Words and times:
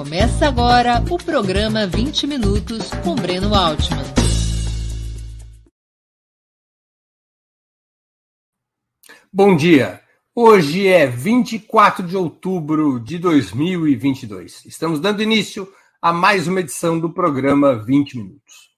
Começa 0.00 0.48
agora 0.48 1.04
o 1.10 1.18
programa 1.18 1.86
20 1.86 2.26
Minutos 2.26 2.88
com 3.04 3.14
Breno 3.14 3.54
Altman. 3.54 4.02
Bom 9.30 9.54
dia. 9.54 10.00
Hoje 10.34 10.88
é 10.88 11.06
24 11.06 12.06
de 12.06 12.16
outubro 12.16 12.98
de 12.98 13.18
2022. 13.18 14.64
Estamos 14.64 15.00
dando 15.00 15.22
início 15.22 15.70
a 16.00 16.14
mais 16.14 16.48
uma 16.48 16.60
edição 16.60 16.98
do 16.98 17.12
programa 17.12 17.74
20 17.76 18.16
Minutos. 18.16 18.70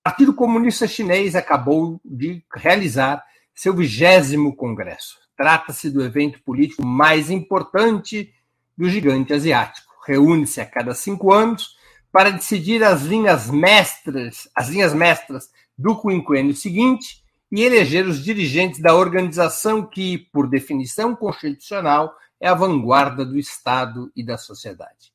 O 0.00 0.04
Partido 0.04 0.32
Comunista 0.32 0.88
Chinês 0.88 1.36
acabou 1.36 2.00
de 2.02 2.42
realizar 2.54 3.22
seu 3.54 3.74
vigésimo 3.74 4.56
congresso. 4.56 5.18
Trata-se 5.36 5.90
do 5.90 6.02
evento 6.02 6.42
político 6.42 6.82
mais 6.82 7.30
importante 7.30 8.32
do 8.74 8.88
gigante 8.88 9.34
asiático. 9.34 9.85
Reúne-se 10.06 10.60
a 10.60 10.66
cada 10.66 10.94
cinco 10.94 11.32
anos 11.32 11.76
para 12.12 12.30
decidir 12.30 12.82
as 12.84 13.02
linhas 13.02 13.50
mestras, 13.50 14.48
as 14.54 14.68
linhas 14.68 14.94
mestras 14.94 15.50
do 15.76 16.00
quinquênio 16.00 16.54
seguinte 16.54 17.22
e 17.50 17.62
eleger 17.62 18.06
os 18.06 18.24
dirigentes 18.24 18.80
da 18.80 18.94
organização 18.94 19.84
que, 19.84 20.18
por 20.32 20.48
definição 20.48 21.14
constitucional, 21.14 22.14
é 22.40 22.48
a 22.48 22.54
vanguarda 22.54 23.24
do 23.24 23.38
Estado 23.38 24.10
e 24.14 24.24
da 24.24 24.38
sociedade. 24.38 25.12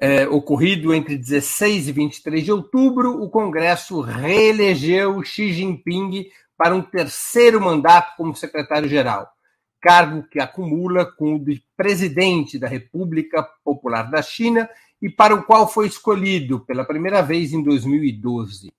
É, 0.00 0.26
ocorrido 0.28 0.92
entre 0.92 1.16
16 1.16 1.88
e 1.88 1.92
23 1.92 2.44
de 2.44 2.52
outubro, 2.52 3.22
o 3.22 3.30
Congresso 3.30 4.00
reelegeu 4.00 5.22
Xi 5.22 5.52
Jinping 5.52 6.26
para 6.56 6.74
um 6.74 6.82
terceiro 6.82 7.60
mandato 7.60 8.16
como 8.16 8.34
secretário-geral 8.34 9.32
cargo 9.82 10.22
que 10.22 10.38
acumula 10.38 11.04
com 11.04 11.34
o 11.34 11.44
de 11.44 11.60
presidente 11.76 12.58
da 12.58 12.68
República 12.68 13.42
Popular 13.64 14.08
da 14.08 14.22
China 14.22 14.70
e 15.02 15.10
para 15.10 15.34
o 15.34 15.42
qual 15.42 15.68
foi 15.68 15.88
escolhido 15.88 16.60
pela 16.60 16.84
primeira 16.84 17.20
vez 17.20 17.52
em 17.52 17.60
2012. 17.60 18.72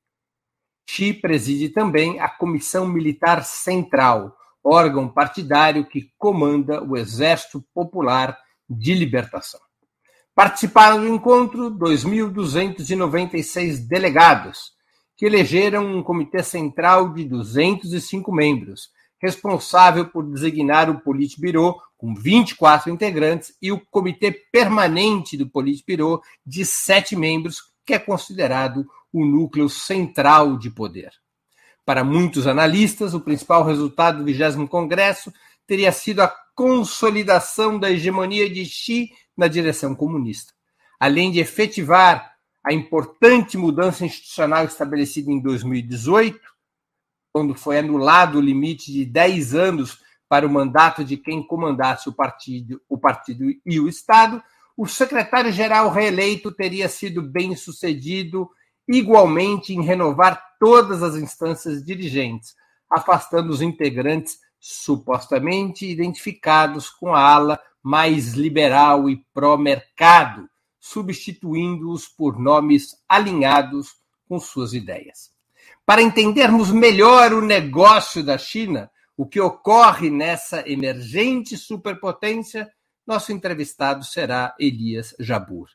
Xi 0.89 1.13
preside 1.13 1.67
também 1.69 2.19
a 2.21 2.29
Comissão 2.29 2.87
Militar 2.87 3.43
Central, 3.43 4.33
órgão 4.63 5.09
partidário 5.09 5.85
que 5.85 6.09
comanda 6.17 6.81
o 6.81 6.95
Exército 6.95 7.61
Popular 7.73 8.37
de 8.69 8.95
Libertação. 8.95 9.59
Participaram 10.33 11.01
do 11.01 11.07
encontro 11.07 11.69
2.296 11.71 13.85
delegados, 13.85 14.71
que 15.17 15.25
elegeram 15.25 15.85
um 15.85 16.01
comitê 16.01 16.41
central 16.41 17.13
de 17.13 17.25
205 17.25 18.31
membros, 18.31 18.92
responsável 19.23 20.05
por 20.09 20.29
designar 20.29 20.89
o 20.89 20.99
Politburo, 20.99 21.77
com 21.97 22.13
24 22.13 22.91
integrantes, 22.91 23.55
e 23.61 23.71
o 23.71 23.79
Comitê 23.79 24.33
Permanente 24.51 25.37
do 25.37 25.49
Politburo, 25.49 26.21
de 26.45 26.65
sete 26.65 27.15
membros, 27.15 27.61
que 27.85 27.93
é 27.93 27.99
considerado 27.99 28.85
o 29.13 29.25
núcleo 29.25 29.69
central 29.69 30.57
de 30.57 30.69
poder. 30.69 31.11
Para 31.85 32.03
muitos 32.03 32.47
analistas, 32.47 33.13
o 33.13 33.21
principal 33.21 33.63
resultado 33.63 34.17
do 34.17 34.25
20 34.25 34.67
Congresso 34.67 35.31
teria 35.65 35.91
sido 35.93 36.21
a 36.21 36.35
consolidação 36.53 37.79
da 37.79 37.89
hegemonia 37.89 38.49
de 38.49 38.65
Xi 38.65 39.09
na 39.37 39.47
direção 39.47 39.95
comunista. 39.95 40.53
Além 40.99 41.31
de 41.31 41.39
efetivar 41.39 42.33
a 42.61 42.73
importante 42.73 43.57
mudança 43.57 44.05
institucional 44.05 44.65
estabelecida 44.65 45.31
em 45.31 45.41
2018, 45.41 46.39
quando 47.33 47.55
foi 47.55 47.79
anulado 47.79 48.37
o 48.37 48.41
limite 48.41 48.93
de 48.93 49.03
10 49.03 49.55
anos 49.55 49.99
para 50.29 50.45
o 50.45 50.49
mandato 50.49 51.03
de 51.03 51.17
quem 51.17 51.45
comandasse 51.45 52.07
o 52.07 52.13
partido, 52.13 52.79
o 52.87 52.95
partido 52.95 53.45
e 53.65 53.79
o 53.79 53.89
Estado, 53.89 54.41
o 54.77 54.87
secretário-geral 54.87 55.89
reeleito 55.89 56.51
teria 56.51 56.87
sido 56.87 57.23
bem 57.23 57.55
sucedido 57.55 58.49
igualmente 58.87 59.73
em 59.73 59.81
renovar 59.81 60.41
todas 60.59 61.01
as 61.01 61.15
instâncias 61.15 61.83
dirigentes, 61.83 62.55
afastando 62.89 63.51
os 63.51 63.61
integrantes 63.61 64.37
supostamente 64.59 65.85
identificados 65.85 66.89
com 66.89 67.13
a 67.13 67.19
ala 67.19 67.59
mais 67.81 68.33
liberal 68.33 69.09
e 69.09 69.25
pró-mercado, 69.33 70.47
substituindo-os 70.79 72.07
por 72.07 72.39
nomes 72.39 72.95
alinhados 73.09 73.95
com 74.27 74.39
suas 74.39 74.73
ideias. 74.73 75.32
Para 75.85 76.01
entendermos 76.01 76.71
melhor 76.71 77.33
o 77.33 77.41
negócio 77.41 78.23
da 78.23 78.37
China, 78.37 78.89
o 79.17 79.25
que 79.25 79.41
ocorre 79.41 80.09
nessa 80.09 80.63
emergente 80.65 81.57
superpotência, 81.57 82.71
nosso 83.05 83.33
entrevistado 83.33 84.05
será 84.05 84.55
Elias 84.57 85.13
Jabur. 85.19 85.67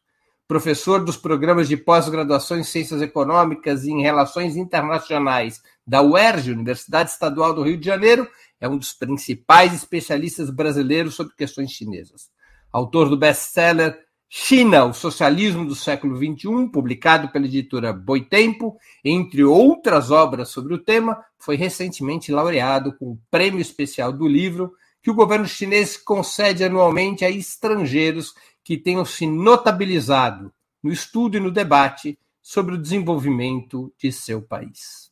Professor 0.47 1.05
dos 1.05 1.19
programas 1.19 1.69
de 1.69 1.77
pós-graduação 1.77 2.59
em 2.59 2.65
Ciências 2.65 3.03
Econômicas 3.03 3.85
e 3.85 3.91
em 3.91 4.01
Relações 4.01 4.57
Internacionais 4.57 5.61
da 5.87 6.01
UERJ, 6.01 6.53
Universidade 6.53 7.11
Estadual 7.11 7.53
do 7.53 7.63
Rio 7.63 7.77
de 7.77 7.85
Janeiro, 7.85 8.27
é 8.59 8.67
um 8.67 8.79
dos 8.79 8.95
principais 8.95 9.75
especialistas 9.75 10.49
brasileiros 10.49 11.15
sobre 11.15 11.35
questões 11.37 11.71
chinesas. 11.71 12.31
Autor 12.73 13.11
do 13.11 13.17
best-seller 13.19 14.08
China, 14.31 14.85
o 14.85 14.93
socialismo 14.93 15.65
do 15.65 15.75
século 15.75 16.15
XXI, 16.15 16.69
publicado 16.71 17.29
pela 17.31 17.47
editora 17.47 17.95
Boitempo, 17.95 18.77
entre 19.03 19.43
outras 19.43 20.11
obras 20.11 20.51
sobre 20.51 20.75
o 20.75 20.79
tema, 20.79 21.25
foi 21.39 21.57
recentemente 21.57 22.31
laureado 22.31 22.93
com 22.93 23.13
o 23.13 23.19
Prêmio 23.31 23.61
Especial 23.61 24.13
do 24.13 24.29
Livro, 24.29 24.75
que 25.03 25.11
o 25.11 25.15
governo 25.15 25.47
chinês 25.47 25.97
concede 25.97 26.63
anualmente 26.63 27.25
a 27.25 27.31
estrangeiros 27.31 28.35
que 28.63 28.77
tenham 28.77 29.05
se 29.05 29.27
notabilizado 29.27 30.53
no 30.83 30.93
estudo 30.93 31.39
e 31.39 31.41
no 31.41 31.51
debate 31.51 32.19
sobre 32.43 32.75
o 32.75 32.79
desenvolvimento 32.79 33.91
de 33.97 34.13
seu 34.13 34.43
país. 34.43 35.11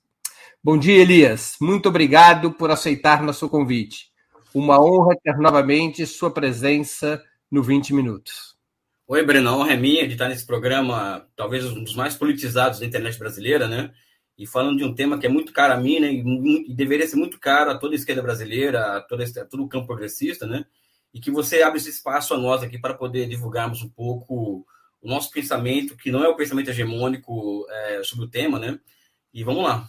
Bom 0.62 0.76
dia, 0.76 1.00
Elias. 1.00 1.56
Muito 1.58 1.88
obrigado 1.88 2.52
por 2.52 2.70
aceitar 2.70 3.22
nosso 3.22 3.48
convite. 3.48 4.10
Uma 4.54 4.78
honra 4.78 5.16
ter 5.22 5.38
novamente 5.38 6.06
sua 6.06 6.30
presença 6.30 7.22
no 7.50 7.62
20 7.62 7.94
Minutos. 7.94 8.55
Oi, 9.08 9.24
Breno, 9.24 9.50
a 9.50 9.56
honra 9.56 9.74
é 9.74 9.76
minha 9.76 10.04
de 10.04 10.14
estar 10.14 10.28
nesse 10.28 10.44
programa, 10.44 11.28
talvez 11.36 11.64
um 11.64 11.84
dos 11.84 11.94
mais 11.94 12.16
politizados 12.16 12.80
da 12.80 12.86
internet 12.86 13.16
brasileira, 13.16 13.68
né? 13.68 13.94
E 14.36 14.48
falando 14.48 14.78
de 14.78 14.84
um 14.84 14.92
tema 14.92 15.16
que 15.16 15.24
é 15.26 15.28
muito 15.28 15.52
caro 15.52 15.74
a 15.74 15.76
mim, 15.76 16.00
né? 16.00 16.12
E, 16.12 16.74
deveria 16.74 17.06
ser 17.06 17.14
muito 17.14 17.38
caro 17.38 17.70
a 17.70 17.78
toda 17.78 17.94
a 17.94 17.96
esquerda 17.96 18.20
brasileira, 18.20 18.96
a, 18.96 19.00
toda, 19.00 19.22
a 19.22 19.44
todo 19.44 19.62
o 19.62 19.68
campo 19.68 19.86
progressista, 19.86 20.44
né? 20.44 20.66
E 21.14 21.20
que 21.20 21.30
você 21.30 21.62
abre 21.62 21.78
esse 21.78 21.88
espaço 21.88 22.34
a 22.34 22.36
nós 22.36 22.64
aqui 22.64 22.80
para 22.80 22.94
poder 22.94 23.28
divulgarmos 23.28 23.80
um 23.80 23.88
pouco 23.88 24.66
o 25.00 25.08
nosso 25.08 25.30
pensamento, 25.30 25.96
que 25.96 26.10
não 26.10 26.24
é 26.24 26.28
o 26.28 26.34
pensamento 26.34 26.70
hegemônico 26.70 27.64
é, 27.70 28.02
sobre 28.02 28.24
o 28.24 28.28
tema, 28.28 28.58
né? 28.58 28.80
E 29.32 29.44
vamos 29.44 29.62
lá. 29.62 29.88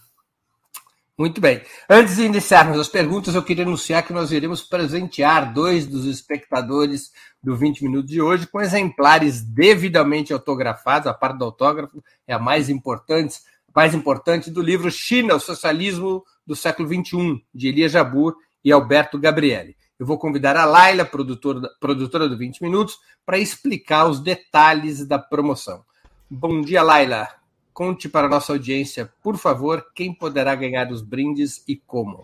Muito 1.17 1.41
bem. 1.41 1.63
Antes 1.89 2.17
de 2.17 2.25
iniciarmos 2.25 2.79
as 2.79 2.88
perguntas, 2.88 3.33
eu 3.33 3.41
queria 3.41 3.63
anunciar 3.63 4.03
que 4.03 4.13
nós 4.13 4.31
iremos 4.31 4.61
presentear 4.61 5.51
dois 5.51 5.88
dos 5.88 6.05
espectadores 6.05 7.11
do 7.41 7.55
20 7.55 7.83
Minutos 7.83 8.11
de 8.11 8.22
hoje 8.22 8.45
com 8.45 8.61
exemplares 8.61 9.41
devidamente 9.41 10.31
autografados. 10.31 11.07
A 11.07 11.16
parte 11.16 11.39
do 11.39 11.45
autógrafo 11.45 12.03
é 12.27 12.35
a 12.35 12.39
mais 12.39 12.69
importante, 12.69 13.39
mais 13.75 13.95
importante 13.95 14.51
do 14.51 14.61
livro 14.61 14.91
China, 14.91 15.33
o 15.33 15.39
Socialismo 15.39 16.23
do 16.45 16.56
Século 16.56 16.88
XXI, 16.88 17.44
de 17.51 17.67
Elia 17.67 17.89
Jabur 17.89 18.35
e 18.63 18.72
Alberto 18.72 19.17
Gabrielli. 19.17 19.75
Eu 20.00 20.06
vou 20.06 20.19
convidar 20.19 20.56
a 20.56 20.66
Laila, 20.66 21.03
produtora, 21.03 21.67
produtora 21.79 22.29
do 22.29 22.38
20 22.38 22.61
Minutos, 22.61 22.95
para 23.25 23.39
explicar 23.39 24.06
os 24.06 24.19
detalhes 24.19 25.03
da 25.03 25.17
promoção. 25.17 25.83
Bom 26.29 26.61
dia, 26.61 26.83
Laila. 26.83 27.37
Conte 27.77 28.09
para 28.09 28.25
a 28.25 28.29
nossa 28.31 28.53
audiência, 28.53 29.07
por 29.21 29.38
favor, 29.38 29.85
quem 29.93 30.11
poderá 30.11 30.55
ganhar 30.55 30.91
os 30.91 31.03
brindes 31.03 31.63
e 31.67 31.75
como. 31.75 32.23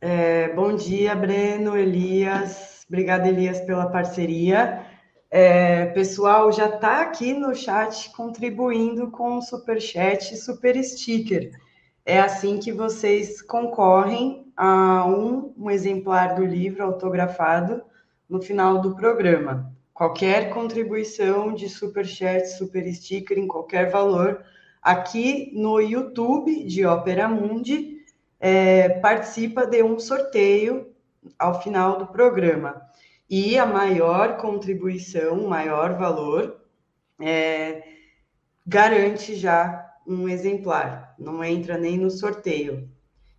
É, 0.00 0.52
bom 0.54 0.74
dia, 0.74 1.14
Breno, 1.14 1.76
Elias. 1.76 2.84
Obrigada, 2.88 3.28
Elias, 3.28 3.60
pela 3.60 3.86
parceria. 3.86 4.84
É, 5.30 5.86
pessoal, 5.86 6.50
já 6.50 6.66
está 6.66 7.00
aqui 7.00 7.32
no 7.32 7.54
chat 7.54 8.10
contribuindo 8.10 9.08
com 9.12 9.40
super 9.40 9.80
chat, 9.80 10.36
super 10.36 10.74
sticker. 10.82 11.52
É 12.04 12.18
assim 12.18 12.58
que 12.58 12.72
vocês 12.72 13.40
concorrem 13.40 14.52
a 14.56 15.06
um, 15.06 15.54
um 15.56 15.70
exemplar 15.70 16.34
do 16.34 16.44
livro 16.44 16.82
autografado 16.82 17.82
no 18.28 18.42
final 18.42 18.80
do 18.80 18.96
programa. 18.96 19.72
Qualquer 19.94 20.50
contribuição 20.50 21.54
de 21.54 21.68
super 21.68 22.04
chat, 22.04 22.46
super 22.46 22.92
sticker 22.92 23.38
em 23.38 23.46
qualquer 23.46 23.88
valor 23.88 24.44
aqui 24.82 25.52
no 25.54 25.80
YouTube 25.80 26.64
de 26.64 26.84
Ópera 26.84 27.28
Mundi, 27.28 28.02
é, 28.40 28.88
participa 29.00 29.64
de 29.64 29.82
um 29.82 29.98
sorteio 29.98 30.88
ao 31.38 31.62
final 31.62 31.96
do 31.96 32.08
programa. 32.08 32.82
E 33.30 33.56
a 33.56 33.64
maior 33.64 34.36
contribuição, 34.36 35.48
maior 35.48 35.96
valor, 35.96 36.60
é, 37.20 37.82
garante 38.66 39.36
já 39.36 39.88
um 40.06 40.28
exemplar, 40.28 41.14
não 41.18 41.42
entra 41.44 41.78
nem 41.78 41.96
no 41.96 42.10
sorteio. 42.10 42.88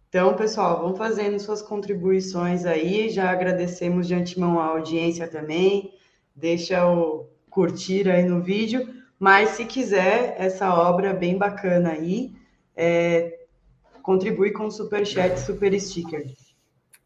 Então, 0.07 0.35
pessoal, 0.35 0.81
vão 0.81 0.95
fazendo 0.95 1.39
suas 1.39 1.61
contribuições 1.61 2.65
aí, 2.65 3.09
já 3.09 3.29
agradecemos 3.29 4.07
de 4.07 4.15
antemão 4.15 4.59
a 4.59 4.67
audiência 4.67 5.27
também, 5.27 5.93
deixa 6.35 6.87
o 6.87 7.27
curtir 7.49 8.09
aí 8.09 8.23
no 8.23 8.41
vídeo. 8.41 9.02
Mas 9.23 9.51
se 9.51 9.63
quiser 9.63 10.35
essa 10.37 10.73
obra 10.73 11.13
bem 11.13 11.37
bacana 11.37 11.91
aí, 11.91 12.35
é, 12.75 13.45
contribui 14.01 14.51
com 14.51 14.69
super 14.69 15.07
chat, 15.07 15.37
super 15.37 15.79
sticker. 15.79 16.25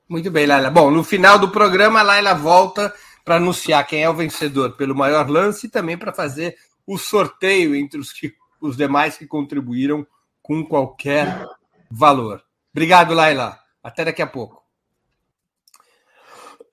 Muito 0.09 0.31
bem, 0.31 0.47
Laila. 0.47 0.71
Bom, 0.71 0.89
no 0.89 1.03
final 1.03 1.37
do 1.37 1.51
programa, 1.51 1.99
a 1.99 2.01
Laila 2.01 2.33
volta 2.33 2.91
para 3.23 3.35
anunciar 3.35 3.85
quem 3.85 4.01
é 4.01 4.09
o 4.09 4.15
vencedor 4.15 4.71
pelo 4.71 4.95
maior 4.95 5.29
lance 5.29 5.67
e 5.67 5.69
também 5.69 5.95
para 5.95 6.11
fazer 6.11 6.55
o 6.87 6.97
sorteio 6.97 7.75
entre 7.75 7.99
os, 7.99 8.11
que, 8.11 8.33
os 8.59 8.75
demais 8.75 9.15
que 9.15 9.27
contribuíram 9.27 10.03
com 10.41 10.65
qualquer 10.65 11.45
valor. 11.87 12.41
Obrigado, 12.71 13.13
Laila. 13.13 13.59
Até 13.83 14.03
daqui 14.03 14.23
a 14.23 14.27
pouco. 14.27 14.63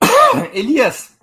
Elias, 0.53 1.14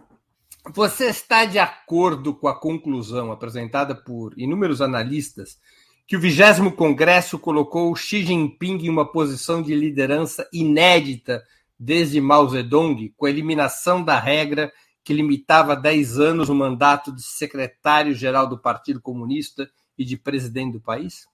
você 0.70 1.06
está 1.06 1.44
de 1.44 1.58
acordo 1.58 2.34
com 2.34 2.46
a 2.46 2.58
conclusão 2.58 3.32
apresentada 3.32 3.94
por 3.94 4.32
inúmeros 4.38 4.80
analistas 4.80 5.58
que 6.06 6.16
o 6.16 6.20
vigésimo 6.20 6.72
Congresso 6.72 7.38
colocou 7.38 7.94
Xi 7.96 8.24
Jinping 8.24 8.84
em 8.84 8.88
uma 8.88 9.10
posição 9.10 9.62
de 9.62 9.74
liderança 9.74 10.48
inédita 10.52 11.42
desde 11.78 12.20
Mao 12.20 12.48
Zedong, 12.48 13.12
com 13.16 13.26
a 13.26 13.30
eliminação 13.30 14.04
da 14.04 14.18
regra 14.18 14.72
que 15.02 15.12
limitava 15.12 15.74
10 15.74 16.18
anos 16.20 16.48
o 16.48 16.54
mandato 16.54 17.12
de 17.12 17.22
secretário-geral 17.22 18.46
do 18.46 18.58
Partido 18.58 19.00
Comunista 19.00 19.68
e 19.98 20.04
de 20.04 20.16
presidente 20.16 20.74
do 20.74 20.80
país? 20.80 21.26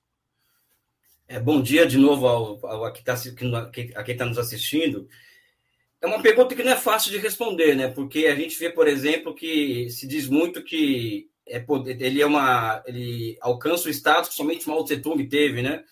É, 1.26 1.38
bom 1.38 1.60
dia 1.60 1.86
de 1.86 1.98
novo 1.98 2.26
ao, 2.26 2.66
ao 2.66 2.84
a 2.86 2.92
quem 2.92 3.02
está 3.02 4.16
tá 4.16 4.24
nos 4.24 4.38
assistindo. 4.38 5.06
É 6.00 6.06
uma 6.06 6.22
pergunta 6.22 6.54
que 6.54 6.62
não 6.62 6.72
é 6.72 6.76
fácil 6.76 7.10
de 7.10 7.18
responder, 7.18 7.74
né? 7.74 7.88
Porque 7.88 8.26
a 8.26 8.34
gente 8.34 8.58
vê, 8.58 8.70
por 8.70 8.86
exemplo, 8.86 9.34
que 9.34 9.90
se 9.90 10.06
diz 10.06 10.28
muito 10.28 10.62
que 10.62 11.28
é, 11.46 11.64
ele 11.98 12.22
é 12.22 12.26
uma 12.26 12.82
ele 12.86 13.36
alcança 13.40 13.88
o 13.88 13.90
status 13.90 14.30
que 14.30 14.36
somente 14.36 14.68
Mao 14.68 14.84
Tse 14.84 14.98
Tung 14.98 15.26
teve, 15.26 15.62
né? 15.62 15.82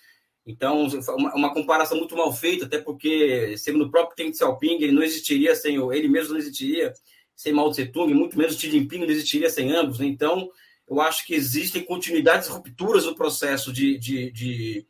Então, 0.47 0.87
uma, 1.17 1.35
uma 1.35 1.53
comparação 1.53 1.99
muito 1.99 2.17
mal 2.17 2.33
feita, 2.33 2.67
até 2.67 2.79
porque, 2.79 3.59
segundo 3.59 3.87
o 3.87 3.91
próprio 3.91 4.17
Deng 4.17 4.33
Xiaoping, 4.37 4.81
ele 4.81 4.93
não 4.93 5.03
existiria 5.03 5.57
sem 5.57 5.77
o, 5.79 5.93
ele 5.93 6.07
mesmo 6.07 6.35
não 6.35 6.39
existiria 6.39 6.93
sem 7.35 7.53
Mao 7.53 7.71
Tse 7.71 7.87
Tung, 7.87 8.15
muito 8.15 8.39
menos 8.39 8.57
Xi 8.57 8.71
Jinping 8.71 9.01
não 9.01 9.07
existiria 9.07 9.51
sem 9.51 9.71
ambos. 9.73 9.99
Né? 9.99 10.07
Então, 10.07 10.49
eu 10.89 11.01
acho 11.01 11.27
que 11.27 11.35
existem 11.35 11.85
continuidades 11.85 12.49
rupturas 12.49 13.05
no 13.05 13.15
processo 13.15 13.73
de, 13.73 13.99
de, 13.99 14.31
de, 14.31 14.87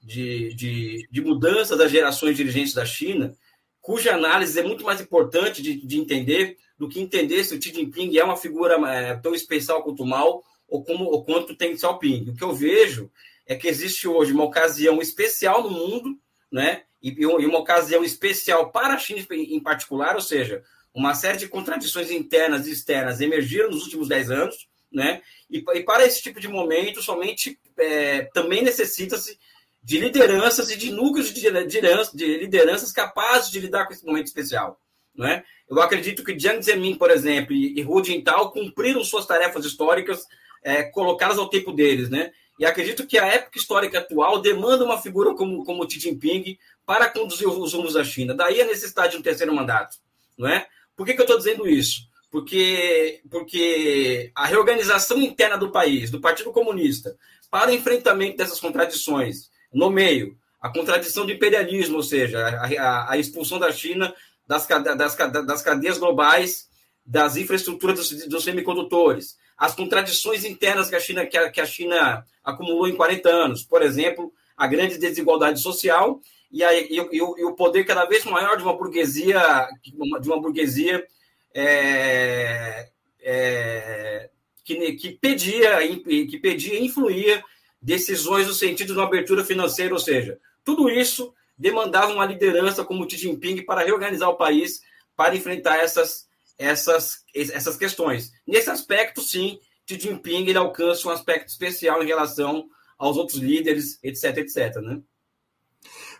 de, 0.00 0.54
de, 0.54 1.08
de 1.10 1.20
mudança 1.20 1.76
das 1.76 1.92
gerações 1.92 2.36
dirigentes 2.36 2.74
da 2.74 2.84
China, 2.84 3.36
cuja 3.84 4.14
análise 4.14 4.58
é 4.58 4.62
muito 4.62 4.82
mais 4.82 4.98
importante 4.98 5.60
de, 5.60 5.74
de 5.86 6.00
entender 6.00 6.56
do 6.78 6.88
que 6.88 6.98
entender 6.98 7.44
se 7.44 7.54
o 7.54 7.60
Xi 7.60 7.70
Jinping 7.70 8.16
é 8.16 8.24
uma 8.24 8.34
figura 8.34 8.76
é, 8.88 9.14
tão 9.16 9.34
especial 9.34 9.82
quanto 9.82 10.02
o 10.02 10.06
Mao 10.06 10.42
ou, 10.66 10.82
como, 10.82 11.04
ou 11.04 11.22
quanto 11.22 11.52
o 11.52 11.56
Deng 11.56 11.76
Xiaoping. 11.76 12.30
O 12.30 12.34
que 12.34 12.42
eu 12.42 12.54
vejo 12.54 13.10
é 13.46 13.54
que 13.54 13.68
existe 13.68 14.08
hoje 14.08 14.32
uma 14.32 14.44
ocasião 14.44 15.02
especial 15.02 15.62
no 15.62 15.70
mundo, 15.70 16.18
né? 16.50 16.84
E, 17.02 17.10
e 17.10 17.26
uma 17.26 17.58
ocasião 17.58 18.02
especial 18.02 18.72
para 18.72 18.94
a 18.94 18.98
China 18.98 19.22
em 19.30 19.60
particular, 19.60 20.14
ou 20.14 20.22
seja, 20.22 20.64
uma 20.94 21.14
série 21.14 21.36
de 21.36 21.46
contradições 21.46 22.10
internas 22.10 22.66
e 22.66 22.72
externas 22.72 23.20
emergiram 23.20 23.70
nos 23.70 23.84
últimos 23.84 24.08
dez 24.08 24.30
anos, 24.30 24.66
né? 24.90 25.20
E, 25.50 25.62
e 25.74 25.82
para 25.82 26.06
esse 26.06 26.22
tipo 26.22 26.40
de 26.40 26.48
momento, 26.48 27.02
somente 27.02 27.60
é, 27.76 28.22
também 28.32 28.62
necessita-se 28.62 29.38
de 29.84 29.98
lideranças 29.98 30.70
e 30.70 30.78
de 30.78 30.90
núcleos 30.90 31.32
de 31.32 31.50
lideranças, 31.50 32.14
de 32.14 32.38
lideranças 32.38 32.90
capazes 32.90 33.50
de 33.50 33.60
lidar 33.60 33.86
com 33.86 33.92
esse 33.92 34.04
momento 34.04 34.26
especial, 34.26 34.80
né? 35.14 35.44
Eu 35.68 35.80
acredito 35.80 36.24
que 36.24 36.38
Jiang 36.38 36.62
Zemin, 36.62 36.94
por 36.94 37.10
exemplo, 37.10 37.52
e, 37.52 37.78
e 37.78 37.84
Hu 37.84 38.02
Jintao 38.02 38.50
cumpriram 38.50 39.04
suas 39.04 39.26
tarefas 39.26 39.64
históricas 39.64 40.26
é, 40.62 40.84
colocadas 40.84 41.38
ao 41.38 41.50
tempo 41.50 41.70
deles, 41.70 42.08
né? 42.08 42.32
E 42.58 42.64
acredito 42.64 43.06
que 43.06 43.18
a 43.18 43.26
época 43.26 43.58
histórica 43.58 43.98
atual 43.98 44.40
demanda 44.40 44.84
uma 44.84 45.00
figura 45.00 45.34
como, 45.34 45.64
como 45.64 45.88
Xi 45.90 46.00
Jinping 46.00 46.56
para 46.86 47.10
conduzir 47.10 47.46
os 47.46 47.74
rumos 47.74 47.92
da 47.92 48.04
China. 48.04 48.32
Daí 48.32 48.62
a 48.62 48.66
necessidade 48.66 49.12
de 49.12 49.18
um 49.18 49.22
terceiro 49.22 49.54
mandato, 49.54 49.98
não 50.38 50.48
é? 50.48 50.66
Por 50.96 51.04
que, 51.04 51.12
que 51.12 51.20
eu 51.20 51.24
estou 51.24 51.36
dizendo 51.36 51.68
isso? 51.68 52.08
Porque, 52.30 53.20
porque 53.30 54.32
a 54.34 54.46
reorganização 54.46 55.20
interna 55.20 55.58
do 55.58 55.70
país, 55.70 56.10
do 56.10 56.20
Partido 56.20 56.52
Comunista, 56.52 57.16
para 57.50 57.70
o 57.70 57.74
enfrentamento 57.74 58.36
dessas 58.36 58.60
contradições, 58.60 59.50
no 59.74 59.90
meio, 59.90 60.38
a 60.60 60.70
contradição 60.70 61.26
do 61.26 61.32
imperialismo, 61.32 61.96
ou 61.96 62.02
seja, 62.02 62.38
a, 62.38 62.66
a, 62.66 63.12
a 63.12 63.18
expulsão 63.18 63.58
da 63.58 63.70
China 63.70 64.14
das, 64.46 64.66
das, 64.66 65.16
das 65.44 65.62
cadeias 65.62 65.98
globais, 65.98 66.68
das 67.04 67.36
infraestruturas 67.36 68.08
dos, 68.08 68.26
dos, 68.26 68.44
semicondutores, 68.44 69.36
as 69.58 69.74
contradições 69.74 70.44
internas 70.44 70.88
que 70.88 70.96
a, 70.96 71.00
China, 71.00 71.26
que, 71.26 71.36
a, 71.36 71.50
que 71.50 71.60
a 71.60 71.66
China 71.66 72.24
acumulou 72.42 72.88
em 72.88 72.96
40 72.96 73.28
anos, 73.28 73.62
por 73.62 73.82
exemplo, 73.82 74.32
a 74.56 74.66
grande 74.66 74.96
desigualdade 74.96 75.60
social 75.60 76.20
e, 76.50 76.62
a, 76.64 76.72
e, 76.74 76.96
e, 77.12 77.20
o, 77.20 77.52
poder 77.52 77.84
cada 77.84 78.04
vez 78.06 78.24
maior 78.24 78.56
de 78.56 78.62
uma 78.62 78.76
burguesia, 78.76 79.68
de 79.82 80.28
uma 80.28 80.40
burguesia 80.40 81.04
é, 81.52 82.88
é, 83.20 84.30
que, 84.64 84.92
que, 84.92 85.10
pedia, 85.10 85.78
que 85.98 86.38
pedia 86.38 86.78
e 86.78 86.86
influía 86.86 87.44
decisões 87.84 88.46
no 88.46 88.54
sentido 88.54 88.94
de 88.94 88.98
uma 88.98 89.06
abertura 89.06 89.44
financeira, 89.44 89.92
ou 89.92 90.00
seja, 90.00 90.38
tudo 90.64 90.88
isso 90.88 91.34
demandava 91.56 92.12
uma 92.12 92.24
liderança 92.24 92.82
como 92.82 93.04
o 93.04 93.10
Xi 93.10 93.18
Jinping 93.18 93.62
para 93.62 93.84
reorganizar 93.84 94.30
o 94.30 94.36
país, 94.36 94.80
para 95.14 95.36
enfrentar 95.36 95.76
essas, 95.76 96.26
essas, 96.58 97.22
essas 97.34 97.76
questões. 97.76 98.32
Nesse 98.46 98.70
aspecto, 98.70 99.20
sim, 99.20 99.58
Xi 99.86 100.00
Jinping 100.00 100.46
ele 100.46 100.56
alcança 100.56 101.06
um 101.06 101.10
aspecto 101.10 101.48
especial 101.48 102.02
em 102.02 102.06
relação 102.06 102.66
aos 102.98 103.18
outros 103.18 103.38
líderes, 103.38 103.98
etc, 104.02 104.38
etc, 104.38 104.76
né? 104.76 105.00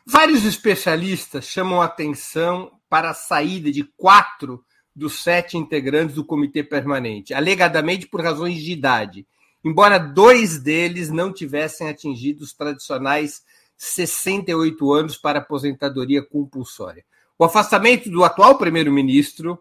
Vários 0.07 0.45
especialistas 0.45 1.47
chamam 1.47 1.81
atenção 1.81 2.79
para 2.91 3.11
a 3.11 3.15
saída 3.15 3.73
de 3.73 3.85
quatro 3.97 4.63
dos 4.95 5.23
sete 5.23 5.57
integrantes 5.57 6.15
do 6.15 6.27
comitê 6.27 6.63
permanente, 6.63 7.33
alegadamente 7.33 8.07
por 8.07 8.23
razões 8.23 8.63
de 8.63 8.71
idade, 8.71 9.27
embora 9.65 9.99
dois 9.99 10.59
deles 10.59 11.11
não 11.11 11.33
tivessem 11.33 11.89
atingido 11.89 12.45
os 12.45 12.53
tradicionais 12.53 13.43
68 13.77 14.93
anos 14.93 15.17
para 15.17 15.39
aposentadoria 15.39 16.23
compulsória. 16.23 17.05
O 17.39 17.45
afastamento 17.45 18.11
do 18.11 18.23
atual 18.23 18.57
primeiro-ministro, 18.59 19.59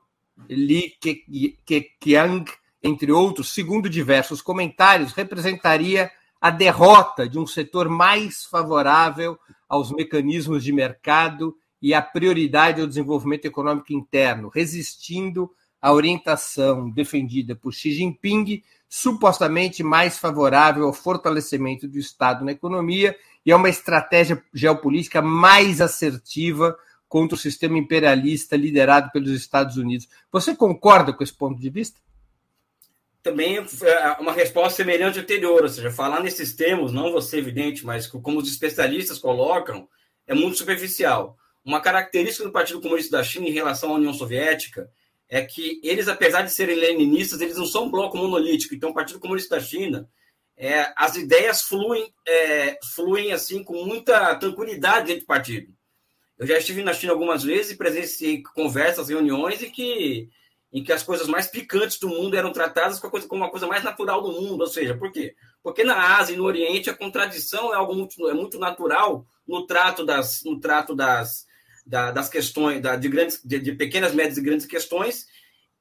Li 0.49 0.93
Keqiang, 1.65 2.45
entre 2.83 3.11
outros, 3.11 3.53
segundo 3.53 3.89
diversos 3.89 4.41
comentários, 4.41 5.13
representaria 5.13 6.11
a 6.39 6.49
derrota 6.51 7.27
de 7.27 7.39
um 7.39 7.47
setor 7.47 7.87
mais 7.87 8.43
favorável 8.45 9.39
aos 9.67 9.91
mecanismos 9.91 10.63
de 10.63 10.73
mercado 10.73 11.55
e 11.81 11.93
a 11.93 12.01
prioridade 12.01 12.81
ao 12.81 12.87
desenvolvimento 12.87 13.45
econômico 13.45 13.93
interno, 13.93 14.49
resistindo 14.49 15.49
à 15.81 15.91
orientação 15.91 16.89
defendida 16.89 17.55
por 17.55 17.73
Xi 17.73 17.91
Jinping, 17.91 18.61
supostamente 18.95 19.81
mais 19.81 20.19
favorável 20.19 20.85
ao 20.85 20.93
fortalecimento 20.93 21.87
do 21.87 21.97
Estado 21.97 22.45
na 22.45 22.51
economia 22.51 23.17
e 23.43 23.51
a 23.51 23.57
uma 23.57 23.67
estratégia 23.67 24.39
geopolítica 24.53 25.19
mais 25.19 25.81
assertiva 25.81 26.77
contra 27.09 27.33
o 27.33 27.39
sistema 27.39 27.75
imperialista 27.75 28.55
liderado 28.55 29.09
pelos 29.11 29.31
Estados 29.31 29.77
Unidos. 29.77 30.07
Você 30.31 30.55
concorda 30.55 31.11
com 31.11 31.23
esse 31.23 31.33
ponto 31.33 31.59
de 31.59 31.71
vista? 31.71 31.99
também 33.23 33.55
é 33.57 34.21
uma 34.21 34.33
resposta 34.33 34.75
semelhante 34.75 35.17
à 35.17 35.21
anterior, 35.21 35.63
ou 35.63 35.69
seja, 35.69 35.89
falar 35.89 36.21
nesses 36.21 36.53
termos, 36.53 36.91
não 36.91 37.13
você 37.13 37.37
evidente, 37.37 37.85
mas 37.85 38.05
como 38.05 38.37
os 38.37 38.49
especialistas 38.49 39.17
colocam, 39.17 39.87
é 40.27 40.35
muito 40.35 40.57
superficial. 40.57 41.37
Uma 41.63 41.79
característica 41.79 42.43
do 42.43 42.51
Partido 42.51 42.81
Comunista 42.81 43.15
da 43.15 43.23
China 43.23 43.47
em 43.47 43.53
relação 43.53 43.91
à 43.91 43.93
União 43.93 44.13
Soviética 44.13 44.89
é 45.33 45.41
que 45.43 45.81
eles, 45.81 46.07
apesar 46.07 46.43
de 46.43 46.51
serem 46.51 46.75
leninistas, 46.75 47.41
eles 47.41 47.57
não 47.57 47.65
são 47.65 47.85
um 47.85 47.89
bloco 47.89 48.15
monolítico. 48.15 48.75
Então, 48.75 48.91
o 48.91 48.93
Partido 48.93 49.19
Comunista 49.19 49.55
da 49.55 49.61
China, 49.63 50.07
é, 50.55 50.93
as 50.95 51.15
ideias 51.15 51.63
fluem, 51.63 52.13
é, 52.27 52.77
fluem 52.93 53.33
assim 53.33 53.63
com 53.63 53.83
muita 53.83 54.35
tranquilidade 54.35 55.07
dentro 55.07 55.21
do 55.21 55.27
partido. 55.27 55.73
Eu 56.37 56.45
já 56.45 56.59
estive 56.59 56.83
na 56.83 56.93
China 56.93 57.13
algumas 57.13 57.43
vezes 57.43 57.71
e 57.71 57.77
presenciei 57.77 58.43
conversas, 58.43 59.09
reuniões 59.09 59.63
em 59.63 59.71
que 59.71 60.29
em 60.71 60.83
que 60.83 60.91
as 60.91 61.03
coisas 61.03 61.27
mais 61.27 61.47
picantes 61.47 61.99
do 61.99 62.09
mundo 62.09 62.35
eram 62.35 62.51
tratadas 62.51 62.99
como, 62.99 63.11
coisa, 63.11 63.27
uma 63.31 63.49
coisa 63.49 63.67
mais 63.67 63.83
natural 63.83 64.21
do 64.23 64.31
mundo. 64.31 64.61
Ou 64.61 64.67
seja, 64.67 64.95
por 64.95 65.11
quê? 65.11 65.35
Porque 65.61 65.83
na 65.83 66.17
Ásia 66.17 66.33
e 66.33 66.37
no 66.37 66.45
Oriente 66.45 66.89
a 66.89 66.95
contradição 66.95 67.71
é 67.71 67.77
algo 67.77 67.93
muito, 67.93 68.27
é 68.27 68.33
muito 68.33 68.57
natural 68.57 69.25
no 69.47 69.67
trato 69.67 70.03
das, 70.03 70.43
no 70.43 70.59
trato 70.59 70.95
das, 70.95 71.45
da, 71.85 72.11
das 72.11 72.29
questões, 72.29 72.81
da, 72.81 72.95
de, 72.95 73.09
grandes, 73.09 73.41
de, 73.43 73.59
de, 73.59 73.71
pequenas, 73.73 74.13
médias 74.13 74.37
e 74.37 74.41
grandes 74.41 74.65
questões, 74.65 75.27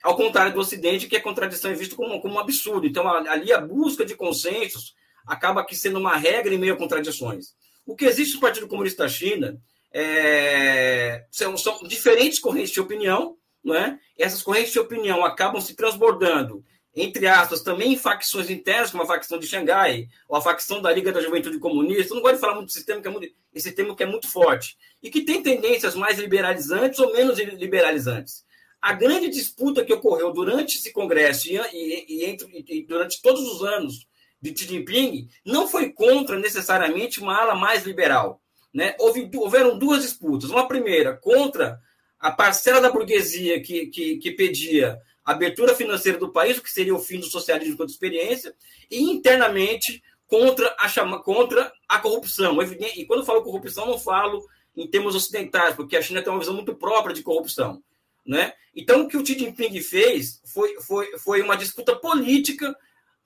ao 0.02 0.16
contrário 0.16 0.52
do 0.52 0.60
Ocidente, 0.60 1.06
que 1.06 1.16
a 1.16 1.22
contradição 1.22 1.70
é 1.70 1.74
vista 1.74 1.94
como, 1.94 2.20
como 2.20 2.34
um 2.34 2.38
absurdo. 2.38 2.86
Então, 2.86 3.08
ali 3.08 3.52
a 3.52 3.60
busca 3.60 4.04
de 4.04 4.16
consensos 4.16 4.94
acaba 5.26 5.60
aqui 5.60 5.76
sendo 5.76 5.98
uma 5.98 6.16
regra 6.16 6.52
em 6.52 6.58
meio 6.58 6.74
a 6.74 6.76
contradições. 6.76 7.54
O 7.86 7.94
que 7.94 8.04
existe 8.04 8.34
no 8.34 8.40
Partido 8.40 8.66
Comunista 8.66 9.04
da 9.04 9.08
China 9.08 9.60
é, 9.92 11.24
são, 11.30 11.56
são 11.56 11.82
diferentes 11.84 12.38
correntes 12.38 12.72
de 12.72 12.80
opinião, 12.80 13.36
não 13.62 13.74
é? 13.74 13.98
essas 14.18 14.42
correntes 14.42 14.72
de 14.72 14.78
opinião 14.78 15.24
acabam 15.24 15.60
se 15.60 15.74
transbordando 15.74 16.64
entre 16.94 17.26
aspas, 17.26 17.62
também 17.62 17.96
facções 17.96 18.50
internas, 18.50 18.90
como 18.90 19.02
a 19.02 19.06
facção 19.06 19.38
de 19.38 19.46
Xangai, 19.46 20.08
ou 20.28 20.36
a 20.36 20.42
facção 20.42 20.82
da 20.82 20.92
Liga 20.92 21.10
da 21.10 21.22
Juventude 21.22 21.58
Comunista. 21.58 22.12
Eu 22.12 22.16
não 22.16 22.22
gosto 22.22 22.34
de 22.34 22.40
falar 22.40 22.54
muito 22.54 22.66
desse 22.66 22.84
termo, 22.84 23.00
que 23.00 23.08
é 23.08 23.10
muito, 23.10 23.34
esse 23.54 23.72
termo 23.72 23.96
que 23.96 24.02
é 24.02 24.06
muito 24.06 24.30
forte, 24.30 24.76
e 25.02 25.10
que 25.10 25.22
tem 25.22 25.42
tendências 25.42 25.94
mais 25.94 26.18
liberalizantes 26.18 26.98
ou 26.98 27.12
menos 27.12 27.38
liberalizantes. 27.38 28.44
A 28.80 28.92
grande 28.92 29.30
disputa 29.30 29.84
que 29.84 29.92
ocorreu 29.92 30.32
durante 30.32 30.76
esse 30.76 30.92
congresso 30.92 31.48
e, 31.48 31.56
e, 31.56 32.04
e, 32.08 32.24
entre, 32.24 32.64
e 32.68 32.82
durante 32.84 33.22
todos 33.22 33.40
os 33.40 33.62
anos 33.62 34.06
de 34.40 34.52
Xi 34.58 34.66
Jinping 34.66 35.28
não 35.46 35.68
foi 35.68 35.90
contra 35.90 36.38
necessariamente 36.38 37.20
uma 37.20 37.40
ala 37.40 37.54
mais 37.54 37.84
liberal. 37.84 38.42
Né? 38.74 38.96
Houve, 38.98 39.30
houveram 39.36 39.78
duas 39.78 40.02
disputas. 40.02 40.50
Uma 40.50 40.66
primeira 40.66 41.16
contra 41.16 41.78
a 42.18 42.32
parcela 42.32 42.80
da 42.80 42.90
burguesia 42.90 43.62
que, 43.62 43.86
que, 43.86 44.16
que 44.16 44.32
pedia 44.32 44.98
abertura 45.24 45.74
financeira 45.74 46.18
do 46.18 46.32
país, 46.32 46.58
o 46.58 46.62
que 46.62 46.70
seria 46.70 46.94
o 46.94 46.98
fim 46.98 47.18
do 47.18 47.26
socialismo 47.26 47.74
enquanto 47.74 47.90
experiência, 47.90 48.54
e 48.90 49.02
internamente 49.02 50.02
contra 50.26 50.74
a, 50.78 50.88
chama, 50.88 51.22
contra 51.22 51.72
a 51.88 51.98
corrupção. 51.98 52.58
E 52.62 53.04
quando 53.06 53.24
falo 53.24 53.42
corrupção, 53.42 53.86
não 53.86 53.98
falo 53.98 54.44
em 54.76 54.88
termos 54.88 55.14
ocidentais, 55.14 55.74
porque 55.74 55.96
a 55.96 56.02
China 56.02 56.22
tem 56.22 56.32
uma 56.32 56.38
visão 56.38 56.54
muito 56.54 56.74
própria 56.74 57.14
de 57.14 57.22
corrupção. 57.22 57.82
Né? 58.26 58.52
Então, 58.74 59.02
o 59.02 59.08
que 59.08 59.16
o 59.16 59.26
Xi 59.26 59.38
Jinping 59.38 59.80
fez 59.80 60.40
foi, 60.46 60.80
foi, 60.80 61.18
foi 61.18 61.42
uma 61.42 61.56
disputa 61.56 61.94
política 61.96 62.74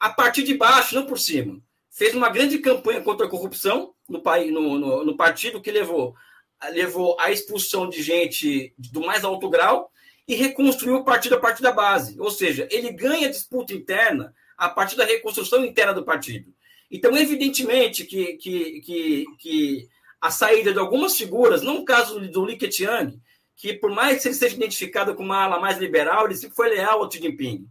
a 0.00 0.10
partir 0.10 0.42
de 0.42 0.54
baixo, 0.54 0.94
não 0.94 1.06
por 1.06 1.18
cima. 1.18 1.60
Fez 1.90 2.14
uma 2.14 2.28
grande 2.28 2.58
campanha 2.58 3.00
contra 3.00 3.26
a 3.26 3.30
corrupção 3.30 3.94
no, 4.08 4.20
país, 4.20 4.52
no, 4.52 4.78
no, 4.78 5.04
no 5.04 5.16
partido, 5.16 5.62
que 5.62 5.70
levou, 5.70 6.14
levou 6.70 7.16
à 7.20 7.30
expulsão 7.30 7.88
de 7.88 8.02
gente 8.02 8.74
do 8.76 9.00
mais 9.00 9.24
alto 9.24 9.48
grau 9.48 9.90
e 10.26 10.34
reconstruiu 10.34 10.96
o 10.96 11.04
partido 11.04 11.36
a 11.36 11.40
partir 11.40 11.62
da 11.62 11.72
base. 11.72 12.18
Ou 12.20 12.30
seja, 12.30 12.66
ele 12.70 12.90
ganha 12.92 13.30
disputa 13.30 13.72
interna 13.72 14.34
a 14.56 14.68
partir 14.68 14.96
da 14.96 15.04
reconstrução 15.04 15.64
interna 15.64 15.94
do 15.94 16.04
partido. 16.04 16.52
Então, 16.90 17.16
evidentemente 17.16 18.04
que, 18.04 18.34
que, 18.34 18.80
que, 18.80 19.24
que 19.38 19.88
a 20.20 20.30
saída 20.30 20.72
de 20.72 20.78
algumas 20.78 21.16
figuras, 21.16 21.62
não 21.62 21.78
o 21.78 21.84
caso 21.84 22.20
do 22.20 22.44
Li 22.44 22.56
Keqiang, 22.56 23.20
que 23.56 23.72
por 23.72 23.90
mais 23.90 24.22
que 24.22 24.28
ele 24.28 24.34
seja 24.34 24.54
identificado 24.54 25.14
como 25.14 25.30
uma 25.30 25.44
ala 25.44 25.58
mais 25.58 25.78
liberal, 25.78 26.26
ele 26.26 26.36
sempre 26.36 26.54
foi 26.54 26.68
leal 26.68 27.02
ao 27.02 27.10
Xi 27.10 27.18
Jinping. 27.18 27.66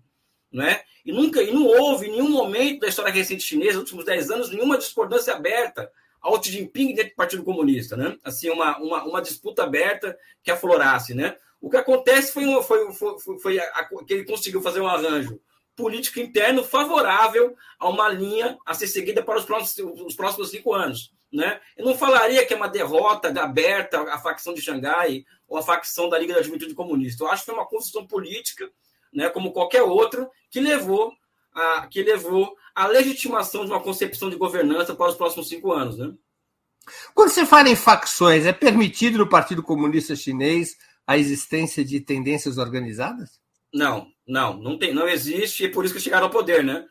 Né? 0.51 0.81
E 1.05 1.11
nunca, 1.11 1.41
e 1.43 1.51
não 1.53 1.65
houve 1.65 2.07
em 2.07 2.11
nenhum 2.11 2.29
momento 2.29 2.79
da 2.79 2.87
história 2.87 3.11
recente 3.11 3.43
chinesa, 3.43 3.73
nos 3.73 3.81
últimos 3.81 4.05
10 4.05 4.31
anos, 4.31 4.49
nenhuma 4.49 4.77
discordância 4.77 5.33
aberta 5.33 5.91
ao 6.19 6.41
Xi 6.43 6.51
Jinping 6.51 6.95
dentro 6.95 7.11
do 7.11 7.15
Partido 7.15 7.43
Comunista, 7.43 7.95
né? 7.95 8.17
Assim, 8.23 8.49
uma, 8.49 8.77
uma, 8.79 9.03
uma 9.03 9.21
disputa 9.21 9.63
aberta 9.63 10.17
que 10.43 10.49
aflorasse, 10.49 11.13
né? 11.13 11.35
O 11.61 11.69
que 11.69 11.77
acontece 11.77 12.31
foi, 12.31 12.45
uma, 12.45 12.61
foi, 12.61 12.91
foi, 12.93 13.19
foi, 13.19 13.39
foi 13.39 13.59
a, 13.59 13.83
que 14.05 14.13
ele 14.13 14.25
conseguiu 14.25 14.61
fazer 14.61 14.81
um 14.81 14.87
arranjo 14.87 15.39
político 15.75 16.19
interno 16.19 16.63
favorável 16.63 17.55
a 17.77 17.89
uma 17.89 18.07
linha 18.07 18.57
a 18.65 18.73
ser 18.73 18.87
seguida 18.87 19.21
para 19.21 19.39
os 19.39 19.45
próximos, 19.45 20.01
os 20.01 20.15
próximos 20.15 20.49
cinco 20.49 20.73
anos. 20.73 21.13
Né? 21.31 21.59
Eu 21.75 21.85
não 21.85 21.97
falaria 21.97 22.45
que 22.45 22.53
é 22.53 22.57
uma 22.57 22.69
derrota 22.69 23.27
aberta 23.41 24.01
à 24.03 24.17
facção 24.17 24.53
de 24.53 24.61
Xangai 24.61 25.25
ou 25.47 25.57
à 25.57 25.61
facção 25.61 26.07
da 26.07 26.17
Liga 26.17 26.33
da 26.33 26.41
Juventude 26.41 26.73
Comunista. 26.73 27.23
Eu 27.23 27.27
acho 27.27 27.41
que 27.41 27.47
foi 27.47 27.55
uma 27.55 27.67
construção 27.67 28.07
política, 28.07 28.69
né, 29.11 29.29
como 29.29 29.51
qualquer 29.51 29.83
outra, 29.83 30.29
que 30.49 30.61
levou 30.61 31.13
a, 31.53 31.87
que 31.87 32.03
levou 32.03 32.55
à 32.73 32.87
legitimação 32.87 33.65
de 33.65 33.71
uma 33.71 33.81
concepção 33.81 34.29
de 34.29 34.37
governança 34.37 34.95
para 34.95 35.09
os 35.09 35.15
próximos 35.15 35.49
cinco 35.49 35.73
anos. 35.73 35.97
Né? 35.97 36.13
Quando 37.13 37.29
você 37.29 37.45
fala 37.45 37.69
em 37.69 37.75
facções, 37.75 38.45
é 38.45 38.53
permitido 38.53 39.17
no 39.17 39.29
Partido 39.29 39.63
Comunista 39.63 40.15
Chinês 40.15 40.77
a 41.07 41.17
existência 41.17 41.83
de 41.83 41.99
tendências 41.99 42.57
organizadas? 42.57 43.39
Não, 43.73 44.07
não, 44.27 44.57
não 44.57 44.77
tem, 44.77 44.93
não 44.93 45.07
existe, 45.07 45.65
e 45.65 45.69
por 45.69 45.85
isso 45.85 45.93
que 45.93 45.99
chegaram 45.99 46.25
ao 46.25 46.31
poder, 46.31 46.63
né? 46.63 46.85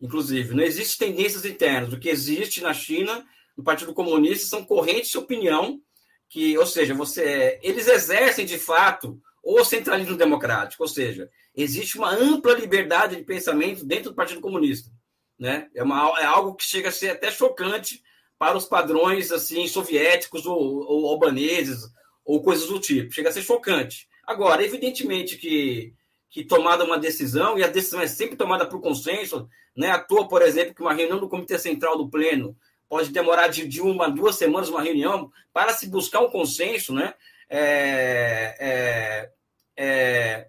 Inclusive, 0.00 0.54
não 0.54 0.62
existe 0.62 0.96
tendências 0.96 1.44
internas. 1.44 1.92
O 1.92 1.98
que 1.98 2.08
existe 2.08 2.60
na 2.62 2.72
China, 2.72 3.26
no 3.56 3.64
Partido 3.64 3.92
Comunista, 3.92 4.46
são 4.46 4.64
correntes 4.64 5.10
de 5.10 5.18
opinião 5.18 5.80
que, 6.28 6.56
ou 6.56 6.66
seja, 6.66 6.94
você, 6.94 7.58
eles 7.62 7.88
exercem 7.88 8.46
de 8.46 8.58
fato 8.58 9.20
o 9.42 9.64
centralismo 9.64 10.16
democrático, 10.16 10.82
ou 10.82 10.88
seja, 10.88 11.30
existe 11.54 11.96
uma 11.96 12.10
ampla 12.10 12.52
liberdade 12.52 13.16
de 13.16 13.24
pensamento 13.24 13.84
dentro 13.84 14.10
do 14.10 14.16
Partido 14.16 14.40
Comunista, 14.40 14.90
né? 15.38 15.68
É, 15.74 15.82
uma, 15.82 16.20
é 16.20 16.24
algo 16.24 16.54
que 16.54 16.64
chega 16.64 16.90
a 16.90 16.92
ser 16.92 17.10
até 17.10 17.30
chocante 17.30 18.02
para 18.38 18.56
os 18.56 18.66
padrões 18.66 19.32
assim 19.32 19.66
soviéticos 19.66 20.46
ou, 20.46 20.56
ou 20.56 21.08
albaneses 21.08 21.90
ou 22.28 22.42
coisas 22.42 22.68
do 22.68 22.78
tipo. 22.78 23.10
Chega 23.10 23.30
a 23.30 23.32
ser 23.32 23.40
chocante. 23.40 24.06
Agora, 24.22 24.62
evidentemente 24.62 25.38
que, 25.38 25.94
que 26.28 26.44
tomada 26.44 26.84
uma 26.84 26.98
decisão, 26.98 27.58
e 27.58 27.64
a 27.64 27.68
decisão 27.68 28.02
é 28.02 28.06
sempre 28.06 28.36
tomada 28.36 28.66
por 28.66 28.82
consenso, 28.82 29.48
né? 29.74 29.90
à 29.90 29.98
toa, 29.98 30.28
por 30.28 30.42
exemplo, 30.42 30.74
que 30.74 30.82
uma 30.82 30.92
reunião 30.92 31.18
do 31.18 31.28
Comitê 31.28 31.58
Central 31.58 31.96
do 31.96 32.10
Pleno 32.10 32.54
pode 32.86 33.08
demorar 33.08 33.48
de, 33.48 33.66
de 33.66 33.80
uma, 33.80 34.10
duas 34.10 34.36
semanas 34.36 34.68
uma 34.68 34.82
reunião 34.82 35.32
para 35.54 35.72
se 35.72 35.88
buscar 35.88 36.20
um 36.20 36.28
consenso, 36.28 36.92
né? 36.92 37.14
É, 37.48 38.56
é, 38.60 39.30
é, 39.74 40.48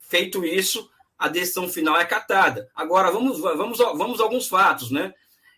feito 0.00 0.46
isso, 0.46 0.90
a 1.18 1.28
decisão 1.28 1.68
final 1.68 2.00
é 2.00 2.06
catada. 2.06 2.70
Agora, 2.74 3.10
vamos, 3.10 3.38
vamos, 3.38 3.76
vamos 3.76 4.18
a 4.18 4.24
alguns 4.24 4.48
fatos, 4.48 4.90
né? 4.90 5.12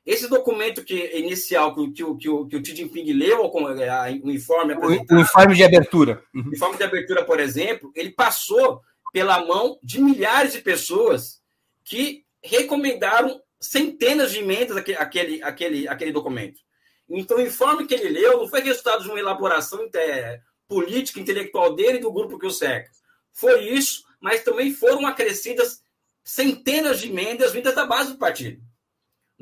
Esse 0.04 0.28
documento 0.28 0.84
que, 0.84 1.16
inicial 1.16 1.74
que, 1.74 1.90
que, 1.92 2.16
que, 2.16 2.28
o, 2.28 2.46
que 2.46 2.56
o 2.56 2.64
Xi 2.64 2.76
Jinping 2.76 3.12
leu, 3.12 3.40
o 3.42 4.30
informe... 4.30 4.74
O, 4.74 5.18
informe 5.18 5.54
de 5.54 5.64
abertura. 5.64 6.22
Uhum. 6.34 6.50
O 6.50 6.54
informe 6.54 6.76
de 6.76 6.84
abertura, 6.84 7.24
por 7.24 7.40
exemplo, 7.40 7.90
ele 7.94 8.10
passou 8.10 8.82
pela 9.12 9.44
mão 9.46 9.78
de 9.82 10.00
milhares 10.00 10.52
de 10.52 10.60
pessoas 10.60 11.40
que 11.84 12.24
recomendaram 12.42 13.40
centenas 13.58 14.32
de 14.32 14.40
emendas 14.40 14.76
àquele, 14.76 14.98
aquele, 14.98 15.42
aquele, 15.42 15.88
aquele 15.88 16.12
documento. 16.12 16.60
Então, 17.08 17.38
o 17.38 17.42
informe 17.42 17.86
que 17.86 17.94
ele 17.94 18.08
leu 18.08 18.38
não 18.38 18.48
foi 18.48 18.60
resultado 18.60 19.02
de 19.02 19.08
uma 19.08 19.18
elaboração 19.18 19.88
é, 19.94 20.40
política, 20.68 21.20
intelectual 21.20 21.74
dele 21.74 21.98
e 21.98 22.00
do 22.00 22.12
grupo 22.12 22.38
que 22.38 22.46
o 22.46 22.50
cerca. 22.50 22.90
Foi 23.32 23.68
isso, 23.68 24.04
mas 24.20 24.42
também 24.42 24.72
foram 24.72 25.06
acrescidas 25.06 25.82
centenas 26.22 27.00
de 27.00 27.08
emendas 27.08 27.52
vindas 27.52 27.74
da 27.74 27.86
base 27.86 28.12
do 28.12 28.18
partido. 28.18 28.62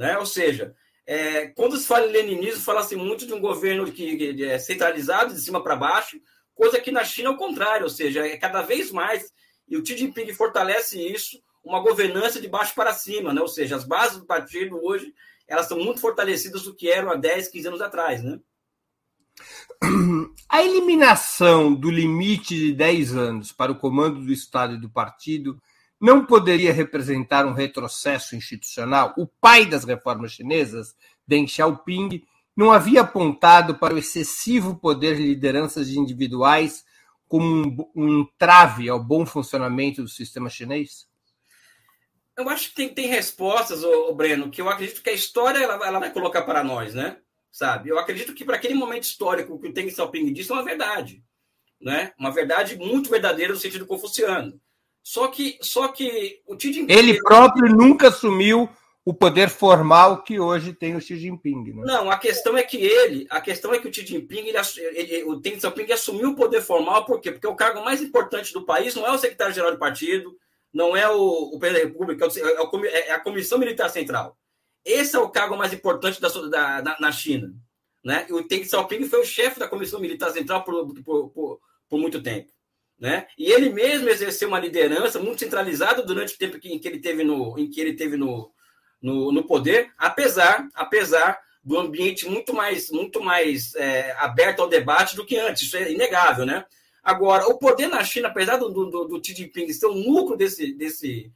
Né? 0.02 0.18
Ou 0.18 0.26
seja, 0.26 0.74
é, 1.06 1.46
quando 1.46 1.76
se 1.76 1.86
fala 1.86 2.06
em 2.06 2.12
leninismo, 2.12 2.60
fala-se 2.60 2.96
muito 2.96 3.24
de 3.24 3.32
um 3.32 3.40
governo 3.40 3.90
que, 3.90 4.16
que 4.16 4.44
é 4.44 4.58
centralizado, 4.58 5.32
de 5.32 5.40
cima 5.40 5.62
para 5.62 5.76
baixo, 5.76 6.20
coisa 6.54 6.80
que 6.80 6.90
na 6.90 7.04
China 7.04 7.28
é 7.28 7.32
o 7.32 7.36
contrário, 7.36 7.84
ou 7.84 7.90
seja, 7.90 8.26
é 8.26 8.36
cada 8.36 8.62
vez 8.62 8.90
mais, 8.90 9.32
e 9.68 9.76
o 9.76 9.86
Xi 9.86 9.96
Jinping 9.96 10.32
fortalece 10.32 11.00
isso, 11.00 11.40
uma 11.64 11.80
governança 11.80 12.40
de 12.40 12.48
baixo 12.48 12.74
para 12.74 12.92
cima, 12.92 13.32
né? 13.32 13.40
ou 13.40 13.46
seja, 13.46 13.76
as 13.76 13.84
bases 13.84 14.18
do 14.18 14.26
partido 14.26 14.84
hoje 14.84 15.14
elas 15.46 15.66
são 15.66 15.78
muito 15.78 16.00
fortalecidas 16.00 16.62
do 16.62 16.74
que 16.74 16.90
eram 16.90 17.10
há 17.10 17.14
10, 17.14 17.48
15 17.48 17.68
anos 17.68 17.80
atrás. 17.80 18.22
Né? 18.22 18.40
A 20.48 20.62
eliminação 20.62 21.72
do 21.72 21.90
limite 21.90 22.56
de 22.56 22.72
10 22.72 23.16
anos 23.16 23.52
para 23.52 23.70
o 23.70 23.78
comando 23.78 24.20
do 24.24 24.32
Estado 24.32 24.74
e 24.74 24.80
do 24.80 24.90
partido 24.90 25.60
não 26.02 26.26
poderia 26.26 26.72
representar 26.72 27.46
um 27.46 27.52
retrocesso 27.52 28.34
institucional? 28.34 29.14
O 29.16 29.24
pai 29.24 29.64
das 29.64 29.84
reformas 29.84 30.32
chinesas, 30.32 30.96
Deng 31.24 31.46
Xiaoping, 31.46 32.24
não 32.56 32.72
havia 32.72 33.02
apontado 33.02 33.76
para 33.76 33.94
o 33.94 33.98
excessivo 33.98 34.74
poder 34.74 35.14
de 35.14 35.22
lideranças 35.22 35.90
individuais 35.90 36.84
como 37.28 37.46
um, 37.46 37.90
um 37.94 38.26
trave 38.36 38.88
ao 38.88 38.98
bom 38.98 39.24
funcionamento 39.24 40.02
do 40.02 40.08
sistema 40.08 40.50
chinês? 40.50 41.06
Eu 42.36 42.48
acho 42.48 42.70
que 42.70 42.74
tem, 42.74 42.88
tem 42.88 43.06
respostas, 43.06 43.84
ô, 43.84 44.12
Breno, 44.12 44.50
que 44.50 44.60
eu 44.60 44.68
acredito 44.68 45.02
que 45.02 45.10
a 45.10 45.14
história 45.14 45.58
ela, 45.58 45.86
ela 45.86 46.00
vai 46.00 46.12
colocar 46.12 46.42
para 46.42 46.64
nós, 46.64 46.94
né? 46.94 47.18
Sabe? 47.48 47.90
Eu 47.90 47.98
acredito 47.98 48.34
que 48.34 48.44
para 48.44 48.56
aquele 48.56 48.74
momento 48.74 49.04
histórico 49.04 49.56
que 49.60 49.68
o 49.68 49.72
Deng 49.72 49.88
Xiaoping 49.88 50.32
disse 50.32 50.50
é 50.50 50.54
uma 50.54 50.64
verdade, 50.64 51.22
né? 51.80 52.12
Uma 52.18 52.32
verdade 52.32 52.76
muito 52.76 53.08
verdadeira 53.08 53.52
no 53.52 53.58
sentido 53.60 53.86
confuciano. 53.86 54.60
Só 55.02 55.28
que, 55.28 55.58
só 55.60 55.88
que 55.88 56.40
o 56.46 56.58
Xi 56.58 56.72
Jinping. 56.72 56.92
Ele 56.92 57.18
próprio 57.22 57.74
nunca 57.74 58.08
assumiu 58.08 58.68
o 59.04 59.12
poder 59.12 59.48
formal 59.48 60.22
que 60.22 60.38
hoje 60.38 60.72
tem 60.72 60.94
o 60.94 61.00
Xi 61.00 61.16
Jinping. 61.16 61.74
Né? 61.74 61.82
Não, 61.84 62.10
a 62.10 62.16
questão 62.16 62.56
é 62.56 62.62
que 62.62 62.76
ele, 62.76 63.26
a 63.28 63.40
questão 63.40 63.74
é 63.74 63.78
que 63.78 63.88
o 63.88 63.92
Xi 63.92 64.06
Jinping, 64.06 64.46
ele, 64.46 64.58
ele, 64.94 65.24
o 65.24 65.34
Deng 65.34 65.58
Xiaoping 65.58 65.90
assumiu 65.90 66.30
o 66.30 66.36
poder 66.36 66.62
formal, 66.62 67.04
por 67.04 67.20
quê? 67.20 67.32
Porque 67.32 67.46
o 67.46 67.56
cargo 67.56 67.84
mais 67.84 68.00
importante 68.00 68.52
do 68.52 68.64
país 68.64 68.94
não 68.94 69.06
é 69.06 69.10
o 69.10 69.18
secretário-geral 69.18 69.72
do 69.72 69.78
partido, 69.78 70.36
não 70.72 70.96
é 70.96 71.08
o, 71.10 71.20
o 71.52 71.58
presidente 71.58 71.82
da 71.82 71.88
República, 71.88 72.26
é, 72.26 72.86
é, 72.86 73.08
é, 73.08 73.12
a 73.12 73.20
Comissão 73.20 73.58
Militar 73.58 73.90
Central. 73.90 74.36
Esse 74.84 75.16
é 75.16 75.18
o 75.18 75.28
cargo 75.28 75.56
mais 75.56 75.72
importante 75.72 76.20
da, 76.20 76.28
da, 76.28 76.80
da 76.80 76.96
na 77.00 77.10
China. 77.10 77.52
Né? 78.04 78.26
E 78.28 78.32
o 78.32 78.46
Deng 78.46 78.64
Xiaoping 78.64 79.04
foi 79.04 79.20
o 79.20 79.24
chefe 79.24 79.58
da 79.58 79.68
Comissão 79.68 80.00
Militar 80.00 80.30
Central 80.30 80.62
por, 80.62 80.94
por, 81.02 81.28
por, 81.30 81.60
por 81.88 81.98
muito 81.98 82.22
tempo. 82.22 82.52
Né? 83.02 83.26
E 83.36 83.50
ele 83.50 83.68
mesmo 83.68 84.08
exerceu 84.08 84.46
uma 84.46 84.60
liderança 84.60 85.18
muito 85.18 85.40
centralizada 85.40 86.04
durante 86.04 86.36
o 86.36 86.38
tempo 86.38 86.56
em 86.62 86.78
que 86.78 86.86
ele 86.86 87.00
teve 87.00 87.24
no, 87.24 87.58
em 87.58 87.68
que 87.68 87.80
ele 87.80 87.94
teve 87.94 88.16
no, 88.16 88.48
no, 89.02 89.32
no 89.32 89.42
poder, 89.42 89.90
apesar, 89.98 90.68
apesar 90.72 91.36
do 91.64 91.80
ambiente 91.80 92.28
muito 92.28 92.54
mais, 92.54 92.92
muito 92.92 93.20
mais 93.20 93.74
é, 93.74 94.12
aberto 94.18 94.60
ao 94.60 94.68
debate 94.68 95.16
do 95.16 95.26
que 95.26 95.36
antes. 95.36 95.64
Isso 95.64 95.76
é 95.76 95.90
inegável, 95.90 96.46
né? 96.46 96.64
Agora, 97.02 97.48
o 97.48 97.58
poder 97.58 97.88
na 97.88 98.04
China, 98.04 98.28
apesar 98.28 98.56
do, 98.56 98.68
do, 98.68 99.04
do 99.08 99.20
Xi 99.24 99.34
Jinping 99.34 99.72
ser 99.72 99.86
o 99.86 99.94
núcleo 99.96 100.36
desse, 100.36 100.72
desse, 100.72 101.28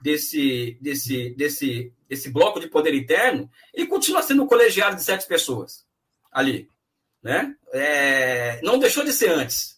desse, 0.00 0.78
desse, 0.80 1.30
desse, 1.30 1.92
desse 2.08 2.30
bloco 2.30 2.60
de 2.60 2.68
poder 2.68 2.94
interno, 2.94 3.50
ele 3.74 3.88
continua 3.88 4.22
sendo 4.22 4.46
colegiado 4.46 4.94
de 4.94 5.02
sete 5.02 5.26
pessoas 5.26 5.84
ali. 6.30 6.70
Né? 7.20 7.56
É, 7.72 8.60
não 8.62 8.78
deixou 8.78 9.02
de 9.02 9.12
ser 9.12 9.30
antes. 9.30 9.77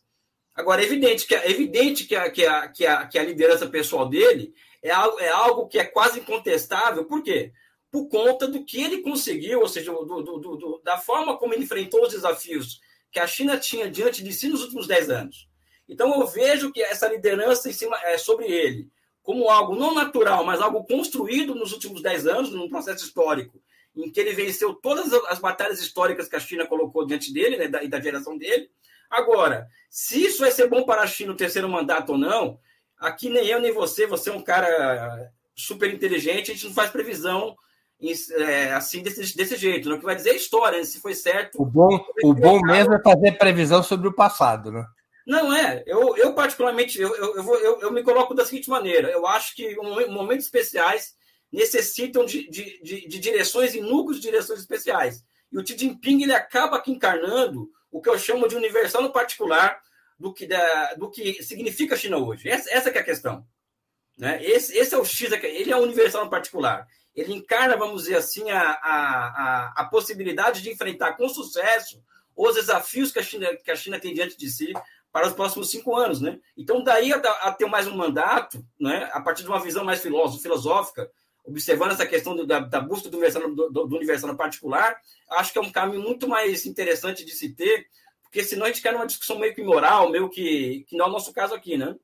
Agora, 0.54 0.82
é 0.82 0.84
evidente 0.84 1.26
que, 1.26 1.34
é 1.34 1.50
evidente 1.50 2.04
que, 2.04 2.16
a, 2.16 2.30
que, 2.30 2.44
a, 2.44 2.68
que, 2.68 2.86
a, 2.86 3.06
que 3.06 3.18
a 3.18 3.22
liderança 3.22 3.66
pessoal 3.66 4.08
dele 4.08 4.52
é 4.82 4.90
algo, 4.90 5.20
é 5.20 5.28
algo 5.28 5.68
que 5.68 5.78
é 5.78 5.84
quase 5.84 6.20
incontestável. 6.20 7.04
Por 7.04 7.22
quê? 7.22 7.52
Por 7.90 8.08
conta 8.08 8.46
do 8.46 8.64
que 8.64 8.82
ele 8.82 9.02
conseguiu, 9.02 9.60
ou 9.60 9.68
seja, 9.68 9.92
do, 9.92 10.22
do, 10.22 10.38
do, 10.38 10.80
da 10.84 10.98
forma 10.98 11.36
como 11.36 11.54
ele 11.54 11.64
enfrentou 11.64 12.02
os 12.02 12.12
desafios 12.12 12.80
que 13.10 13.18
a 13.18 13.26
China 13.26 13.58
tinha 13.58 13.90
diante 13.90 14.22
de 14.22 14.32
si 14.32 14.48
nos 14.48 14.62
últimos 14.62 14.86
dez 14.86 15.10
anos. 15.10 15.48
Então, 15.88 16.20
eu 16.20 16.26
vejo 16.26 16.70
que 16.72 16.80
essa 16.80 17.08
liderança 17.08 17.68
em 17.68 17.72
cima, 17.72 17.98
é, 18.04 18.16
sobre 18.16 18.46
ele, 18.46 18.88
como 19.22 19.50
algo 19.50 19.74
não 19.74 19.92
natural, 19.92 20.44
mas 20.44 20.60
algo 20.60 20.84
construído 20.84 21.54
nos 21.54 21.72
últimos 21.72 22.00
dez 22.00 22.26
anos, 22.26 22.52
num 22.52 22.68
processo 22.68 23.04
histórico, 23.04 23.60
em 23.96 24.10
que 24.10 24.20
ele 24.20 24.32
venceu 24.32 24.72
todas 24.74 25.12
as 25.28 25.40
batalhas 25.40 25.80
históricas 25.80 26.28
que 26.28 26.36
a 26.36 26.40
China 26.40 26.66
colocou 26.66 27.04
diante 27.04 27.32
dele 27.32 27.56
né, 27.56 27.70
e 27.82 27.88
da 27.88 28.00
geração 28.00 28.38
dele. 28.38 28.70
Agora, 29.10 29.66
se 29.90 30.24
isso 30.24 30.38
vai 30.40 30.52
ser 30.52 30.68
bom 30.68 30.84
para 30.84 31.02
a 31.02 31.06
China 31.06 31.32
o 31.32 31.36
terceiro 31.36 31.68
mandato 31.68 32.12
ou 32.12 32.18
não, 32.18 32.58
aqui 32.98 33.28
nem 33.28 33.46
eu 33.46 33.60
nem 33.60 33.72
você, 33.72 34.06
você 34.06 34.30
é 34.30 34.32
um 34.32 34.42
cara 34.42 35.32
super 35.54 35.92
inteligente, 35.92 36.50
a 36.50 36.54
gente 36.54 36.66
não 36.66 36.72
faz 36.72 36.90
previsão 36.90 37.56
é, 38.36 38.72
assim 38.72 39.02
desse, 39.02 39.36
desse 39.36 39.56
jeito. 39.56 39.88
Né? 39.88 39.96
O 39.96 39.98
que 39.98 40.04
vai 40.04 40.14
dizer 40.14 40.30
é 40.30 40.36
história, 40.36 40.78
né? 40.78 40.84
se 40.84 41.00
foi 41.00 41.14
certo. 41.14 41.60
O 41.60 41.66
bom, 41.66 42.02
o 42.22 42.32
bom 42.32 42.60
mesmo 42.60 42.94
é 42.94 43.02
fazer 43.02 43.32
previsão 43.32 43.82
sobre 43.82 44.08
o 44.08 44.14
passado, 44.14 44.70
né? 44.70 44.86
Não 45.26 45.54
é. 45.54 45.82
Eu, 45.86 46.16
eu 46.16 46.34
particularmente, 46.34 47.00
eu, 47.00 47.14
eu, 47.14 47.42
vou, 47.42 47.56
eu, 47.58 47.80
eu 47.82 47.92
me 47.92 48.02
coloco 48.02 48.34
da 48.34 48.44
seguinte 48.44 48.70
maneira: 48.70 49.10
eu 49.10 49.26
acho 49.26 49.54
que 49.54 49.76
momentos 50.08 50.46
especiais 50.46 51.14
necessitam 51.52 52.24
de, 52.24 52.48
de, 52.48 52.80
de, 52.82 53.08
de 53.08 53.18
direções 53.18 53.74
e 53.74 53.80
núcleos 53.80 54.16
de 54.16 54.22
direções 54.22 54.60
especiais. 54.60 55.22
E 55.52 55.58
o 55.58 55.66
Xi 55.66 55.76
Jinping 55.76 56.22
ele 56.22 56.32
acaba 56.32 56.76
aqui 56.76 56.92
encarnando 56.92 57.68
o 57.90 58.00
que 58.00 58.08
eu 58.08 58.18
chamo 58.18 58.48
de 58.48 58.56
universal 58.56 59.02
no 59.02 59.12
particular 59.12 59.80
do 60.18 60.32
que, 60.32 60.46
da, 60.46 60.94
do 60.94 61.10
que 61.10 61.42
significa 61.42 61.96
China 61.96 62.18
hoje. 62.18 62.48
Essa, 62.48 62.70
essa 62.70 62.90
é 62.90 62.98
a 62.98 63.04
questão. 63.04 63.46
Né? 64.18 64.42
Esse, 64.44 64.76
esse 64.76 64.94
é 64.94 64.98
o 64.98 65.04
X, 65.04 65.32
ele 65.32 65.72
é 65.72 65.76
universal 65.76 66.24
no 66.24 66.30
particular. 66.30 66.86
Ele 67.14 67.32
encarna, 67.32 67.76
vamos 67.76 68.02
dizer 68.02 68.16
assim, 68.16 68.50
a, 68.50 68.60
a, 68.60 68.74
a, 68.84 69.72
a 69.76 69.84
possibilidade 69.86 70.62
de 70.62 70.70
enfrentar 70.70 71.14
com 71.14 71.28
sucesso 71.28 72.02
os 72.36 72.54
desafios 72.54 73.10
que 73.10 73.18
a 73.18 73.22
China, 73.22 73.48
que 73.56 73.70
a 73.70 73.76
China 73.76 73.98
tem 73.98 74.14
diante 74.14 74.36
de 74.36 74.48
si 74.48 74.72
para 75.12 75.26
os 75.26 75.32
próximos 75.32 75.70
cinco 75.70 75.96
anos, 75.96 76.20
né? 76.20 76.38
Então, 76.56 76.84
daí 76.84 77.12
a, 77.12 77.16
a, 77.16 77.52
ter 77.52 77.66
mais 77.66 77.86
um 77.86 77.96
mandato, 77.96 78.64
né? 78.78 79.10
A 79.12 79.20
partir 79.20 79.42
de 79.42 79.48
uma 79.48 79.60
visão 79.60 79.84
mais 79.84 80.00
filosófica, 80.00 81.10
observando 81.44 81.92
essa 81.92 82.06
questão 82.06 82.36
do, 82.36 82.46
da, 82.46 82.60
da, 82.60 82.80
busca 82.80 83.08
do 83.08 83.16
universal, 83.16 83.54
do, 83.54 83.68
do 83.70 83.96
universal 83.96 84.36
particular, 84.36 84.96
acho 85.30 85.52
que 85.52 85.58
é 85.58 85.62
um 85.62 85.72
caminho 85.72 86.02
muito 86.02 86.28
mais 86.28 86.66
interessante 86.66 87.24
de 87.24 87.32
se 87.32 87.54
ter, 87.54 87.86
porque 88.22 88.44
senão 88.44 88.66
a 88.66 88.68
gente 88.68 88.82
quer 88.82 88.94
uma 88.94 89.06
discussão 89.06 89.38
meio 89.38 89.54
que 89.54 89.60
imoral, 89.60 90.10
meio 90.10 90.28
que, 90.28 90.84
que 90.88 90.96
não 90.96 91.06
é 91.06 91.08
o 91.08 91.12
nosso 91.12 91.32
caso 91.32 91.54
aqui, 91.54 91.76
né? 91.76 91.96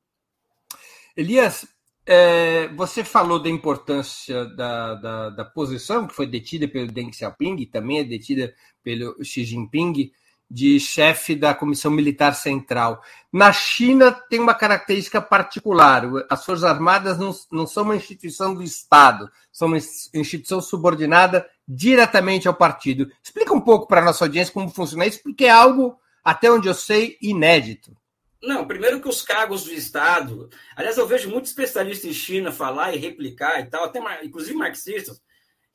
Elias, 1.15 1.65
é, 2.05 2.67
você 2.69 3.03
falou 3.03 3.41
da 3.41 3.49
importância 3.49 4.45
da, 4.45 4.95
da, 4.95 5.29
da, 5.29 5.45
posição 5.45 6.07
que 6.07 6.15
foi 6.15 6.25
detida 6.25 6.67
pelo 6.67 6.91
Deng 6.91 7.11
Xiaoping, 7.11 7.65
também 7.65 7.99
é 7.99 8.03
detida 8.03 8.53
pelo 8.83 9.21
Xi 9.23 9.43
Jinping, 9.43 10.11
de 10.49 10.79
chefe 10.79 11.35
da 11.35 11.53
Comissão 11.53 11.91
Militar 11.91 12.33
Central. 12.33 13.01
Na 13.31 13.51
China 13.51 14.11
tem 14.11 14.39
uma 14.39 14.53
característica 14.53 15.21
particular: 15.21 16.03
as 16.29 16.45
Forças 16.45 16.63
Armadas 16.63 17.17
não, 17.17 17.35
não 17.51 17.67
são 17.67 17.83
uma 17.83 17.95
instituição 17.95 18.53
do 18.53 18.63
Estado, 18.63 19.29
são 19.51 19.67
uma 19.67 19.77
instituição 19.77 20.61
subordinada 20.61 21.47
diretamente 21.67 22.47
ao 22.47 22.53
partido. 22.53 23.11
Explica 23.21 23.53
um 23.53 23.61
pouco 23.61 23.87
para 23.87 24.01
a 24.01 24.05
nossa 24.05 24.23
audiência 24.23 24.53
como 24.53 24.69
funciona 24.69 25.05
isso, 25.05 25.21
porque 25.21 25.45
é 25.45 25.49
algo, 25.49 25.99
até 26.23 26.49
onde 26.49 26.67
eu 26.67 26.73
sei, 26.73 27.17
inédito. 27.21 27.95
Não, 28.41 28.67
primeiro 28.67 29.01
que 29.01 29.09
os 29.09 29.21
cargos 29.21 29.63
do 29.63 29.73
Estado. 29.73 30.49
Aliás, 30.75 30.97
eu 30.97 31.07
vejo 31.07 31.29
muitos 31.29 31.49
especialistas 31.49 32.09
em 32.09 32.13
China 32.13 32.51
falar 32.51 32.93
e 32.93 32.99
replicar 32.99 33.59
e 33.59 33.65
tal, 33.65 33.85
até 33.85 33.99
inclusive 34.23 34.55
marxistas, 34.55 35.21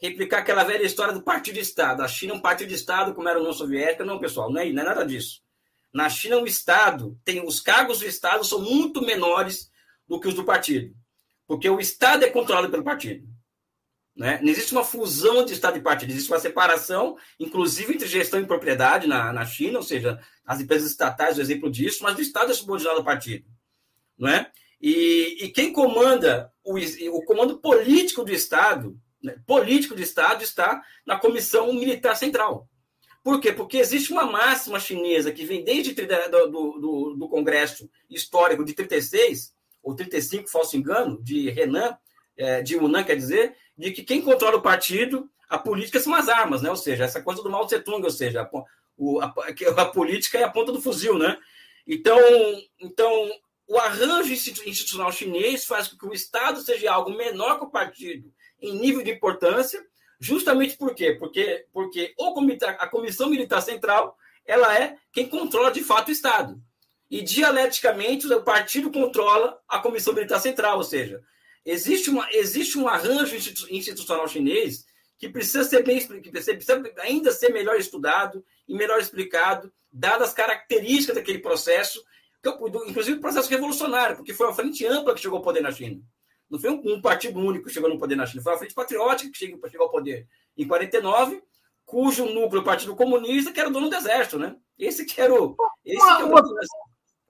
replicar 0.03 0.39
aquela 0.39 0.65
velha 0.65 0.85
história 0.85 1.15
do 1.15 1.23
partido 1.23 1.55
de 1.55 1.61
Estado. 1.61 2.03
A 2.03 2.09
China 2.09 2.33
é 2.33 2.37
um 2.37 2.41
partido 2.41 2.69
de 2.69 2.75
Estado, 2.75 3.15
como 3.15 3.29
era 3.29 3.39
a 3.39 3.41
União 3.41 3.55
Soviética. 3.55 4.05
Não, 4.05 4.19
pessoal, 4.19 4.51
não 4.53 4.61
é, 4.61 4.71
não 4.71 4.83
é 4.83 4.85
nada 4.85 5.07
disso. 5.07 5.41
Na 5.95 6.09
China, 6.09 6.39
o 6.39 6.47
Estado 6.47 7.19
tem 7.25 7.47
os 7.47 7.61
cargos 7.61 8.01
do 8.01 8.07
Estado 8.07 8.45
são 8.45 8.61
muito 8.61 9.01
menores 9.01 9.71
do 10.09 10.19
que 10.19 10.27
os 10.27 10.35
do 10.35 10.45
partido, 10.45 10.95
porque 11.47 11.69
o 11.69 11.79
Estado 11.79 12.25
é 12.25 12.31
controlado 12.31 12.71
pelo 12.71 12.83
partido. 12.83 13.27
Né? 14.17 14.41
Não 14.43 14.51
existe 14.51 14.73
uma 14.73 14.85
fusão 14.85 15.45
de 15.45 15.53
Estado 15.53 15.79
e 15.79 15.83
partido, 15.83 16.11
existe 16.11 16.31
uma 16.31 16.41
separação, 16.41 17.17
inclusive 17.39 17.95
entre 17.95 18.09
gestão 18.09 18.41
e 18.41 18.47
propriedade 18.47 19.07
na, 19.07 19.33
na 19.33 19.47
China, 19.47 19.79
ou 19.79 19.85
seja, 19.85 20.21
as 20.45 20.61
empresas 20.61 20.91
estatais, 20.91 21.39
o 21.39 21.41
exemplo 21.41 21.71
disso, 21.71 22.03
mas 22.03 22.19
o 22.19 22.21
Estado 22.21 22.51
é 22.51 22.55
subordinado 22.55 22.99
ao 22.99 23.05
partido. 23.05 23.47
Não 24.19 24.29
é? 24.29 24.51
e, 24.83 25.45
e 25.45 25.49
quem 25.49 25.73
comanda 25.73 26.53
o, 26.65 26.77
o 26.77 27.25
comando 27.25 27.59
político 27.59 28.25
do 28.25 28.33
Estado 28.33 28.99
né, 29.23 29.37
político 29.47 29.95
de 29.95 30.03
Estado 30.03 30.43
está 30.43 30.83
na 31.07 31.19
Comissão 31.19 31.73
Militar 31.73 32.17
Central. 32.17 32.69
Por 33.23 33.41
quê? 33.41 33.53
Porque 33.53 33.79
existe 33.79 34.13
uma 34.13 34.25
máxima 34.25 34.81
chinesa 34.81 35.31
que 35.31 35.45
vem 35.45 35.63
desde 35.63 35.95
do, 35.95 36.47
do, 36.49 37.17
do 37.17 37.29
Congresso 37.29 37.89
Histórico 38.11 38.65
de 38.65 38.75
36, 38.75 39.55
ou 39.83 39.95
35, 39.95 40.51
falso 40.51 40.77
engano, 40.77 41.23
de 41.23 41.49
Renan, 41.51 41.97
é, 42.37 42.63
de 42.63 42.77
Hunan, 42.77 43.05
quer 43.05 43.17
dizer, 43.17 43.55
de 43.79 43.93
que 43.93 44.03
quem 44.03 44.21
controla 44.21 44.57
o 44.57 44.63
partido, 44.63 45.31
a 45.49 45.57
política 45.57 46.01
são 46.01 46.15
as 46.15 46.29
armas, 46.29 46.63
né? 46.63 46.71
Ou 46.71 46.77
seja, 46.77 47.05
essa 47.05 47.23
coisa 47.23 47.43
do 47.43 47.51
Mao 47.51 47.67
Tse 47.67 47.79
Tung, 47.81 48.03
ou 48.03 48.11
seja, 48.11 48.43
a, 48.43 49.25
a, 49.25 49.83
a 49.83 49.85
política 49.87 50.39
é 50.39 50.43
a 50.43 50.51
ponta 50.51 50.73
do 50.73 50.83
fuzil, 50.83 51.17
né? 51.17 51.39
Então, 51.87 52.19
então 52.81 53.31
o 53.69 53.79
arranjo 53.79 54.33
institucional 54.33 55.13
chinês 55.13 55.65
faz 55.65 55.89
com 55.89 55.97
que 55.97 56.07
o 56.07 56.15
Estado 56.15 56.61
seja 56.61 56.93
algo 56.93 57.11
menor 57.11 57.59
que 57.59 57.65
o 57.65 57.71
partido 57.71 58.33
em 58.63 58.79
nível 58.79 59.03
de 59.03 59.11
importância, 59.11 59.85
justamente 60.21 60.77
por 60.77 60.95
quê? 60.95 61.17
Porque, 61.19 61.67
porque 61.73 62.15
o 62.17 62.33
comitê, 62.33 62.65
a 62.65 62.87
Comissão 62.87 63.29
Militar 63.29 63.61
Central 63.61 64.17
ela 64.47 64.77
é 64.79 64.97
quem 65.13 65.29
controla 65.29 65.71
de 65.71 65.83
fato 65.83 66.09
o 66.09 66.13
Estado. 66.13 66.61
E 67.11 67.21
dialeticamente 67.21 68.27
o 68.27 68.43
partido 68.43 68.91
controla 68.91 69.61
a 69.69 69.79
Comissão 69.79 70.15
Militar 70.15 70.41
Central, 70.41 70.79
ou 70.79 70.85
seja, 70.85 71.23
existe, 71.65 72.09
uma, 72.09 72.27
existe 72.33 72.79
um 72.79 72.89
arranjo 72.89 73.37
institucional 73.71 74.27
chinês 74.27 74.87
que 75.19 75.29
precisa 75.29 75.63
ser 75.63 75.85
bem 75.85 76.01
que 76.01 76.31
precisa 76.31 76.83
ainda 76.99 77.31
ser 77.31 77.51
melhor 77.51 77.77
estudado 77.77 78.45
e 78.67 78.75
melhor 78.75 78.99
explicado, 78.99 79.73
dadas 79.93 80.31
as 80.31 80.35
características 80.35 81.15
daquele 81.15 81.39
processo, 81.39 82.03
inclusive 82.89 83.19
o 83.19 83.21
processo 83.21 83.49
revolucionário, 83.49 84.17
porque 84.17 84.35
foi 84.35 84.47
uma 84.47 84.55
frente 84.55 84.85
ampla 84.85 85.15
que 85.15 85.21
chegou 85.21 85.37
ao 85.37 85.45
poder 85.45 85.61
na 85.61 85.71
China. 85.71 86.01
Não 86.53 86.59
foi 86.59 86.69
um, 86.69 86.83
um, 86.85 87.01
partido 87.01 87.41
único 87.41 87.65
que 87.65 87.73
chegou 87.73 87.89
no 87.89 87.99
poder 87.99 88.15
na 88.15 88.27
China, 88.27 88.43
foi 88.43 88.53
a 88.53 88.59
Frente 88.59 88.75
Patriótica 88.75 89.33
que 89.33 89.39
chegou, 89.39 89.71
chegou 89.71 89.87
ao 89.87 89.91
poder 89.91 90.29
em 90.55 90.69
49, 90.69 91.43
cujo 91.87 92.27
núcleo, 92.27 92.61
o 92.61 92.65
Partido 92.65 92.95
Comunista, 92.95 93.51
que 93.51 93.59
era 93.59 93.71
o 93.71 93.73
dono 93.73 93.89
do 93.89 93.97
exército, 93.97 94.39
né? 94.39 94.55
Esse 94.79 95.07
que 95.07 95.19
era 95.19 95.33
o. 95.33 95.57
Uma, 95.87 96.17
que 96.19 96.23
uma, 96.25 96.43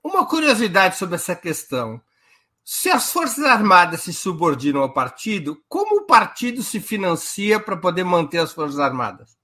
uma 0.02 0.26
curiosidade 0.26 0.96
sobre 0.96 1.14
essa 1.14 1.36
questão. 1.36 2.02
Se 2.64 2.90
as 2.90 3.12
Forças 3.12 3.44
Armadas 3.44 4.02
se 4.02 4.12
subordinam 4.12 4.82
ao 4.82 4.92
partido, 4.92 5.62
como 5.68 6.00
o 6.00 6.06
partido 6.06 6.60
se 6.60 6.80
financia 6.80 7.60
para 7.60 7.76
poder 7.76 8.02
manter 8.02 8.38
as 8.38 8.52
Forças 8.52 8.80
Armadas? 8.80 9.36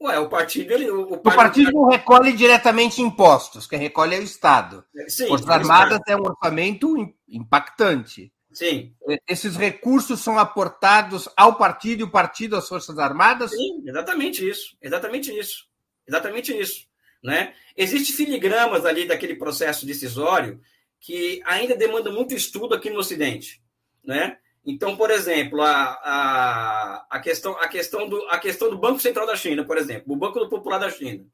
Ué, 0.00 0.18
o 0.18 0.28
partido. 0.28 0.72
Ele, 0.72 0.90
o, 0.90 1.14
o, 1.14 1.18
partido 1.18 1.72
não 1.72 1.88
recolhe 1.88 2.32
diretamente 2.32 3.02
impostos, 3.02 3.66
quem 3.66 3.78
recolhe 3.78 4.14
é 4.14 4.20
o 4.20 4.22
Estado. 4.22 4.84
Sim, 5.08 5.26
Forças 5.26 5.48
Armadas 5.48 6.00
é 6.06 6.16
um 6.16 6.22
orçamento 6.22 6.94
impactante. 7.28 8.32
Sim. 8.52 8.94
Esses 9.28 9.56
recursos 9.56 10.20
são 10.20 10.38
aportados 10.38 11.28
ao 11.36 11.56
partido 11.56 12.00
e 12.00 12.04
o 12.04 12.10
partido 12.10 12.56
às 12.56 12.68
Forças 12.68 12.98
Armadas? 12.98 13.50
Sim, 13.50 13.82
exatamente 13.86 14.48
isso. 14.48 14.76
Exatamente 14.80 15.36
isso. 15.36 15.66
Exatamente 16.06 16.58
isso. 16.58 16.86
Né? 17.22 17.54
Existem 17.76 18.14
filigramas 18.14 18.84
ali 18.84 19.06
daquele 19.06 19.34
processo 19.34 19.84
decisório 19.84 20.60
que 21.00 21.40
ainda 21.44 21.76
demanda 21.76 22.10
muito 22.10 22.34
estudo 22.34 22.74
aqui 22.74 22.90
no 22.90 22.98
Ocidente. 22.98 23.62
Né? 24.04 24.38
Então, 24.70 24.98
por 24.98 25.10
exemplo, 25.10 25.62
a, 25.62 25.98
a, 26.04 27.06
a, 27.08 27.20
questão, 27.20 27.52
a, 27.58 27.66
questão 27.68 28.06
do, 28.06 28.22
a 28.28 28.38
questão 28.38 28.68
do 28.68 28.76
Banco 28.76 29.00
Central 29.00 29.26
da 29.26 29.34
China, 29.34 29.64
por 29.64 29.78
exemplo, 29.78 30.12
o 30.12 30.16
Banco 30.16 30.46
Popular 30.46 30.76
da 30.76 30.90
China, 30.90 31.24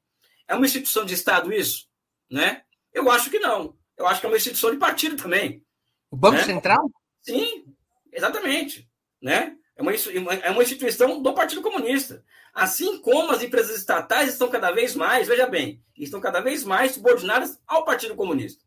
é 0.47 0.55
uma 0.55 0.65
instituição 0.65 1.05
de 1.05 1.15
Estado 1.15 1.53
isso? 1.53 1.89
Né? 2.31 2.63
Eu 2.93 3.11
acho 3.11 3.29
que 3.31 3.41
não. 3.41 3.77
Eu 3.99 4.07
acho 4.07 4.21
que 4.21 4.27
é 4.27 4.29
uma 4.29 4.37
instituição 4.37 4.71
de 4.71 4.77
partido 4.77 5.17
também. 5.17 5.65
O 6.13 6.17
Banco 6.17 6.37
né? 6.37 6.45
Central? 6.45 6.89
Sim, 7.23 7.65
exatamente. 8.13 8.89
Né? 9.21 9.57
É, 9.75 9.83
uma, 9.83 9.93
é 9.93 10.51
uma 10.53 10.63
instituição 10.63 11.21
do 11.21 11.35
Partido 11.35 11.61
Comunista. 11.61 12.25
Assim 12.53 13.01
como 13.01 13.33
as 13.33 13.43
empresas 13.43 13.77
estatais 13.77 14.29
estão 14.29 14.49
cada 14.49 14.71
vez 14.71 14.95
mais, 14.95 15.27
veja 15.27 15.49
bem, 15.49 15.83
estão 15.99 16.21
cada 16.21 16.41
vez 16.41 16.63
mais 16.63 16.93
subordinadas 16.93 17.61
ao 17.67 17.85
Partido 17.85 18.15
Comunista. 18.15 18.65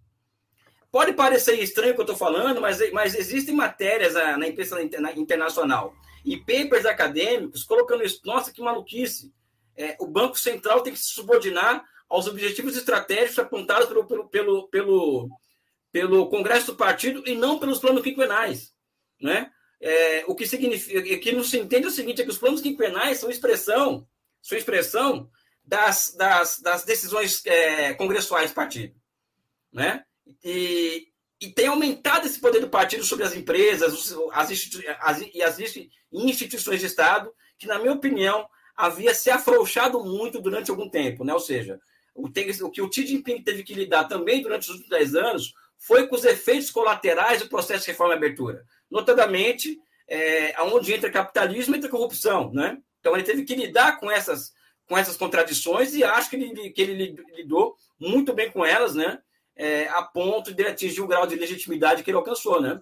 Pode 0.92 1.14
parecer 1.14 1.60
estranho 1.60 1.92
o 1.92 1.96
que 1.96 2.02
eu 2.02 2.06
estou 2.06 2.16
falando, 2.16 2.62
mas, 2.62 2.92
mas 2.92 3.14
existem 3.14 3.54
matérias 3.54 4.16
ah, 4.16 4.38
na 4.38 4.48
imprensa 4.48 4.82
internacional 5.16 5.94
e 6.24 6.38
papers 6.38 6.86
acadêmicos 6.86 7.64
colocando 7.64 8.04
isso. 8.04 8.22
Nossa, 8.26 8.52
que 8.52 8.62
maluquice! 8.62 9.34
É, 9.76 9.96
o 10.00 10.08
Banco 10.08 10.40
Central 10.40 10.82
tem 10.82 10.94
que 10.94 11.00
se 11.00 11.14
subordinar 11.14 11.86
aos 12.10 12.28
objetivos 12.28 12.76
estratégicos 12.76 13.38
apontados 13.38 13.88
pelo, 13.88 14.06
pelo, 14.08 14.30
pelo, 14.30 14.68
pelo, 14.70 15.30
pelo 15.92 16.30
Congresso 16.30 16.68
do 16.68 16.78
Partido 16.78 17.24
e 17.28 17.36
não 17.36 17.60
pelos 17.60 17.80
planos 17.80 18.02
quinquenais. 18.02 18.74
Né? 19.22 19.52
É, 19.80 20.24
o 20.28 20.36
que 20.36 20.48
significa 20.48 21.02
que 21.18 21.32
não 21.32 21.44
se 21.44 21.60
entende 21.60 21.86
é 21.86 21.90
o 21.90 21.92
seguinte: 21.92 22.22
é 22.22 22.24
que 22.24 22.32
os 22.32 22.38
planos 22.38 22.62
quinquenais 22.62 23.20
são 23.20 23.30
expressão, 23.30 24.08
são 24.42 24.58
expressão 24.58 25.30
das, 25.64 26.16
das, 26.18 26.60
das 26.60 26.84
decisões 26.84 27.46
é, 27.46 27.94
congressuais 27.94 28.52
do 28.52 28.56
partido. 28.56 28.96
Né? 29.72 30.04
E, 30.44 31.08
e 31.40 31.50
tem 31.52 31.68
aumentado 31.68 32.26
esse 32.26 32.40
poder 32.40 32.60
do 32.60 32.70
partido 32.70 33.04
sobre 33.04 33.26
as 33.26 33.36
empresas 33.36 34.14
as, 34.32 34.52
as, 35.02 35.22
e 35.34 35.42
as 35.42 35.58
instituições 36.12 36.80
de 36.80 36.88
Estado, 36.88 37.32
que, 37.58 37.68
na 37.68 37.80
minha 37.80 37.94
opinião, 37.94 38.48
havia 38.76 39.14
se 39.14 39.30
afrouxado 39.30 40.04
muito 40.04 40.40
durante 40.40 40.70
algum 40.70 40.90
tempo. 40.90 41.24
Né? 41.24 41.34
Ou 41.34 41.40
seja, 41.40 41.80
o, 42.14 42.30
que 42.30 42.82
o 42.82 42.92
Xi 42.92 43.06
Jinping 43.06 43.44
teve 43.44 43.64
que 43.64 43.74
lidar 43.74 44.06
também 44.06 44.42
durante 44.42 44.64
os 44.64 44.70
últimos 44.70 44.90
10 44.90 45.16
anos 45.16 45.54
foi 45.78 46.08
com 46.08 46.16
os 46.16 46.26
efeitos 46.26 46.72
colaterais 46.72 47.42
do 47.42 47.50
processo 47.50 47.86
de 47.86 47.92
reforma 47.92 48.14
e 48.14 48.18
abertura, 48.18 48.64
notadamente 48.90 49.78
é, 50.08 50.60
onde 50.64 50.94
entra 50.94 51.12
capitalismo 51.12 51.76
entra 51.76 51.90
corrupção. 51.90 52.52
Né? 52.52 52.78
Então, 53.00 53.14
ele 53.14 53.24
teve 53.24 53.44
que 53.44 53.56
lidar 53.56 54.00
com 54.00 54.10
essas, 54.10 54.52
com 54.88 54.98
essas 54.98 55.18
contradições 55.18 55.94
e 55.94 56.04
acho 56.04 56.30
que 56.30 56.36
ele, 56.36 56.72
que 56.72 56.82
ele 56.82 57.16
lidou 57.36 57.76
muito 58.00 58.34
bem 58.34 58.52
com 58.52 58.66
elas, 58.66 58.96
né? 58.96 59.20
É, 59.58 59.88
a 59.90 60.04
ponto 60.04 60.54
de 60.54 60.66
atingir 60.66 61.02
o 61.02 61.08
grau 61.08 61.26
de 61.26 61.36
legitimidade 61.36 62.04
que 62.04 62.10
ele 62.10 62.18
alcançou, 62.18 62.62
né? 62.62 62.80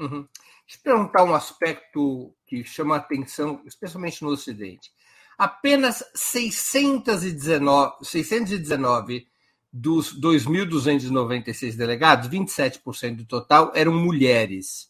Uhum. 0.00 0.26
Deixa 0.66 0.78
eu 0.78 0.82
perguntar 0.82 1.24
um 1.24 1.34
aspecto 1.34 2.34
que 2.46 2.64
chama 2.64 2.96
atenção, 2.96 3.60
especialmente 3.66 4.22
no 4.22 4.30
Ocidente. 4.30 4.92
Apenas 5.36 6.02
619, 6.14 7.96
619 8.02 9.26
dos 9.72 10.18
2.296 10.18 11.76
delegados, 11.76 12.28
27% 12.28 13.16
do 13.16 13.24
total, 13.24 13.72
eram 13.74 13.92
mulheres, 13.92 14.88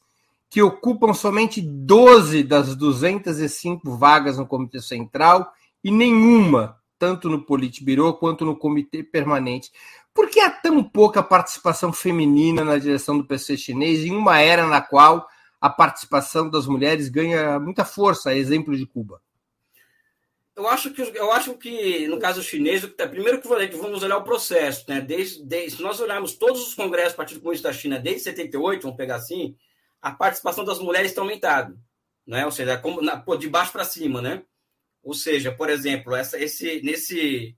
que 0.51 0.61
ocupam 0.62 1.14
somente 1.14 1.62
12 1.62 2.44
das 2.44 2.77
205 2.77 3.97
vagas 3.97 4.37
no 4.37 4.47
Comitê 4.47 4.81
Central 4.83 5.51
e 5.83 5.90
nenhuma, 5.90 6.79
tanto 6.99 7.31
no 7.31 7.44
Politburo 7.44 8.12
quanto 8.14 8.44
no 8.44 8.57
Comitê 8.57 9.03
Permanente. 9.03 9.73
Por 10.14 10.31
que 10.31 10.38
há 10.38 10.48
tão 10.48 10.83
pouca 10.83 11.24
participação 11.24 11.92
feminina 11.92 12.64
na 12.64 12.79
direção 12.79 13.18
do 13.18 13.27
PC 13.27 13.57
chinês 13.57 14.05
em 14.05 14.12
uma 14.12 14.38
era 14.38 14.64
na 14.64 14.81
qual 14.81 15.29
a 15.61 15.68
participação 15.68 16.48
das 16.48 16.66
mulheres 16.66 17.09
ganha 17.09 17.59
muita 17.59 17.85
força, 17.85 18.35
exemplo 18.35 18.77
de 18.77 18.87
Cuba? 18.87 19.20
Eu 20.55 20.68
acho 20.68 20.92
que, 20.92 21.03
eu 21.03 21.33
acho 21.33 21.55
que 21.55 22.07
no 22.07 22.20
caso 22.20 22.40
chinês, 22.40 22.87
tá, 22.96 23.09
primeiro 23.09 23.40
que 23.40 23.48
vamos 23.77 24.05
olhar 24.05 24.18
o 24.18 24.22
processo, 24.22 24.85
né? 24.88 25.00
Desde, 25.00 25.44
desde, 25.44 25.79
se 25.79 25.83
nós 25.83 25.98
olharmos 25.98 26.35
todos 26.35 26.68
os 26.68 26.74
congressos 26.74 27.14
do 27.14 27.16
Partido 27.16 27.40
Comunista 27.40 27.68
da 27.68 27.74
China 27.74 27.98
desde 27.98 28.22
78, 28.22 28.83
vamos 28.83 28.96
pegar 28.96 29.16
assim, 29.16 29.57
a 30.00 30.12
participação 30.12 30.64
das 30.64 30.79
mulheres 30.79 31.12
tem 31.12 31.20
aumentado, 31.20 31.77
né? 32.24 32.44
Ou 32.44 32.53
seja, 32.53 32.79
como, 32.79 33.03
na, 33.03 33.16
de 33.16 33.48
baixo 33.48 33.72
para 33.72 33.85
cima, 33.85 34.22
né? 34.22 34.44
Ou 35.03 35.12
seja, 35.12 35.50
por 35.50 35.68
exemplo, 35.68 36.14
essa, 36.14 36.38
esse, 36.38 36.81
nesse, 36.85 37.57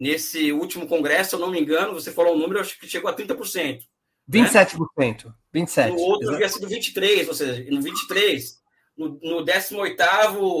nesse 0.00 0.50
último 0.50 0.86
congresso, 0.86 1.30
se 1.30 1.36
eu 1.36 1.40
não 1.40 1.50
me 1.50 1.60
engano, 1.60 1.92
você 1.92 2.10
falou 2.10 2.34
um 2.34 2.38
número, 2.38 2.58
acho 2.58 2.80
que 2.80 2.88
chegou 2.88 3.10
a 3.10 3.14
30%. 3.14 3.80
27%. 4.28 5.26
Né? 5.26 5.32
27%. 5.54 5.88
No 5.90 5.98
outro 5.98 6.34
havia 6.34 6.48
sido 6.48 6.66
23%, 6.66 7.28
ou 7.28 7.34
seja, 7.34 7.70
no 7.70 7.80
23%. 7.80 8.60
No, 8.96 9.08
no 9.22 9.44
18%, 9.44 9.96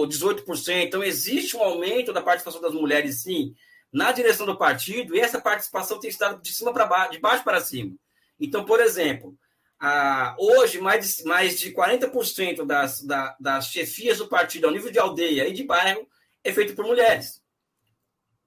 18%. 0.08 0.86
Então, 0.86 1.02
existe 1.02 1.56
um 1.56 1.62
aumento 1.62 2.12
da 2.12 2.22
participação 2.22 2.60
das 2.60 2.72
mulheres, 2.72 3.22
sim, 3.22 3.54
na 3.92 4.12
direção 4.12 4.46
do 4.46 4.56
partido, 4.56 5.14
e 5.14 5.20
essa 5.20 5.40
participação 5.40 5.98
tem 5.98 6.10
estado 6.10 6.40
de 6.40 6.52
cima 6.52 6.72
para 6.72 6.86
baixo, 6.86 7.12
de 7.12 7.18
baixo 7.18 7.44
para 7.44 7.60
cima. 7.60 7.94
Então, 8.38 8.64
por 8.64 8.80
exemplo, 8.80 9.36
a, 9.78 10.34
hoje, 10.38 10.80
mais 10.80 11.16
de, 11.16 11.24
mais 11.24 11.58
de 11.58 11.72
40% 11.72 12.64
das, 12.64 13.02
da, 13.02 13.36
das 13.38 13.66
chefias 13.66 14.18
do 14.18 14.28
partido 14.28 14.66
ao 14.66 14.72
nível 14.72 14.90
de 14.90 14.98
aldeia 14.98 15.48
e 15.48 15.52
de 15.52 15.64
bairro 15.64 16.06
é 16.42 16.52
feito 16.52 16.74
por 16.74 16.86
mulheres. 16.86 17.39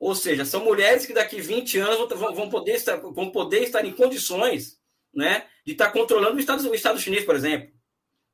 Ou 0.03 0.13
seja, 0.13 0.43
são 0.43 0.65
mulheres 0.65 1.05
que 1.05 1.13
daqui 1.13 1.39
20 1.39 1.79
anos 1.79 2.09
vão 2.19 2.49
poder 2.49 2.73
estar, 2.73 2.97
vão 2.97 3.31
poder 3.31 3.63
estar 3.63 3.85
em 3.85 3.93
condições 3.93 4.77
né, 5.15 5.45
de 5.65 5.71
estar 5.71 5.91
controlando 5.91 6.35
o 6.35 6.39
Estado, 6.41 6.69
o 6.69 6.75
Estado 6.75 6.99
chinês, 6.99 7.23
por 7.23 7.37
exemplo. 7.37 7.71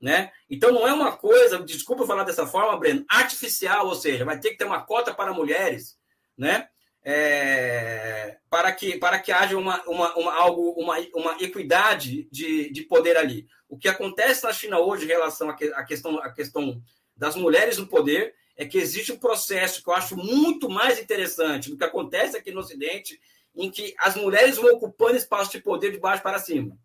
Né? 0.01 0.31
Então 0.49 0.71
não 0.71 0.87
é 0.87 0.91
uma 0.91 1.15
coisa, 1.15 1.59
desculpa 1.59 2.07
falar 2.07 2.23
dessa 2.23 2.47
forma, 2.47 2.75
Breno, 2.75 3.05
artificial, 3.07 3.85
ou 3.85 3.93
seja, 3.93 4.25
vai 4.25 4.39
ter 4.39 4.49
que 4.49 4.57
ter 4.57 4.65
uma 4.65 4.81
cota 4.81 5.13
para 5.13 5.31
mulheres, 5.31 5.95
né? 6.35 6.67
É, 7.03 8.37
para, 8.49 8.71
que, 8.71 8.97
para 8.97 9.19
que 9.19 9.31
haja 9.31 9.55
uma, 9.55 9.79
uma, 9.83 10.15
uma, 10.15 10.33
algo, 10.33 10.71
uma, 10.71 10.95
uma 11.13 11.37
equidade 11.39 12.27
de, 12.31 12.71
de 12.71 12.81
poder 12.81 13.15
ali. 13.15 13.45
O 13.69 13.77
que 13.77 13.87
acontece 13.87 14.43
na 14.43 14.51
China 14.51 14.79
hoje 14.79 15.05
em 15.05 15.09
relação 15.09 15.51
à, 15.51 15.53
que, 15.53 15.69
questão, 15.85 16.17
à 16.17 16.31
questão 16.33 16.81
das 17.15 17.35
mulheres 17.35 17.77
no 17.77 17.85
poder 17.85 18.33
é 18.59 18.65
que 18.65 18.77
existe 18.77 19.13
um 19.13 19.17
processo 19.17 19.81
que 19.81 19.89
eu 19.89 19.93
acho 19.93 20.17
muito 20.17 20.69
mais 20.69 20.99
interessante 20.99 21.69
do 21.69 21.77
que 21.77 21.83
acontece 21.85 22.35
aqui 22.35 22.51
no 22.51 22.59
Ocidente, 22.59 23.17
em 23.55 23.71
que 23.71 23.95
as 23.97 24.17
mulheres 24.17 24.57
vão 24.57 24.73
ocupando 24.73 25.15
espaço 25.15 25.49
de 25.51 25.61
poder 25.61 25.93
de 25.93 25.97
baixo 25.97 26.21
para 26.21 26.37
cima. 26.39 26.77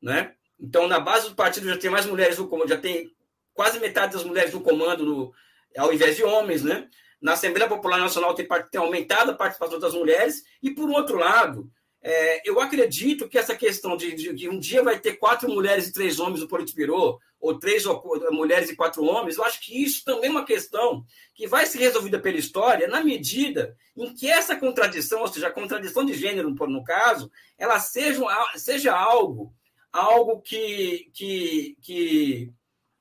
Né? 0.00 0.34
Então, 0.58 0.88
na 0.88 0.98
base 0.98 1.28
do 1.28 1.34
partido 1.34 1.68
já 1.68 1.76
tem 1.76 1.90
mais 1.90 2.06
mulheres 2.06 2.38
no 2.38 2.48
comando, 2.48 2.70
já 2.70 2.78
tem 2.78 3.14
quase 3.52 3.78
metade 3.78 4.14
das 4.14 4.24
mulheres 4.24 4.54
no 4.54 4.62
comando 4.62 5.04
no, 5.04 5.34
ao 5.76 5.92
invés 5.92 6.16
de 6.16 6.24
homens. 6.24 6.62
Né? 6.62 6.88
Na 7.20 7.34
Assembleia 7.34 7.68
Popular 7.68 7.98
Nacional 7.98 8.34
tem, 8.34 8.48
tem 8.70 8.80
aumentado 8.80 9.32
a 9.32 9.36
participação 9.36 9.78
das 9.78 9.92
mulheres, 9.92 10.42
e 10.62 10.70
por 10.70 10.88
outro 10.88 11.18
lado, 11.18 11.70
é, 12.02 12.48
eu 12.48 12.60
acredito 12.60 13.28
que 13.28 13.38
essa 13.38 13.54
questão 13.54 13.96
de, 13.96 14.12
de, 14.14 14.32
de, 14.32 14.48
um 14.48 14.58
dia 14.58 14.82
vai 14.82 14.98
ter 14.98 15.14
quatro 15.14 15.48
mulheres 15.48 15.86
e 15.86 15.92
três 15.92 16.18
homens 16.18 16.40
no 16.40 16.48
Politburo, 16.48 17.20
ou 17.40 17.58
três 17.58 17.84
mulheres 18.30 18.70
e 18.70 18.76
quatro 18.76 19.04
homens, 19.04 19.36
eu 19.36 19.44
acho 19.44 19.60
que 19.60 19.82
isso 19.82 20.04
também 20.04 20.28
é 20.28 20.32
uma 20.32 20.44
questão 20.44 21.04
que 21.34 21.46
vai 21.46 21.66
ser 21.66 21.78
resolvida 21.78 22.18
pela 22.18 22.38
história 22.38 22.88
na 22.88 23.02
medida 23.02 23.76
em 23.96 24.14
que 24.14 24.28
essa 24.28 24.56
contradição, 24.56 25.20
ou 25.20 25.28
seja, 25.28 25.48
a 25.48 25.52
contradição 25.52 26.04
de 26.04 26.14
gênero, 26.14 26.50
no 26.50 26.84
caso, 26.84 27.30
ela 27.58 27.78
seja, 27.78 28.20
seja 28.56 28.96
algo, 28.96 29.52
algo 29.92 30.40
que, 30.40 31.10
que, 31.12 31.76
que, 31.82 32.52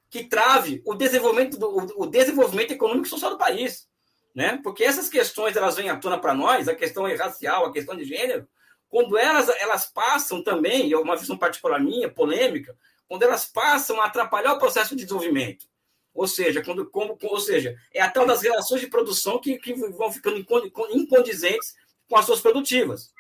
que 0.10 0.24
trave 0.24 0.82
o 0.86 0.94
desenvolvimento, 0.94 1.58
do, 1.58 2.02
o 2.02 2.06
desenvolvimento 2.06 2.72
econômico 2.72 3.08
e 3.08 3.10
social 3.10 3.32
do 3.32 3.38
país. 3.38 3.88
Né? 4.34 4.60
Porque 4.64 4.84
essas 4.84 5.10
questões 5.10 5.56
elas 5.56 5.76
vêm 5.76 5.90
à 5.90 5.98
tona 5.98 6.20
para 6.20 6.34
nós, 6.34 6.68
a 6.68 6.76
questão 6.76 7.04
racial, 7.16 7.66
a 7.66 7.74
questão 7.74 7.96
de 7.96 8.06
gênero, 8.06 8.48
quando 8.92 9.18
elas, 9.18 9.48
elas 9.62 9.86
passam 9.86 10.44
também, 10.44 10.92
é 10.92 10.98
uma 10.98 11.16
visão 11.16 11.38
particular 11.38 11.80
minha, 11.80 12.12
polêmica, 12.12 12.78
quando 13.08 13.24
elas 13.24 13.46
passam 13.46 14.02
a 14.02 14.06
atrapalhar 14.06 14.54
o 14.54 14.60
processo 14.60 14.98
de 14.98 15.06
desenvolvimento. 15.06 15.66
Ou 16.14 16.28
seja, 16.28 16.62
quando, 16.62 16.86
como, 16.90 17.18
ou 17.24 17.40
seja, 17.40 17.74
é 17.94 18.02
a 18.02 18.12
tal 18.12 18.26
das 18.26 18.42
relações 18.42 18.82
de 18.82 18.88
produção 18.88 19.40
que, 19.40 19.58
que 19.58 19.74
vão 19.74 20.12
ficando 20.12 20.46
incondizentes 20.92 21.74
com 22.10 22.18
as 22.18 22.26
suas 22.26 22.42
produtivas. 22.42 23.14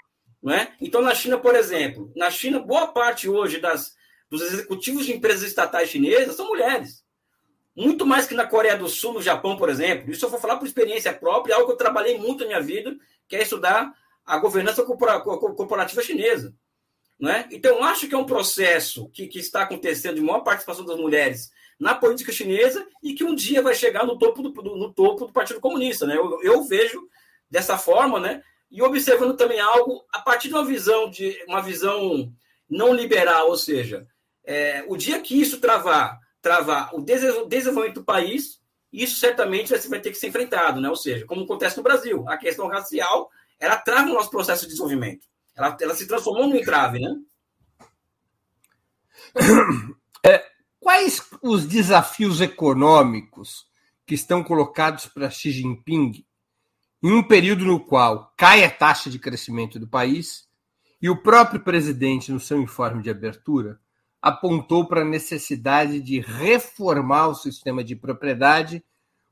Não 0.44 0.54
é? 0.54 0.76
Então, 0.82 1.02
na 1.02 1.16
China, 1.16 1.38
por 1.38 1.56
exemplo, 1.56 2.12
na 2.18 2.30
China, 2.30 2.60
boa 2.60 2.88
parte 2.88 3.30
hoje 3.30 3.58
das, 3.58 3.96
dos 4.30 4.42
executivos 4.42 5.06
de 5.06 5.14
empresas 5.14 5.48
estatais 5.48 5.90
chinesas 5.90 6.36
são 6.36 6.50
mulheres. 6.50 7.02
Muito 7.74 8.06
mais 8.06 8.28
que 8.28 8.34
na 8.34 8.46
Coreia 8.46 8.76
do 8.76 8.90
Sul, 8.90 9.14
no 9.14 9.22
Japão, 9.22 9.56
por 9.56 9.70
exemplo. 9.70 10.12
Isso 10.12 10.26
eu 10.26 10.30
vou 10.30 10.40
falar 10.40 10.58
por 10.58 10.68
experiência 10.68 11.14
própria, 11.14 11.56
algo 11.56 11.68
que 11.68 11.74
eu 11.74 11.78
trabalhei 11.78 12.18
muito 12.18 12.42
na 12.42 12.48
minha 12.48 12.62
vida, 12.62 12.94
que 13.30 13.38
é 13.38 13.44
estudar 13.44 13.94
a 14.32 14.38
governança 14.38 14.82
corporativa 14.84 16.02
chinesa. 16.02 16.56
Né? 17.20 17.50
Então, 17.52 17.84
acho 17.84 18.08
que 18.08 18.16
é 18.16 18.18
um 18.18 18.26
processo 18.26 19.10
que, 19.10 19.28
que 19.28 19.40
está 19.40 19.64
acontecendo 19.64 20.16
de 20.16 20.22
maior 20.22 20.40
participação 20.40 20.86
das 20.86 20.98
mulheres 20.98 21.52
na 21.78 21.94
política 21.94 22.32
chinesa 22.32 22.88
e 23.04 23.14
que 23.14 23.26
um 23.26 23.36
dia 23.36 23.62
vai 23.62 23.76
chegar 23.76 24.06
no 24.06 24.18
topo 24.18 24.42
do, 24.42 24.52
do 24.52 24.78
no 24.78 24.94
topo 24.94 25.26
do 25.26 25.34
Partido 25.34 25.60
Comunista. 25.60 26.08
Né? 26.08 26.16
Eu, 26.16 26.42
eu, 26.44 26.64
vejo 26.64 27.02
dessa 27.50 27.78
forma, 27.78 28.22
né? 28.22 28.42
e 28.72 28.82
observando 28.82 29.36
também 29.36 29.60
algo 29.60 30.02
a 30.14 30.20
partir 30.20 30.48
de 30.48 30.54
uma 30.54 30.64
visão, 30.64 31.10
de 31.10 31.44
uma 31.46 31.62
visão 31.62 32.32
não 32.70 32.94
liberal, 32.94 33.50
ou 33.50 33.58
seja, 33.58 34.08
é, 34.46 34.86
o 34.88 34.96
dia 34.96 35.20
que 35.20 35.40
isso 35.40 35.60
travar, 35.60 36.18
travar 36.42 36.96
o 36.96 37.02
desenvolvimento 37.02 37.96
do 37.96 38.06
país, 38.06 38.62
isso 38.94 39.20
certamente 39.20 39.72
vai, 39.72 39.80
vai 39.80 40.00
ter 40.00 40.12
que 40.12 40.18
ser 40.18 40.28
enfrentado, 40.28 40.80
né? 40.80 40.90
ou 40.90 40.96
seja, 40.96 41.26
como 41.26 41.44
acontece 41.44 41.76
no 41.76 41.84
Brasil, 41.84 42.24
a 42.30 42.38
questão 42.38 42.68
racial 42.68 43.30
ela 43.62 43.78
trava 43.78 44.10
o 44.10 44.14
nosso 44.14 44.32
processo 44.32 44.64
de 44.64 44.70
desenvolvimento. 44.70 45.28
Ela, 45.56 45.78
ela 45.80 45.96
se 45.96 46.08
transformou 46.08 46.48
num 46.48 46.56
entrave, 46.56 47.00
né? 47.00 47.16
É, 50.24 50.46
quais 50.80 51.20
os 51.42 51.66
desafios 51.66 52.42
econômicos 52.42 53.66
que 54.06 54.14
estão 54.14 54.44
colocados 54.44 55.08
para 55.08 55.32
Xi 55.32 55.50
Jinping 55.50 56.24
em 57.02 57.12
um 57.12 57.24
período 57.24 57.66
no 57.66 57.80
qual 57.80 58.32
cai 58.38 58.64
a 58.64 58.70
taxa 58.70 59.10
de 59.10 59.18
crescimento 59.18 59.80
do 59.80 59.88
país 59.88 60.48
E 61.02 61.10
o 61.10 61.20
próprio 61.20 61.60
presidente, 61.60 62.32
no 62.32 62.40
seu 62.40 62.62
informe 62.62 63.02
de 63.02 63.10
abertura, 63.10 63.80
apontou 64.22 64.88
para 64.88 65.02
a 65.02 65.06
necessidade 65.06 66.00
de 66.00 66.20
reformar 66.20 67.30
o 67.30 67.36
sistema 67.36 67.84
de 67.84 67.96
propriedade 67.96 68.84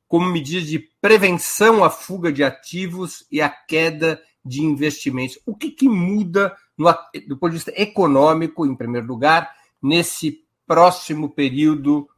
como 0.10 0.28
medida 0.28 0.66
de 0.66 0.80
prevenção 1.00 1.84
à 1.84 1.90
fuga 1.90 2.34
de 2.34 2.44
ativos 2.44 3.26
e 3.32 3.42
à 3.42 3.48
queda 3.48 4.20
de 4.44 4.64
investimentos. 4.64 5.40
O 5.46 5.56
que, 5.56 5.70
que 5.70 5.88
muda 5.88 6.58
no, 6.76 6.92
do 7.28 7.38
ponto 7.38 7.52
de 7.52 7.58
vista 7.58 7.74
econômico, 7.76 8.66
em 8.66 8.76
primeiro 8.76 9.06
lugar, 9.06 9.54
nesse 9.82 10.44
próximo 10.66 11.30
período, 11.30 12.10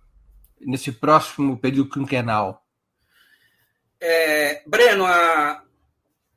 nesse 0.59 0.91
próximo 0.93 1.57
período 1.57 1.89
quinquenal? 1.89 2.65
É, 3.99 4.63
Breno, 4.65 5.05
a, 5.05 5.63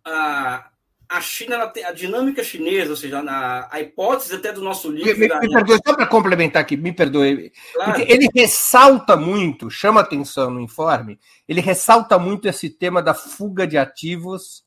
a, 0.04 0.70
a 1.08 1.20
China, 1.20 1.56
ela 1.56 1.66
tem, 1.68 1.84
a 1.84 1.92
dinâmica 1.92 2.42
chinesa, 2.42 2.90
ou 2.90 2.96
seja, 2.96 3.22
na, 3.22 3.68
a 3.70 3.80
hipótese 3.80 4.34
até 4.34 4.52
do 4.52 4.62
nosso 4.62 4.90
livro. 4.90 5.18
Me, 5.18 5.28
da, 5.28 5.40
me 5.40 5.48
perdoe, 5.48 5.78
só 5.86 5.94
para 5.94 6.06
complementar 6.06 6.62
aqui, 6.62 6.76
me 6.76 6.92
perdoe. 6.92 7.52
Claro. 7.74 7.92
Porque 7.92 8.12
ele 8.12 8.28
ressalta 8.34 9.16
muito, 9.16 9.70
chama 9.70 10.00
atenção 10.00 10.50
no 10.50 10.60
informe, 10.60 11.18
ele 11.48 11.60
ressalta 11.60 12.18
muito 12.18 12.48
esse 12.48 12.70
tema 12.70 13.02
da 13.02 13.14
fuga 13.14 13.66
de 13.66 13.76
ativos 13.78 14.64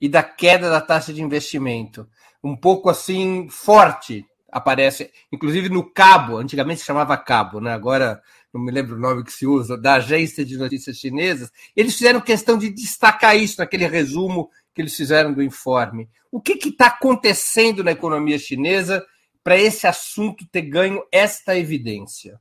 e 0.00 0.08
da 0.08 0.22
queda 0.22 0.68
da 0.68 0.80
taxa 0.80 1.12
de 1.12 1.22
investimento. 1.22 2.08
Um 2.42 2.56
pouco 2.56 2.90
assim, 2.90 3.48
forte 3.48 4.24
aparece, 4.52 5.10
inclusive 5.32 5.68
no 5.68 5.92
Cabo, 5.92 6.36
antigamente 6.36 6.80
se 6.80 6.86
chamava 6.86 7.16
Cabo, 7.16 7.60
né? 7.60 7.72
agora 7.72 8.22
não 8.52 8.60
me 8.60 8.70
lembro 8.70 8.94
o 8.94 9.00
nome 9.00 9.24
que 9.24 9.32
se 9.32 9.46
usa, 9.46 9.76
da 9.76 9.94
agência 9.94 10.44
de 10.44 10.56
notícias 10.56 10.96
chinesas, 10.96 11.50
eles 11.74 11.96
fizeram 11.96 12.20
questão 12.20 12.56
de 12.56 12.70
destacar 12.70 13.36
isso 13.36 13.56
naquele 13.58 13.88
resumo 13.88 14.48
que 14.74 14.82
eles 14.82 14.96
fizeram 14.96 15.32
do 15.32 15.42
informe. 15.42 16.08
O 16.30 16.40
que 16.40 16.52
está 16.68 16.86
acontecendo 16.86 17.84
na 17.84 17.92
economia 17.92 18.38
chinesa 18.38 19.04
para 19.42 19.56
esse 19.56 19.86
assunto 19.86 20.44
ter 20.50 20.62
ganho 20.62 21.02
esta 21.12 21.56
evidência? 21.56 22.40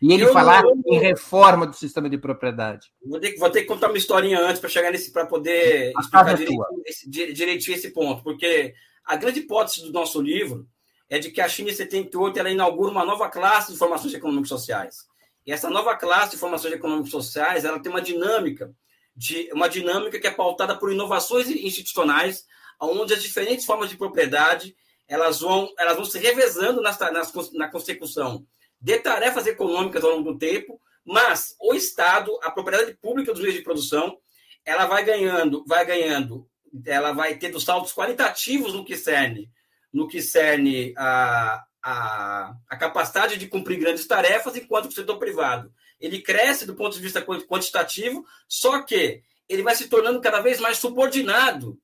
E 0.00 0.12
ele 0.12 0.24
eu, 0.24 0.32
falar 0.32 0.62
eu, 0.62 0.74
em 0.86 0.98
reforma 0.98 1.66
do 1.66 1.74
sistema 1.74 2.08
de 2.08 2.18
propriedade. 2.18 2.88
Vou 3.04 3.18
ter, 3.18 3.36
vou 3.36 3.50
ter 3.50 3.62
que 3.62 3.66
contar 3.66 3.88
uma 3.88 3.96
historinha 3.96 4.40
antes 4.40 4.60
para 4.60 4.68
chegar 4.68 4.90
nesse, 4.90 5.10
para 5.10 5.26
poder 5.26 5.92
a 5.96 6.00
explicar 6.00 6.30
é 6.30 6.34
direitinho 6.34 6.64
esse, 6.84 7.10
direitinho 7.10 7.76
esse 7.76 7.90
ponto, 7.90 8.22
porque 8.22 8.74
a 9.04 9.16
grande 9.16 9.40
hipótese 9.40 9.82
do 9.82 9.92
nosso 9.92 10.20
livro 10.20 10.66
é 11.08 11.18
de 11.18 11.30
que 11.30 11.40
a 11.40 11.48
China 11.48 11.70
em 11.70 11.74
78 11.74 12.38
ela 12.38 12.50
inaugura 12.50 12.90
uma 12.90 13.04
nova 13.04 13.28
classe 13.30 13.72
de 13.72 13.78
formações 13.78 14.12
econômicos 14.12 14.48
sociais. 14.48 15.06
E 15.46 15.52
essa 15.52 15.70
nova 15.70 15.96
classe 15.96 16.32
de 16.32 16.38
formações 16.38 16.74
econômicos 16.74 17.10
sociais 17.10 17.64
ela 17.64 17.78
tem 17.78 17.90
uma 17.90 18.02
dinâmica 18.02 18.74
de 19.16 19.48
uma 19.52 19.68
dinâmica 19.68 20.20
que 20.20 20.26
é 20.26 20.30
pautada 20.30 20.76
por 20.76 20.92
inovações 20.92 21.48
institucionais, 21.48 22.44
onde 22.78 23.14
as 23.14 23.22
diferentes 23.22 23.64
formas 23.64 23.88
de 23.88 23.96
propriedade 23.96 24.76
elas 25.08 25.40
vão, 25.40 25.72
elas 25.78 25.96
vão 25.96 26.04
se 26.04 26.18
revezando 26.18 26.82
nas, 26.82 26.98
nas, 26.98 27.32
na 27.52 27.68
consecução 27.68 28.44
de 28.80 28.98
tarefas 28.98 29.46
econômicas 29.46 30.04
ao 30.04 30.10
longo 30.10 30.32
do 30.32 30.38
tempo, 30.38 30.80
mas 31.04 31.54
o 31.60 31.72
Estado, 31.72 32.36
a 32.42 32.50
propriedade 32.50 32.92
pública 32.94 33.32
dos 33.32 33.40
meios 33.40 33.56
de 33.56 33.62
produção, 33.62 34.18
ela 34.64 34.84
vai 34.86 35.04
ganhando, 35.04 35.64
vai 35.66 35.86
ganhando, 35.86 36.46
ela 36.84 37.12
vai 37.12 37.36
tendo 37.36 37.60
saltos 37.60 37.94
qualitativos 37.94 38.74
no 38.74 38.84
que 38.84 38.96
cerne, 38.96 39.48
no 39.92 40.08
que 40.08 40.20
cerne 40.20 40.92
a, 40.98 41.64
a, 41.82 42.56
a 42.68 42.76
capacidade 42.76 43.38
de 43.38 43.46
cumprir 43.46 43.78
grandes 43.78 44.06
tarefas, 44.06 44.56
enquanto 44.56 44.86
o 44.86 44.92
setor 44.92 45.18
privado 45.18 45.72
ele 46.00 46.20
cresce 46.20 46.66
do 46.66 46.74
ponto 46.74 46.96
de 46.96 47.02
vista 47.02 47.22
quantitativo, 47.22 48.24
só 48.48 48.82
que 48.82 49.22
ele 49.48 49.62
vai 49.62 49.74
se 49.74 49.88
tornando 49.88 50.20
cada 50.20 50.40
vez 50.40 50.60
mais 50.60 50.78
subordinado, 50.78 51.78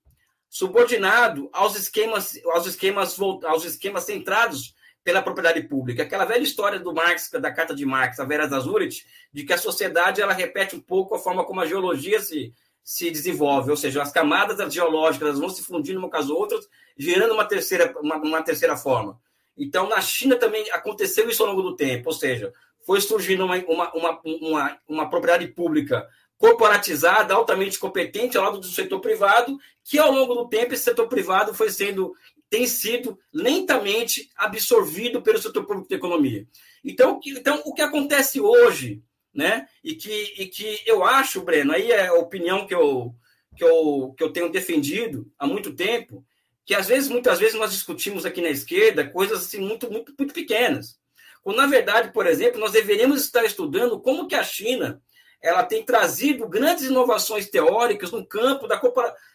subordinado 0.48 1.48
aos 1.53 1.77
esquemas, 1.77 2.38
aos 2.46 2.66
esquemas, 2.66 3.18
aos 3.44 3.64
esquemas 3.64 4.05
centrados 4.05 4.75
pela 5.03 5.22
propriedade 5.22 5.62
pública. 5.62 6.03
Aquela 6.03 6.25
velha 6.25 6.42
história 6.42 6.79
do 6.79 6.92
Marx, 6.92 7.31
da 7.31 7.53
carta 7.53 7.75
de 7.75 7.85
Marx, 7.85 8.20
a 8.20 8.25
Vera 8.25 8.46
Zurich, 8.61 9.05
de 9.33 9.44
que 9.44 9.53
a 9.53 9.59
sociedade 9.59 10.20
ela 10.20 10.33
repete 10.33 10.77
um 10.77 10.81
pouco 10.81 11.14
a 11.14 11.18
forma 11.18 11.44
como 11.44 11.61
a 11.61 11.66
geologia 11.66 12.20
se, 12.20 12.53
se 12.85 13.11
desenvolve, 13.11 13.70
ou 13.70 13.77
seja, 13.77 14.03
as 14.03 14.12
camadas 14.12 14.72
geológicas 14.72 15.38
vão 15.38 15.48
se 15.48 15.62
fundindo 15.62 15.98
uma 15.98 16.11
com 16.11 16.16
as 16.16 16.29
outras, 16.29 16.68
gerando 16.96 17.35
uma 17.35 17.44
terceira, 17.44 17.94
uma, 18.01 18.16
uma 18.16 18.42
terceira 18.42 18.77
forma. 18.77 19.18
Então, 19.57 19.88
na 19.88 20.01
China 20.01 20.37
também 20.37 20.70
aconteceu 20.70 21.29
isso 21.29 21.42
ao 21.42 21.51
longo 21.51 21.62
do 21.62 21.77
tempo, 21.77 22.09
ou 22.09 22.14
seja, 22.14 22.53
foi 22.85 23.01
surgindo 23.01 23.45
uma, 23.45 23.57
uma, 23.64 23.92
uma, 23.95 24.21
uma, 24.25 24.79
uma 24.88 25.11
propriedade 25.11 25.49
pública 25.49 26.07
corporatizada, 26.37 27.35
altamente 27.35 27.79
competente 27.79 28.37
ao 28.37 28.45
lado 28.45 28.59
do 28.59 28.66
setor 28.66 29.01
privado, 29.01 29.57
que 29.85 29.99
ao 29.99 30.11
longo 30.11 30.35
do 30.35 30.49
tempo 30.49 30.75
esse 30.75 30.83
setor 30.83 31.07
privado 31.07 31.55
foi 31.55 31.71
sendo 31.71 32.14
tem 32.51 32.66
sido 32.66 33.18
lentamente 33.33 34.29
absorvido 34.37 35.23
pelo 35.23 35.40
setor 35.40 35.64
público 35.64 35.88
da 35.88 35.97
economia. 35.97 36.47
Então, 36.85 37.18
então 37.25 37.62
o 37.64 37.73
que 37.73 37.81
acontece 37.81 38.42
hoje, 38.42 39.03
né? 39.33 39.66
E 39.83 39.95
que, 39.95 40.35
e 40.37 40.47
que 40.47 40.83
eu 40.85 41.03
acho, 41.03 41.40
Breno, 41.40 41.73
aí 41.73 41.90
é 41.90 42.09
a 42.09 42.14
opinião 42.14 42.66
que 42.66 42.75
eu, 42.75 43.14
que 43.57 43.64
eu, 43.64 44.14
que 44.18 44.23
eu 44.23 44.31
tenho 44.31 44.51
defendido 44.51 45.33
há 45.38 45.47
muito 45.47 45.75
tempo, 45.75 46.23
que 46.66 46.75
às 46.75 46.88
vezes, 46.88 47.09
muitas 47.09 47.38
vezes, 47.38 47.55
nós 47.55 47.73
discutimos 47.73 48.27
aqui 48.27 48.42
na 48.42 48.51
esquerda 48.51 49.09
coisas 49.09 49.47
assim 49.47 49.61
muito, 49.61 49.90
muito, 49.90 50.14
muito 50.18 50.35
pequenas. 50.35 50.99
Quando, 51.42 51.57
na 51.57 51.66
verdade, 51.66 52.12
por 52.12 52.26
exemplo, 52.26 52.61
nós 52.61 52.72
deveríamos 52.72 53.22
estar 53.22 53.44
estudando 53.44 54.00
como 54.00 54.28
que 54.28 54.35
a 54.35 54.44
China 54.44 55.02
ela 55.42 55.64
tem 55.64 55.85
trazido 55.85 56.48
grandes 56.48 56.85
inovações 56.85 57.50
teóricas 57.50 58.12
no 58.12 58.24
campo 58.24 58.68
da, 58.68 58.81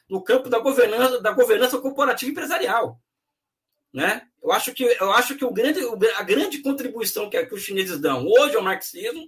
no 0.09 0.23
campo 0.23 0.49
da 0.49 0.57
governança, 0.57 1.19
da 1.19 1.31
governança 1.31 1.77
corporativa 1.79 2.31
empresarial. 2.31 2.97
Né? 3.93 4.25
Eu 4.41 4.53
acho 4.53 4.73
que, 4.73 4.83
eu 4.83 5.11
acho 5.11 5.35
que 5.35 5.43
o 5.43 5.51
grande, 5.51 5.81
a 6.15 6.23
grande 6.23 6.59
contribuição 6.59 7.29
que, 7.29 7.45
que 7.45 7.53
os 7.53 7.61
chineses 7.61 7.99
dão 7.99 8.25
hoje 8.25 8.55
ao 8.55 8.63
marxismo 8.63 9.27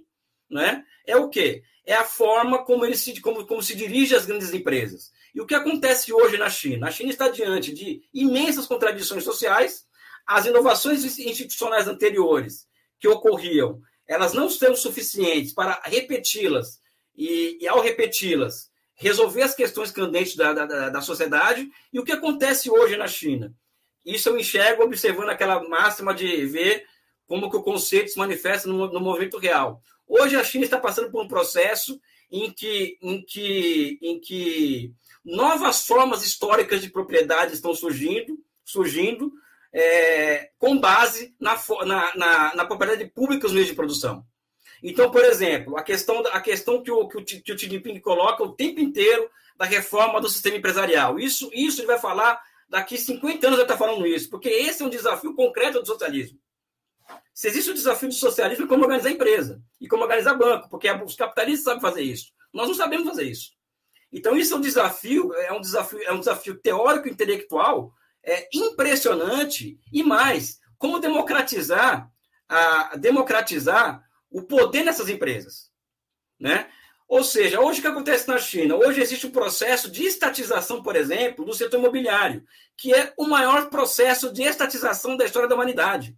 né, 0.50 0.82
é 1.06 1.16
o 1.16 1.28
quê? 1.28 1.62
É 1.84 1.94
a 1.94 2.04
forma 2.04 2.64
como, 2.64 2.86
eles 2.86 3.00
se, 3.00 3.20
como, 3.20 3.46
como 3.46 3.62
se 3.62 3.74
dirige 3.74 4.16
as 4.16 4.24
grandes 4.24 4.54
empresas. 4.54 5.12
E 5.34 5.40
o 5.40 5.46
que 5.46 5.54
acontece 5.54 6.12
hoje 6.12 6.38
na 6.38 6.48
China? 6.48 6.88
A 6.88 6.90
China 6.90 7.10
está 7.10 7.28
diante 7.28 7.74
de 7.74 8.02
imensas 8.12 8.66
contradições 8.66 9.22
sociais, 9.22 9.86
as 10.26 10.46
inovações 10.46 11.04
institucionais 11.18 11.86
anteriores 11.86 12.69
que 13.00 13.08
ocorriam, 13.08 13.80
elas 14.06 14.32
não 14.32 14.50
são 14.50 14.74
suficientes 14.74 15.52
para 15.52 15.80
repeti-las 15.84 16.80
e, 17.16 17.58
e, 17.60 17.68
ao 17.68 17.80
repeti-las, 17.80 18.70
resolver 18.94 19.42
as 19.42 19.54
questões 19.54 19.90
candentes 19.90 20.36
da, 20.36 20.52
da, 20.52 20.88
da 20.90 21.00
sociedade. 21.00 21.68
E 21.92 21.98
o 21.98 22.04
que 22.04 22.12
acontece 22.12 22.70
hoje 22.70 22.96
na 22.96 23.08
China? 23.08 23.54
Isso 24.04 24.28
eu 24.28 24.38
enxergo 24.38 24.82
observando 24.82 25.30
aquela 25.30 25.66
máxima 25.68 26.14
de 26.14 26.44
ver 26.46 26.84
como 27.26 27.50
que 27.50 27.56
o 27.56 27.62
conceito 27.62 28.10
se 28.10 28.18
manifesta 28.18 28.68
no, 28.68 28.92
no 28.92 29.00
movimento 29.00 29.38
real. 29.38 29.80
Hoje 30.06 30.36
a 30.36 30.44
China 30.44 30.64
está 30.64 30.78
passando 30.78 31.10
por 31.10 31.24
um 31.24 31.28
processo 31.28 32.00
em 32.30 32.50
que, 32.50 32.98
em 33.00 33.24
que, 33.24 33.98
em 34.02 34.20
que 34.20 34.92
novas 35.24 35.86
formas 35.86 36.24
históricas 36.24 36.80
de 36.80 36.90
propriedade 36.90 37.54
estão 37.54 37.74
surgindo, 37.74 38.38
surgindo 38.64 39.32
é, 39.72 40.50
com 40.58 40.78
base 40.78 41.34
na, 41.38 41.58
na, 41.84 42.16
na, 42.16 42.54
na, 42.54 42.64
propriedade 42.64 43.04
pública 43.10 43.42
dos 43.42 43.52
meios 43.52 43.68
de 43.68 43.74
produção. 43.74 44.24
Então, 44.82 45.10
por 45.10 45.24
exemplo, 45.24 45.76
a 45.76 45.82
questão, 45.82 46.22
a 46.32 46.40
questão 46.40 46.82
que, 46.82 46.90
o, 46.90 47.06
que, 47.06 47.18
o, 47.18 47.24
que 47.24 47.52
o 47.52 47.58
Jinping 47.58 48.00
coloca 48.00 48.42
o 48.42 48.54
tempo 48.54 48.80
inteiro 48.80 49.30
da 49.56 49.64
reforma 49.64 50.20
do 50.20 50.28
sistema 50.28 50.56
empresarial. 50.56 51.18
Isso, 51.18 51.50
isso 51.52 51.80
ele 51.80 51.86
vai 51.86 51.98
falar 51.98 52.40
daqui 52.68 52.96
50 52.96 53.46
anos, 53.46 53.58
ele 53.58 53.66
está 53.66 53.76
falando 53.76 54.06
isso, 54.06 54.30
porque 54.30 54.48
esse 54.48 54.82
é 54.82 54.86
um 54.86 54.90
desafio 54.90 55.34
concreto 55.34 55.80
do 55.80 55.86
socialismo. 55.86 56.38
Se 57.34 57.48
existe 57.48 57.70
o 57.70 57.74
desafio 57.74 58.08
do 58.08 58.14
socialismo, 58.14 58.64
é 58.64 58.68
como 58.68 58.84
organizar 58.84 59.10
empresa 59.10 59.62
e 59.80 59.88
como 59.88 60.02
organizar 60.02 60.34
banco, 60.34 60.68
porque 60.68 60.90
os 60.90 61.14
capitalistas 61.14 61.64
sabem 61.64 61.80
fazer 61.80 62.02
isso. 62.02 62.32
Nós 62.52 62.68
não 62.68 62.74
sabemos 62.74 63.06
fazer 63.06 63.24
isso. 63.24 63.52
Então, 64.12 64.36
isso 64.36 64.54
é 64.54 64.56
um 64.56 64.60
desafio, 64.60 65.32
é 65.34 65.52
um 65.52 65.60
desafio, 65.60 66.02
é 66.02 66.12
um 66.12 66.18
desafio 66.18 66.58
teórico 66.58 67.08
intelectual 67.08 67.92
é, 68.24 68.48
impressionante 68.52 69.78
e 69.92 70.02
mais, 70.02 70.60
como 70.78 70.98
democratizar 70.98 72.10
a, 72.48 72.96
democratizar 72.96 74.04
o 74.30 74.42
poder 74.42 74.84
nessas 74.84 75.08
empresas, 75.08 75.70
né? 76.38 76.68
Ou 77.08 77.24
seja, 77.24 77.60
hoje 77.60 77.80
o 77.80 77.82
que 77.82 77.88
acontece 77.88 78.28
na 78.28 78.38
China? 78.38 78.76
Hoje 78.76 79.00
existe 79.00 79.26
um 79.26 79.32
processo 79.32 79.90
de 79.90 80.04
estatização, 80.04 80.80
por 80.80 80.94
exemplo, 80.94 81.44
do 81.44 81.52
setor 81.52 81.80
imobiliário, 81.80 82.44
que 82.76 82.94
é 82.94 83.12
o 83.16 83.26
maior 83.26 83.68
processo 83.68 84.32
de 84.32 84.44
estatização 84.44 85.16
da 85.16 85.24
história 85.24 85.48
da 85.48 85.56
humanidade. 85.56 86.16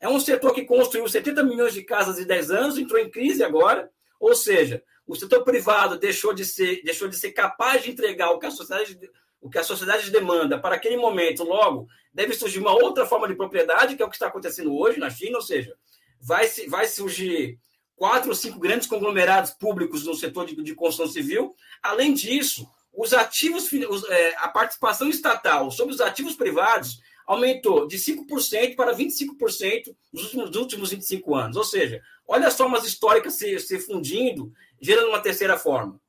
É 0.00 0.08
um 0.08 0.18
setor 0.18 0.52
que 0.52 0.64
construiu 0.64 1.08
70 1.08 1.44
milhões 1.44 1.72
de 1.72 1.84
casas 1.84 2.18
em 2.18 2.26
10 2.26 2.50
anos, 2.50 2.78
entrou 2.78 3.00
em 3.00 3.08
crise 3.08 3.44
agora, 3.44 3.88
ou 4.18 4.34
seja, 4.34 4.82
o 5.06 5.14
setor 5.14 5.44
privado 5.44 5.98
deixou 5.98 6.34
de 6.34 6.44
ser, 6.44 6.82
deixou 6.82 7.06
de 7.06 7.16
ser 7.16 7.30
capaz 7.30 7.84
de 7.84 7.92
entregar 7.92 8.30
o 8.30 8.38
que 8.40 8.46
a 8.46 8.50
sociedade 8.50 8.98
o 9.44 9.50
que 9.50 9.58
a 9.58 9.62
sociedade 9.62 10.10
demanda 10.10 10.58
para 10.58 10.74
aquele 10.74 10.96
momento, 10.96 11.44
logo, 11.44 11.86
deve 12.14 12.32
surgir 12.32 12.58
uma 12.60 12.72
outra 12.72 13.04
forma 13.04 13.28
de 13.28 13.34
propriedade, 13.34 13.94
que 13.94 14.02
é 14.02 14.06
o 14.06 14.08
que 14.08 14.16
está 14.16 14.28
acontecendo 14.28 14.74
hoje 14.74 14.98
na 14.98 15.10
China, 15.10 15.36
ou 15.36 15.42
seja, 15.42 15.76
vai, 16.18 16.48
vai 16.66 16.88
surgir 16.88 17.58
quatro 17.94 18.30
ou 18.30 18.34
cinco 18.34 18.58
grandes 18.58 18.88
conglomerados 18.88 19.50
públicos 19.50 20.02
no 20.06 20.14
setor 20.14 20.46
de, 20.46 20.56
de 20.56 20.74
construção 20.74 21.12
civil. 21.12 21.54
Além 21.82 22.14
disso, 22.14 22.66
os 22.90 23.12
ativos, 23.12 23.70
os, 23.70 24.08
é, 24.08 24.34
a 24.38 24.48
participação 24.48 25.10
estatal 25.10 25.70
sobre 25.70 25.94
os 25.94 26.00
ativos 26.00 26.34
privados 26.34 26.98
aumentou 27.26 27.86
de 27.86 27.98
5% 27.98 28.74
para 28.74 28.96
25% 28.96 29.94
nos 30.10 30.24
últimos, 30.24 30.46
nos 30.46 30.56
últimos 30.56 30.90
25 30.90 31.34
anos. 31.34 31.56
Ou 31.58 31.64
seja, 31.64 32.00
olha 32.26 32.50
só 32.50 32.66
umas 32.66 32.86
históricas 32.86 33.34
se, 33.34 33.58
se 33.58 33.78
fundindo, 33.78 34.50
gerando 34.80 35.08
uma 35.08 35.20
terceira 35.20 35.58
forma. 35.58 36.00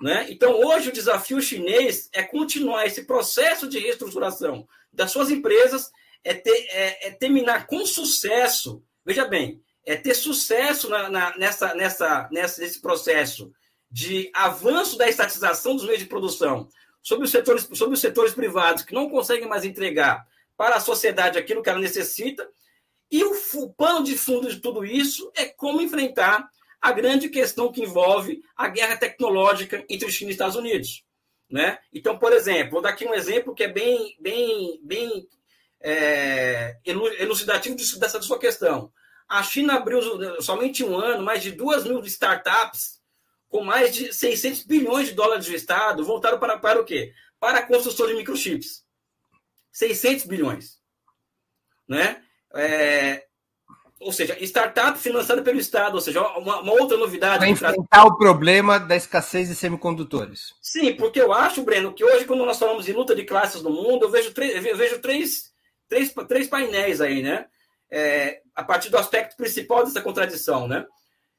Né? 0.00 0.26
Então, 0.28 0.60
hoje, 0.60 0.90
o 0.90 0.92
desafio 0.92 1.40
chinês 1.40 2.08
é 2.12 2.22
continuar 2.22 2.86
esse 2.86 3.04
processo 3.04 3.66
de 3.66 3.78
reestruturação 3.78 4.68
das 4.92 5.10
suas 5.10 5.30
empresas, 5.30 5.90
é, 6.22 6.34
ter, 6.34 6.66
é, 6.70 7.08
é 7.08 7.10
terminar 7.12 7.66
com 7.66 7.86
sucesso. 7.86 8.82
Veja 9.04 9.24
bem, 9.24 9.62
é 9.84 9.96
ter 9.96 10.14
sucesso 10.14 10.88
na, 10.88 11.08
na, 11.08 11.36
nessa, 11.38 11.74
nessa, 11.74 12.28
nessa, 12.30 12.60
nesse 12.60 12.80
processo 12.80 13.52
de 13.90 14.30
avanço 14.34 14.98
da 14.98 15.08
estatização 15.08 15.76
dos 15.76 15.84
meios 15.84 16.00
de 16.00 16.06
produção 16.06 16.68
sobre 17.00 17.24
os 17.24 17.30
setores, 17.30 17.68
sobre 17.72 17.94
os 17.94 18.00
setores 18.00 18.34
privados 18.34 18.82
que 18.82 18.92
não 18.92 19.08
conseguem 19.08 19.48
mais 19.48 19.64
entregar 19.64 20.26
para 20.56 20.76
a 20.76 20.80
sociedade 20.80 21.38
aquilo 21.38 21.62
que 21.62 21.70
ela 21.70 21.78
necessita. 21.78 22.46
E 23.10 23.22
o, 23.22 23.32
o 23.54 23.72
pano 23.72 24.04
de 24.04 24.18
fundo 24.18 24.50
de 24.50 24.58
tudo 24.60 24.84
isso 24.84 25.30
é 25.36 25.46
como 25.46 25.80
enfrentar 25.80 26.50
a 26.80 26.92
grande 26.92 27.28
questão 27.28 27.72
que 27.72 27.82
envolve 27.82 28.42
a 28.56 28.68
guerra 28.68 28.96
tecnológica 28.96 29.84
entre 29.88 30.10
China 30.10 30.30
e 30.30 30.32
Estados 30.32 30.56
Unidos. 30.56 31.04
Né? 31.50 31.78
Então, 31.92 32.18
por 32.18 32.32
exemplo, 32.32 32.72
vou 32.72 32.82
dar 32.82 32.90
aqui 32.90 33.06
um 33.06 33.14
exemplo 33.14 33.54
que 33.54 33.64
é 33.64 33.68
bem, 33.68 34.16
bem, 34.20 34.80
bem 34.82 35.28
é, 35.80 36.76
elucidativo 36.84 37.76
dessa 37.76 38.20
sua 38.20 38.38
questão. 38.38 38.92
A 39.28 39.42
China 39.42 39.74
abriu 39.74 40.00
somente 40.40 40.84
um 40.84 40.96
ano 40.96 41.24
mais 41.24 41.42
de 41.42 41.52
duas 41.52 41.84
mil 41.84 42.00
startups 42.04 43.00
com 43.48 43.62
mais 43.62 43.94
de 43.94 44.12
600 44.12 44.64
bilhões 44.64 45.08
de 45.08 45.14
dólares 45.14 45.46
do 45.46 45.54
Estado 45.54 46.04
voltaram 46.04 46.38
para, 46.38 46.58
para 46.58 46.80
o 46.80 46.84
quê? 46.84 47.12
Para 47.38 47.58
a 47.58 47.66
construção 47.66 48.06
de 48.06 48.14
microchips. 48.14 48.84
600 49.72 50.26
bilhões. 50.26 50.80
Né? 51.88 52.22
É, 52.54 53.25
ou 54.00 54.12
seja, 54.12 54.36
startup 54.40 54.98
financiada 54.98 55.42
pelo 55.42 55.58
Estado, 55.58 55.94
ou 55.94 56.00
seja, 56.00 56.20
uma, 56.36 56.60
uma 56.60 56.72
outra 56.72 56.96
novidade. 56.96 57.38
Para 57.38 57.48
enfrentar 57.48 58.04
o 58.04 58.16
problema 58.16 58.78
da 58.78 58.94
escassez 58.94 59.48
de 59.48 59.54
semicondutores. 59.54 60.54
Sim, 60.60 60.94
porque 60.94 61.20
eu 61.20 61.32
acho, 61.32 61.62
Breno, 61.62 61.94
que 61.94 62.04
hoje, 62.04 62.26
quando 62.26 62.44
nós 62.44 62.58
falamos 62.58 62.88
em 62.88 62.92
luta 62.92 63.14
de 63.14 63.24
classes 63.24 63.62
no 63.62 63.70
mundo, 63.70 64.04
eu 64.04 64.10
vejo, 64.10 64.32
eu 64.36 64.76
vejo 64.76 65.00
três, 65.00 65.50
três, 65.88 66.12
três 66.28 66.46
painéis 66.46 67.00
aí, 67.00 67.22
né? 67.22 67.46
É, 67.90 68.40
a 68.54 68.62
partir 68.62 68.90
do 68.90 68.98
aspecto 68.98 69.36
principal 69.36 69.84
dessa 69.84 70.02
contradição, 70.02 70.68
né? 70.68 70.84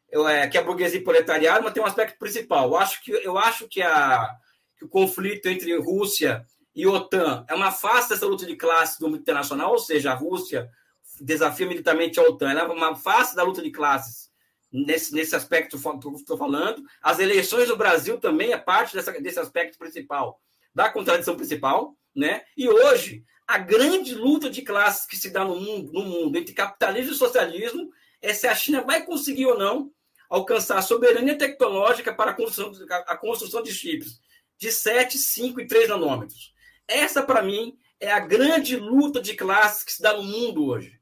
Eu, 0.09 0.27
é, 0.27 0.47
que 0.47 0.57
é 0.57 0.61
a 0.61 0.63
burguesia 0.63 0.99
e 0.99 1.03
proletariado, 1.03 1.63
mas 1.63 1.73
tem 1.73 1.83
um 1.83 1.87
aspecto 1.87 2.17
principal. 2.17 2.69
Eu 2.69 2.77
acho 2.77 3.03
que, 3.03 3.11
eu 3.11 3.37
acho 3.37 3.67
que, 3.67 3.81
a, 3.81 4.29
que 4.77 4.85
o 4.85 4.89
conflito 4.89 5.47
entre 5.47 5.77
Rússia 5.77 6.45
e 6.73 6.87
OTAN 6.87 7.45
é 7.49 7.53
uma 7.53 7.71
face 7.71 8.09
dessa 8.09 8.25
luta 8.25 8.45
de 8.45 8.55
classes 8.55 8.97
do 8.97 9.07
mundo 9.09 9.19
internacional, 9.19 9.71
ou 9.71 9.79
seja, 9.79 10.11
a 10.11 10.15
Rússia 10.15 10.69
desafia 11.19 11.67
militarmente 11.67 12.19
a 12.19 12.23
OTAN, 12.23 12.51
ela 12.51 12.61
é 12.61 12.67
uma 12.67 12.95
face 12.95 13.35
da 13.35 13.43
luta 13.43 13.61
de 13.61 13.71
classes 13.71 14.29
nesse, 14.71 15.13
nesse 15.13 15.35
aspecto 15.35 15.79
que 15.79 16.07
estou 16.15 16.37
falando. 16.37 16.83
As 17.01 17.19
eleições 17.19 17.67
do 17.67 17.77
Brasil 17.77 18.17
também 18.19 18.51
é 18.51 18.57
parte 18.57 18.95
dessa, 18.95 19.11
desse 19.13 19.39
aspecto 19.39 19.77
principal, 19.77 20.41
da 20.73 20.89
contradição 20.89 21.35
principal, 21.35 21.95
né? 22.15 22.43
E 22.55 22.67
hoje, 22.69 23.23
a 23.47 23.57
grande 23.57 24.13
luta 24.13 24.49
de 24.49 24.61
classes 24.61 25.05
que 25.05 25.15
se 25.15 25.29
dá 25.29 25.43
no 25.43 25.59
mundo, 25.59 25.91
no 25.93 26.03
mundo 26.03 26.37
entre 26.37 26.53
capitalismo 26.53 27.13
e 27.13 27.15
socialismo 27.15 27.89
é 28.21 28.33
se 28.33 28.47
a 28.47 28.55
China 28.55 28.81
vai 28.81 29.05
conseguir 29.05 29.45
ou 29.45 29.57
não 29.57 29.91
alcançar 30.29 30.77
a 30.77 30.81
soberania 30.81 31.37
tecnológica 31.37 32.13
para 32.13 32.31
a 32.31 32.33
construção, 32.33 32.73
a 32.89 33.15
construção 33.15 33.63
de 33.63 33.71
chips 33.71 34.19
de 34.57 34.71
7, 34.71 35.17
5 35.17 35.61
e 35.61 35.67
3 35.67 35.89
nanômetros. 35.89 36.53
Essa, 36.87 37.21
para 37.21 37.41
mim, 37.41 37.77
é 37.99 38.11
a 38.11 38.19
grande 38.19 38.75
luta 38.75 39.21
de 39.21 39.35
classes 39.35 39.83
que 39.83 39.93
se 39.93 40.01
dá 40.01 40.13
no 40.13 40.23
mundo 40.23 40.65
hoje. 40.65 40.96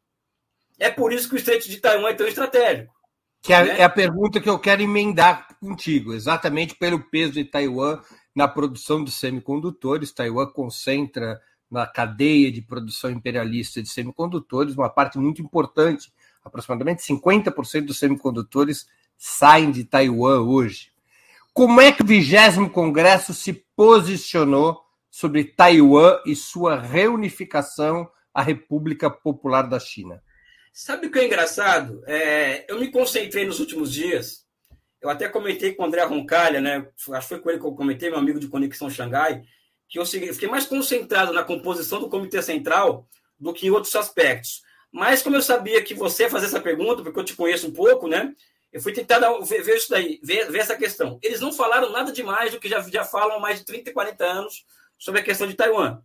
É 0.79 0.89
por 0.89 1.13
isso 1.13 1.29
que 1.29 1.35
o 1.35 1.37
Estreito 1.37 1.69
de 1.69 1.77
Taiwan 1.77 2.09
é 2.09 2.13
tão 2.13 2.27
estratégico. 2.27 2.93
Que 3.41 3.53
é, 3.53 3.63
né? 3.63 3.79
é 3.79 3.83
a 3.83 3.89
pergunta 3.89 4.41
que 4.41 4.49
eu 4.49 4.57
quero 4.59 4.81
emendar 4.81 5.47
contigo, 5.59 6.13
exatamente 6.13 6.75
pelo 6.75 6.99
peso 6.99 7.33
de 7.33 7.45
Taiwan 7.45 8.01
na 8.35 8.47
produção 8.47 9.03
de 9.03 9.11
semicondutores. 9.11 10.11
Taiwan 10.11 10.47
concentra 10.47 11.39
na 11.69 11.85
cadeia 11.85 12.51
de 12.51 12.61
produção 12.61 13.09
imperialista 13.11 13.81
de 13.81 13.89
semicondutores 13.89 14.75
uma 14.75 14.89
parte 14.89 15.17
muito 15.17 15.41
importante, 15.41 16.11
aproximadamente 16.43 17.03
50% 17.03 17.85
dos 17.85 17.99
semicondutores 17.99 18.87
saem 19.17 19.71
de 19.71 19.83
Taiwan 19.83 20.41
hoje. 20.41 20.91
Como 21.53 21.79
é 21.79 21.91
que 21.91 22.01
o 22.01 22.05
vigésimo 22.05 22.69
Congresso 22.69 23.33
se 23.33 23.53
posicionou 23.75 24.81
sobre 25.09 25.45
Taiwan 25.45 26.19
e 26.25 26.35
sua 26.35 26.79
reunificação 26.79 28.09
à 28.33 28.41
República 28.41 29.09
Popular 29.09 29.63
da 29.63 29.79
China? 29.79 30.21
Sabe 30.77 31.07
o 31.07 31.09
que 31.09 31.19
é 31.19 31.25
engraçado? 31.25 32.03
É, 32.05 32.69
eu 32.69 32.77
me 32.77 32.91
concentrei 32.91 33.45
nos 33.45 33.61
últimos 33.61 33.93
dias. 33.93 34.45
Eu 35.01 35.09
até 35.09 35.29
comentei 35.29 35.73
com 35.73 35.83
o 35.83 35.85
André 35.85 36.03
Roncalha, 36.03 36.59
né? 36.59 36.85
Acho 37.13 37.29
que 37.29 37.35
foi 37.35 37.39
com 37.39 37.49
ele 37.49 37.59
que 37.59 37.65
eu 37.65 37.71
comentei, 37.71 38.09
meu 38.09 38.19
amigo 38.19 38.41
de 38.41 38.49
Conexão 38.49 38.89
Xangai, 38.89 39.41
que 39.87 39.97
eu 39.97 40.05
fiquei 40.05 40.49
mais 40.49 40.65
concentrado 40.65 41.31
na 41.31 41.45
composição 41.45 42.01
do 42.01 42.09
Comitê 42.09 42.41
Central 42.41 43.07
do 43.39 43.53
que 43.53 43.67
em 43.67 43.69
outros 43.69 43.95
aspectos. 43.95 44.63
Mas 44.91 45.21
como 45.21 45.37
eu 45.37 45.41
sabia 45.41 45.81
que 45.81 45.93
você 45.93 46.23
ia 46.23 46.29
fazer 46.29 46.47
essa 46.47 46.59
pergunta, 46.59 47.01
porque 47.01 47.21
eu 47.21 47.23
te 47.23 47.37
conheço 47.37 47.69
um 47.69 47.73
pouco, 47.73 48.09
né? 48.09 48.35
Eu 48.69 48.81
fui 48.81 48.91
tentar 48.91 49.19
ver, 49.43 49.63
ver 49.63 49.77
isso 49.77 49.89
daí, 49.89 50.19
ver, 50.21 50.51
ver, 50.51 50.59
essa 50.59 50.75
questão. 50.75 51.17
Eles 51.23 51.39
não 51.39 51.53
falaram 51.53 51.89
nada 51.89 52.11
demais 52.11 52.51
do 52.51 52.59
que 52.59 52.67
já, 52.67 52.81
já 52.81 53.05
falam 53.05 53.37
há 53.37 53.39
mais 53.39 53.59
de 53.59 53.65
30, 53.65 53.93
40 53.93 54.25
anos 54.25 54.65
sobre 54.99 55.21
a 55.21 55.23
questão 55.23 55.47
de 55.47 55.53
Taiwan, 55.53 56.01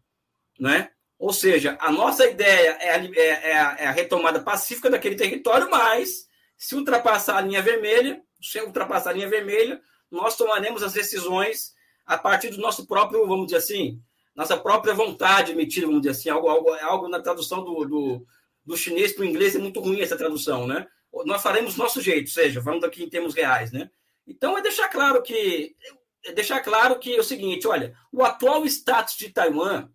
né? 0.61 0.93
Ou 1.21 1.35
seja, 1.35 1.77
a 1.79 1.93
nossa 1.93 2.27
ideia 2.27 2.79
é 2.81 2.91
a, 2.93 3.05
é, 3.05 3.51
é, 3.51 3.59
a, 3.59 3.77
é 3.79 3.87
a, 3.89 3.91
retomada 3.91 4.41
pacífica 4.41 4.89
daquele 4.89 5.17
território, 5.17 5.71
mas 5.71 6.27
se 6.57 6.75
ultrapassar 6.75 7.37
a 7.37 7.41
linha 7.43 7.61
vermelha, 7.61 8.23
se 8.41 8.59
ultrapassar 8.59 9.11
a 9.11 9.13
linha 9.13 9.29
vermelha, 9.29 9.83
nós 10.11 10.35
tomaremos 10.35 10.83
as 10.83 10.95
decisões 10.95 11.75
a 12.07 12.17
partir 12.17 12.49
do 12.49 12.57
nosso 12.57 12.87
próprio, 12.87 13.27
vamos 13.27 13.45
dizer 13.45 13.59
assim, 13.59 14.01
nossa 14.35 14.57
própria 14.57 14.95
vontade 14.95 15.53
emitida, 15.53 15.87
vamos 15.87 16.01
dizer 16.01 16.13
assim, 16.13 16.31
algo, 16.31 16.49
algo, 16.49 16.71
algo 16.77 17.09
na 17.09 17.21
tradução 17.21 17.63
do, 17.63 17.85
do, 17.85 18.27
do 18.65 18.75
chinês 18.75 19.13
para 19.13 19.23
o 19.23 19.27
inglês 19.27 19.55
é 19.55 19.59
muito 19.59 19.79
ruim 19.79 20.01
essa 20.01 20.17
tradução, 20.17 20.67
né? 20.67 20.87
Nós 21.27 21.43
faremos 21.43 21.77
nosso 21.77 22.01
jeito, 22.01 22.31
seja, 22.31 22.63
falando 22.63 22.87
aqui 22.87 23.05
em 23.05 23.11
termos 23.11 23.35
reais, 23.35 23.71
né? 23.73 23.91
Então 24.27 24.57
é 24.57 24.63
deixar 24.63 24.89
claro 24.89 25.23
que 25.23 25.77
é 26.25 26.33
deixar 26.33 26.61
claro 26.61 26.99
que 26.99 27.15
é 27.15 27.21
o 27.21 27.25
seguinte, 27.25 27.67
olha, 27.67 27.95
o 28.11 28.25
atual 28.25 28.65
status 28.65 29.17
de 29.17 29.29
Taiwan 29.29 29.89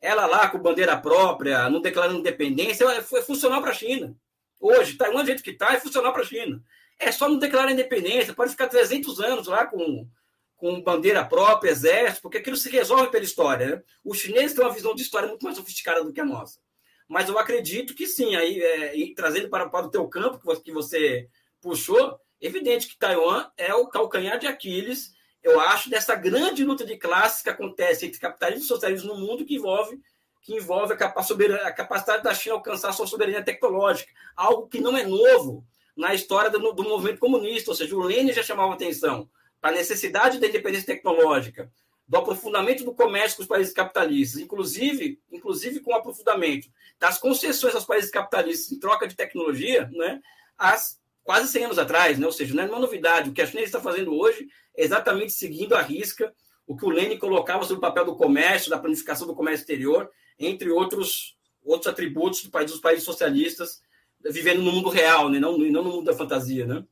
ela 0.00 0.26
lá 0.26 0.48
com 0.48 0.58
bandeira 0.58 0.96
própria, 0.96 1.68
não 1.68 1.80
declarando 1.80 2.20
independência, 2.20 3.02
foi 3.02 3.22
funcional 3.22 3.60
para 3.60 3.70
a 3.70 3.74
China. 3.74 4.16
Hoje, 4.60 4.96
Taiwan, 4.96 5.22
do 5.22 5.26
jeito 5.26 5.42
que 5.42 5.50
está, 5.50 5.72
é 5.72 5.80
funcional 5.80 6.12
para 6.12 6.22
a 6.22 6.26
China. 6.26 6.62
É 6.98 7.12
só 7.12 7.28
não 7.28 7.38
declarar 7.38 7.70
independência, 7.70 8.34
pode 8.34 8.50
ficar 8.50 8.68
300 8.68 9.20
anos 9.20 9.46
lá 9.46 9.66
com, 9.66 10.08
com 10.56 10.80
bandeira 10.80 11.24
própria, 11.24 11.70
exército, 11.70 12.22
porque 12.22 12.38
aquilo 12.38 12.56
se 12.56 12.68
resolve 12.70 13.10
pela 13.10 13.24
história. 13.24 13.66
Né? 13.66 13.82
Os 14.04 14.18
chineses 14.18 14.54
têm 14.54 14.64
uma 14.64 14.74
visão 14.74 14.94
de 14.94 15.02
história 15.02 15.28
muito 15.28 15.44
mais 15.44 15.56
sofisticada 15.56 16.02
do 16.02 16.12
que 16.12 16.20
a 16.20 16.24
nossa. 16.24 16.60
Mas 17.08 17.28
eu 17.28 17.38
acredito 17.38 17.94
que 17.94 18.06
sim, 18.06 18.36
aí, 18.36 18.60
é, 18.60 19.14
trazendo 19.14 19.48
para, 19.48 19.68
para 19.68 19.86
o 19.86 19.90
teu 19.90 20.06
campo 20.08 20.40
que 20.62 20.72
você 20.72 21.28
puxou, 21.60 22.18
evidente 22.40 22.88
que 22.88 22.98
Taiwan 22.98 23.48
é 23.56 23.74
o 23.74 23.88
calcanhar 23.88 24.38
de 24.38 24.46
Aquiles 24.46 25.12
eu 25.42 25.60
acho, 25.60 25.88
dessa 25.88 26.14
grande 26.14 26.64
luta 26.64 26.84
de 26.84 26.96
classes 26.96 27.42
que 27.42 27.50
acontece 27.50 28.06
entre 28.06 28.18
capitalismo 28.18 28.64
e 28.64 28.68
socialismo 28.68 29.14
no 29.14 29.20
mundo, 29.20 29.44
que 29.44 29.56
envolve, 29.56 30.00
que 30.42 30.54
envolve 30.54 30.94
a, 30.94 31.72
capacidade 31.72 32.22
da 32.22 32.34
China 32.34 32.56
alcançar 32.56 32.92
sua 32.92 33.06
soberania 33.06 33.42
tecnológica, 33.42 34.10
algo 34.36 34.68
que 34.68 34.80
não 34.80 34.96
é 34.96 35.04
novo 35.04 35.64
na 35.96 36.14
história 36.14 36.50
do, 36.50 36.72
do 36.72 36.82
movimento 36.82 37.18
comunista, 37.18 37.70
ou 37.70 37.76
seja, 37.76 37.94
o 37.96 38.02
Lenin 38.02 38.32
já 38.32 38.42
chamava 38.42 38.74
atenção 38.74 39.28
para 39.60 39.70
a 39.70 39.74
necessidade 39.74 40.38
da 40.38 40.46
independência 40.46 40.86
tecnológica, 40.86 41.70
do 42.06 42.16
aprofundamento 42.16 42.84
do 42.84 42.94
comércio 42.94 43.36
com 43.36 43.42
os 43.42 43.48
países 43.48 43.72
capitalistas, 43.72 44.40
inclusive, 44.40 45.20
inclusive 45.30 45.80
com 45.80 45.92
o 45.92 45.94
aprofundamento 45.94 46.68
das 46.98 47.18
concessões 47.18 47.74
aos 47.74 47.84
países 47.84 48.10
capitalistas 48.10 48.72
em 48.72 48.78
troca 48.78 49.06
de 49.06 49.14
tecnologia, 49.14 49.88
né, 49.92 50.20
as 50.56 50.97
quase 51.28 51.46
100 51.48 51.64
anos 51.64 51.78
atrás, 51.78 52.18
né? 52.18 52.24
ou 52.24 52.32
seja, 52.32 52.54
não 52.54 52.62
é 52.62 52.66
uma 52.66 52.78
novidade. 52.78 53.28
O 53.28 53.34
que 53.34 53.42
a 53.42 53.46
China 53.46 53.60
está 53.60 53.78
fazendo 53.78 54.14
hoje 54.14 54.48
é 54.74 54.82
exatamente 54.82 55.30
seguindo 55.34 55.74
a 55.74 55.82
risca 55.82 56.32
o 56.66 56.74
que 56.74 56.86
o 56.86 56.88
Lênin 56.88 57.18
colocava 57.18 57.64
sobre 57.64 57.76
o 57.76 57.80
papel 57.82 58.06
do 58.06 58.16
comércio, 58.16 58.70
da 58.70 58.78
planificação 58.78 59.26
do 59.26 59.34
comércio 59.34 59.60
exterior, 59.60 60.10
entre 60.38 60.70
outros, 60.70 61.36
outros 61.62 61.92
atributos 61.92 62.44
do 62.44 62.50
país, 62.50 62.70
dos 62.70 62.80
países 62.80 63.04
socialistas, 63.04 63.82
vivendo 64.24 64.62
no 64.62 64.72
mundo 64.72 64.88
real, 64.88 65.28
né? 65.28 65.38
não, 65.38 65.58
não 65.58 65.84
no 65.84 65.90
mundo 65.90 66.04
da 66.04 66.16
fantasia. 66.16 66.64
Né? 66.64 66.82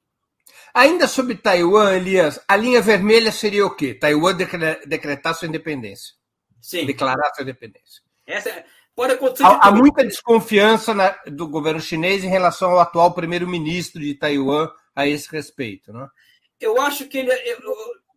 Ainda 0.74 1.08
sobre 1.08 1.34
Taiwan, 1.34 1.94
Elias, 1.94 2.38
a 2.46 2.56
linha 2.56 2.82
vermelha 2.82 3.32
seria 3.32 3.64
o 3.64 3.74
quê? 3.74 3.94
Taiwan 3.94 4.36
decretar 4.86 5.34
sua 5.34 5.48
independência. 5.48 6.14
Sim. 6.60 6.84
Declarar 6.84 7.32
sua 7.34 7.42
independência. 7.42 8.02
Essa 8.26 8.50
é, 8.50 8.66
Pode 8.96 9.12
acontecer. 9.12 9.44
Há, 9.44 9.68
há 9.68 9.70
muita 9.70 10.02
desconfiança 10.02 10.94
na, 10.94 11.10
do 11.26 11.46
governo 11.46 11.78
chinês 11.78 12.24
em 12.24 12.28
relação 12.28 12.70
ao 12.70 12.80
atual 12.80 13.12
primeiro-ministro 13.12 14.00
de 14.00 14.14
Taiwan 14.14 14.70
a 14.94 15.06
esse 15.06 15.30
respeito, 15.30 15.92
né? 15.92 16.08
Eu 16.58 16.80
acho 16.80 17.06
que 17.06 17.18
ele, 17.18 17.30
eu, 17.30 17.60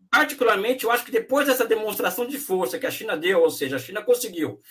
particularmente, 0.10 0.86
eu 0.86 0.92
acho 0.92 1.04
que 1.04 1.12
depois 1.12 1.46
dessa 1.48 1.66
demonstração 1.66 2.26
de 2.26 2.38
força 2.40 2.80
que 2.80 2.88
a 2.88 2.92
China 2.92 3.18
deu, 3.18 3.42
ou 3.42 3.52
seja, 3.52 3.76
a 3.76 3.80
China 3.80 4.02
conseguiu 4.02 4.62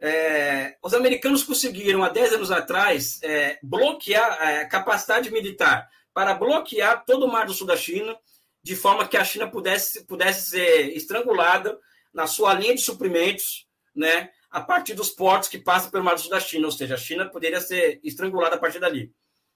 É, 0.00 0.76
os 0.82 0.94
americanos 0.94 1.44
conseguiram, 1.44 2.02
há 2.02 2.08
10 2.08 2.32
anos 2.32 2.50
atrás, 2.50 3.20
é, 3.22 3.58
bloquear 3.62 4.38
a 4.40 4.50
é, 4.50 4.64
capacidade 4.64 5.30
militar 5.30 5.88
para 6.14 6.32
bloquear 6.32 7.04
todo 7.04 7.26
o 7.26 7.30
Mar 7.30 7.44
do 7.44 7.52
Sul 7.52 7.66
da 7.66 7.76
China, 7.76 8.16
de 8.62 8.74
forma 8.74 9.06
que 9.06 9.16
a 9.18 9.24
China 9.24 9.50
pudesse, 9.50 10.06
pudesse 10.06 10.50
ser 10.50 10.96
estrangulada 10.96 11.78
na 12.14 12.26
sua 12.26 12.54
linha 12.54 12.74
de 12.74 12.80
suprimentos, 12.80 13.66
né, 13.94 14.30
a 14.54 14.60
partir 14.60 14.94
dos 14.94 15.10
portos 15.10 15.48
que 15.48 15.58
passam 15.58 15.90
pelo 15.90 16.04
Mar 16.04 16.14
do 16.14 16.20
Sul 16.20 16.30
da 16.30 16.38
China, 16.38 16.66
ou 16.66 16.70
seja, 16.70 16.94
a 16.94 16.96
China 16.96 17.28
poderia 17.28 17.60
ser 17.60 17.98
estrangulada 18.04 18.54
a 18.54 18.58
partir 18.58 18.78
dali. 18.78 19.12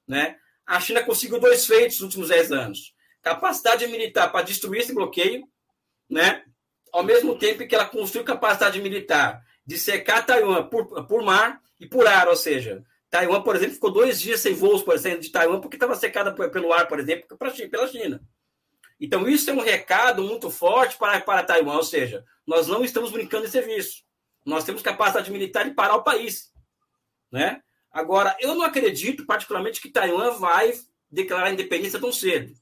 Né? 0.09 0.37
A 0.67 0.81
China 0.81 1.05
conseguiu 1.05 1.39
dois 1.39 1.67
feitos 1.67 2.01
nos 2.01 2.07
últimos 2.07 2.31
10 2.31 2.51
anos: 2.51 2.93
capacidade 3.23 3.87
militar 3.87 4.33
para 4.33 4.45
destruir 4.45 4.81
esse 4.81 4.93
bloqueio, 4.93 5.47
né? 6.11 6.43
ao 6.93 7.05
mesmo 7.05 7.39
tempo 7.39 7.65
que 7.65 7.77
ela 7.77 7.87
construiu 7.87 8.25
capacidade 8.25 8.83
militar 8.83 9.41
de 9.65 9.79
secar 9.79 10.27
Taiwan 10.27 10.69
por, 10.69 11.07
por 11.07 11.23
mar 11.23 11.63
e 11.79 11.87
por 11.87 12.05
ar, 12.05 12.27
ou 12.27 12.35
seja, 12.35 12.85
Taiwan, 13.09 13.43
por 13.43 13.55
exemplo, 13.55 13.75
ficou 13.75 13.93
dois 13.93 14.21
dias 14.21 14.41
sem 14.41 14.53
voos, 14.53 14.83
por 14.83 14.97
exemplo, 14.97 15.21
de 15.21 15.31
Taiwan, 15.31 15.61
porque 15.61 15.77
estava 15.77 15.95
secada 15.95 16.35
pelo 16.51 16.73
ar, 16.73 16.89
por 16.89 16.99
exemplo, 16.99 17.39
pela 17.39 17.87
China. 17.87 18.21
Então, 18.99 19.29
isso 19.29 19.49
é 19.49 19.53
um 19.53 19.61
recado 19.61 20.25
muito 20.25 20.51
forte 20.51 20.99
para, 20.99 21.21
para 21.21 21.45
Taiwan, 21.45 21.77
ou 21.77 21.85
seja, 21.85 22.25
nós 22.45 22.67
não 22.67 22.85
estamos 22.85 23.13
brincando 23.13 23.47
em 23.47 23.51
serviço. 23.51 24.08
Nós 24.49 24.65
temos 24.65 24.81
capacidade 24.81 25.31
militar 25.31 25.65
de 25.65 25.75
parar 25.75 25.97
o 25.97 26.03
país. 26.03 26.51
Né? 27.31 27.63
Agora, 27.93 28.35
eu 28.41 28.55
não 28.55 28.65
acredito, 28.65 29.27
particularmente, 29.27 29.81
que 29.81 29.91
Taiwan 29.91 30.33
vai 30.39 30.73
declarar 31.11 31.53
independência 31.53 32.01
tão 32.01 32.11
cedo. 32.11 32.55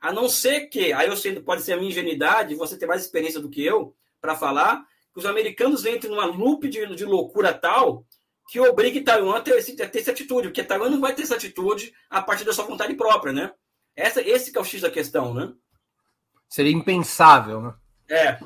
A 0.00 0.10
não 0.10 0.26
ser 0.28 0.68
que, 0.68 0.92
aí 0.92 1.06
eu 1.06 1.16
sei, 1.16 1.38
pode 1.40 1.62
ser 1.62 1.74
a 1.74 1.76
minha 1.76 1.90
ingenuidade, 1.90 2.54
você 2.54 2.78
tem 2.78 2.88
mais 2.88 3.02
experiência 3.02 3.40
do 3.40 3.50
que 3.50 3.64
eu 3.64 3.94
para 4.20 4.34
falar, 4.34 4.86
que 5.12 5.18
os 5.18 5.26
americanos 5.26 5.84
entrem 5.84 6.10
numa 6.10 6.24
loop 6.24 6.66
de, 6.68 6.86
de 6.94 7.04
loucura 7.04 7.52
tal 7.52 8.06
que 8.48 8.60
obrigue 8.60 9.02
Taiwan 9.02 9.36
a 9.36 9.40
ter, 9.40 9.58
a 9.58 9.88
ter 9.88 9.98
essa 9.98 10.10
atitude, 10.10 10.48
porque 10.48 10.64
Taiwan 10.64 10.90
não 10.90 11.00
vai 11.00 11.14
ter 11.14 11.22
essa 11.22 11.36
atitude 11.36 11.94
a 12.10 12.22
partir 12.22 12.44
da 12.44 12.52
sua 12.52 12.64
vontade 12.64 12.94
própria, 12.94 13.32
né? 13.32 13.52
Essa, 13.96 14.20
esse 14.20 14.54
é 14.54 14.60
o 14.60 14.64
X 14.64 14.80
da 14.80 14.90
questão, 14.90 15.32
né? 15.32 15.52
Seria 16.48 16.72
impensável, 16.72 17.60
né? 17.60 17.74
É. 18.08 18.38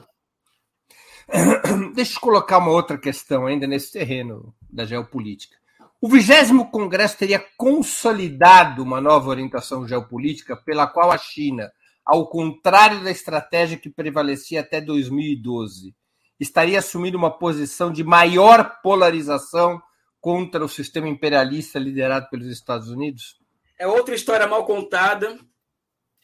Deixa 1.94 2.16
eu 2.16 2.20
colocar 2.20 2.58
uma 2.58 2.70
outra 2.70 2.96
questão 2.96 3.46
ainda 3.46 3.66
nesse 3.66 3.92
terreno 3.92 4.54
da 4.70 4.84
geopolítica. 4.84 5.56
O 6.00 6.08
vigésimo 6.08 6.70
Congresso 6.70 7.18
teria 7.18 7.44
consolidado 7.56 8.82
uma 8.82 9.00
nova 9.00 9.28
orientação 9.30 9.86
geopolítica 9.86 10.56
pela 10.56 10.86
qual 10.86 11.10
a 11.10 11.18
China, 11.18 11.70
ao 12.04 12.28
contrário 12.28 13.02
da 13.02 13.10
estratégia 13.10 13.76
que 13.76 13.90
prevalecia 13.90 14.60
até 14.60 14.80
2012, 14.80 15.94
estaria 16.38 16.78
assumindo 16.78 17.18
uma 17.18 17.36
posição 17.36 17.92
de 17.92 18.04
maior 18.04 18.80
polarização 18.80 19.82
contra 20.20 20.64
o 20.64 20.68
sistema 20.68 21.08
imperialista 21.08 21.78
liderado 21.78 22.28
pelos 22.30 22.46
Estados 22.46 22.88
Unidos? 22.88 23.36
É 23.78 23.86
outra 23.86 24.14
história 24.14 24.46
mal 24.46 24.64
contada. 24.64 25.38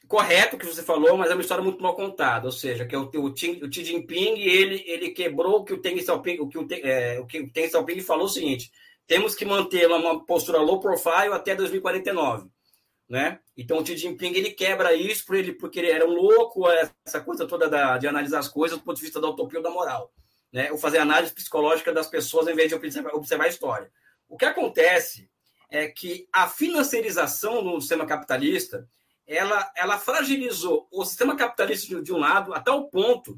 Correto 0.09 0.59
que 0.59 0.67
você 0.67 0.83
falou, 0.83 1.17
mas 1.17 1.31
é 1.31 1.35
uma 1.35 1.41
história 1.41 1.65
muito 1.65 1.83
mal 1.83 1.95
contada. 1.95 2.47
Ou 2.47 2.53
seja, 2.53 2.85
que 2.85 2.95
é 2.95 2.99
o, 2.99 3.11
o, 3.15 3.25
o 3.27 3.37
Xi 3.37 3.85
Jinping 3.85 4.39
ele, 4.39 4.85
ele 4.87 5.11
quebrou 5.11 5.61
o 5.61 5.65
que 5.65 5.73
o 5.73 5.81
Deng 5.81 6.01
Xiaoping, 6.01 6.41
o 6.41 6.49
que 6.49 6.59
o, 6.59 6.67
é, 6.71 7.19
o 7.21 7.27
que 7.27 7.41
o 7.41 7.51
Xiaoping 7.55 8.01
falou 8.01 8.27
o 8.27 8.29
seguinte: 8.29 8.71
temos 9.07 9.35
que 9.35 9.45
manter 9.45 9.89
uma 9.91 10.25
postura 10.25 10.59
low 10.59 10.81
profile 10.81 11.33
até 11.33 11.55
2049 11.55 12.49
né? 13.09 13.39
Então 13.57 13.79
o 13.79 13.87
Xi 13.87 13.97
Jinping 13.97 14.33
ele 14.33 14.51
quebra 14.51 14.95
isso 14.95 15.25
por 15.27 15.37
ele, 15.37 15.53
porque 15.53 15.79
ele 15.79 15.91
era 15.91 16.07
um 16.07 16.13
louco, 16.13 16.69
essa 17.05 17.21
coisa 17.21 17.47
toda 17.47 17.69
da, 17.69 17.99
de 17.99 18.07
analisar 18.07 18.39
as 18.39 18.49
coisas 18.49 18.79
do 18.79 18.85
ponto 18.85 18.97
de 18.97 19.03
vista 19.03 19.21
da 19.21 19.29
utopia 19.29 19.59
ou 19.59 19.63
da 19.63 19.71
moral, 19.71 20.13
né? 20.53 20.71
Ou 20.73 20.79
fazer 20.79 20.99
análise 20.99 21.33
psicológica 21.33 21.93
das 21.93 22.09
pessoas 22.09 22.49
em 22.49 22.55
vez 22.55 22.69
de 22.69 22.75
observar, 22.75 23.15
observar 23.15 23.45
a 23.45 23.49
história. 23.49 23.91
O 24.29 24.37
que 24.37 24.45
acontece 24.45 25.31
é 25.71 25.89
que 25.89 26.27
a 26.33 26.49
financiarização 26.49 27.63
no 27.63 27.81
sistema 27.81 28.07
capitalista 28.07 28.89
ela, 29.27 29.72
ela 29.77 29.99
fragilizou 29.99 30.87
o 30.91 31.05
sistema 31.05 31.37
capitalista 31.37 31.87
de, 31.87 32.03
de 32.03 32.12
um 32.12 32.18
lado 32.18 32.53
a 32.53 32.61
tal 32.61 32.89
ponto 32.89 33.37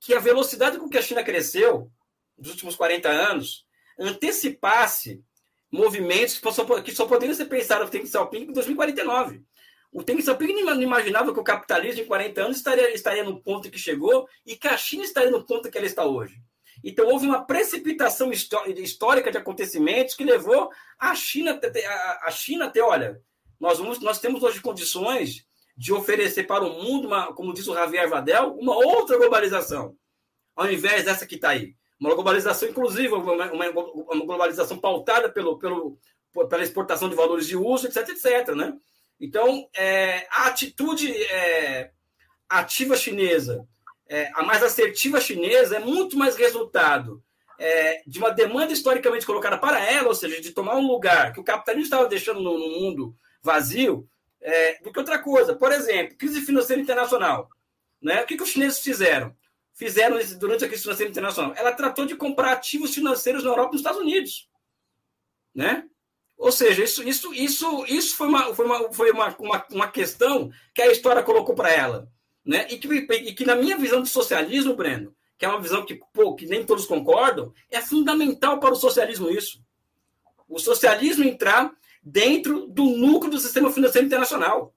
que 0.00 0.14
a 0.14 0.20
velocidade 0.20 0.78
com 0.78 0.88
que 0.88 0.98
a 0.98 1.02
China 1.02 1.22
cresceu 1.22 1.90
nos 2.36 2.50
últimos 2.50 2.74
40 2.74 3.08
anos 3.08 3.66
antecipasse 3.98 5.22
movimentos 5.70 6.38
que 6.38 6.52
só, 6.52 6.82
que 6.82 6.92
só 6.92 7.06
poderiam 7.06 7.34
ser 7.34 7.44
pensados 7.44 7.86
no 7.86 7.90
Deng 7.90 8.06
Xiaoping 8.06 8.42
em 8.42 8.52
2049. 8.52 9.44
O 9.92 10.02
Deng 10.02 10.20
Xiaoping 10.22 10.62
não 10.62 10.80
imaginava 10.80 11.32
que 11.32 11.40
o 11.40 11.44
capitalismo 11.44 12.02
em 12.02 12.06
40 12.06 12.42
anos 12.42 12.56
estaria, 12.56 12.92
estaria 12.94 13.24
no 13.24 13.40
ponto 13.40 13.70
que 13.70 13.78
chegou 13.78 14.26
e 14.44 14.56
que 14.56 14.68
a 14.68 14.76
China 14.76 15.04
estaria 15.04 15.30
no 15.30 15.44
ponto 15.44 15.70
que 15.70 15.76
ela 15.76 15.86
está 15.86 16.04
hoje. 16.04 16.40
Então, 16.82 17.06
houve 17.08 17.26
uma 17.26 17.44
precipitação 17.44 18.30
histórica 18.32 19.30
de 19.30 19.36
acontecimentos 19.36 20.14
que 20.14 20.24
levou 20.24 20.70
a 20.98 21.14
China, 21.14 21.60
a 22.22 22.30
China 22.30 22.66
até, 22.66 22.80
olha, 22.80 23.20
nós, 23.60 23.78
vamos, 23.78 24.00
nós 24.00 24.18
temos 24.18 24.42
hoje 24.42 24.60
condições 24.60 25.44
de 25.76 25.92
oferecer 25.92 26.44
para 26.44 26.64
o 26.64 26.82
mundo, 26.82 27.06
uma, 27.06 27.32
como 27.34 27.54
diz 27.54 27.68
o 27.68 27.74
Javier 27.74 28.08
Vadel, 28.08 28.54
uma 28.58 28.74
outra 28.74 29.18
globalização, 29.18 29.94
ao 30.56 30.70
invés 30.70 31.04
dessa 31.04 31.26
que 31.26 31.36
está 31.36 31.50
aí 31.50 31.74
uma 32.00 32.14
globalização 32.14 32.68
inclusiva, 32.68 33.16
uma, 33.16 33.52
uma, 33.52 34.24
globalização 34.24 34.78
pautada 34.78 35.28
pelo, 35.28 35.58
pelo, 35.58 35.98
pela 36.48 36.62
exportação 36.62 37.10
de 37.10 37.14
valores 37.14 37.46
de 37.46 37.56
uso, 37.56 37.86
etc, 37.86 38.08
etc. 38.08 38.54
Né? 38.54 38.72
Então, 39.20 39.68
é, 39.76 40.26
a 40.30 40.46
atitude 40.46 41.12
é, 41.24 41.90
ativa 42.48 42.96
chinesa, 42.96 43.68
é, 44.08 44.30
a 44.34 44.42
mais 44.42 44.62
assertiva 44.62 45.20
chinesa, 45.20 45.76
é 45.76 45.78
muito 45.78 46.16
mais 46.16 46.36
resultado 46.36 47.22
é, 47.58 48.02
de 48.06 48.18
uma 48.18 48.30
demanda 48.30 48.72
historicamente 48.72 49.26
colocada 49.26 49.58
para 49.58 49.78
ela, 49.84 50.08
ou 50.08 50.14
seja, 50.14 50.40
de 50.40 50.52
tomar 50.52 50.76
um 50.76 50.86
lugar 50.86 51.34
que 51.34 51.40
o 51.40 51.44
capitalismo 51.44 51.84
estava 51.84 52.08
deixando 52.08 52.40
no, 52.40 52.58
no 52.58 52.80
mundo 52.80 53.14
vazio, 53.42 54.08
é, 54.40 54.80
do 54.82 54.92
que 54.92 54.98
outra 54.98 55.18
coisa. 55.18 55.54
Por 55.54 55.72
exemplo, 55.72 56.16
crise 56.16 56.40
financeira 56.40 56.80
internacional. 56.80 57.48
Né? 58.00 58.22
O 58.22 58.26
que, 58.26 58.36
que 58.36 58.42
os 58.42 58.50
chineses 58.50 58.80
fizeram? 58.80 59.34
fizeram 59.80 60.18
durante 60.38 60.62
a 60.62 60.68
crise 60.68 60.82
financeira 60.82 61.10
internacional? 61.10 61.54
Ela 61.56 61.72
tratou 61.72 62.04
de 62.04 62.14
comprar 62.14 62.52
ativos 62.52 62.94
financeiros 62.94 63.42
na 63.42 63.48
Europa 63.48 63.70
e 63.70 63.72
nos 63.72 63.80
Estados 63.80 64.00
Unidos. 64.00 64.46
Né? 65.54 65.88
Ou 66.36 66.52
seja, 66.52 66.84
isso, 66.84 67.02
isso, 67.02 67.32
isso, 67.32 67.84
isso 67.86 68.14
foi, 68.14 68.28
uma, 68.28 68.54
foi, 68.54 68.66
uma, 68.66 68.92
foi 68.92 69.10
uma, 69.10 69.36
uma, 69.38 69.66
uma 69.70 69.88
questão 69.88 70.52
que 70.74 70.82
a 70.82 70.92
história 70.92 71.22
colocou 71.22 71.54
para 71.54 71.72
ela. 71.72 72.08
Né? 72.44 72.66
E, 72.70 72.76
que, 72.76 72.88
e 72.94 73.34
que, 73.34 73.46
na 73.46 73.56
minha 73.56 73.78
visão 73.78 74.02
de 74.02 74.10
socialismo, 74.10 74.76
Breno, 74.76 75.14
que 75.38 75.46
é 75.46 75.48
uma 75.48 75.60
visão 75.60 75.84
que, 75.84 75.98
pô, 76.12 76.34
que 76.34 76.44
nem 76.44 76.64
todos 76.64 76.84
concordam, 76.84 77.50
é 77.70 77.80
fundamental 77.80 78.60
para 78.60 78.74
o 78.74 78.76
socialismo 78.76 79.30
isso. 79.30 79.62
O 80.46 80.58
socialismo 80.58 81.24
entrar 81.24 81.72
dentro 82.02 82.66
do 82.66 82.84
núcleo 82.84 83.30
do 83.30 83.38
sistema 83.38 83.70
financeiro 83.72 84.06
internacional. 84.06 84.74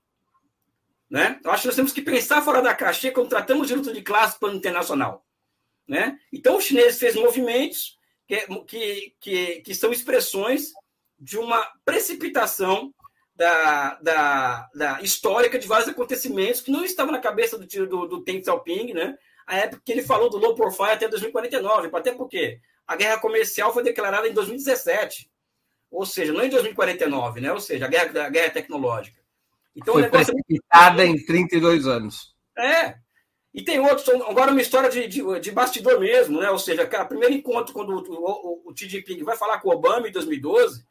Né? 1.10 1.40
Eu 1.44 1.52
acho 1.52 1.62
que 1.62 1.68
nós 1.68 1.76
temos 1.76 1.94
que 1.94 2.02
pensar 2.02 2.42
fora 2.42 2.62
da 2.62 2.74
caixa 2.74 3.12
quando 3.12 3.30
tratamos 3.30 3.68
de 3.68 3.76
luta 3.76 3.94
de 3.94 4.02
classe 4.02 4.40
plano 4.40 4.58
internacional. 4.58 5.26
Né? 5.88 6.18
Então, 6.32 6.58
os 6.58 6.64
chineses 6.64 7.00
fez 7.00 7.16
movimentos 7.16 7.98
que, 8.28 8.38
que, 8.66 9.16
que, 9.20 9.62
que 9.62 9.76
são 9.76 9.92
expressões 9.92 10.72
de 11.20 11.38
uma 11.38 11.66
precipitação 11.86 12.94
da, 13.36 13.96
da, 13.96 14.70
da, 14.76 15.02
histórica 15.02 15.58
de 15.58 15.68
vários 15.68 15.90
acontecimentos 15.90 16.62
que 16.62 16.72
não 16.72 16.84
estavam 16.84 17.12
na 17.12 17.20
cabeça 17.20 17.58
do, 17.58 17.66
do, 17.66 18.08
do 18.08 18.24
Deng 18.24 18.44
Xiaoping, 18.44 18.94
né? 18.94 19.18
A 19.46 19.58
época 19.58 19.82
que 19.84 19.92
ele 19.92 20.04
falou 20.04 20.30
do 20.30 20.38
low 20.38 20.56
profile 20.56 20.92
até 20.92 21.08
2049, 21.08 21.90
até 21.94 22.14
porque 22.14 22.60
a 22.88 22.96
guerra 22.96 23.20
comercial 23.20 23.74
foi 23.74 23.84
declarada 23.84 24.28
em 24.28 24.34
2017, 24.34 25.30
ou 25.94 26.06
seja, 26.06 26.34
não 26.34 26.44
em 26.44 26.50
2049, 26.50 27.40
né? 27.40 27.54
Ou 27.54 27.60
seja, 27.60 27.86
a 27.86 27.88
guerra, 27.88 28.26
a 28.26 28.30
guerra 28.30 28.50
tecnológica. 28.50 29.22
Então, 29.76 29.94
Foi 29.94 30.10
precipitada 30.10 31.04
é... 31.04 31.08
em 31.08 31.24
32 31.24 31.88
anos. 31.88 32.36
É. 32.58 32.96
E 33.54 33.64
tem 33.64 33.80
outros, 33.80 34.10
agora 34.10 34.52
uma 34.52 34.62
história 34.62 34.90
de, 34.90 35.08
de, 35.08 35.40
de, 35.40 35.52
bastidor 35.52 36.00
mesmo, 36.00 36.42
né? 36.42 36.50
Ou 36.50 36.58
seja, 36.58 36.84
o 36.84 37.08
primeiro 37.08 37.36
encontro 37.36 37.72
quando 37.72 37.92
o, 37.92 38.66
o, 38.66 38.72
o 38.72 38.76
Xi 38.76 38.90
Jinping 38.90 39.24
vai 39.24 39.38
falar 39.38 39.60
com 39.60 39.70
o 39.70 39.74
Obama 39.74 40.08
em 40.08 40.12
2012, 40.12 40.84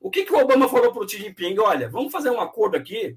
o 0.00 0.10
que, 0.10 0.24
que 0.24 0.32
o 0.32 0.38
Obama 0.38 0.68
falou 0.68 0.92
para 0.92 1.04
o 1.04 1.08
Xi 1.08 1.18
Jinping? 1.18 1.56
Olha, 1.60 1.88
vamos 1.88 2.10
fazer 2.10 2.30
um 2.30 2.40
acordo 2.40 2.76
aqui, 2.76 3.16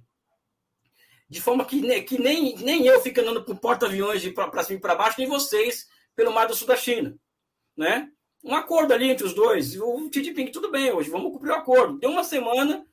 de 1.27 1.41
forma 1.41 1.65
que, 1.65 2.01
que 2.03 2.21
nem, 2.21 2.55
nem 2.57 2.85
eu 2.85 3.01
fico 3.01 3.21
andando 3.21 3.43
com 3.43 3.55
porta-aviões 3.55 4.27
para 4.29 4.63
cima 4.63 4.77
e 4.77 4.81
para 4.81 4.95
baixo, 4.95 5.15
nem 5.17 5.27
vocês 5.27 5.87
pelo 6.15 6.31
mar 6.31 6.47
do 6.47 6.53
sul 6.53 6.67
da 6.67 6.75
China, 6.75 7.15
né? 7.75 8.07
Um 8.43 8.55
acordo 8.55 8.93
ali 8.93 9.09
entre 9.09 9.25
os 9.25 9.33
dois. 9.33 9.79
O 9.79 10.09
Xi 10.11 10.23
Jinping, 10.23 10.47
tudo 10.47 10.71
bem, 10.71 10.91
hoje 10.91 11.09
vamos 11.09 11.31
cumprir 11.31 11.51
o 11.51 11.55
acordo. 11.55 11.99
Deu 11.99 12.09
uma 12.09 12.23
semana, 12.23 12.85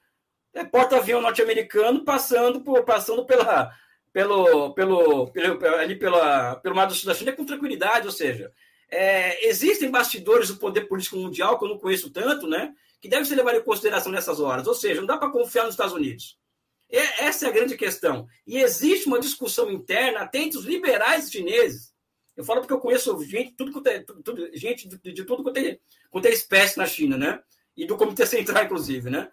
é 0.54 0.64
porta-avião 0.64 1.20
norte-americano 1.20 2.04
passando 2.04 2.60
por, 2.60 2.84
passando 2.84 3.24
pela 3.24 3.72
pelo 4.12 4.74
pelo, 4.74 5.30
pelo 5.30 5.76
ali 5.76 5.96
pela 5.96 6.56
pelo 6.56 6.74
mar 6.74 6.86
do 6.86 6.94
sul 6.94 7.06
da 7.06 7.14
China 7.14 7.32
com 7.32 7.44
tranquilidade, 7.44 8.06
ou 8.06 8.12
seja, 8.12 8.52
é, 8.90 9.46
existem 9.46 9.90
bastidores 9.90 10.48
do 10.48 10.56
poder 10.56 10.82
político 10.82 11.16
mundial 11.16 11.58
que 11.58 11.64
eu 11.64 11.68
não 11.68 11.78
conheço 11.78 12.10
tanto, 12.10 12.46
né? 12.46 12.74
Que 13.00 13.08
devem 13.08 13.24
ser 13.24 13.36
levados 13.36 13.60
em 13.60 13.64
consideração 13.64 14.10
nessas 14.10 14.40
horas. 14.40 14.66
Ou 14.66 14.74
seja, 14.74 15.00
não 15.00 15.06
dá 15.06 15.16
para 15.16 15.30
confiar 15.30 15.64
nos 15.64 15.74
Estados 15.74 15.94
Unidos. 15.94 16.38
essa 16.90 17.46
é 17.46 17.48
a 17.48 17.52
grande 17.52 17.76
questão. 17.76 18.26
E 18.46 18.58
existe 18.58 19.06
uma 19.06 19.20
discussão 19.20 19.70
interna 19.70 20.20
até 20.20 20.38
entre 20.38 20.58
os 20.58 20.64
liberais 20.64 21.30
chineses. 21.30 21.92
Eu 22.38 22.44
falo 22.44 22.60
porque 22.60 22.72
eu 22.72 22.78
conheço 22.78 23.20
gente, 23.24 23.50
tudo, 23.56 23.72
tudo, 23.72 24.22
tudo 24.22 24.56
gente 24.56 24.86
de, 24.86 25.12
de, 25.12 25.24
tudo 25.24 25.42
quanto 25.42 25.58
é, 25.58 25.76
quanto 26.08 26.26
é 26.26 26.30
espécie 26.30 26.78
na 26.78 26.86
China, 26.86 27.18
né? 27.18 27.42
E 27.76 27.84
do 27.84 27.96
Comitê 27.96 28.24
Central, 28.24 28.62
inclusive, 28.62 29.10
né? 29.10 29.28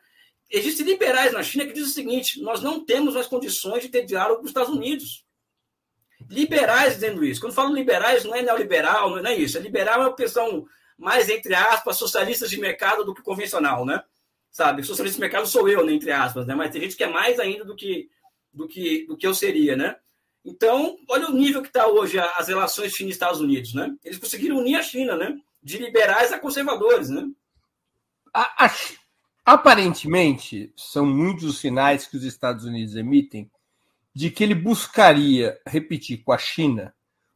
Existem 0.49 0.87
liberais 0.87 1.31
na 1.31 1.43
China 1.43 1.67
que 1.67 1.73
dizem 1.73 1.91
o 1.91 1.93
seguinte: 1.93 2.41
nós 2.41 2.63
não 2.63 2.83
temos 2.83 3.15
as 3.15 3.27
condições 3.27 3.83
de 3.83 3.89
ter 3.89 4.05
diálogo 4.05 4.37
com 4.37 4.45
os 4.45 4.49
Estados 4.49 4.73
Unidos. 4.73 5.23
Liberais 6.27 6.95
dizendo 6.95 7.23
isso. 7.23 7.39
Quando 7.39 7.53
falo 7.53 7.75
liberais, 7.75 8.23
não 8.23 8.33
é 8.33 8.41
neoliberal, 8.41 9.11
não 9.11 9.29
é 9.29 9.35
isso. 9.35 9.55
É 9.55 9.61
liberal 9.61 10.01
é 10.01 10.05
uma 10.05 10.09
opção 10.09 10.65
mais, 10.97 11.29
entre 11.29 11.53
aspas, 11.53 11.97
socialistas 11.97 12.49
de 12.49 12.59
mercado 12.59 13.05
do 13.05 13.13
que 13.13 13.21
convencional, 13.21 13.85
né? 13.85 14.03
Sabe? 14.49 14.83
Socialista 14.83 15.17
de 15.17 15.21
mercado 15.21 15.45
sou 15.45 15.69
eu, 15.69 15.85
né, 15.85 15.93
entre 15.93 16.11
aspas, 16.11 16.47
né? 16.47 16.55
Mas 16.55 16.71
tem 16.71 16.81
gente 16.81 16.95
que 16.95 17.03
é 17.03 17.07
mais 17.07 17.39
ainda 17.39 17.63
do 17.63 17.75
que, 17.75 18.09
do 18.51 18.67
que, 18.67 19.05
do 19.05 19.15
que 19.15 19.27
eu 19.27 19.33
seria, 19.35 19.77
né? 19.77 19.95
Então, 20.45 20.97
olha 21.09 21.27
o 21.27 21.33
nível 21.33 21.61
que 21.61 21.69
está 21.69 21.87
hoje 21.87 22.19
as 22.19 22.47
relações 22.47 22.93
China 22.93 23.09
e 23.09 23.11
Estados 23.11 23.41
Unidos, 23.41 23.73
né? 23.73 23.95
Eles 24.03 24.19
conseguiram 24.19 24.57
unir 24.57 24.75
a 24.75 24.83
China, 24.83 25.17
né? 25.17 25.35
De 25.61 25.79
liberais 25.79 26.31
a 26.31 26.37
conservadores, 26.37 27.09
né? 27.09 27.27
A, 28.31 28.65
a, 28.65 28.71
aparentemente, 29.43 30.71
são 30.75 31.05
muitos 31.05 31.45
os 31.45 31.59
sinais 31.59 32.05
que 32.05 32.15
os 32.15 32.23
Estados 32.23 32.63
Unidos 32.63 32.95
emitem 32.95 33.49
de 34.13 34.29
que 34.29 34.43
ele 34.43 34.55
buscaria 34.55 35.59
repetir 35.65 36.23
com 36.23 36.31
a 36.31 36.37
China 36.37 36.93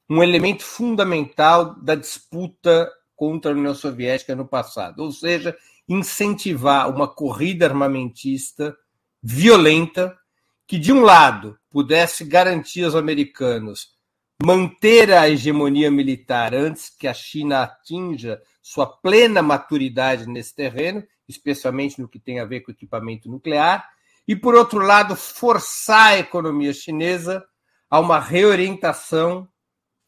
um 0.08 0.24
elemento 0.24 0.64
fundamental 0.64 1.76
da 1.82 1.96
disputa 1.96 2.90
contra 3.16 3.52
a 3.52 3.56
União 3.56 3.76
Soviética 3.76 4.36
no 4.36 4.48
passado, 4.48 5.04
ou 5.04 5.12
seja, 5.12 5.58
incentivar 5.88 6.90
uma 6.90 7.08
corrida 7.08 7.66
armamentista 7.66 8.78
violenta 9.22 10.18
que, 10.66 10.80
de 10.80 10.94
um 10.94 11.02
lado, 11.02 11.59
pudesse 11.70 12.24
garantir 12.24 12.84
aos 12.84 12.96
americanos 12.96 14.00
manter 14.42 15.12
a 15.12 15.30
hegemonia 15.30 15.92
militar 15.92 16.54
antes 16.56 16.90
que 16.90 17.08
a 17.08 17.14
China 17.14 17.64
atinja 17.64 18.42
sua 18.62 18.88
plena 18.88 19.42
maturidade 19.42 20.28
nesse 20.28 20.56
terreno, 20.56 21.04
especialmente 21.28 22.02
no 22.02 22.08
que 22.08 22.20
tem 22.20 22.40
a 22.40 22.46
ver 22.46 22.62
com 22.62 22.72
equipamento 22.72 23.30
nuclear, 23.30 23.88
e, 24.28 24.36
por 24.36 24.56
outro 24.56 24.80
lado, 24.80 25.16
forçar 25.16 26.14
a 26.14 26.20
economia 26.20 26.72
chinesa 26.72 27.44
a 27.90 28.00
uma 28.00 28.20
reorientação 28.20 29.48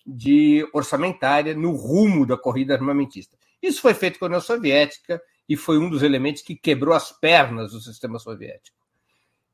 de 0.05 0.68
orçamentária 0.74 1.55
no 1.55 1.72
rumo 1.72 2.26
da 2.26 2.38
corrida 2.38 2.74
armamentista. 2.74 3.36
Isso 3.62 3.82
foi 3.82 3.93
feito 3.93 4.18
com 4.18 4.26
a 4.26 4.28
União 4.28 4.41
Soviética 4.41 5.22
e 5.49 5.57
foi 5.57 5.78
um 5.78 5.89
dos 5.89 6.03
elementos 6.03 6.41
que 6.41 6.55
quebrou 6.55 6.93
as 6.95 7.12
pernas 7.12 7.72
do 7.72 7.80
sistema 7.80 8.18
soviético. 8.20 8.80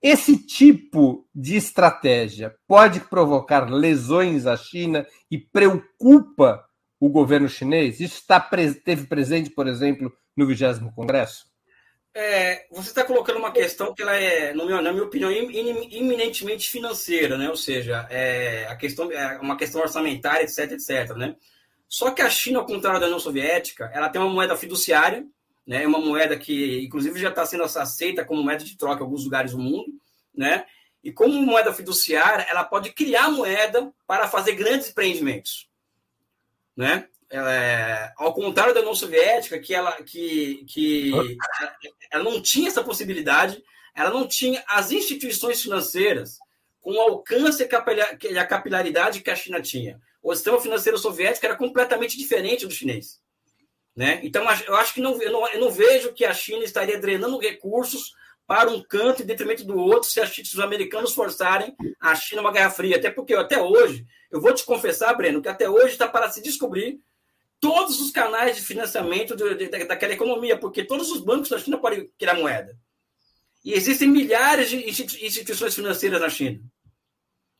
Esse 0.02 0.38
tipo 0.38 1.28
de 1.34 1.56
estratégia 1.56 2.56
pode 2.68 3.00
provocar 3.02 3.70
lesões 3.70 4.46
à 4.46 4.56
China 4.56 5.06
e 5.30 5.38
preocupa 5.38 6.64
o 7.00 7.10
governo 7.10 7.50
chinês? 7.50 8.00
Isso 8.00 8.20
está, 8.20 8.40
teve 8.40 9.08
presente, 9.08 9.50
por 9.50 9.68
exemplo, 9.68 10.12
no 10.36 10.46
20 10.46 10.94
Congresso? 10.96 11.46
É, 12.14 12.66
você 12.72 12.90
está 12.90 13.04
colocando 13.04 13.38
uma 13.38 13.52
questão 13.52 13.94
que 13.94 14.02
ela 14.02 14.16
é, 14.16 14.52
na 14.54 14.92
minha 14.92 15.04
opinião, 15.04 15.32
iminentemente 15.32 16.68
financeira, 16.68 17.38
né? 17.38 17.48
Ou 17.48 17.56
seja, 17.56 18.08
é, 18.10 18.66
a 18.68 18.76
questão 18.76 19.12
é 19.12 19.38
uma 19.40 19.56
questão 19.56 19.82
orçamentária, 19.82 20.44
etc, 20.44 20.72
etc, 20.72 21.16
né? 21.16 21.36
Só 21.88 22.12
que 22.12 22.22
a 22.22 22.30
China, 22.30 22.60
ao 22.60 22.66
contrário 22.66 23.00
da 23.00 23.06
União 23.06 23.20
Soviética, 23.20 23.92
ela 23.94 24.10
tem 24.10 24.20
uma 24.20 24.34
moeda 24.34 24.58
fiduciária, 24.58 25.26
né? 25.68 25.86
Uma 25.86 26.00
moeda 26.00 26.38
que, 26.38 26.82
inclusive, 26.84 27.20
já 27.20 27.30
está 27.30 27.46
sendo 27.46 27.64
aceita 27.64 28.26
como 28.26 28.42
moeda 28.42 28.64
de 28.64 28.78
troca 28.78 29.02
em 29.02 29.04
alguns 29.04 29.26
lugares 29.26 29.52
do 29.52 29.60
mundo, 29.60 29.92
né? 30.34 30.66
E 31.04 31.12
como 31.12 31.42
moeda 31.42 31.74
fiduciária, 31.74 32.48
ela 32.50 32.64
pode 32.64 32.92
criar 32.94 33.30
moeda 33.30 33.94
para 34.08 34.28
fazer 34.28 34.54
grandes 34.54 34.90
empreendimentos, 34.90 35.70
né? 36.76 37.08
é, 37.30 38.12
ao 38.16 38.34
contrário 38.34 38.74
da 38.74 38.80
União 38.80 38.96
Soviética, 38.96 39.60
que 39.60 39.74
ela, 39.74 39.92
que, 40.04 40.66
que 40.68 41.12
ela 42.12 42.24
não 42.24 42.42
tinha 42.42 42.70
essa 42.70 42.84
possibilidade, 42.84 43.62
ela 43.94 44.10
não 44.10 44.28
tinha 44.28 44.64
as 44.68 44.92
instituições 44.92 45.62
financeiras 45.62 46.38
com 46.80 46.94
o 46.94 47.02
alcance 47.02 47.68
e 48.30 48.38
a 48.38 48.46
capilaridade 48.46 49.22
que 49.22 49.30
a 49.30 49.36
China 49.36 49.62
tinha. 49.62 50.00
O 50.22 50.34
sistema 50.34 50.60
financeiro 50.60 50.98
soviético 50.98 51.46
era 51.46 51.56
completamente 51.56 52.18
diferente 52.18 52.66
do 52.66 52.74
chinês. 52.74 53.20
Né? 53.98 54.20
Então, 54.22 54.46
eu 54.68 54.76
acho 54.76 54.94
que 54.94 55.02
não 55.02 55.20
eu, 55.20 55.32
não, 55.32 55.48
eu 55.48 55.60
não 55.60 55.72
vejo 55.72 56.14
que 56.14 56.24
a 56.24 56.32
China 56.32 56.64
estaria 56.64 57.00
drenando 57.00 57.40
recursos 57.40 58.14
para 58.46 58.70
um 58.70 58.80
canto 58.80 59.24
em 59.24 59.26
detrimento 59.26 59.64
do 59.64 59.76
outro 59.76 60.08
se, 60.08 60.24
se 60.28 60.54
os 60.54 60.60
americanos 60.60 61.16
forçarem 61.16 61.76
a 62.00 62.14
China 62.14 62.42
uma 62.42 62.52
guerra 62.52 62.70
fria. 62.70 62.98
Até 62.98 63.10
porque, 63.10 63.34
até 63.34 63.60
hoje, 63.60 64.06
eu 64.32 64.40
vou 64.40 64.54
te 64.54 64.64
confessar, 64.64 65.16
Breno, 65.16 65.42
que 65.42 65.50
até 65.50 65.68
hoje 65.68 65.94
está 65.94 66.08
para 66.08 66.30
se 66.30 66.44
descobrir 66.44 67.00
todos 67.60 68.00
os 68.00 68.12
canais 68.12 68.56
de 68.56 68.62
financiamento 68.62 69.36
de, 69.36 69.56
de, 69.56 69.86
daquela 69.86 70.14
economia, 70.14 70.56
porque 70.56 70.84
todos 70.84 71.10
os 71.12 71.20
bancos 71.20 71.50
da 71.50 71.58
China 71.58 71.80
podem 71.80 72.08
criar 72.20 72.36
moeda. 72.36 72.78
E 73.66 73.74
existem 73.74 74.08
milhares 74.08 74.70
de 74.70 74.88
instituições 74.88 75.74
financeiras 75.74 76.22
na 76.22 76.30
China. 76.30 76.62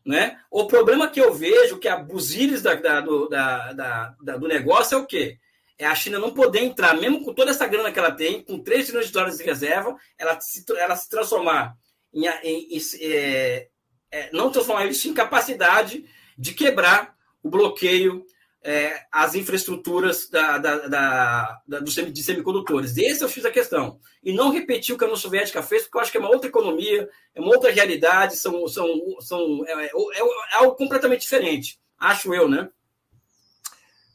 Né? 0.06 0.40
O 0.52 0.68
problema 0.68 1.10
que 1.10 1.20
eu 1.20 1.34
vejo, 1.34 1.80
que 1.80 1.88
é 1.88 1.92
a 1.92 1.96
da, 1.96 2.76
da, 2.76 3.02
do, 3.02 3.28
da, 3.28 4.38
do 4.38 4.48
negócio 4.48 4.96
é 4.96 5.02
o 5.02 5.06
quê? 5.08 5.40
É 5.78 5.86
a 5.86 5.96
China 5.96 6.18
não 6.20 6.34
poder 6.34 6.64
entrar, 6.64 6.96
mesmo 6.96 7.24
com 7.24 7.34
toda 7.34 7.52
essa 7.52 7.68
grana 7.68 7.92
que 7.92 8.00
ela 8.00 8.12
tem, 8.12 8.42
com 8.42 8.60
3 8.60 8.86
trilhões 8.86 9.08
de 9.08 9.14
dólares 9.14 9.38
de 9.38 9.44
reserva, 9.44 9.96
ela 10.18 10.40
se, 10.40 10.66
ela 10.78 10.96
se 10.96 11.10
transformar 11.10 11.76
em, 12.14 12.26
em, 12.44 12.78
em 12.78 12.82
é, 13.02 13.68
é, 14.12 14.30
não 14.32 14.52
transformar 14.52 14.86
isso 14.86 15.08
em 15.08 15.14
capacidade 15.14 16.06
de 16.38 16.54
quebrar 16.54 17.16
o 17.44 17.50
bloqueio 17.50 18.26
é, 18.64 19.06
as 19.12 19.34
infraestruturas 19.36 20.30
da, 20.30 20.58
da, 20.58 20.88
da, 20.88 21.62
da 21.66 21.80
do, 21.80 21.86
de 21.86 22.24
semicondutores. 22.24 22.98
Esse 22.98 23.24
eu 23.24 23.30
fiz 23.30 23.46
a 23.46 23.52
questão. 23.52 23.98
E 24.22 24.34
não 24.34 24.52
repetir 24.52 24.94
o 24.94 24.98
que 24.98 25.06
a 25.06 25.08
União 25.08 25.18
Soviética 25.18 25.64
fez, 25.64 25.84
porque 25.84 25.98
eu 25.98 26.02
acho 26.02 26.12
que 26.12 26.18
é 26.18 26.20
uma 26.20 26.30
outra 26.30 26.50
economia, 26.50 27.10
é 27.34 27.40
uma 27.40 27.54
outra 27.54 27.72
realidade, 27.72 28.36
são, 28.36 28.68
são, 28.68 28.88
são, 29.22 29.64
é, 29.66 29.86
é, 29.86 29.90
é 29.90 30.56
algo 30.56 30.76
completamente 30.76 31.22
diferente. 31.22 31.80
Acho 31.98 32.34
eu, 32.34 32.50
né? 32.50 32.70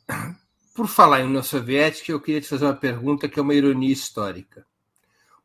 Por 0.75 0.89
falar 0.89 1.21
em 1.21 1.27
União 1.27 1.43
Soviética, 1.43 2.11
eu 2.11 2.21
queria 2.21 2.41
te 2.41 2.49
fazer 2.49 2.65
uma 2.65 2.75
pergunta 2.75 3.29
que 3.29 3.39
é 3.39 3.43
uma 3.43 3.55
ironia 3.55 3.93
histórica. 3.93 4.67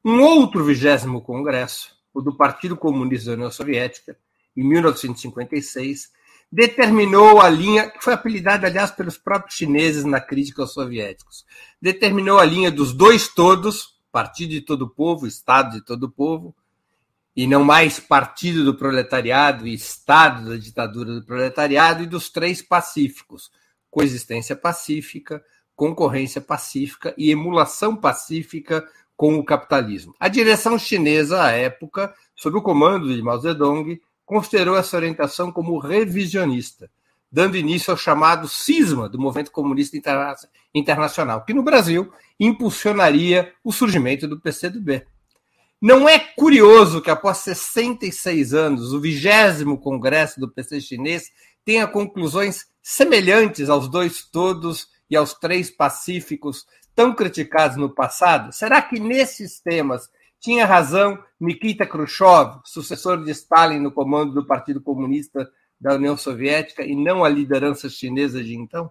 Um 0.03 0.21
outro 0.21 0.63
vigésimo 0.63 1.21
congresso, 1.21 1.97
o 2.13 2.21
do 2.21 2.33
Partido 2.33 2.77
Comunista 2.77 3.31
da 3.31 3.35
União 3.35 3.51
Soviética, 3.51 4.17
em 4.55 4.63
1956, 4.63 6.13
determinou 6.49 7.41
a 7.41 7.49
linha, 7.49 7.89
que 7.89 8.01
foi 8.01 8.13
apelidada, 8.13 8.67
aliás, 8.67 8.89
pelos 8.89 9.17
próprios 9.17 9.55
chineses 9.55 10.05
na 10.05 10.21
crítica 10.21 10.61
aos 10.61 10.71
soviéticos, 10.71 11.45
determinou 11.81 12.39
a 12.39 12.45
linha 12.45 12.71
dos 12.71 12.93
dois 12.93 13.27
todos, 13.27 13.97
partido 14.09 14.51
de 14.51 14.61
todo 14.61 14.83
o 14.83 14.89
povo, 14.89 15.27
Estado 15.27 15.73
de 15.73 15.85
todo 15.85 16.03
o 16.03 16.09
povo, 16.09 16.55
e 17.35 17.45
não 17.45 17.65
mais 17.65 17.99
partido 17.99 18.63
do 18.63 18.73
proletariado 18.73 19.67
e 19.67 19.73
Estado 19.73 20.49
da 20.49 20.55
ditadura 20.55 21.13
do 21.13 21.25
proletariado, 21.25 22.01
e 22.01 22.07
dos 22.07 22.29
três 22.29 22.61
pacíficos: 22.61 23.51
coexistência 23.97 24.55
pacífica, 24.55 25.43
concorrência 25.75 26.39
pacífica 26.39 27.15
e 27.17 27.31
emulação 27.31 27.95
pacífica 27.95 28.87
com 29.15 29.39
o 29.39 29.43
capitalismo. 29.43 30.13
A 30.19 30.27
direção 30.27 30.77
chinesa, 30.77 31.41
à 31.41 31.49
época, 31.49 32.13
sob 32.35 32.59
o 32.59 32.61
comando 32.61 33.11
de 33.11 33.19
Mao 33.23 33.39
Zedong, 33.39 33.99
considerou 34.23 34.77
essa 34.77 34.95
orientação 34.95 35.51
como 35.51 35.79
revisionista, 35.79 36.91
dando 37.31 37.57
início 37.57 37.89
ao 37.89 37.97
chamado 37.97 38.47
cisma 38.47 39.09
do 39.09 39.19
movimento 39.19 39.51
comunista 39.51 39.97
interna 39.97 40.35
internacional, 40.75 41.43
que 41.43 41.55
no 41.55 41.63
Brasil 41.63 42.13
impulsionaria 42.39 43.51
o 43.63 43.71
surgimento 43.71 44.27
do 44.27 44.39
PCdoB. 44.39 45.07
Não 45.81 46.07
é 46.07 46.19
curioso 46.19 47.01
que 47.01 47.09
após 47.09 47.39
66 47.39 48.53
anos, 48.53 48.93
o 48.93 49.01
vigésimo 49.01 49.79
congresso 49.79 50.39
do 50.39 50.47
PC 50.47 50.81
chinês 50.81 51.31
tenha 51.67 51.85
conclusões 51.85 52.65
semelhantes 52.81 53.67
aos 53.67 53.89
dois 53.89 54.23
todos 54.23 54.87
e 55.09 55.17
aos 55.17 55.33
três 55.33 55.69
pacíficos 55.69 56.65
tão 56.95 57.13
criticados 57.13 57.75
no 57.75 57.93
passado? 57.93 58.53
Será 58.53 58.81
que 58.81 58.97
nesses 58.97 59.59
temas 59.59 60.09
tinha 60.39 60.65
razão 60.65 61.21
Nikita 61.37 61.85
Khrushchev, 61.85 62.61
sucessor 62.63 63.21
de 63.21 63.31
Stalin 63.31 63.79
no 63.79 63.91
comando 63.91 64.31
do 64.31 64.47
Partido 64.47 64.79
Comunista 64.79 65.51
da 65.77 65.95
União 65.95 66.15
Soviética 66.15 66.85
e 66.85 66.95
não 66.95 67.25
a 67.25 67.27
liderança 67.27 67.89
chinesa 67.89 68.41
de 68.41 68.55
então? 68.55 68.89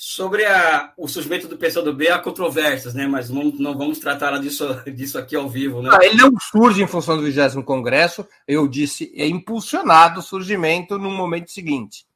Sobre 0.00 0.46
a, 0.46 0.92
o 0.96 1.08
surgimento 1.08 1.48
do 1.48 1.56
PCdoB, 1.56 2.06
há 2.06 2.20
controvérsias, 2.20 2.94
né? 2.94 3.08
mas 3.08 3.28
não, 3.28 3.46
não 3.58 3.76
vamos 3.76 3.98
tratar 3.98 4.38
disso, 4.38 4.64
disso 4.94 5.18
aqui 5.18 5.34
ao 5.34 5.48
vivo. 5.50 5.82
Né? 5.82 5.90
Ah, 5.92 5.98
ele 6.06 6.14
não 6.14 6.30
surge 6.38 6.80
em 6.80 6.86
função 6.86 7.16
do 7.16 7.24
20 7.24 7.64
Congresso, 7.64 8.24
eu 8.46 8.68
disse, 8.68 9.12
é 9.16 9.26
impulsionado 9.26 10.20
o 10.20 10.22
surgimento 10.22 11.00
no 11.00 11.10
momento 11.10 11.50
seguinte. 11.50 12.06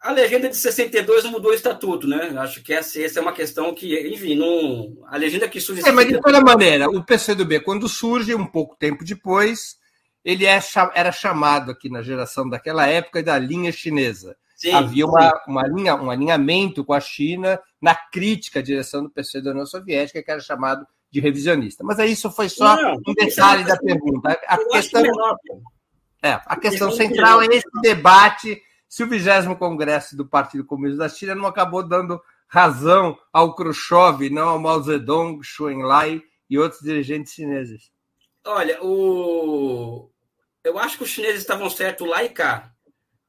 A 0.00 0.12
legenda 0.12 0.48
de 0.48 0.56
62 0.56 1.24
não 1.24 1.32
mudou 1.32 1.50
o 1.50 1.54
estatuto, 1.54 2.06
né? 2.06 2.32
Acho 2.38 2.62
que 2.62 2.72
essa, 2.72 3.02
essa 3.02 3.18
é 3.18 3.22
uma 3.22 3.32
questão 3.32 3.74
que, 3.74 3.98
enfim, 4.14 4.36
não, 4.36 4.96
a 5.08 5.16
legenda 5.16 5.48
que 5.48 5.60
surge. 5.60 5.82
É, 5.84 5.90
mas 5.90 6.06
de 6.06 6.20
toda 6.20 6.40
maneira, 6.40 6.88
o 6.88 7.02
PCdoB, 7.02 7.58
quando 7.58 7.88
surge, 7.88 8.36
um 8.36 8.46
pouco 8.46 8.76
tempo 8.76 9.04
depois, 9.04 9.78
ele 10.24 10.46
é, 10.46 10.60
era 10.94 11.10
chamado 11.10 11.72
aqui 11.72 11.90
na 11.90 12.02
geração 12.02 12.48
daquela 12.48 12.86
época 12.86 13.20
da 13.20 13.36
linha 13.36 13.72
chinesa. 13.72 14.36
Sim, 14.70 14.74
havia 14.74 15.06
uma, 15.06 15.42
uma 15.46 15.66
linha, 15.66 15.94
um 15.94 16.10
alinhamento 16.10 16.84
com 16.84 16.92
a 16.92 17.00
China 17.00 17.60
na 17.80 17.94
crítica 17.94 18.60
à 18.60 18.62
direção 18.62 19.02
do 19.02 19.10
PC 19.10 19.40
da 19.40 19.50
União 19.50 19.66
Soviética, 19.66 20.22
que 20.22 20.30
era 20.30 20.40
chamado 20.40 20.86
de 21.10 21.20
revisionista. 21.20 21.84
Mas 21.84 21.98
aí 21.98 22.12
isso 22.12 22.30
foi 22.30 22.48
só 22.48 22.76
não, 22.76 22.94
um 23.06 23.14
detalhe 23.14 23.64
da 23.64 23.76
pergunta. 23.76 24.38
A 24.46 24.58
questão, 24.58 25.02
é, 26.22 26.40
a 26.44 26.56
questão 26.56 26.90
central 26.90 27.42
é 27.42 27.46
esse 27.46 27.68
debate 27.82 28.60
se 28.88 29.02
o 29.02 29.08
20 29.08 29.56
Congresso 29.58 30.16
do 30.16 30.24
Partido 30.24 30.64
Comunista 30.64 30.98
da 30.98 31.08
China 31.08 31.34
não 31.34 31.46
acabou 31.46 31.82
dando 31.82 32.20
razão 32.46 33.18
ao 33.32 33.54
Khrushchev, 33.54 34.30
não 34.30 34.48
ao 34.50 34.58
Mao 34.58 34.80
Zedong, 34.82 35.42
Xu 35.42 35.70
Enlai 35.70 36.22
e 36.48 36.58
outros 36.58 36.80
dirigentes 36.80 37.32
chineses. 37.32 37.90
Olha, 38.46 38.78
o... 38.82 40.10
eu 40.62 40.78
acho 40.78 40.98
que 40.98 41.04
os 41.04 41.10
chineses 41.10 41.40
estavam 41.40 41.68
certos 41.70 42.08
lá 42.08 42.22
e 42.22 42.28
cá. 42.28 42.73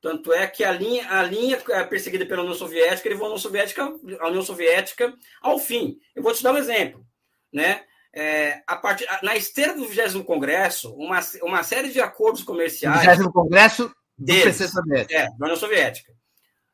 Tanto 0.06 0.32
é 0.32 0.45
que 0.45 0.64
a 0.64 0.72
linha, 0.72 1.10
a 1.10 1.24
linha 1.24 1.60
perseguida 1.89 2.28
pela 2.28 2.43
União 2.43 2.53
Soviética 2.53 3.10
levou 3.10 3.26
a 3.26 3.30
União 3.30 3.39
Soviética, 3.39 3.91
a 4.20 4.28
União 4.28 4.43
Soviética 4.43 5.12
ao 5.41 5.58
fim. 5.58 5.97
Eu 6.16 6.22
vou 6.22 6.32
te 6.32 6.43
dar 6.43 6.53
um 6.53 6.58
exemplo. 6.58 7.03
Né? 7.51 7.82
É, 8.14 8.62
a 8.68 8.76
part... 8.76 9.03
na 9.24 9.36
esteira 9.36 9.74
do 9.74 9.84
20 9.88 10.24
Congresso, 10.24 10.93
uma, 10.93 11.20
uma 11.41 11.64
série 11.64 11.89
de 11.89 11.99
acordos 11.99 12.43
comerciais. 12.43 13.18
20 13.18 13.32
Congresso 13.32 13.88
do 13.88 13.95
deles, 14.16 14.43
PC 14.43 14.68
Soviético. 14.68 15.20
É, 15.20 15.26
da 15.26 15.45
União 15.45 15.58
Soviética. 15.58 16.14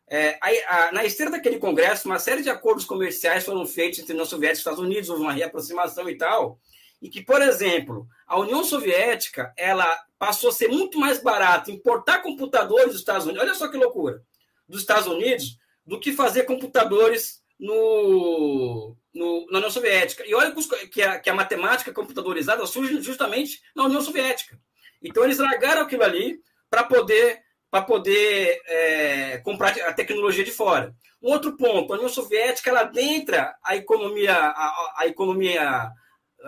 É, 0.10 0.38
a, 0.42 0.88
a, 0.88 0.92
na 0.92 1.06
esteira 1.06 1.32
daquele 1.32 1.58
congresso, 1.58 2.10
uma 2.10 2.20
série 2.20 2.44
de 2.44 2.50
acordos 2.50 2.84
comerciais 2.84 3.46
foram 3.46 3.66
feitos 3.66 4.00
entre 4.00 4.12
a 4.12 4.16
União 4.16 4.26
Soviética 4.26 4.56
e 4.56 4.56
os 4.56 4.60
Estados 4.60 4.80
Unidos, 4.82 5.10
houve 5.10 5.22
uma 5.22 5.32
reaproximação 5.32 6.10
e 6.10 6.18
tal, 6.18 6.60
e 7.02 7.10
que, 7.10 7.22
por 7.22 7.42
exemplo, 7.42 8.08
a 8.28 8.40
União 8.40 8.64
Soviética 8.64 9.52
ela 9.58 9.88
passou 10.20 10.50
a 10.50 10.54
ser 10.54 10.68
muito 10.68 11.00
mais 11.00 11.22
barato 11.22 11.72
importar 11.72 12.22
computadores 12.22 12.92
dos 12.92 13.00
Estados 13.00 13.26
Unidos, 13.26 13.44
olha 13.44 13.56
só 13.56 13.68
que 13.68 13.78
loucura, 13.78 14.22
dos 14.68 14.82
Estados 14.82 15.08
Unidos, 15.08 15.58
do 15.86 16.00
que 16.00 16.14
fazer 16.14 16.44
computadores 16.44 17.42
no, 17.60 18.96
no 19.14 19.48
na 19.50 19.58
União 19.58 19.72
Soviética. 19.72 20.24
E 20.26 20.34
olha 20.36 20.54
que 20.92 21.02
a, 21.02 21.20
que 21.20 21.30
a 21.30 21.34
matemática 21.34 21.92
computadorizada 21.92 22.66
surge 22.68 23.02
justamente 23.02 23.62
na 23.76 23.86
União 23.86 24.02
Soviética. 24.02 24.60
Então, 25.02 25.24
eles 25.24 25.40
largaram 25.40 25.82
aquilo 25.82 26.04
ali 26.04 26.40
para 26.70 26.84
poder 26.84 27.42
para 27.70 27.84
poder 27.84 28.62
é, 28.66 29.38
comprar 29.38 29.70
a 29.70 29.94
tecnologia 29.94 30.44
de 30.44 30.52
fora. 30.52 30.94
Um 31.22 31.32
outro 31.32 31.56
ponto, 31.56 31.94
a 31.94 31.96
União 31.96 32.10
Soviética 32.10 32.70
ela 32.70 32.82
adentra 32.82 33.56
a 33.64 33.78
economia, 33.78 34.36
a, 34.36 34.94
a 34.98 35.08
economia 35.08 35.90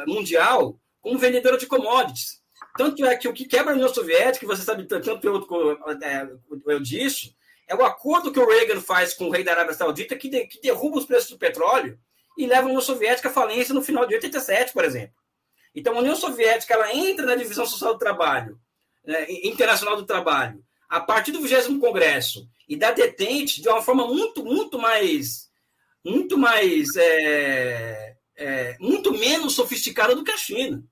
mundial 0.08 0.80
como 1.02 1.18
vendedora 1.18 1.58
de 1.58 1.68
commodities. 1.68 2.42
Tanto 2.78 3.06
é 3.06 3.16
que 3.16 3.28
o 3.28 3.34
que 3.34 3.46
quebra 3.46 3.74
a 3.74 3.76
União 3.76 3.90
Soviética, 3.90 4.48
você 4.48 4.64
sabe 4.64 4.86
tanto 4.86 5.10
eu, 5.10 5.78
é, 6.02 6.30
eu 6.68 6.80
disso, 6.80 7.36
é 7.68 7.76
o 7.76 7.86
acordo 7.86 8.32
que 8.32 8.40
o 8.40 8.48
Reagan 8.48 8.82
faz 8.82 9.14
com 9.14 9.26
o 9.26 9.30
rei 9.30 9.44
da 9.44 9.52
Arábia 9.52 9.74
Saudita 9.74 10.16
que, 10.16 10.30
de, 10.30 10.48
que 10.48 10.62
derruba 10.62 10.98
os 10.98 11.06
preços 11.06 11.30
do 11.30 11.38
petróleo 11.38 12.00
e 12.38 12.48
leva 12.48 12.64
a 12.64 12.66
União 12.66 12.82
Soviética 12.82 13.30
à 13.30 13.32
falência 13.32 13.74
no 13.74 13.82
final 13.82 14.06
de 14.06 14.16
87, 14.16 14.74
por 14.74 14.84
exemplo. 14.84 15.16
Então, 15.76 15.96
a 15.96 16.00
União 16.00 16.16
Soviética 16.16 16.74
ela 16.74 16.94
entra 16.94 17.26
na 17.26 17.36
divisão 17.36 17.66
social 17.66 17.94
do 17.94 18.00
trabalho, 18.00 18.60
né, 19.06 19.26
internacional 19.44 19.96
do 19.96 20.06
trabalho, 20.06 20.64
a 20.90 21.00
partir 21.00 21.32
do 21.32 21.42
20 21.42 21.80
Congresso 21.80 22.48
e 22.68 22.76
da 22.76 22.92
detente 22.92 23.62
de 23.62 23.70
uma 23.70 23.82
forma 23.82 24.08
muito, 24.08 24.44
muito 24.44 24.78
mais, 24.78 25.50
muito 26.04 26.38
mais, 26.38 26.88
é, 26.96 28.13
é, 28.36 28.76
muito 28.80 29.12
menos 29.14 29.54
sofisticada 29.54 30.16
do 30.16 30.24
que 30.24 30.32
a 30.32 30.38
China, 30.38 30.84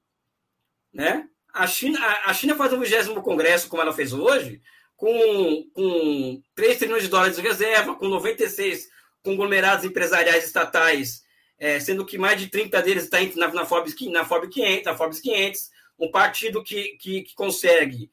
né? 0.94 1.28
A 1.54 1.68
China, 1.68 2.00
a, 2.26 2.34
China 2.34 2.56
faz 2.56 2.72
o 2.72 2.80
20 2.80 3.22
Congresso, 3.22 3.68
como 3.68 3.82
ela 3.82 3.94
fez 3.94 4.14
hoje, 4.14 4.62
com, 4.96 5.70
com 5.74 6.42
3 6.56 6.78
trilhões 6.78 7.04
de 7.04 7.10
dólares 7.10 7.36
de 7.36 7.42
reserva, 7.42 7.96
com 7.96 8.08
96 8.08 8.90
conglomerados 9.22 9.84
empresariais 9.84 10.46
estatais, 10.46 11.24
é, 11.60 11.80
sendo 11.80 12.06
que 12.06 12.18
mais 12.18 12.40
de 12.40 12.48
30 12.48 12.82
deles 12.82 13.04
estão 13.04 13.28
tá 13.28 13.36
na, 13.36 13.54
na, 13.54 13.66
Forbes, 13.66 13.96
na, 14.10 14.24
Forbes 14.24 14.50
500, 14.50 14.86
na 14.86 14.96
Forbes 14.96 15.20
500, 15.20 15.70
um 16.00 16.10
partido 16.10 16.64
que, 16.64 16.98
que, 16.98 17.22
que 17.24 17.36
consegue 17.36 18.10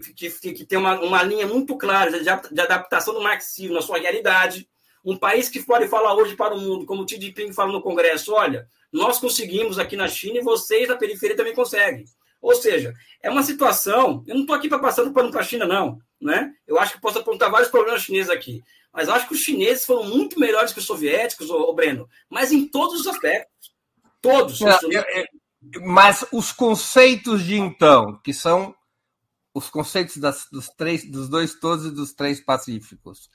que, 0.00 0.30
que, 0.30 0.52
que 0.52 0.64
tem 0.64 0.78
uma, 0.78 0.98
uma 1.00 1.22
linha 1.22 1.46
muito 1.46 1.76
clara 1.76 2.10
de, 2.10 2.24
de 2.24 2.60
adaptação 2.60 3.12
do 3.12 3.20
marxismo 3.20 3.74
na 3.74 3.82
sua 3.82 3.98
realidade. 3.98 4.68
Um 5.04 5.16
país 5.16 5.48
que 5.48 5.62
pode 5.62 5.88
falar 5.88 6.14
hoje 6.14 6.36
para 6.36 6.54
o 6.54 6.60
mundo, 6.60 6.86
como 6.86 7.02
o 7.02 7.08
Xi 7.08 7.20
Jinping 7.20 7.52
fala 7.52 7.72
no 7.72 7.82
Congresso, 7.82 8.32
olha, 8.32 8.68
nós 8.92 9.18
conseguimos 9.18 9.78
aqui 9.78 9.96
na 9.96 10.06
China 10.06 10.38
e 10.38 10.42
vocês 10.42 10.88
da 10.88 10.96
periferia 10.96 11.36
também 11.36 11.54
conseguem. 11.54 12.04
Ou 12.40 12.54
seja, 12.54 12.92
é 13.22 13.30
uma 13.30 13.42
situação. 13.42 14.24
Eu 14.26 14.34
não 14.34 14.42
estou 14.42 14.56
aqui 14.56 14.68
para 14.68 14.78
passar 14.78 15.08
pano 15.10 15.30
para 15.30 15.40
a 15.40 15.44
China, 15.44 15.64
não. 15.64 15.98
Né? 16.20 16.52
Eu 16.66 16.78
acho 16.78 16.94
que 16.94 17.00
posso 17.00 17.18
apontar 17.18 17.50
vários 17.50 17.70
problemas 17.70 18.02
chineses 18.02 18.30
aqui. 18.30 18.62
Mas 18.92 19.08
acho 19.08 19.26
que 19.26 19.34
os 19.34 19.40
chineses 19.40 19.86
foram 19.86 20.04
muito 20.04 20.38
melhores 20.38 20.72
que 20.72 20.78
os 20.78 20.84
soviéticos, 20.84 21.48
ô, 21.50 21.70
ô 21.70 21.72
Breno, 21.72 22.08
mas 22.28 22.52
em 22.52 22.68
todos 22.68 23.00
os 23.00 23.06
aspectos. 23.06 23.72
Todos. 24.20 24.60
Não, 24.60 24.78
eu, 24.90 25.02
eu, 25.02 25.24
mas 25.80 26.24
os 26.32 26.52
conceitos 26.52 27.42
de 27.44 27.56
então, 27.56 28.20
que 28.22 28.34
são 28.34 28.74
os 29.54 29.70
conceitos 29.70 30.16
das, 30.16 30.46
dos, 30.50 30.68
três, 30.68 31.08
dos 31.10 31.28
dois 31.28 31.54
todos 31.54 31.86
e 31.86 31.90
dos 31.90 32.12
três 32.12 32.40
pacíficos, 32.40 33.30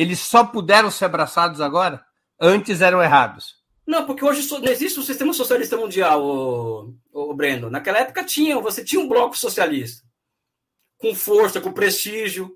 eles 0.00 0.20
só 0.20 0.44
puderam 0.44 0.90
ser 0.90 1.06
abraçados 1.06 1.60
agora? 1.60 2.04
Antes 2.38 2.80
eram 2.80 3.02
errados. 3.02 3.56
Não, 3.86 4.06
porque 4.06 4.24
hoje 4.24 4.48
não 4.50 4.64
existe 4.68 4.98
um 5.00 5.02
sistema 5.02 5.32
socialista 5.32 5.76
mundial, 5.76 6.22
o, 6.24 7.34
Breno. 7.34 7.70
Naquela 7.70 7.98
época 7.98 8.24
tinha, 8.24 8.58
você 8.60 8.84
tinha 8.84 9.00
um 9.00 9.08
bloco 9.08 9.36
socialista 9.36 10.06
com 10.98 11.14
força, 11.14 11.60
com 11.60 11.72
prestígio, 11.72 12.52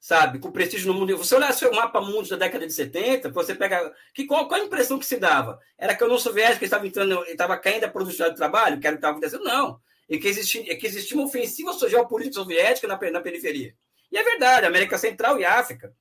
sabe? 0.00 0.38
Com 0.38 0.52
prestígio 0.52 0.92
no 0.92 0.98
mundo. 0.98 1.16
Você 1.16 1.34
olhar 1.34 1.50
o 1.52 1.74
mapa 1.74 2.00
mundo 2.00 2.28
da 2.28 2.36
década 2.36 2.66
de 2.66 2.72
70, 2.72 3.30
você 3.30 3.54
pega. 3.54 3.92
Que, 4.14 4.26
qual, 4.26 4.46
qual 4.46 4.60
a 4.60 4.64
impressão 4.64 4.98
que 4.98 5.06
se 5.06 5.16
dava? 5.16 5.58
Era 5.78 5.94
que 5.94 6.02
a 6.02 6.06
União 6.06 6.18
Soviética 6.18 6.64
estava 6.64 6.86
entrando, 6.86 7.24
estava 7.24 7.56
caindo 7.56 7.84
a 7.84 7.88
produção 7.88 8.28
de 8.28 8.36
trabalho, 8.36 8.78
que 8.78 8.86
era 8.86 8.94
o 8.94 8.98
que 8.98 9.00
estava 9.00 9.12
acontecendo? 9.12 9.44
Não 9.44 9.80
e 10.08 10.18
que 10.18 10.28
existia, 10.28 10.76
que 10.76 10.86
existia 10.86 11.16
uma 11.16 11.26
ofensiva 11.26 11.72
geopolítica 11.88 12.36
soviética 12.36 12.86
na, 12.86 12.98
na 13.10 13.20
periferia. 13.20 13.74
E 14.10 14.16
é 14.16 14.22
verdade, 14.22 14.66
América 14.66 14.96
Central 14.96 15.38
e 15.38 15.44
África. 15.44 15.92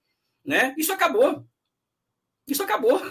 Né? 0.46 0.76
Isso 0.78 0.93
acabou. 0.93 1.46
Isso 2.48 2.64
acabou. 2.64 3.02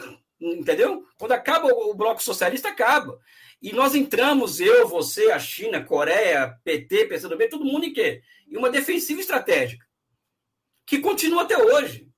Entendeu? 0.41 1.07
Quando 1.19 1.33
acaba 1.33 1.69
o 1.69 1.95
bloco 1.95 2.23
socialista, 2.23 2.69
acaba. 2.69 3.19
E 3.63 3.73
nós 3.73 3.95
entramos, 3.95 4.61
eu, 4.61 4.87
você, 4.87 5.31
a 5.31 5.39
China, 5.39 5.83
Coreia, 5.83 6.55
PT, 6.65 7.07
PCdoB, 7.07 7.49
todo 7.49 7.65
mundo 7.65 7.87
em 7.87 7.93
quê? 7.93 8.23
Em 8.47 8.57
uma 8.57 8.71
defensiva 8.71 9.21
estratégica. 9.21 9.85
Que 10.87 10.99
continua 10.99 11.43
até 11.43 11.57
hoje. 11.57 12.09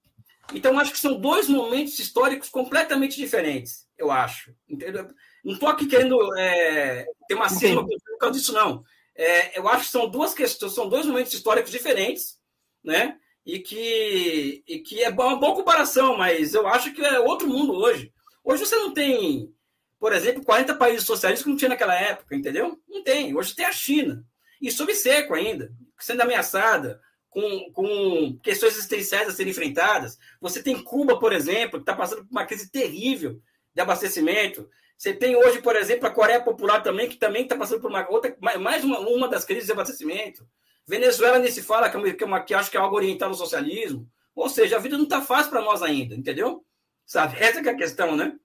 Então, 0.53 0.79
acho 0.79 0.93
que 0.93 0.99
são 0.99 1.21
dois 1.21 1.49
momentos 1.49 1.99
históricos 1.99 2.49
completamente 2.49 3.17
diferentes, 3.17 3.87
eu 3.97 4.11
acho. 4.11 4.55
Entendeu? 4.69 5.09
Não 5.45 5.55
estou 5.55 5.69
aqui 5.69 5.87
querendo 5.87 6.19
é, 6.37 7.07
ter 7.29 7.35
uma 7.35 7.49
cena 7.49 7.85
por 7.85 8.19
causa 8.19 8.39
disso, 8.39 8.53
não. 8.53 8.85
É, 9.15 9.59
eu 9.59 9.69
acho 9.69 9.85
que 9.85 9.91
são 9.91 10.09
duas 10.09 10.35
questões, 10.35 10.73
são 10.73 10.89
dois 10.89 11.07
momentos 11.07 11.33
históricos 11.33 11.71
diferentes, 11.71 12.39
né? 12.83 13.19
E 13.47 13.61
que, 13.61 14.65
e 14.67 14.81
que 14.81 15.05
é 15.05 15.09
uma 15.09 15.37
boa 15.37 15.55
comparação, 15.55 16.19
mas 16.19 16.53
eu 16.53 16.67
acho 16.67 16.93
que 16.93 17.01
é 17.01 17.21
outro 17.21 17.47
mundo 17.47 17.73
hoje. 17.75 18.13
Hoje 18.43 18.67
você 18.67 18.75
não 18.75 18.93
tem, 18.93 19.55
por 20.01 20.13
exemplo, 20.13 20.45
40 20.45 20.75
países 20.75 21.07
socialistas 21.07 21.45
que 21.45 21.51
não 21.51 21.57
tinha 21.57 21.69
naquela 21.69 21.95
época, 21.95 22.35
entendeu? 22.35 22.77
Não 22.89 23.05
tem. 23.05 23.37
Hoje 23.37 23.55
tem 23.55 23.65
a 23.65 23.73
China. 23.73 24.25
E 24.61 24.71
sob 24.71 24.93
seco 24.95 25.33
ainda, 25.33 25.71
sendo 25.99 26.23
ameaçada, 26.23 27.01
com, 27.37 27.71
com 27.71 28.39
questões 28.43 28.73
existenciais 28.73 29.29
a 29.29 29.33
serem 29.33 29.51
enfrentadas. 29.51 30.19
Você 30.41 30.63
tem 30.63 30.83
Cuba, 30.83 31.19
por 31.19 31.35
exemplo, 31.35 31.79
que 31.79 31.83
está 31.83 31.95
passando 31.95 32.25
por 32.25 32.31
uma 32.31 32.47
crise 32.47 32.71
terrível 32.71 33.41
de 33.75 33.83
abastecimento. 33.83 34.69
Você 34.97 35.13
tem 35.13 35.37
hoje, 35.37 35.61
por 35.61 35.77
exemplo, 35.77 36.07
a 36.09 36.11
Coreia 36.11 36.41
Popular 36.41 36.83
também, 36.83 37.09
que 37.09 37.17
também 37.17 37.43
está 37.43 37.55
passando 37.55 37.83
por 37.83 37.91
uma 37.91 38.09
outra, 38.09 38.35
mais 38.59 38.83
uma, 38.83 39.01
uma 39.01 39.29
das 39.29 39.45
crises 39.45 39.67
de 39.67 39.73
abastecimento. 39.73 40.49
Venezuela 40.87 41.39
nem 41.39 41.51
se 41.51 41.63
fala, 41.63 41.91
que, 41.91 41.97
é 41.97 42.13
que, 42.13 42.25
é 42.25 42.27
uma, 42.27 42.41
que 42.41 42.55
acho 42.55 42.71
que 42.71 42.77
é 42.77 42.81
algo 42.81 42.97
oriental 42.97 43.29
no 43.29 43.35
socialismo. 43.35 44.09
Ou 44.35 44.49
seja, 44.49 44.77
a 44.77 44.79
vida 44.79 44.97
não 44.97 45.05
está 45.05 45.21
fácil 45.21 45.51
para 45.51 45.63
nós 45.63 45.83
ainda, 45.83 46.15
entendeu? 46.15 46.65
Sabe? 47.05 47.37
Essa 47.39 47.61
é 47.61 47.69
a 47.69 47.77
questão, 47.77 48.17
né? 48.17 48.37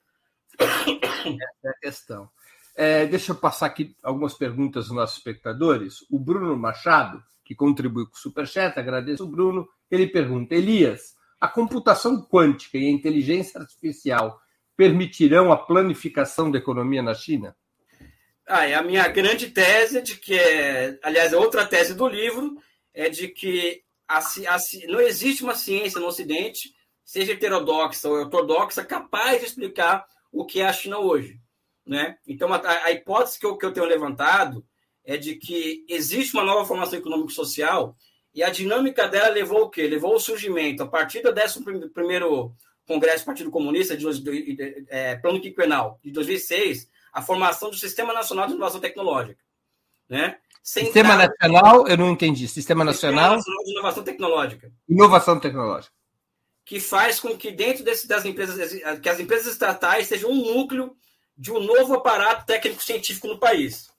Essa 0.60 1.66
é 1.66 1.70
a 1.70 1.80
questão. 1.82 2.30
É, 2.76 3.06
deixa 3.06 3.34
eu 3.34 3.36
passar 3.36 3.68
aqui 3.68 3.96
algumas 4.02 4.34
perguntas 4.34 4.88
dos 4.88 4.96
nossos 4.96 5.18
espectadores. 5.18 6.06
O 6.10 6.18
Bruno 6.18 6.56
Machado, 6.58 7.22
que 7.44 7.54
contribui 7.54 8.06
com 8.06 8.16
o 8.16 8.18
Superchat, 8.18 8.80
agradeço 8.80 9.26
o 9.26 9.28
Bruno. 9.28 9.68
Ele 9.90 10.08
pergunta: 10.08 10.56
Elias, 10.56 11.14
a 11.40 11.48
computação 11.48 12.22
quântica 12.22 12.78
e 12.78 12.88
a 12.88 12.92
inteligência 12.92 13.60
artificial 13.60 14.40
permitirão 14.76 15.52
a 15.52 15.58
planificação 15.58 16.50
da 16.50 16.58
economia 16.58 17.04
na 17.04 17.14
China? 17.14 17.56
Ah, 18.54 18.68
é 18.68 18.74
a 18.74 18.84
minha 18.84 19.08
grande 19.08 19.50
tese 19.50 20.02
de 20.02 20.18
que 20.18 20.38
é, 20.38 21.00
aliás, 21.02 21.32
outra 21.32 21.66
tese 21.66 21.94
do 21.94 22.06
livro 22.06 22.58
é 22.94 23.08
de 23.08 23.30
que 23.30 23.82
a, 24.06 24.18
a, 24.20 24.58
não 24.90 25.00
existe 25.00 25.42
uma 25.42 25.56
ciência 25.56 26.02
no 26.02 26.08
Ocidente, 26.08 26.76
seja 27.02 27.32
heterodoxa 27.32 28.10
ou 28.10 28.16
ortodoxa, 28.16 28.84
capaz 28.84 29.40
de 29.40 29.46
explicar 29.46 30.06
o 30.34 30.46
que 30.46 30.60
é 30.60 30.66
a 30.66 30.74
China 30.74 31.00
hoje. 31.00 31.40
Né? 31.86 32.18
Então, 32.28 32.54
a, 32.54 32.60
a 32.84 32.92
hipótese 32.92 33.40
que 33.40 33.46
eu, 33.46 33.56
que 33.56 33.66
eu 33.66 33.72
tenho 33.72 33.86
levantado 33.86 34.66
é 35.06 35.16
de 35.16 35.36
que 35.36 35.86
existe 35.88 36.34
uma 36.34 36.44
nova 36.44 36.66
formação 36.66 37.00
econômico-social 37.00 37.96
E 38.36 38.44
a 38.44 38.50
dinâmica 38.50 39.08
dela 39.08 39.30
levou 39.30 39.62
o 39.62 39.70
quê? 39.70 39.88
Levou 39.88 40.14
o 40.14 40.20
surgimento, 40.20 40.84
a 40.84 40.88
partir 40.88 41.22
do 41.22 41.30
11 41.30 41.64
Congresso 42.86 43.24
do 43.24 43.28
Partido 43.28 43.50
Comunista, 43.50 43.96
de, 43.96 44.06
de, 44.20 44.56
de, 44.56 44.86
é, 44.90 45.16
Plano 45.16 45.40
Quinquenal, 45.40 46.02
de 46.04 46.12
2006, 46.12 46.91
a 47.12 47.22
formação 47.22 47.70
do 47.70 47.76
Sistema 47.76 48.14
Nacional 48.14 48.48
de 48.48 48.54
Inovação 48.54 48.80
Tecnológica. 48.80 49.42
Né? 50.10 50.38
Sistema 50.64 51.16
Nacional, 51.16 51.88
eu 51.88 51.98
não 51.98 52.12
entendi. 52.12 52.48
Sistema 52.48 52.84
Nacional... 52.84 53.36
Sistema 53.36 53.56
Nacional 53.56 53.64
de 53.64 53.72
Inovação 53.72 54.04
Tecnológica. 54.04 54.72
Inovação 54.88 55.40
Tecnológica. 55.40 55.94
Que 56.64 56.80
faz 56.80 57.20
com 57.20 57.36
que 57.36 57.52
dentro 57.52 57.84
desse, 57.84 58.08
das 58.08 58.24
empresas, 58.26 58.72
que 59.02 59.10
as 59.10 59.20
empresas 59.20 59.52
estatais 59.52 60.08
sejam 60.08 60.30
um 60.30 60.54
núcleo 60.54 60.96
de 61.36 61.52
um 61.52 61.60
novo 61.60 61.96
aparato 61.96 62.46
técnico-científico 62.46 63.28
no 63.28 63.40
país. 63.40 63.90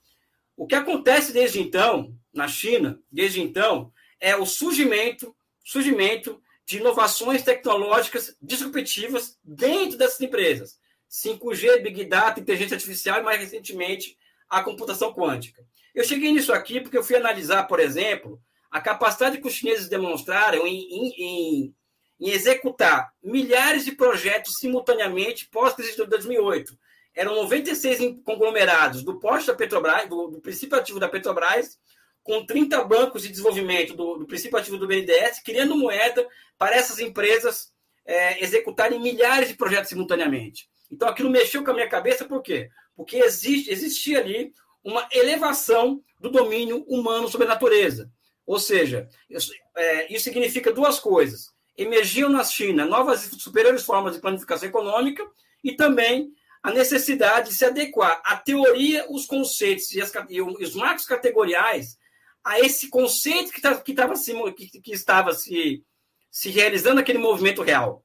O 0.56 0.66
que 0.66 0.74
acontece 0.74 1.32
desde 1.32 1.60
então, 1.60 2.14
na 2.32 2.46
China, 2.46 3.00
desde 3.10 3.42
então, 3.42 3.92
é 4.20 4.36
o 4.36 4.46
surgimento, 4.46 5.34
surgimento 5.64 6.40
de 6.64 6.78
inovações 6.78 7.42
tecnológicas 7.42 8.36
disruptivas 8.40 9.36
dentro 9.42 9.98
dessas 9.98 10.20
empresas. 10.20 10.78
5G, 11.12 11.82
Big 11.82 12.06
Data, 12.06 12.40
inteligência 12.40 12.74
artificial 12.74 13.20
e, 13.20 13.22
mais 13.22 13.38
recentemente, 13.38 14.16
a 14.48 14.62
computação 14.62 15.12
quântica. 15.12 15.62
Eu 15.94 16.04
cheguei 16.04 16.32
nisso 16.32 16.52
aqui 16.52 16.80
porque 16.80 16.96
eu 16.96 17.04
fui 17.04 17.16
analisar, 17.16 17.64
por 17.64 17.78
exemplo, 17.78 18.40
a 18.70 18.80
capacidade 18.80 19.38
que 19.38 19.46
os 19.46 19.52
chineses 19.52 19.88
demonstraram 19.88 20.66
em, 20.66 20.78
em, 20.90 21.74
em 22.18 22.30
executar 22.30 23.12
milhares 23.22 23.84
de 23.84 23.92
projetos 23.92 24.56
simultaneamente 24.56 25.48
pós-crise 25.50 25.94
de 25.94 26.06
2008. 26.06 26.78
Eram 27.14 27.34
96 27.34 28.22
conglomerados 28.24 29.02
do 29.02 29.20
posto 29.20 29.48
da 29.48 29.54
Petrobras, 29.54 30.08
do, 30.08 30.28
do 30.28 30.40
princípio 30.40 30.78
ativo 30.78 30.98
da 30.98 31.10
Petrobras, 31.10 31.78
com 32.22 32.46
30 32.46 32.82
bancos 32.84 33.22
de 33.22 33.28
desenvolvimento 33.28 33.94
do, 33.94 34.16
do 34.16 34.26
princípio 34.26 34.56
ativo 34.56 34.78
do 34.78 34.86
BNDES, 34.86 35.42
criando 35.44 35.76
moeda 35.76 36.26
para 36.56 36.74
essas 36.74 36.98
empresas 37.00 37.70
é, 38.06 38.42
executarem 38.42 38.98
milhares 38.98 39.48
de 39.48 39.54
projetos 39.54 39.90
simultaneamente. 39.90 40.71
Então, 40.92 41.08
aquilo 41.08 41.30
mexeu 41.30 41.64
com 41.64 41.70
a 41.70 41.74
minha 41.74 41.88
cabeça, 41.88 42.26
por 42.26 42.42
quê? 42.42 42.68
Porque 42.94 43.16
existe, 43.16 43.70
existia 43.70 44.18
ali 44.18 44.52
uma 44.84 45.08
elevação 45.10 46.02
do 46.20 46.30
domínio 46.30 46.84
humano 46.86 47.28
sobre 47.28 47.46
a 47.46 47.50
natureza. 47.50 48.10
Ou 48.44 48.60
seja, 48.60 49.08
isso, 49.30 49.52
é, 49.74 50.12
isso 50.12 50.24
significa 50.24 50.70
duas 50.70 51.00
coisas. 51.00 51.50
Emergiam 51.78 52.28
na 52.28 52.44
China 52.44 52.84
novas 52.84 53.24
e 53.24 53.40
superiores 53.40 53.84
formas 53.84 54.14
de 54.14 54.20
planificação 54.20 54.68
econômica 54.68 55.24
e 55.64 55.74
também 55.74 56.30
a 56.62 56.70
necessidade 56.70 57.48
de 57.48 57.54
se 57.54 57.64
adequar 57.64 58.20
à 58.24 58.36
teoria, 58.36 59.06
os 59.08 59.24
conceitos 59.24 59.90
e, 59.92 60.00
as, 60.00 60.12
e 60.28 60.42
os 60.42 60.74
marcos 60.74 61.06
categoriais 61.06 61.96
a 62.44 62.60
esse 62.60 62.88
conceito 62.90 63.50
que, 63.50 63.60
tá, 63.60 63.80
que, 63.80 63.94
tava 63.94 64.14
se, 64.14 64.34
que, 64.52 64.80
que 64.80 64.92
estava 64.92 65.32
se, 65.32 65.82
se 66.30 66.50
realizando 66.50 67.00
aquele 67.00 67.18
movimento 67.18 67.62
real. 67.62 68.04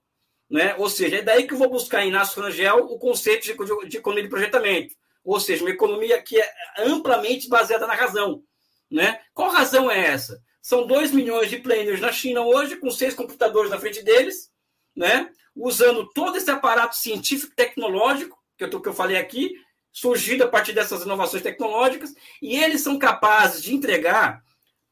Né? 0.50 0.76
Ou 0.78 0.90
seja, 0.90 1.18
é 1.18 1.22
daí 1.22 1.46
que 1.46 1.54
eu 1.54 1.58
vou 1.58 1.70
buscar 1.70 2.04
em 2.04 2.10
Inácio 2.10 2.42
Rangel 2.42 2.78
o 2.86 2.98
conceito 2.98 3.44
de, 3.44 3.90
de, 3.90 3.98
economia 3.98 4.24
de 4.24 4.30
projetamento. 4.30 4.96
Ou 5.24 5.40
seja, 5.40 5.64
uma 5.64 5.72
economia 5.72 6.22
que 6.22 6.40
é 6.40 6.54
amplamente 6.80 7.50
baseada 7.50 7.86
na 7.86 7.94
razão. 7.94 8.44
Né? 8.90 9.20
Qual 9.34 9.50
razão 9.50 9.92
é 9.92 10.00
essa? 10.08 10.42
São 10.62 10.88
2 10.88 11.12
milhões 11.12 11.50
de 11.50 11.58
planners 11.58 12.00
na 12.00 12.12
China 12.12 12.42
hoje, 12.42 12.78
com 12.78 12.90
seis 12.90 13.14
computadores 13.14 13.70
na 13.70 13.80
frente 13.80 14.02
deles, 14.04 14.50
né? 14.96 15.30
usando 15.56 16.08
todo 16.14 16.38
esse 16.38 16.50
aparato 16.50 16.96
científico 16.96 17.54
tecnológico, 17.56 18.38
que 18.58 18.64
eu, 18.64 18.82
que 18.82 18.90
eu 18.90 18.94
falei 18.94 19.18
aqui, 19.18 19.54
surgido 19.92 20.44
a 20.44 20.48
partir 20.48 20.74
dessas 20.74 21.04
inovações 21.04 21.44
tecnológicas, 21.44 22.14
e 22.42 22.56
eles 22.56 22.82
são 22.82 23.00
capazes 23.00 23.64
de 23.64 23.74
entregar 23.74 24.44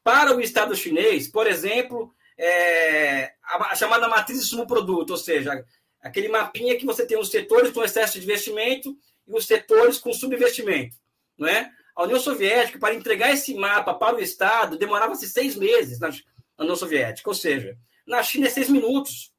para 0.02 0.36
o 0.36 0.40
Estado 0.40 0.74
chinês, 0.74 1.28
por 1.28 1.46
exemplo, 1.46 2.12
é, 2.38 3.32
a, 3.42 3.74
chamada 3.74 4.08
matriz 4.08 4.40
de 4.40 4.46
sumo 4.46 4.66
produto, 4.66 5.10
ou 5.10 5.16
seja, 5.16 5.64
aquele 6.00 6.28
mapinha 6.28 6.76
que 6.76 6.86
você 6.86 7.06
tem 7.06 7.18
os 7.18 7.30
setores 7.30 7.72
com 7.72 7.84
excesso 7.84 8.18
de 8.18 8.24
investimento 8.24 8.96
e 9.26 9.34
os 9.34 9.46
setores 9.46 9.98
com 9.98 10.12
subinvestimento. 10.12 10.96
Não 11.38 11.48
é? 11.48 11.70
A 11.94 12.04
União 12.04 12.20
Soviética, 12.20 12.78
para 12.78 12.94
entregar 12.94 13.32
esse 13.32 13.54
mapa 13.54 13.94
para 13.94 14.16
o 14.16 14.20
Estado, 14.20 14.78
demorava-se 14.78 15.28
seis 15.28 15.56
meses 15.56 15.98
na 15.98 16.10
União 16.58 16.76
Soviética, 16.76 17.28
ou 17.28 17.34
seja, 17.34 17.76
na 18.06 18.22
China 18.22 18.46
é 18.46 18.50
seis 18.50 18.68
minutos 18.68 19.34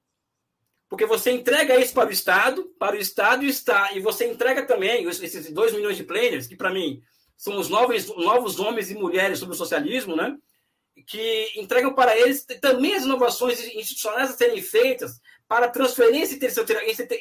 porque 0.90 1.06
você 1.06 1.32
entrega 1.32 1.80
isso 1.80 1.94
para 1.94 2.10
o 2.10 2.14
Estado, 2.14 2.64
para 2.80 2.96
o 2.96 3.00
Estado 3.00 3.44
e 3.44 3.50
está 3.50 3.94
e 3.94 4.00
você 4.00 4.26
entrega 4.26 4.66
também 4.66 5.06
esses 5.06 5.52
2 5.52 5.74
milhões 5.74 5.98
de 5.98 6.04
planners, 6.04 6.48
que 6.48 6.56
para 6.56 6.72
mim 6.72 7.02
são 7.36 7.58
os 7.58 7.70
novos, 7.70 8.08
novos 8.16 8.60
homens 8.60 8.90
e 8.90 8.96
mulheres 8.96 9.40
sobre 9.40 9.54
o 9.54 9.58
socialismo, 9.58 10.16
né? 10.16 10.38
Que 11.06 11.52
entregam 11.56 11.94
para 11.94 12.18
eles 12.18 12.46
também 12.62 12.96
as 12.96 13.04
inovações 13.04 13.60
institucionais 13.74 14.32
a 14.32 14.34
serem 14.34 14.62
feitas 14.62 15.20
para 15.48 15.70
transferência 15.70 16.38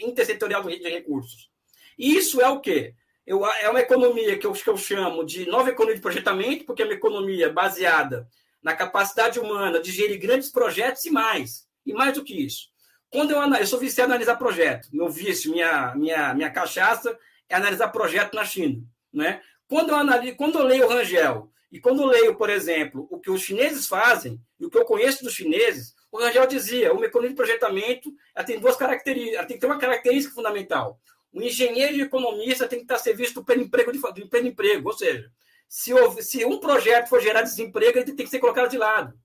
intersetorial 0.03 0.63
de 0.63 0.89
recursos. 0.89 1.51
E 1.99 2.17
isso 2.17 2.41
é 2.41 2.49
o 2.49 2.61
quê? 2.61 2.95
Eu, 3.27 3.45
é 3.45 3.69
uma 3.69 3.81
economia 3.81 4.39
que 4.39 4.47
eu, 4.47 4.53
que 4.53 4.69
eu 4.69 4.77
chamo 4.77 5.25
de 5.25 5.47
nova 5.47 5.71
economia 5.71 5.97
de 5.97 6.03
projetamento, 6.03 6.65
porque 6.65 6.83
é 6.83 6.85
uma 6.85 6.95
economia 6.95 7.53
baseada 7.53 8.29
na 8.63 8.75
capacidade 8.75 9.39
humana 9.39 9.81
de 9.81 9.91
gerir 9.91 10.19
grandes 10.19 10.51
projetos 10.51 11.05
e 11.05 11.11
mais. 11.11 11.67
E 11.85 11.93
mais 11.93 12.15
do 12.15 12.25
que 12.25 12.35
isso 12.35 12.69
quando 13.11 13.31
eu, 13.31 13.55
eu 13.55 13.67
sou 13.67 13.79
viciado 13.79 14.11
em 14.11 14.15
analisar 14.15 14.37
projeto, 14.37 14.89
meu 14.93 15.09
vício, 15.09 15.51
minha, 15.51 15.95
minha, 15.95 16.35
minha 16.35 16.51
cachaça 16.51 17.17
é 17.49 17.55
analisar 17.55 17.89
projeto 17.89 18.35
na 18.35 18.45
China. 18.45 18.83
Né? 19.13 19.41
Quando, 19.69 19.91
eu 19.91 19.97
analiso, 19.97 20.37
quando 20.37 20.59
eu 20.59 20.65
leio 20.67 20.85
o 20.85 20.89
Rangel 20.89 21.51
e 21.71 21.81
quando 21.81 22.07
leio, 22.07 22.37
por 22.37 22.49
exemplo, 22.49 23.07
o 23.11 23.19
que 23.19 23.31
os 23.31 23.43
chineses 23.43 23.87
fazem 23.87 24.41
e 24.59 24.67
o 24.67 24.71
que 24.71 24.79
eu 24.79 24.85
conheço 24.85 25.25
dos 25.25 25.35
chineses, 25.35 25.95
o 26.13 26.19
Rangel 26.19 26.47
dizia, 26.47 26.93
uma 26.93 27.07
economia 27.07 27.31
de 27.31 27.37
projetamento 27.37 28.13
tem 28.47 28.59
duas 28.59 28.77
características, 28.77 29.47
tem 29.47 29.57
que 29.57 29.61
ter 29.61 29.67
uma 29.67 29.79
característica 29.79 30.35
fundamental. 30.35 31.01
O 31.33 31.43
engenheiro 31.43 31.97
e 31.97 32.03
o 32.03 32.07
economista 32.07 32.69
tem 32.69 32.79
que 32.79 32.85
estar 32.85 32.95
a 32.95 32.99
serviço 32.99 33.35
do 33.35 33.53
emprego, 33.53 33.93
de, 33.93 34.49
emprego, 34.49 34.89
ou 34.89 34.97
seja, 34.97 35.31
se, 35.69 35.93
se 36.23 36.45
um 36.45 36.59
projeto 36.59 37.09
for 37.09 37.21
gerar 37.21 37.43
desemprego, 37.43 37.99
ele 37.99 38.13
tem 38.13 38.25
que 38.25 38.31
ser 38.31 38.39
colocado 38.39 38.71
de 38.71 38.79
lado. 38.79 39.19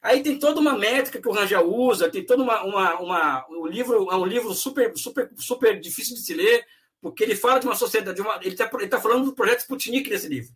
Aí 0.00 0.22
tem 0.22 0.38
toda 0.38 0.60
uma 0.60 0.78
métrica 0.78 1.20
que 1.20 1.28
o 1.28 1.32
Rangel 1.32 1.68
usa, 1.70 2.10
tem 2.10 2.24
toda 2.24 2.42
uma, 2.42 2.62
uma, 2.62 3.00
uma 3.00 3.46
um 3.50 3.66
livro, 3.66 4.10
é 4.10 4.16
um 4.16 4.24
livro 4.24 4.54
super, 4.54 4.96
super, 4.96 5.30
super 5.36 5.78
difícil 5.78 6.14
de 6.14 6.22
se 6.22 6.32
ler, 6.32 6.64
porque 7.02 7.22
ele 7.22 7.36
fala 7.36 7.58
de 7.58 7.66
uma 7.66 7.74
sociedade, 7.74 8.16
de 8.16 8.22
uma, 8.22 8.36
ele 8.36 8.54
está 8.54 8.66
tá 8.66 9.00
falando 9.00 9.26
do 9.26 9.34
projeto 9.34 9.60
Sputnik 9.60 10.08
nesse 10.08 10.28
livro, 10.28 10.54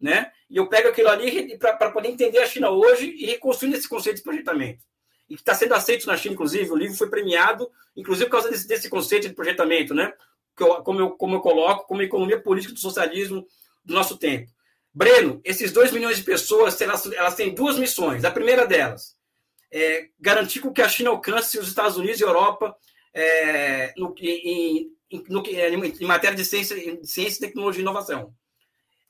né? 0.00 0.30
E 0.48 0.56
eu 0.56 0.66
pego 0.66 0.88
aquilo 0.88 1.08
ali 1.08 1.58
para 1.58 1.90
poder 1.90 2.08
entender 2.08 2.38
a 2.38 2.46
China 2.46 2.70
hoje 2.70 3.14
e 3.16 3.26
reconstruir 3.26 3.74
esse 3.74 3.88
conceito 3.88 4.16
de 4.16 4.22
projetamento. 4.22 4.84
E 5.28 5.36
que 5.36 5.42
está 5.42 5.54
sendo 5.54 5.74
aceito 5.74 6.06
na 6.06 6.16
China, 6.16 6.34
inclusive, 6.34 6.70
o 6.70 6.76
livro 6.76 6.96
foi 6.96 7.08
premiado, 7.08 7.70
inclusive 7.94 8.26
por 8.26 8.32
causa 8.32 8.50
desse, 8.50 8.66
desse 8.66 8.88
conceito 8.88 9.28
de 9.28 9.34
projetamento, 9.34 9.94
né? 9.94 10.12
Eu, 10.58 10.82
como, 10.82 11.00
eu, 11.00 11.10
como 11.10 11.36
eu 11.36 11.40
coloco, 11.40 11.86
como 11.86 12.02
economia 12.02 12.40
política 12.40 12.74
do 12.74 12.80
socialismo 12.80 13.46
do 13.84 13.94
nosso 13.94 14.18
tempo. 14.18 14.50
Breno, 14.92 15.40
esses 15.44 15.72
2 15.72 15.92
milhões 15.92 16.16
de 16.16 16.24
pessoas, 16.24 16.80
elas, 16.80 17.06
elas 17.12 17.34
têm 17.34 17.54
duas 17.54 17.78
missões. 17.78 18.24
A 18.24 18.30
primeira 18.30 18.66
delas 18.66 19.16
é 19.72 20.08
garantir 20.18 20.60
que 20.72 20.82
a 20.82 20.88
China 20.88 21.10
alcance 21.10 21.58
os 21.58 21.68
Estados 21.68 21.96
Unidos 21.96 22.20
e 22.20 22.24
Europa 22.24 22.76
é, 23.14 23.94
no, 23.96 24.14
em, 24.18 24.92
no, 25.28 25.42
em, 25.46 26.04
matéria 26.04 26.36
de 26.36 26.44
ciência, 26.44 26.76
ciência, 27.04 27.46
tecnologia 27.46 27.80
e 27.80 27.82
inovação. 27.82 28.34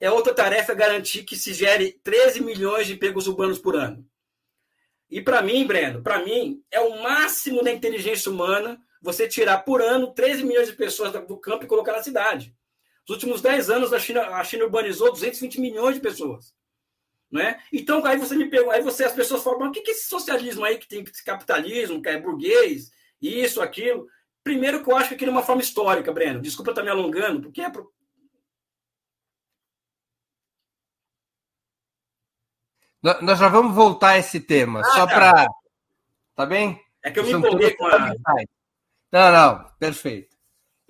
É 0.01 0.11
outra 0.11 0.34
tarefa 0.34 0.72
garantir 0.72 1.24
que 1.24 1.36
se 1.36 1.53
gere 1.53 1.92
13 2.03 2.42
milhões 2.42 2.86
de 2.86 2.94
empregos 2.94 3.28
urbanos 3.28 3.59
por 3.59 3.76
ano. 3.76 4.05
E 5.11 5.20
para 5.20 5.42
mim, 5.42 5.66
Breno, 5.66 6.03
para 6.03 6.24
mim, 6.24 6.62
é 6.70 6.80
o 6.80 7.03
máximo 7.03 7.62
da 7.62 7.70
inteligência 7.70 8.32
humana 8.32 8.80
você 9.03 9.28
tirar 9.28 9.59
por 9.59 9.82
ano 9.82 10.12
13 10.12 10.44
milhões 10.44 10.68
de 10.68 10.74
pessoas 10.74 11.12
do 11.12 11.36
campo 11.36 11.64
e 11.64 11.68
colocar 11.68 11.92
na 11.92 12.03
cidade. 12.03 12.55
Nos 13.09 13.16
últimos 13.16 13.42
10 13.42 13.70
anos, 13.70 13.92
a 13.92 13.98
China, 13.98 14.22
a 14.22 14.44
China 14.44 14.64
urbanizou 14.64 15.11
220 15.11 15.61
milhões 15.61 15.96
de 15.96 16.01
pessoas. 16.01 16.55
Né? 17.30 17.61
Então, 17.72 18.05
aí 18.05 18.16
você 18.16 18.34
me 18.34 18.48
pergunta, 18.48 18.76
aí 18.76 18.82
você, 18.82 19.05
as 19.05 19.12
pessoas 19.12 19.42
falam, 19.42 19.68
o 19.68 19.72
que 19.72 19.80
é 19.80 19.92
esse 19.92 20.09
socialismo 20.09 20.64
aí 20.64 20.78
que 20.78 20.88
tem 20.88 21.03
esse 21.03 21.24
capitalismo, 21.24 22.03
que 22.03 22.09
é 22.09 22.20
burguês, 22.20 22.90
isso, 23.20 23.61
aquilo? 23.61 24.09
Primeiro 24.42 24.82
que 24.82 24.90
eu 24.90 24.96
acho 24.96 25.09
que 25.09 25.14
aquilo 25.14 25.30
é 25.30 25.34
uma 25.34 25.42
forma 25.42 25.62
histórica, 25.62 26.12
Breno. 26.12 26.40
Desculpa 26.40 26.70
estar 26.70 26.82
me 26.82 26.88
alongando, 26.88 27.42
porque 27.42 27.61
é. 27.61 27.70
Nós 33.03 33.38
já 33.38 33.48
vamos 33.48 33.74
voltar 33.74 34.11
a 34.11 34.18
esse 34.18 34.40
tema, 34.40 34.80
ah, 34.80 34.84
só 34.84 35.07
tá. 35.07 35.14
para. 35.14 35.46
Tá 36.36 36.46
bem? 36.46 36.80
É 37.03 37.11
que 37.11 37.18
eu 37.18 37.24
me 37.24 37.32
empolguei 37.32 37.74
com 37.74 37.86
a. 37.86 38.14
Não, 39.12 39.32
não, 39.32 39.64
perfeito 39.78 40.30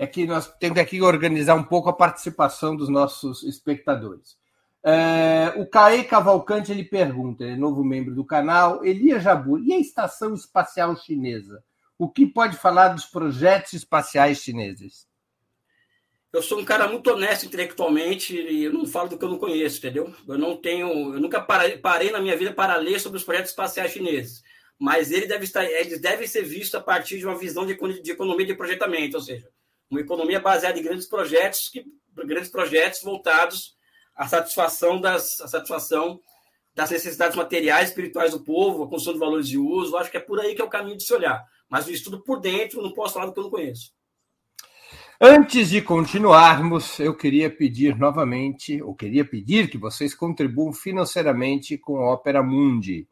é 0.01 0.07
que 0.07 0.27
nós 0.27 0.51
temos 0.57 0.79
aqui 0.79 1.03
organizar 1.03 1.55
um 1.55 1.63
pouco 1.63 1.91
a 1.91 1.93
participação 1.93 2.75
dos 2.75 2.89
nossos 2.89 3.43
espectadores. 3.43 4.35
É, 4.83 5.53
o 5.59 5.67
Caê 5.67 6.05
Cavalcante 6.05 6.73
ele 6.73 6.85
pergunta, 6.85 7.45
ele 7.45 7.53
é 7.53 7.57
novo 7.57 7.85
membro 7.85 8.15
do 8.15 8.25
canal, 8.25 8.83
Elia 8.83 9.21
Jabu, 9.21 9.59
e 9.59 9.75
a 9.75 9.79
Estação 9.79 10.33
Espacial 10.33 10.97
Chinesa? 10.97 11.63
O 11.99 12.09
que 12.09 12.27
pode 12.27 12.57
falar 12.57 12.89
dos 12.89 13.05
projetos 13.05 13.75
espaciais 13.75 14.39
chineses? 14.39 15.07
Eu 16.33 16.43
sou 16.43 16.61
um 16.61 16.65
cara 16.65 16.87
muito 16.87 17.11
honesto 17.11 17.47
intelectualmente 17.47 18.37
e 18.37 18.65
eu 18.65 18.73
não 18.73 18.87
falo 18.87 19.09
do 19.09 19.19
que 19.19 19.25
eu 19.25 19.29
não 19.29 19.39
conheço, 19.39 19.79
entendeu? 19.79 20.15
Eu 20.29 20.39
não 20.39 20.57
tenho, 20.57 20.89
eu 21.15 21.21
nunca 21.21 21.41
parei, 21.41 22.11
na 22.11 22.21
minha 22.21 22.37
vida 22.37 22.53
para 22.53 22.77
ler 22.77 23.01
sobre 23.01 23.19
os 23.19 23.25
projetos 23.25 23.51
espaciais 23.51 23.93
chineses, 23.93 24.43
mas 24.79 25.11
ele 25.11 25.27
deve 25.27 25.45
estar, 25.45 25.65
eles 25.65 26.01
devem 26.01 26.27
ser 26.27 26.43
vistos 26.43 26.75
a 26.75 26.83
partir 26.83 27.19
de 27.19 27.27
uma 27.27 27.37
visão 27.37 27.67
de, 27.67 27.75
de 28.01 28.11
economia 28.13 28.47
de 28.47 28.55
projetamento, 28.55 29.17
ou 29.17 29.23
seja, 29.23 29.49
uma 29.91 30.01
economia 30.01 30.39
baseada 30.39 30.79
em 30.79 30.83
grandes 30.83 31.07
projetos, 31.07 31.69
que, 31.69 31.85
grandes 32.25 32.51
projetos 32.51 33.03
voltados 33.03 33.75
à 34.15 34.29
satisfação 34.29 35.01
das, 35.01 35.41
à 35.41 35.49
satisfação 35.49 36.21
das 36.75 36.91
necessidades 36.91 37.37
materiais, 37.37 37.89
espirituais 37.89 38.31
do 38.31 38.45
povo, 38.45 38.85
a 38.85 38.89
construção 38.89 39.15
de 39.15 39.19
valores 39.19 39.49
de 39.49 39.59
uso. 39.59 39.93
Eu 39.93 39.99
acho 39.99 40.11
que 40.11 40.17
é 40.17 40.21
por 40.21 40.41
aí 40.41 40.55
que 40.55 40.63
é 40.63 40.65
o 40.65 40.71
caminho 40.71 40.97
de 40.97 41.03
se 41.03 41.13
olhar. 41.13 41.45
Mas 41.69 41.87
o 41.87 41.91
estudo 41.91 42.23
por 42.23 42.41
dentro, 42.41 42.83
não 42.83 42.93
posso 42.93 43.15
falar 43.15 43.27
do 43.27 43.33
que 43.33 43.39
eu 43.39 43.45
não 43.45 43.51
conheço. 43.51 43.93
Antes 45.23 45.69
de 45.69 45.83
continuarmos, 45.83 46.99
eu 46.99 47.15
queria 47.15 47.51
pedir 47.51 47.95
novamente, 47.95 48.83
ou 48.83 48.95
queria 48.95 49.23
pedir 49.23 49.69
que 49.69 49.77
vocês 49.77 50.15
contribuam 50.15 50.73
financeiramente 50.73 51.77
com 51.77 51.99
a 51.99 52.15
Opera 52.15 52.43
Mundi. 52.43 53.07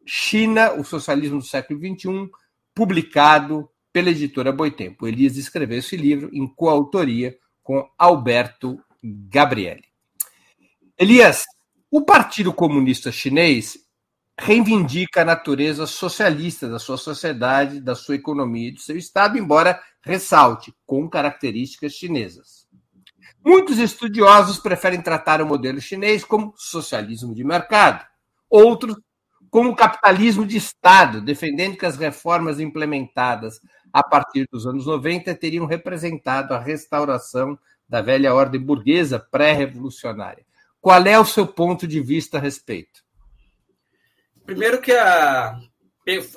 China, 0.05 0.71
o 0.73 0.83
Socialismo 0.83 1.39
do 1.39 1.43
Século 1.43 1.79
XXI, 1.79 2.29
publicado 2.75 3.67
pela 3.91 4.11
editora 4.11 4.51
Boitempo. 4.51 5.07
Elias 5.07 5.35
escreveu 5.35 5.79
esse 5.79 5.97
livro 5.97 6.29
em 6.31 6.45
coautoria 6.45 7.35
com 7.63 7.89
Alberto 7.97 8.79
Gabriele. 9.03 9.85
Elias, 10.95 11.43
o 11.89 12.05
Partido 12.05 12.53
Comunista 12.53 13.11
Chinês 13.11 13.79
reivindica 14.39 15.23
a 15.23 15.25
natureza 15.25 15.87
socialista 15.87 16.69
da 16.69 16.77
sua 16.77 16.97
sociedade, 16.97 17.79
da 17.79 17.95
sua 17.95 18.13
economia 18.13 18.67
e 18.67 18.73
do 18.73 18.79
seu 18.79 18.95
Estado, 18.95 19.39
embora 19.39 19.81
ressalte 20.03 20.71
com 20.85 21.09
características 21.09 21.93
chinesas. 21.93 22.64
Muitos 23.45 23.77
estudiosos 23.77 24.57
preferem 24.57 24.99
tratar 24.99 25.39
o 25.39 25.45
modelo 25.45 25.79
chinês 25.79 26.23
como 26.23 26.55
socialismo 26.57 27.35
de 27.35 27.43
mercado. 27.43 28.03
Outros 28.49 28.97
como 29.51 29.75
capitalismo 29.75 30.47
de 30.47 30.57
Estado, 30.57 31.21
defendendo 31.21 31.77
que 31.77 31.85
as 31.85 31.95
reformas 31.95 32.59
implementadas 32.59 33.61
a 33.93 34.01
partir 34.03 34.47
dos 34.51 34.65
anos 34.65 34.87
90 34.87 35.35
teriam 35.35 35.67
representado 35.67 36.55
a 36.55 36.59
restauração 36.59 37.57
da 37.87 38.01
velha 38.01 38.33
ordem 38.33 38.59
burguesa 38.59 39.19
pré-revolucionária. 39.19 40.43
Qual 40.81 41.05
é 41.05 41.19
o 41.19 41.23
seu 41.23 41.45
ponto 41.45 41.87
de 41.87 42.01
vista 42.01 42.37
a 42.37 42.41
respeito? 42.41 43.03
Primeiro 44.43 44.81
que 44.81 44.91
a, 44.91 45.59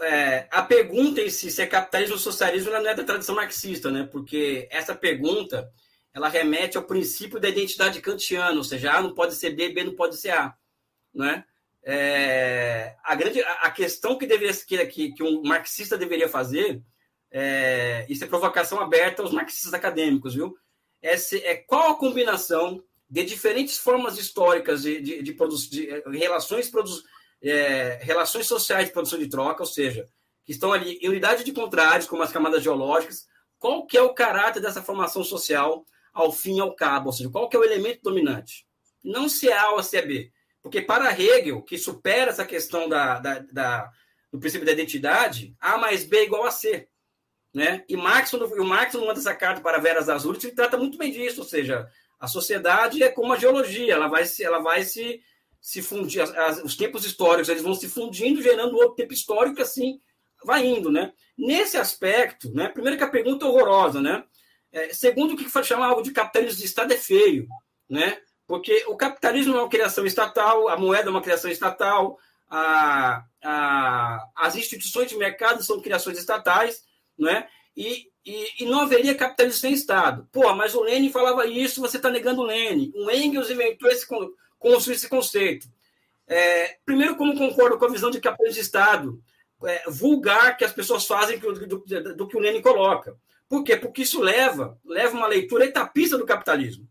é, 0.03 0.47
a 0.51 0.63
pergunta 0.63 1.23
em 1.23 1.31
si, 1.31 1.51
se 1.51 1.63
é 1.63 1.67
capitalismo 1.67 2.17
ou 2.17 2.21
socialismo, 2.21 2.69
ela 2.69 2.81
não 2.81 2.91
é 2.91 2.95
da 2.95 3.03
tradição 3.03 3.35
marxista, 3.35 3.91
né? 3.91 4.07
Porque 4.13 4.69
essa 4.71 4.95
pergunta 4.95 5.69
ela 6.19 6.29
remete 6.29 6.77
ao 6.77 6.83
princípio 6.83 7.41
da 7.41 7.49
identidade 7.49 8.01
kantiana, 8.01 8.57
ou 8.57 8.65
seja, 8.65 8.93
A 8.93 9.01
não 9.01 9.15
pode 9.15 9.35
ser 9.35 9.51
B, 9.51 9.71
B 9.71 9.85
não 9.85 9.95
pode 9.95 10.17
ser 10.17 10.31
A, 10.31 10.55
não 11.15 11.27
é? 11.27 11.45
A 13.03 13.15
grande 13.15 13.41
a 13.41 13.71
questão 13.71 14.19
que 14.19 14.27
deveria 14.27 14.53
que, 14.87 15.13
que, 15.13 15.23
um 15.23 15.43
marxista 15.43 15.97
deveria 15.97 16.29
fazer 16.29 16.83
é, 17.31 18.07
isso 18.09 18.25
é 18.25 18.27
provocação 18.27 18.81
aberta 18.81 19.23
aos 19.23 19.33
marxistas 19.33 19.75
acadêmicos, 19.75 20.35
viu? 20.35 20.57
É, 21.01 21.17
se, 21.17 21.39
é 21.45 21.57
qual 21.57 21.93
a 21.93 21.99
combinação 21.99 22.83
de 23.09 23.25
diferentes 23.25 23.79
formas 23.79 24.19
históricas 24.19 24.83
de, 24.83 25.01
de, 25.01 25.23
de, 25.23 25.33
de 25.71 25.91
é, 25.91 26.03
relações, 26.11 26.69
produ, 26.69 26.91
é, 27.43 28.01
relações 28.03 28.47
sociais 28.47 28.87
de 28.87 28.93
produção 28.93 29.19
de 29.19 29.29
troca, 29.29 29.63
ou 29.63 29.67
seja, 29.67 30.09
que 30.45 30.53
estão 30.53 30.73
ali 30.73 30.99
em 31.01 31.09
unidade 31.09 31.45
de 31.45 31.53
contrários, 31.53 32.09
como 32.09 32.23
as 32.23 32.33
camadas 32.33 32.63
geológicas, 32.63 33.27
qual 33.59 33.87
que 33.87 33.97
é 33.97 34.03
o 34.03 34.15
caráter 34.15 34.61
dessa 34.61 34.83
formação 34.83 35.23
social 35.23 35.85
ao 36.23 36.33
fim 36.33 36.57
e 36.57 36.61
ao 36.61 36.75
cabo, 36.75 37.07
ou 37.07 37.13
seja, 37.13 37.31
qual 37.31 37.49
que 37.49 37.57
é 37.57 37.59
o 37.59 37.65
elemento 37.65 38.03
dominante? 38.03 38.67
Não 39.03 39.29
se 39.29 39.49
é 39.49 39.57
A 39.57 39.71
ou 39.71 39.83
se 39.83 39.97
é 39.97 40.03
B. 40.03 40.33
Porque 40.63 40.83
para 40.83 41.13
Hegel, 41.13 41.63
que 41.63 41.79
supera 41.79 42.31
essa 42.31 42.45
questão 42.45 42.89
da, 42.89 43.19
da, 43.19 43.39
da, 43.53 43.91
do 44.33 44.39
princípio 44.39 44.67
da 44.67 44.73
identidade, 44.73 45.55
A 45.61 45.79
mais 45.79 46.05
B 46.05 46.19
é 46.19 46.25
igual 46.25 46.45
a 46.45 46.51
C. 46.51 46.89
Né? 47.55 47.85
E 47.89 47.97
Marx, 47.97 48.33
o 48.33 48.65
Marx 48.65 48.95
não 48.95 49.07
manda 49.07 49.19
essa 49.19 49.35
carta 49.35 49.61
para 49.61 49.79
Veras 49.79 50.09
Azules, 50.09 50.43
ele 50.45 50.55
trata 50.55 50.77
muito 50.77 50.99
bem 50.99 51.11
disso, 51.11 51.41
ou 51.41 51.47
seja, 51.47 51.89
a 52.21 52.27
sociedade 52.27 53.03
é 53.03 53.09
como 53.09 53.33
a 53.33 53.39
geologia, 53.39 53.95
ela 53.95 54.09
vai 54.09 54.27
se, 54.27 54.45
ela 54.45 54.59
vai 54.59 54.83
se, 54.85 55.23
se 55.61 55.81
fundir, 55.81 56.21
as, 56.21 56.63
os 56.63 56.77
tempos 56.77 57.07
históricos 57.07 57.49
eles 57.49 57.63
vão 57.63 57.75
se 57.75 57.89
fundindo, 57.89 58.43
gerando 58.43 58.77
outro 58.77 58.97
tempo 58.97 59.15
histórico, 59.15 59.63
assim 59.63 60.01
vai 60.45 60.67
indo, 60.67 60.91
né? 60.91 61.13
Nesse 61.37 61.77
aspecto, 61.77 62.53
né? 62.55 62.69
Primeiro 62.69 62.97
que 62.97 63.05
a 63.05 63.09
pergunta 63.09 63.45
é 63.45 63.49
horrorosa, 63.49 64.01
né? 64.01 64.25
É, 64.73 64.93
segundo, 64.93 65.35
o 65.35 65.37
que 65.37 65.49
chamar 65.65 65.87
algo 65.87 66.03
de 66.03 66.13
capitalismo 66.13 66.59
de 66.59 66.67
Estado 66.67 66.93
é 66.93 66.97
feio, 66.97 67.47
né? 67.89 68.21
Porque 68.47 68.85
o 68.87 68.97
capitalismo 68.97 69.57
é 69.57 69.61
uma 69.61 69.69
criação 69.69 70.07
estatal, 70.07 70.69
a 70.69 70.77
moeda 70.77 71.09
é 71.09 71.11
uma 71.11 71.23
criação 71.23 71.51
estatal, 71.51 72.19
a, 72.49 73.23
a, 73.43 74.25
as 74.37 74.57
instituições 74.57 75.11
de 75.11 75.17
mercado 75.17 75.63
são 75.63 75.81
criações 75.81 76.19
estatais, 76.19 76.83
não 77.17 77.31
é? 77.31 77.49
E, 77.77 78.07
e, 78.25 78.65
e, 78.65 78.67
não 78.67 78.81
haveria 78.81 79.15
capitalismo 79.15 79.61
sem 79.61 79.73
Estado. 79.73 80.29
Pô, 80.33 80.53
mas 80.55 80.75
o 80.75 80.83
Lenin 80.83 81.11
falava 81.11 81.47
isso, 81.47 81.81
você 81.81 81.97
está 81.97 82.11
negando 82.11 82.43
o 82.43 82.47
Lenin. 82.47 82.93
O 82.95 83.11
Engels 83.11 83.51
inventou 83.51 83.89
esse, 83.91 84.07
construiu 84.59 84.97
esse 84.97 85.09
conceito. 85.09 85.69
É, 86.27 86.77
primeiro, 86.85 87.17
como 87.17 87.39
concordo 87.39 87.79
com 87.79 87.85
a 87.87 87.91
visão 87.91 88.11
de 88.11 88.21
capitalismo 88.21 88.61
de 88.61 88.67
Estado, 88.67 89.23
é, 89.65 89.91
vulgar 89.91 90.57
que 90.57 90.65
as 90.65 90.73
pessoas 90.73 91.07
fazem 91.07 91.39
do, 91.39 91.53
do, 91.53 92.15
do, 92.15 92.29
que 92.29 92.37
o 92.37 92.41
Lenin 92.41 92.61
coloca. 92.61 93.17
Por 93.49 93.65
quê? 93.65 93.77
Porque 93.77 94.03
isso 94.03 94.21
leva, 94.21 94.79
leva 94.85 95.17
uma 95.17 95.27
leitura 95.27 95.65
etapista 95.65 96.19
do 96.19 96.27
capitalismo. 96.27 96.87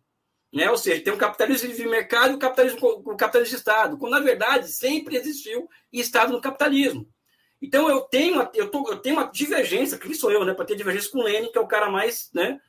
Né? 0.54 0.70
Ou 0.70 0.78
seja, 0.78 1.04
tem 1.04 1.14
o 1.14 1.18
capitalismo 1.18 1.74
de 1.74 1.88
mercado 1.88 2.32
e 2.32 2.36
o 2.36 2.40
capitalismo, 2.40 2.80
o 3.06 3.16
capitalismo 3.16 3.56
de 3.56 3.60
Estado, 3.60 3.98
quando 3.98 4.14
na 4.14 4.20
verdade 4.20 4.68
sempre 4.70 5.18
existiu 5.18 5.70
Estado 5.92 6.32
no 6.32 6.42
capitalismo. 6.42 7.08
Então 7.62 7.90
eu 7.90 8.02
tenho, 8.02 8.36
uma, 8.36 8.52
eu, 8.54 8.70
tô, 8.70 8.90
eu 8.90 8.98
tenho 8.98 9.16
uma 9.16 9.30
divergência, 9.32 9.98
que 9.98 10.14
sou 10.16 10.32
eu, 10.32 10.46
né, 10.46 10.54
para 10.54 10.66
ter 10.66 10.76
divergência 10.76 11.12
com 11.12 11.20
o 11.20 11.24
Lenin, 11.24 11.52
que 11.52 11.58
é 11.58 11.62
o 11.62 11.68
cara 11.68 11.90
mais. 11.90 12.30
Né, 12.34 12.60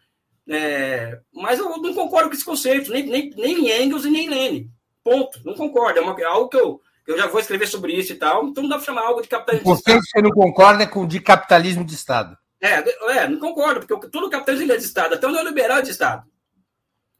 é, 0.49 1.21
mas 1.33 1.59
eu 1.59 1.77
não 1.79 1.95
concordo 1.95 2.29
com 2.29 2.35
esse 2.35 2.45
conceito, 2.45 2.91
nem, 2.91 3.05
nem, 3.05 3.31
nem 3.31 3.83
Engels 3.83 4.05
e 4.05 4.11
nem 4.11 4.29
Lenin. 4.29 4.71
Ponto. 5.05 5.41
Não 5.45 5.55
concordo. 5.55 5.99
É, 5.99 6.03
uma, 6.03 6.19
é 6.21 6.25
algo 6.25 6.49
que 6.49 6.57
eu, 6.57 6.81
eu 7.07 7.17
já 7.17 7.27
vou 7.27 7.41
escrever 7.41 7.67
sobre 7.67 7.93
isso 7.93 8.13
e 8.13 8.17
tal, 8.17 8.49
então 8.49 8.63
não 8.63 8.71
dá 8.71 8.77
para 8.77 8.85
chamar 8.85 9.03
algo 9.03 9.23
de 9.23 9.29
capitalismo. 9.29 9.71
O 9.71 9.77
conceito 9.77 10.01
que 10.01 10.11
você 10.11 10.23
não 10.23 10.31
concorda 10.31 10.83
é 10.83 10.87
com 10.87 11.03
o 11.03 11.07
de 11.07 11.21
capitalismo 11.21 11.85
de 11.85 11.95
Estado. 11.95 12.37
É, 12.61 13.19
é, 13.19 13.29
não 13.29 13.39
concordo, 13.39 13.87
porque 13.87 14.09
todo 14.09 14.31
capitalismo 14.31 14.73
é 14.73 14.77
de 14.77 14.85
Estado, 14.85 15.15
até 15.15 15.27
o 15.27 15.31
neoliberal 15.31 15.79
é 15.79 15.83
de 15.83 15.91
Estado. 15.91 16.27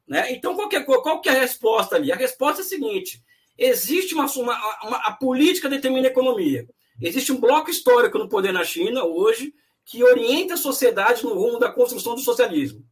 Né? 0.07 0.33
Então, 0.33 0.55
qual 0.55 0.69
que, 0.69 0.77
é, 0.77 0.81
qual 0.83 1.21
que 1.21 1.29
é 1.29 1.33
a 1.33 1.41
resposta 1.41 1.97
ali? 1.97 2.11
A 2.11 2.17
resposta 2.17 2.63
é 2.63 2.65
a 2.65 2.69
seguinte: 2.69 3.23
existe 3.57 4.15
uma, 4.15 4.27
uma, 4.27 4.79
uma, 4.83 4.97
a 4.99 5.13
política 5.13 5.69
determina 5.69 6.09
a 6.09 6.11
economia. 6.11 6.67
Existe 7.01 7.31
um 7.31 7.39
bloco 7.39 7.71
histórico 7.71 8.19
no 8.19 8.29
poder 8.29 8.53
na 8.53 8.65
China 8.65 9.05
hoje 9.05 9.53
que 9.85 10.03
orienta 10.03 10.55
a 10.55 10.59
sociedade 10.59 11.25
no 11.25 11.35
rumo 11.35 11.59
da 11.59 11.71
construção 11.71 12.15
do 12.15 12.21
socialismo. 12.21 12.85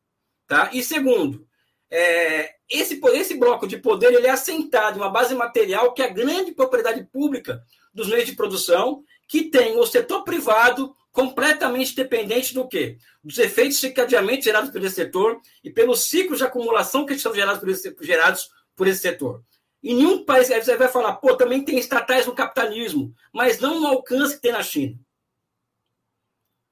Tá? 0.47 0.71
E 0.73 0.83
segundo, 0.83 1.47
é, 1.91 2.55
esse, 2.71 3.01
esse 3.15 3.37
bloco 3.37 3.67
de 3.67 3.79
poder 3.79 4.13
ele 4.13 4.27
é 4.27 4.31
assentado 4.31 4.99
em 4.99 5.03
uma 5.03 5.11
base 5.11 5.35
material 5.35 5.93
que 5.93 6.03
é 6.03 6.07
a 6.07 6.13
grande 6.13 6.53
propriedade 6.53 7.05
pública 7.05 7.63
dos 7.93 8.09
meios 8.09 8.27
de 8.27 8.37
produção, 8.37 9.03
que 9.29 9.45
tem 9.45 9.77
o 9.77 9.87
setor 9.87 10.23
privado 10.23 10.95
completamente 11.17 11.97
dependente 11.97 12.53
do 12.53 12.69
quê? 12.69 12.99
Dos 13.25 13.39
efeitos 13.39 13.81
de 13.81 13.87
encadeamento 13.87 14.45
gerados 14.45 14.69
por 14.69 14.85
esse 14.85 14.97
setor 14.97 15.41
e 15.64 15.71
pelos 15.71 16.11
ciclos 16.11 16.41
de 16.41 16.45
acumulação 16.45 17.07
que 17.07 17.19
são 17.19 17.35
gerados 17.35 17.59
por 17.59 17.71
esse, 17.71 17.97
gerados 18.03 18.51
por 18.77 18.87
esse 18.87 19.01
setor. 19.01 19.43
Em 19.83 19.95
nenhum 19.97 20.27
país 20.27 20.49
você 20.49 20.77
vai 20.77 20.89
falar, 20.89 21.14
pô, 21.14 21.35
também 21.35 21.64
tem 21.64 21.79
estatais 21.79 22.27
no 22.27 22.35
capitalismo, 22.35 23.14
mas 23.33 23.59
não 23.59 23.81
no 23.81 23.87
alcance 23.87 24.35
que 24.35 24.43
tem 24.43 24.53
na 24.53 24.62
China. 24.62 24.99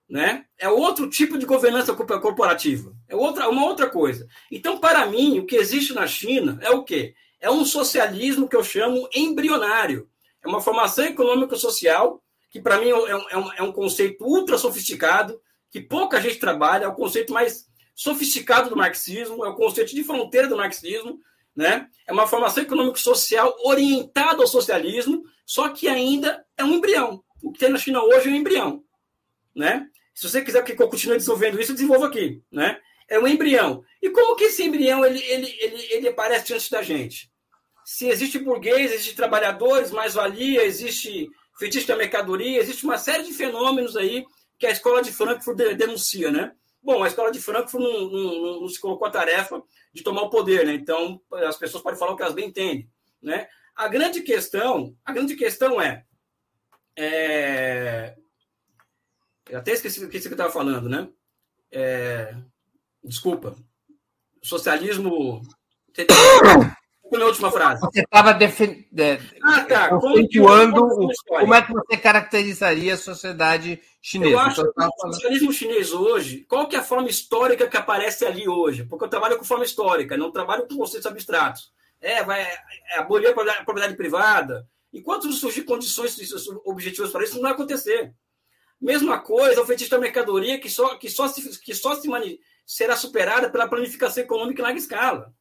Né? 0.06 0.44
É 0.58 0.68
outro 0.68 1.08
tipo 1.08 1.38
de 1.38 1.46
governança 1.46 1.94
corporativa. 1.94 2.94
É 3.08 3.16
outra, 3.16 3.48
uma 3.48 3.64
outra 3.64 3.88
coisa. 3.88 4.28
Então, 4.52 4.78
para 4.78 5.06
mim, 5.06 5.38
o 5.38 5.46
que 5.46 5.56
existe 5.56 5.94
na 5.94 6.06
China 6.06 6.58
é 6.60 6.68
o 6.68 6.84
quê? 6.84 7.14
É 7.40 7.50
um 7.50 7.64
socialismo 7.64 8.46
que 8.46 8.56
eu 8.56 8.62
chamo 8.62 9.08
embrionário. 9.14 10.06
É 10.44 10.48
uma 10.48 10.60
formação 10.60 11.06
econômico-social 11.06 12.22
que 12.54 12.60
para 12.60 12.78
mim 12.78 12.86
é, 12.86 13.10
é 13.10 13.36
um, 13.36 13.52
é 13.54 13.62
um 13.64 13.72
conceito 13.72 14.24
ultra 14.24 14.56
sofisticado, 14.56 15.40
que 15.72 15.80
pouca 15.80 16.20
gente 16.20 16.38
trabalha, 16.38 16.84
é 16.84 16.86
o 16.86 16.94
conceito 16.94 17.32
mais 17.32 17.66
sofisticado 17.96 18.70
do 18.70 18.76
marxismo, 18.76 19.44
é 19.44 19.48
o 19.48 19.56
conceito 19.56 19.92
de 19.92 20.04
fronteira 20.04 20.46
do 20.46 20.56
marxismo, 20.56 21.18
né? 21.56 21.88
É 22.06 22.12
uma 22.12 22.28
formação 22.28 22.62
econômico-social 22.62 23.56
orientada 23.64 24.40
ao 24.40 24.46
socialismo, 24.46 25.24
só 25.44 25.70
que 25.70 25.88
ainda 25.88 26.46
é 26.56 26.62
um 26.62 26.74
embrião. 26.74 27.24
O 27.42 27.50
que 27.50 27.58
tem 27.58 27.70
na 27.70 27.76
China 27.76 28.04
hoje 28.04 28.28
é 28.28 28.32
um 28.32 28.36
embrião, 28.36 28.84
né? 29.52 29.88
Se 30.14 30.28
você 30.28 30.40
quiser 30.40 30.62
que 30.62 30.80
eu 30.80 30.88
continue 30.88 31.16
desenvolvendo 31.16 31.60
isso, 31.60 31.72
eu 31.72 31.74
desenvolvo 31.74 32.04
aqui, 32.04 32.40
né? 32.52 32.78
É 33.08 33.18
um 33.18 33.26
embrião. 33.26 33.82
E 34.00 34.10
como 34.10 34.36
que 34.36 34.44
esse 34.44 34.62
embrião 34.62 35.04
ele, 35.04 35.18
ele, 35.24 35.56
ele, 35.58 35.82
ele 35.90 36.08
aparece 36.08 36.46
diante 36.46 36.70
da 36.70 36.82
gente? 36.82 37.28
Se 37.84 38.06
existe 38.06 38.38
burguês, 38.38 38.92
existe 38.92 39.16
trabalhadores, 39.16 39.90
mais-valia, 39.90 40.62
existe 40.62 41.28
fetiche 41.58 41.86
da 41.86 41.96
mercadoria, 41.96 42.58
existe 42.58 42.84
uma 42.84 42.98
série 42.98 43.24
de 43.24 43.32
fenômenos 43.32 43.96
aí 43.96 44.24
que 44.58 44.66
a 44.66 44.70
escola 44.70 45.02
de 45.02 45.12
Frankfurt 45.12 45.56
denuncia, 45.76 46.30
né? 46.30 46.54
Bom, 46.82 47.02
a 47.02 47.08
escola 47.08 47.32
de 47.32 47.40
Frankfurt 47.40 47.82
não, 47.82 48.10
não, 48.10 48.60
não, 48.60 48.68
se 48.68 48.78
colocou 48.78 49.06
a 49.06 49.10
tarefa 49.10 49.62
de 49.92 50.02
tomar 50.02 50.22
o 50.22 50.30
poder, 50.30 50.66
né? 50.66 50.74
Então, 50.74 51.20
as 51.32 51.56
pessoas 51.56 51.82
podem 51.82 51.98
falar 51.98 52.12
o 52.12 52.16
que 52.16 52.22
elas 52.22 52.34
bem 52.34 52.48
entendem, 52.48 52.90
né? 53.22 53.48
A 53.74 53.88
grande 53.88 54.20
questão, 54.20 54.96
a 55.04 55.12
grande 55.12 55.34
questão 55.34 55.80
é, 55.80 56.04
é... 56.96 58.14
eu 59.48 59.58
até 59.58 59.72
esqueci 59.72 60.04
o 60.04 60.08
que 60.08 60.20
você 60.20 60.28
estava 60.28 60.52
falando, 60.52 60.88
né? 60.88 61.08
É... 61.72 62.36
Desculpa. 63.02 63.56
Socialismo 64.42 65.42
minha 67.16 67.28
última 67.28 67.50
frase. 67.50 67.80
Você 67.80 68.00
estava 68.00 68.32
defendendo. 68.32 69.22
Ah, 69.42 69.64
tá. 69.64 69.88
conceituando 69.88 70.80
como, 70.80 71.08
como, 71.26 71.54
é 71.54 71.62
que 71.62 71.72
você 71.72 71.96
caracterizaria 71.96 72.94
a 72.94 72.98
sociedade 72.98 73.80
chinesa. 74.00 74.32
Eu 74.32 74.38
acho 74.38 74.60
então, 74.60 74.90
que 74.90 75.06
o 75.06 75.12
socialismo 75.12 75.52
chinês 75.52 75.92
hoje, 75.92 76.44
qual 76.48 76.68
que 76.68 76.76
é 76.76 76.78
a 76.78 76.84
forma 76.84 77.08
histórica 77.08 77.66
que 77.66 77.76
aparece 77.76 78.24
ali 78.24 78.48
hoje? 78.48 78.84
Porque 78.84 79.04
eu 79.04 79.08
trabalho 79.08 79.38
com 79.38 79.44
forma 79.44 79.64
histórica, 79.64 80.16
não 80.16 80.30
trabalho 80.30 80.66
com 80.66 80.76
conceitos 80.76 81.06
abstratos. 81.06 81.72
É, 82.00 82.22
vai 82.22 82.42
é, 82.42 82.98
abolir 82.98 83.28
a 83.28 83.64
propriedade 83.64 83.96
privada. 83.96 84.68
Enquanto 84.92 85.24
não 85.24 85.32
surgir 85.32 85.62
condições 85.62 86.16
objetivas 86.64 87.10
para 87.10 87.24
isso, 87.24 87.34
não 87.34 87.42
vai 87.42 87.52
acontecer. 87.52 88.12
Mesma 88.80 89.18
coisa, 89.18 89.62
o 89.62 89.66
fetiche 89.66 89.90
da 89.90 89.98
mercadoria, 89.98 90.58
que 90.60 90.68
só, 90.68 90.96
que 90.96 91.08
só, 91.08 91.26
se, 91.26 91.60
que 91.60 91.74
só 91.74 91.94
se 91.94 92.08
mani, 92.08 92.38
será 92.66 92.94
superada 92.94 93.48
pela 93.48 93.68
planificação 93.68 94.22
econômica 94.22 94.60
em 94.60 94.64
larga 94.64 94.78
escala 94.78 95.34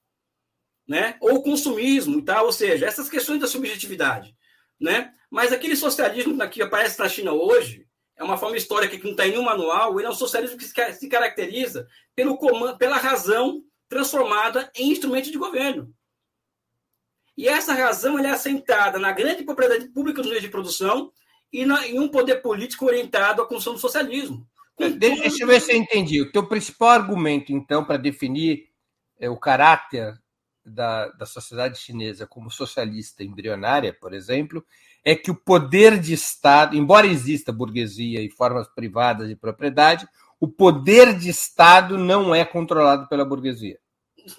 né? 0.87 1.15
ou 1.19 1.41
consumismo 1.41 2.19
e 2.19 2.21
tal, 2.21 2.45
ou 2.45 2.51
seja, 2.51 2.85
essas 2.85 3.09
questões 3.09 3.39
da 3.39 3.47
subjetividade. 3.47 4.35
Né? 4.79 5.13
Mas 5.29 5.51
aquele 5.51 5.75
socialismo 5.75 6.37
que 6.49 6.61
aparece 6.61 6.99
na 6.99 7.09
China 7.09 7.33
hoje, 7.33 7.87
é 8.15 8.23
uma 8.23 8.37
forma 8.37 8.57
histórica 8.57 8.97
que 8.97 9.03
não 9.03 9.11
está 9.11 9.25
em 9.25 9.31
nenhum 9.31 9.43
manual, 9.43 9.99
ele 9.99 10.07
é 10.07 10.09
um 10.09 10.13
socialismo 10.13 10.57
que 10.57 10.65
se 10.65 11.09
caracteriza 11.09 11.87
pelo 12.15 12.37
comando, 12.37 12.77
pela 12.77 12.97
razão 12.97 13.63
transformada 13.89 14.71
em 14.75 14.91
instrumento 14.91 15.31
de 15.31 15.37
governo. 15.37 15.93
E 17.35 17.47
essa 17.47 17.73
razão 17.73 18.19
é 18.19 18.29
assentada 18.29 18.99
na 18.99 19.11
grande 19.11 19.43
propriedade 19.43 19.87
pública 19.89 20.21
dos 20.21 20.29
meios 20.29 20.43
de 20.43 20.51
produção 20.51 21.11
e 21.51 21.65
na, 21.65 21.87
em 21.87 21.99
um 21.99 22.07
poder 22.07 22.41
político 22.41 22.85
orientado 22.85 23.41
à 23.41 23.47
construção 23.47 23.73
do 23.73 23.79
socialismo. 23.79 24.47
Deixa 24.97 25.43
eu 25.43 25.47
ver 25.47 25.61
se 25.61 25.71
eu 25.71 25.77
entendi. 25.77 26.21
O 26.21 26.31
teu 26.31 26.47
principal 26.47 26.89
argumento, 26.89 27.51
então, 27.51 27.83
para 27.85 27.97
definir 27.97 28.69
é, 29.19 29.29
o 29.29 29.37
caráter 29.37 30.13
da, 30.65 31.07
da 31.09 31.25
sociedade 31.25 31.77
chinesa 31.77 32.25
como 32.25 32.51
socialista 32.51 33.23
embrionária, 33.23 33.93
por 33.93 34.13
exemplo, 34.13 34.63
é 35.03 35.15
que 35.15 35.31
o 35.31 35.35
poder 35.35 35.99
de 35.99 36.13
Estado, 36.13 36.75
embora 36.75 37.07
exista 37.07 37.51
burguesia 37.51 38.21
e 38.21 38.29
formas 38.29 38.67
privadas 38.67 39.27
de 39.27 39.35
propriedade, 39.35 40.07
o 40.39 40.47
poder 40.47 41.17
de 41.17 41.29
Estado 41.29 41.97
não 41.97 42.33
é 42.33 42.45
controlado 42.45 43.07
pela 43.07 43.25
burguesia. 43.25 43.79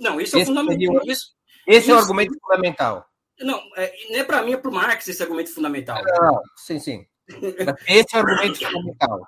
Não, 0.00 0.20
isso 0.20 0.38
é 0.38 0.44
fundamental. 0.44 1.00
Seria, 1.00 1.12
isso, 1.12 1.34
esse 1.66 1.78
isso, 1.80 1.90
é 1.90 1.94
o 1.94 1.98
argumento 1.98 2.38
fundamental. 2.40 3.06
Não, 3.40 3.60
é, 3.76 3.92
não 4.10 4.20
é 4.20 4.24
para 4.24 4.42
mim, 4.42 4.52
é 4.52 4.56
para 4.56 4.70
o 4.70 4.74
Marx 4.74 5.08
esse 5.08 5.22
argumento 5.22 5.52
fundamental. 5.52 6.02
Não, 6.02 6.40
sim, 6.56 6.78
sim. 6.78 7.06
Esse 7.88 8.16
é 8.16 8.18
o 8.18 8.20
argumento 8.20 8.58
fundamental. 8.58 9.26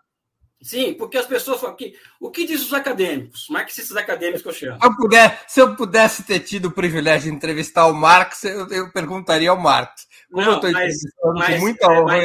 Sim, 0.63 0.95
porque 0.95 1.19
as 1.19 1.27
pessoas 1.27 1.61
falam 1.61 1.77
que. 1.77 1.95
O 2.19 2.31
que 2.31 2.47
diz 2.47 2.63
os 2.63 2.73
acadêmicos, 2.73 3.47
marxistas 3.51 3.97
acadêmicos 3.97 4.43
que 4.43 4.49
eu 4.49 4.53
chamo? 4.53 4.81
Se 4.81 4.87
eu, 4.87 4.97
puder, 4.97 5.45
se 5.47 5.61
eu 5.61 5.77
pudesse 5.77 6.23
ter 6.25 6.41
tido 6.41 6.67
o 6.67 6.73
privilégio 6.73 7.31
de 7.31 7.37
entrevistar 7.37 7.87
o 7.87 7.95
Marx, 7.95 8.45
eu, 8.45 8.67
eu 8.69 8.91
perguntaria 8.91 9.51
ao 9.51 9.61
Marx. 9.61 10.07
Como 10.31 10.45
Não, 10.45 10.53
eu 10.53 10.57
estou 10.57 10.71
entrevistando 10.71 11.15
com 11.23 11.59
muita 11.61 11.87
é, 11.87 12.01
honra, 12.01 12.19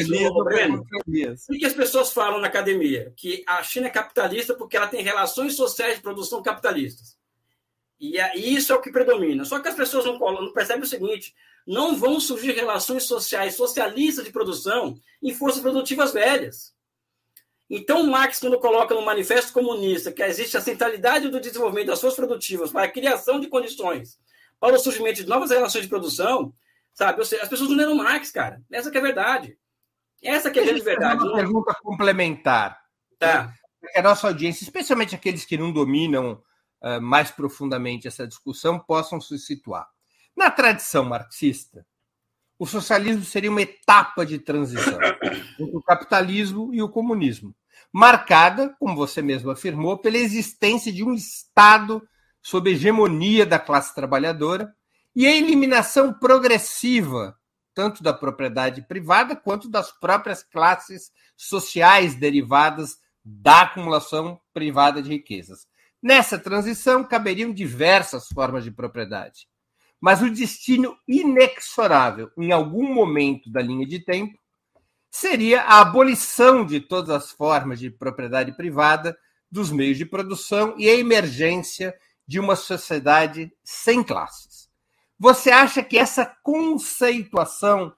O 1.50 1.54
que 1.54 1.66
as 1.66 1.74
pessoas 1.74 2.12
falam 2.14 2.40
na 2.40 2.48
academia? 2.48 3.14
Que 3.16 3.44
a 3.46 3.62
China 3.64 3.88
é 3.88 3.92
capitalista 3.92 4.56
porque 4.56 4.78
ela 4.78 4.88
tem 4.88 5.04
relações 5.04 5.56
sociais 5.56 5.98
de 5.98 6.02
produção 6.02 6.42
capitalistas. 6.42 7.18
E, 8.00 8.18
e 8.18 8.56
isso 8.56 8.74
é 8.74 8.76
o 8.76 8.82
que 8.82 8.92
predomina. 8.92 9.46
Só 9.46 9.60
que 9.60 9.68
as 9.68 9.76
pessoas 9.76 10.06
não, 10.06 10.18
não 10.18 10.54
percebem 10.54 10.84
o 10.84 10.88
seguinte: 10.88 11.36
não 11.68 11.96
vão 11.96 12.20
surgir 12.20 12.54
relações 12.54 13.04
sociais 13.04 13.56
socialistas 13.56 14.26
de 14.26 14.32
produção 14.32 14.98
em 15.22 15.34
forças 15.34 15.62
produtivas 15.62 16.12
velhas. 16.12 16.74
Então, 17.74 18.06
Marx, 18.06 18.40
quando 18.40 18.60
coloca 18.60 18.94
no 18.94 19.02
Manifesto 19.02 19.54
Comunista 19.54 20.12
que 20.12 20.22
existe 20.22 20.58
a 20.58 20.62
centralidade 20.62 21.30
do 21.30 21.40
desenvolvimento 21.40 21.88
das 21.88 22.02
forças 22.02 22.18
produtivas 22.18 22.70
para 22.70 22.84
a 22.84 22.92
criação 22.92 23.40
de 23.40 23.48
condições 23.48 24.20
para 24.60 24.76
o 24.76 24.80
surgimento 24.80 25.24
de 25.24 25.30
novas 25.30 25.52
relações 25.52 25.84
de 25.84 25.88
produção, 25.88 26.54
sabe? 26.94 27.24
Seja, 27.26 27.44
as 27.44 27.48
pessoas 27.48 27.70
não 27.70 27.78
leram 27.78 27.96
Marx, 27.96 28.30
cara. 28.30 28.62
Essa 28.70 28.92
que 28.92 28.98
é 28.98 29.00
a 29.00 29.04
verdade. 29.04 29.58
Essa 30.22 30.52
que 30.52 30.60
é 30.60 30.64
a 30.64 30.66
grande 30.66 30.82
verdade. 30.82 31.24
Uma 31.24 31.34
pergunta 31.34 31.74
complementar. 31.82 32.78
Tá. 33.18 33.54
Que 33.80 33.98
a 33.98 34.04
nossa 34.04 34.28
audiência, 34.28 34.66
especialmente 34.66 35.16
aqueles 35.16 35.46
que 35.46 35.58
não 35.58 35.72
dominam 35.72 36.44
uh, 36.84 37.02
mais 37.02 37.32
profundamente 37.32 38.06
essa 38.06 38.28
discussão, 38.28 38.78
possam 38.78 39.22
se 39.22 39.40
situar. 39.40 39.88
Na 40.36 40.52
tradição 40.52 41.06
marxista, 41.06 41.86
o 42.60 42.68
socialismo 42.68 43.24
seria 43.24 43.50
uma 43.50 43.62
etapa 43.62 44.26
de 44.26 44.38
transição 44.40 45.00
entre 45.58 45.78
o 45.78 45.82
capitalismo 45.82 46.74
e 46.74 46.82
o 46.84 46.90
comunismo 46.90 47.56
marcada, 47.94 48.76
como 48.80 48.96
você 48.96 49.22
mesmo 49.22 49.52
afirmou, 49.52 49.98
pela 49.98 50.18
existência 50.18 50.92
de 50.92 51.04
um 51.04 51.14
Estado 51.14 52.02
sob 52.42 52.72
hegemonia 52.72 53.46
da 53.46 53.60
classe 53.60 53.94
trabalhadora 53.94 54.74
e 55.16 55.28
a 55.28 55.36
eliminação 55.36 56.14
progressiva 56.14 57.38
tanto 57.74 58.04
da 58.04 58.14
propriedade 58.14 58.82
privada 58.82 59.36
quanto 59.36 59.70
das 59.70 59.92
próprias 59.92 60.44
classes 60.44 61.12
sociais 61.36 62.16
derivadas 62.16 62.98
da 63.24 63.62
acumulação 63.62 64.40
privada 64.54 65.02
de 65.02 65.10
riquezas. 65.10 65.68
Nessa 66.02 66.38
transição 66.38 67.04
caberiam 67.04 67.54
diversas 67.54 68.28
formas 68.28 68.64
de 68.64 68.72
propriedade, 68.72 69.48
mas 70.00 70.22
o 70.22 70.32
destino 70.32 70.98
inexorável, 71.08 72.32
em 72.38 72.52
algum 72.52 72.92
momento 72.92 73.52
da 73.52 73.62
linha 73.62 73.86
de 73.86 74.00
tempo, 74.00 74.38
seria 75.12 75.62
a 75.64 75.82
abolição 75.82 76.66
de 76.66 76.80
todas 76.80 77.10
as 77.10 77.32
formas 77.32 77.80
de 77.80 77.92
propriedade 77.92 78.54
privada 78.54 79.16
dos 79.52 79.70
meios 79.70 79.98
de 79.98 80.06
produção 80.06 80.74
e 80.78 80.90
a 80.90 80.96
emergência 80.96 81.94
de 82.26 82.40
uma 82.40 82.56
sociedade 82.56 83.52
sem 83.62 84.02
classes. 84.02 84.70
Você 85.20 85.52
acha 85.52 85.84
que 85.84 85.98
essa 85.98 86.26
conceituação 86.42 87.94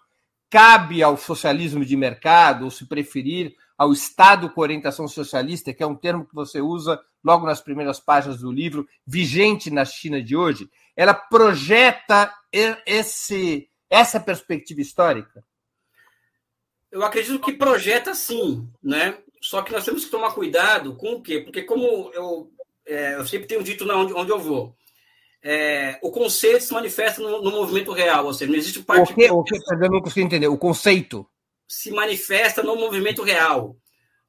cabe 0.50 1.04
ao 1.04 1.16
socialismo 1.16 1.86
de 1.86 1.96
mercado, 1.96 2.66
ou 2.66 2.72
se 2.72 2.88
preferir, 2.88 3.56
ao 3.78 3.94
Estado 3.94 4.50
com 4.50 4.62
orientação 4.62 5.08
socialista, 5.08 5.74
que 5.74 5.84
é 5.84 5.88
um 5.88 5.96
termo 5.96 6.26
que 6.26 6.34
você 6.34 6.62
usa 6.62 7.00
logo 7.24 7.46
nas 7.46 7.62
primeiras 7.62 8.00
páginas 8.00 8.40
do 8.40 8.52
livro, 8.52 8.88
vigente 9.06 9.72
na 9.72 9.86
China 9.86 10.22
de 10.22 10.36
hoje, 10.36 10.70
ela 10.96 11.14
projeta 11.14 12.34
esse, 12.86 13.70
essa 13.90 14.20
perspectiva 14.20 14.82
histórica? 14.82 15.44
Eu 16.94 17.04
acredito 17.04 17.40
que 17.40 17.54
projeta 17.54 18.14
sim, 18.14 18.70
né? 18.82 19.18
Só 19.42 19.64
que 19.64 19.72
nós 19.72 19.84
temos 19.84 20.06
que 20.06 20.12
tomar 20.12 20.32
cuidado 20.32 20.96
com 20.96 21.14
o 21.14 21.22
quê? 21.24 21.40
Porque 21.40 21.64
como 21.64 22.12
eu, 22.14 22.52
é, 22.86 23.16
eu 23.16 23.26
sempre 23.26 23.48
tenho 23.48 23.64
dito 23.64 23.84
onde, 23.92 24.14
onde 24.14 24.32
eu 24.32 24.38
vou, 24.38 24.76
é, 25.42 25.98
o 26.04 26.12
conceito 26.12 26.64
se 26.64 26.72
manifesta 26.72 27.20
no, 27.20 27.42
no, 27.42 27.50
movimento 27.50 27.92
real, 27.92 28.28
ou 28.28 28.34
seja, 28.34 28.52
não 28.52 28.60
existe 28.60 28.84
parte... 28.84 29.12
O 29.12 29.16
que, 29.16 29.32
o 29.32 29.44
que, 29.44 29.56
eu 29.56 29.90
não 29.90 30.02
consigo 30.02 30.24
entender, 30.28 30.48
o 30.48 30.58
conceito? 30.58 31.28
Se 31.68 31.90
manifesta 31.90 32.62
no 32.62 32.76
movimento 32.76 33.24
real. 33.24 33.76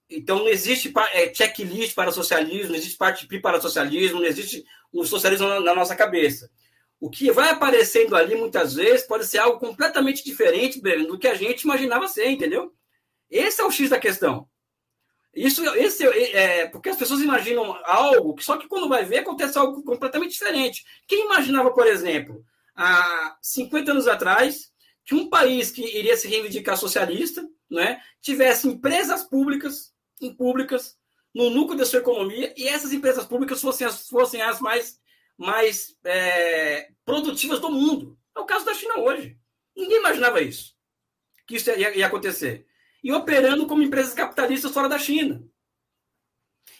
Então, 0.08 0.38
não 0.38 0.48
existe 0.48 0.90
é, 1.12 1.34
checklist 1.34 1.94
para 1.94 2.12
socialismo, 2.12 2.70
não 2.70 2.76
existe 2.76 2.96
parte 2.96 3.26
para 3.40 3.60
socialismo, 3.60 4.20
não 4.20 4.26
existe 4.26 4.64
um 4.90 5.04
socialismo 5.04 5.46
na, 5.48 5.60
na 5.60 5.74
nossa 5.74 5.94
cabeça. 5.94 6.50
O 7.00 7.10
que 7.10 7.30
vai 7.30 7.50
aparecendo 7.50 8.16
ali, 8.16 8.34
muitas 8.34 8.74
vezes, 8.74 9.06
pode 9.06 9.26
ser 9.26 9.38
algo 9.38 9.58
completamente 9.58 10.24
diferente 10.24 10.80
do 10.80 11.18
que 11.18 11.28
a 11.28 11.34
gente 11.34 11.62
imaginava 11.62 12.08
ser, 12.08 12.28
entendeu? 12.30 12.72
Esse 13.30 13.60
é 13.60 13.64
o 13.64 13.70
X 13.70 13.90
da 13.90 13.98
questão. 13.98 14.48
Isso, 15.34 15.64
esse, 15.74 16.06
é, 16.06 16.68
porque 16.68 16.88
as 16.88 16.96
pessoas 16.96 17.20
imaginam 17.20 17.76
algo, 17.84 18.40
só 18.40 18.56
que 18.56 18.68
quando 18.68 18.88
vai 18.88 19.04
ver, 19.04 19.18
acontece 19.18 19.58
algo 19.58 19.82
completamente 19.82 20.32
diferente. 20.32 20.84
Quem 21.08 21.24
imaginava, 21.24 21.72
por 21.72 21.86
exemplo, 21.86 22.44
há 22.74 23.36
50 23.42 23.90
anos 23.90 24.06
atrás, 24.06 24.72
que 25.04 25.14
um 25.14 25.28
país 25.28 25.70
que 25.70 25.82
iria 25.82 26.16
se 26.16 26.28
reivindicar 26.28 26.76
socialista 26.76 27.46
né, 27.70 28.00
tivesse 28.22 28.68
empresas 28.68 29.24
públicas 29.24 29.92
públicas 30.38 30.96
no 31.34 31.50
núcleo 31.50 31.76
da 31.76 31.84
sua 31.84 31.98
economia 31.98 32.54
e 32.56 32.68
essas 32.68 32.92
empresas 32.92 33.26
públicas 33.26 33.60
fossem 33.60 33.86
as, 33.86 34.08
fossem 34.08 34.40
as 34.40 34.60
mais, 34.60 34.98
mais 35.36 35.96
é, 36.04 36.90
produtivas 37.04 37.60
do 37.60 37.70
mundo. 37.70 38.18
É 38.36 38.40
o 38.40 38.46
caso 38.46 38.64
da 38.64 38.74
China 38.74 38.98
hoje. 38.98 39.38
Ninguém 39.76 39.98
imaginava 39.98 40.40
isso, 40.40 40.74
que 41.46 41.56
isso 41.56 41.70
ia, 41.70 41.96
ia 41.96 42.06
acontecer. 42.06 42.66
E 43.02 43.12
operando 43.12 43.66
como 43.66 43.82
empresas 43.82 44.14
capitalistas 44.14 44.72
fora 44.72 44.88
da 44.88 44.98
China. 44.98 45.44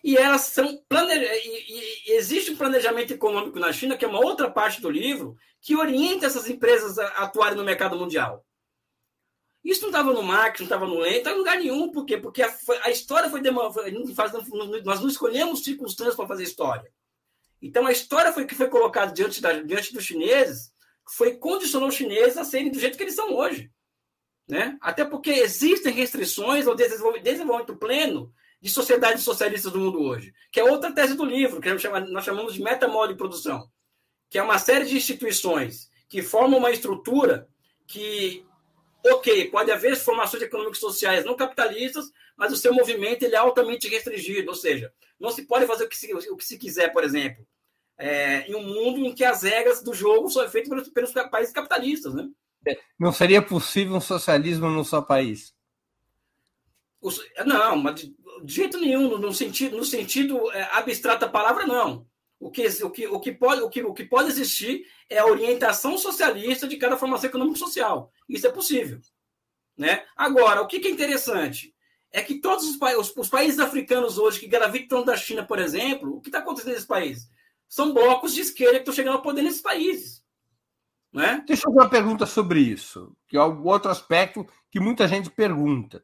E 0.02 0.16
elas 0.16 0.42
são 0.42 0.82
plane... 0.88 1.14
e, 1.14 2.10
e 2.10 2.12
existe 2.12 2.50
um 2.50 2.56
planejamento 2.56 3.12
econômico 3.12 3.58
na 3.58 3.72
China, 3.72 3.96
que 3.96 4.04
é 4.04 4.08
uma 4.08 4.24
outra 4.24 4.50
parte 4.50 4.80
do 4.80 4.90
livro, 4.90 5.36
que 5.60 5.76
orienta 5.76 6.26
essas 6.26 6.48
empresas 6.48 6.98
a 6.98 7.06
atuarem 7.24 7.56
no 7.56 7.64
mercado 7.64 7.96
mundial. 7.96 8.44
Isso 9.64 9.80
não 9.80 9.88
estava 9.88 10.12
no 10.12 10.22
Marx, 10.22 10.60
não 10.60 10.66
estava 10.66 10.86
no 10.86 10.98
Lenin, 10.98 11.16
estava 11.16 11.36
em 11.36 11.38
lugar 11.38 11.58
nenhum. 11.58 11.90
Por 11.90 12.04
quê? 12.04 12.18
Porque 12.18 12.42
a, 12.42 12.54
a 12.82 12.90
história 12.90 13.30
foi, 13.30 13.40
Nós 13.40 15.00
não 15.00 15.08
escolhemos 15.08 15.64
circunstâncias 15.64 16.14
para 16.14 16.28
fazer 16.28 16.42
história. 16.42 16.92
Então, 17.64 17.86
a 17.86 17.92
história 17.92 18.30
foi 18.30 18.44
que 18.44 18.54
foi 18.54 18.68
colocada 18.68 19.10
diante, 19.10 19.40
da, 19.40 19.54
diante 19.54 19.90
dos 19.94 20.04
chineses, 20.04 20.70
foi 21.16 21.38
condicionou 21.38 21.88
os 21.88 21.94
chineses 21.94 22.36
a 22.36 22.44
serem 22.44 22.70
do 22.70 22.78
jeito 22.78 22.94
que 22.94 23.02
eles 23.02 23.14
são 23.14 23.34
hoje. 23.34 23.72
Né? 24.46 24.76
Até 24.82 25.02
porque 25.02 25.30
existem 25.30 25.90
restrições 25.90 26.66
ao 26.66 26.74
desenvolvimento 26.74 27.74
pleno 27.74 28.30
de 28.60 28.68
sociedades 28.68 29.22
socialistas 29.22 29.72
do 29.72 29.80
mundo 29.80 30.02
hoje, 30.02 30.34
que 30.52 30.60
é 30.60 30.64
outra 30.64 30.92
tese 30.92 31.14
do 31.14 31.24
livro, 31.24 31.58
que 31.58 31.72
nós 31.72 32.24
chamamos 32.24 32.52
de 32.52 32.62
metamode 32.62 33.14
de 33.14 33.18
produção, 33.18 33.66
que 34.28 34.38
é 34.38 34.42
uma 34.42 34.58
série 34.58 34.84
de 34.84 34.96
instituições 34.96 35.88
que 36.06 36.20
formam 36.20 36.58
uma 36.58 36.70
estrutura 36.70 37.48
que 37.86 38.44
ok, 39.06 39.50
pode 39.50 39.70
haver 39.70 39.96
formações 39.96 40.42
econômicas 40.42 40.78
sociais 40.78 41.24
não 41.24 41.34
capitalistas, 41.34 42.10
mas 42.36 42.52
o 42.52 42.56
seu 42.56 42.74
movimento 42.74 43.22
ele 43.22 43.34
é 43.34 43.38
altamente 43.38 43.88
restringido, 43.88 44.50
ou 44.50 44.54
seja, 44.54 44.92
não 45.18 45.30
se 45.30 45.46
pode 45.46 45.66
fazer 45.66 45.84
o 45.84 45.88
que 45.88 45.96
se, 45.96 46.12
o 46.12 46.36
que 46.36 46.44
se 46.44 46.58
quiser, 46.58 46.92
por 46.92 47.04
exemplo, 47.04 47.46
é, 47.98 48.50
em 48.50 48.54
um 48.54 48.62
mundo 48.62 48.98
em 49.00 49.14
que 49.14 49.24
as 49.24 49.42
regras 49.42 49.82
do 49.82 49.94
jogo 49.94 50.28
são 50.30 50.48
feitas 50.48 50.68
pelos, 50.68 50.88
pelos 50.88 51.12
países 51.30 51.52
capitalistas, 51.52 52.14
né? 52.14 52.28
Não 52.98 53.12
seria 53.12 53.42
possível 53.42 53.94
um 53.94 54.00
socialismo 54.00 54.68
no 54.68 54.84
seu 54.84 55.02
país? 55.02 55.54
não, 57.44 57.76
mas 57.76 57.96
de, 57.96 58.16
de, 58.42 58.54
jeito 58.54 58.78
nenhum, 58.78 59.18
no 59.18 59.32
sentido, 59.32 59.76
no 59.76 59.84
sentido 59.84 60.50
é, 60.52 60.62
abstrato 60.72 61.20
da 61.20 61.28
palavra, 61.28 61.66
não. 61.66 62.06
O 62.40 62.50
que, 62.50 62.66
o, 62.82 62.90
que, 62.90 63.06
o, 63.06 63.20
que 63.20 63.32
pode, 63.32 63.62
o, 63.62 63.68
que, 63.68 63.82
o 63.82 63.94
que 63.94 64.04
pode 64.04 64.28
existir 64.28 64.86
é 65.08 65.18
a 65.18 65.26
orientação 65.26 65.96
socialista 65.96 66.66
de 66.66 66.76
cada 66.76 66.96
formação 66.96 67.28
econômico-social. 67.28 68.10
Isso 68.28 68.46
é 68.46 68.50
possível. 68.50 69.00
Né? 69.76 70.04
Agora, 70.16 70.62
o 70.62 70.66
que, 70.66 70.80
que 70.80 70.88
é 70.88 70.90
interessante 70.90 71.74
é 72.12 72.22
que 72.22 72.40
todos 72.40 72.64
os, 72.64 72.78
os, 72.98 73.16
os, 73.16 73.28
países 73.28 73.58
africanos 73.58 74.18
hoje 74.18 74.40
que 74.40 74.46
gravitam 74.46 75.04
da 75.04 75.16
China, 75.16 75.44
por 75.44 75.58
exemplo, 75.58 76.16
o 76.16 76.20
que 76.20 76.28
está 76.28 76.38
acontecendo 76.38 76.72
nesses 76.72 76.86
países? 76.86 77.28
São 77.68 77.92
blocos 77.92 78.34
de 78.34 78.40
esquerda 78.40 78.74
que 78.74 78.80
estão 78.80 78.94
chegando 78.94 79.16
ao 79.16 79.22
poder 79.22 79.42
nesses 79.42 79.62
países. 79.62 80.22
Né? 81.12 81.44
Deixa 81.46 81.62
eu 81.62 81.72
fazer 81.72 81.84
uma 81.84 81.90
pergunta 81.90 82.26
sobre 82.26 82.60
isso, 82.60 83.16
que 83.28 83.36
é 83.36 83.42
o 83.42 83.64
outro 83.64 83.90
aspecto 83.90 84.46
que 84.70 84.80
muita 84.80 85.06
gente 85.06 85.30
pergunta. 85.30 86.02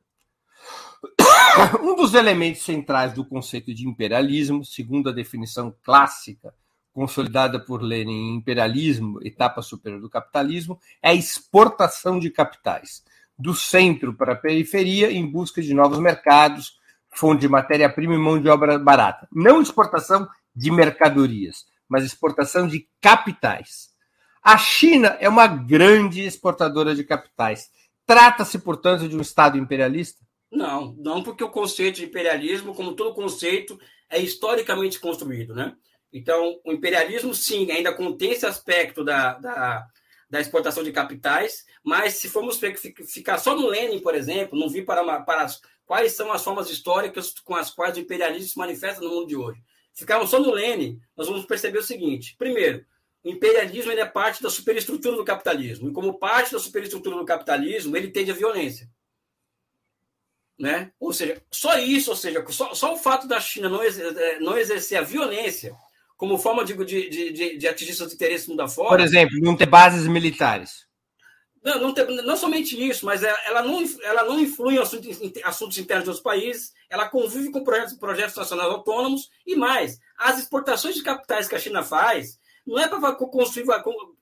Um 1.83 1.97
dos 1.97 2.15
elementos 2.15 2.63
centrais 2.63 3.13
do 3.13 3.25
conceito 3.25 3.75
de 3.75 3.89
imperialismo, 3.89 4.65
segundo 4.65 5.09
a 5.09 5.13
definição 5.13 5.75
clássica 5.83 6.55
consolidada 6.93 7.59
por 7.59 7.83
Lenin 7.83 8.35
imperialismo, 8.35 9.21
etapa 9.23 9.63
superior 9.63 10.01
do 10.01 10.11
capitalismo, 10.11 10.79
é 11.03 11.11
a 11.11 11.15
exportação 11.15 12.19
de 12.19 12.31
capitais 12.31 13.03
do 13.39 13.55
centro 13.55 14.13
para 14.15 14.35
a 14.35 14.37
periferia 14.37 15.11
em 15.11 15.27
busca 15.27 15.63
de 15.63 15.73
novos 15.73 15.99
mercados, 15.99 16.79
fonte 17.09 17.41
de 17.41 17.49
matéria-prima 17.49 18.15
e 18.15 18.19
mão 18.19 18.41
de 18.41 18.49
obra 18.49 18.79
barata. 18.79 19.27
Não 19.33 19.63
exportação 19.63 20.29
de 20.55 20.71
mercadorias, 20.71 21.65
mas 21.89 22.05
exportação 22.05 22.67
de 22.67 22.89
capitais. 23.01 23.91
A 24.43 24.57
China 24.57 25.17
é 25.21 25.29
uma 25.29 25.47
grande 25.47 26.23
exportadora 26.23 26.95
de 26.95 27.05
capitais. 27.05 27.71
Trata-se, 28.07 28.59
portanto, 28.59 29.09
de 29.09 29.17
um 29.17 29.21
Estado 29.21 29.59
imperialista? 29.59 30.25
Não, 30.51 30.95
não 30.99 31.23
porque 31.23 31.45
o 31.45 31.51
conceito 31.51 31.97
de 31.97 32.07
imperialismo, 32.07 32.75
como 32.75 32.95
todo 32.95 33.15
conceito, 33.15 33.79
é 34.09 34.19
historicamente 34.19 34.99
construído, 34.99 35.55
né? 35.55 35.77
Então, 36.13 36.59
o 36.65 36.73
imperialismo, 36.73 37.33
sim, 37.33 37.71
ainda 37.71 37.95
contém 37.95 38.33
esse 38.33 38.45
aspecto 38.45 39.05
da, 39.05 39.35
da, 39.35 39.87
da 40.29 40.41
exportação 40.41 40.83
de 40.83 40.91
capitais, 40.91 41.65
mas 41.85 42.15
se 42.15 42.29
formos 42.29 42.59
ficar 43.07 43.39
só 43.39 43.55
no 43.55 43.69
Lenin, 43.69 44.01
por 44.01 44.15
exemplo, 44.15 44.59
não 44.59 44.69
vir 44.69 44.85
para, 44.85 45.21
para 45.21 45.47
quais 45.87 46.13
são 46.13 46.33
as 46.33 46.43
formas 46.43 46.69
históricas 46.69 47.33
com 47.45 47.55
as 47.55 47.71
quais 47.71 47.97
o 47.97 48.01
imperialismo 48.01 48.49
se 48.49 48.59
manifesta 48.59 49.01
no 49.01 49.11
mundo 49.11 49.29
de 49.29 49.37
hoje. 49.37 49.63
Ficarmos 49.95 50.31
só 50.31 50.39
no 50.39 50.53
Lenin, 50.53 51.01
nós 51.17 51.27
vamos 51.27 51.45
perceber 51.45 51.79
o 51.79 51.83
seguinte: 51.83 52.35
primeiro, 52.39 52.85
o 53.23 53.31
imperialismo 53.31 53.93
é 53.93 54.07
parte 54.07 54.43
da 54.43 54.51
superestrutura 54.51 55.17
do 55.17 55.25
capitalismo, 55.25 55.91
e 55.91 55.93
como 55.93 56.19
parte 56.19 56.53
da 56.53 56.59
superestrutura 56.59 57.17
do 57.17 57.25
capitalismo, 57.25 57.97
ele 57.97 58.11
tende 58.11 58.31
à 58.31 58.35
violência. 58.35 58.89
Né? 60.59 60.93
Ou 61.01 61.13
seja, 61.13 61.43
só 61.51 61.79
isso, 61.79 62.11
ou 62.11 62.17
seja, 62.17 62.45
só, 62.51 62.75
só 62.75 62.95
o 62.95 62.99
fato 62.99 63.27
da 63.27 63.41
China 63.41 63.69
não, 63.69 63.83
exercer, 63.83 64.41
não 64.41 64.59
exercer 64.59 64.99
a 64.99 65.03
violência 65.03 65.75
como 66.17 66.37
forma 66.37 66.63
de, 66.67 66.75
de, 66.85 67.33
de, 67.33 67.57
de 67.57 67.69
atingir 67.69 67.95
seus 67.95 68.13
interesses 68.13 68.47
mundo 68.47 68.61
afora. 68.61 68.91
Por 68.91 69.01
exemplo, 69.01 69.39
não 69.41 69.57
ter 69.57 69.65
bases 69.65 70.07
militares. 70.07 70.87
Não, 71.63 71.79
não, 71.79 71.95
ter, 71.95 72.09
não 72.09 72.37
somente 72.37 72.81
isso, 72.89 73.05
mas 73.05 73.23
ela 73.23 73.63
não, 73.63 73.85
ela 74.03 74.25
não 74.25 74.41
influi 74.41 74.77
em 74.77 74.79
assuntos, 74.79 75.21
em 75.21 75.33
assuntos 75.45 75.77
internos 75.77 76.07
dos 76.07 76.21
países, 76.21 76.73
ela 76.89 77.09
convive 77.09 77.51
com 77.51 77.63
projetos, 77.63 77.95
projetos 77.95 78.37
nacionais 78.37 78.71
autônomos 78.71 79.31
e 79.47 79.55
mais. 79.55 79.99
As 80.17 80.39
exportações 80.39 80.95
de 80.95 81.03
capitais 81.03 81.49
que 81.49 81.55
a 81.55 81.59
China 81.59 81.83
faz 81.83 82.39
não 82.67 82.79
é 82.79 82.89
para 82.89 83.15
construir, 83.15 83.67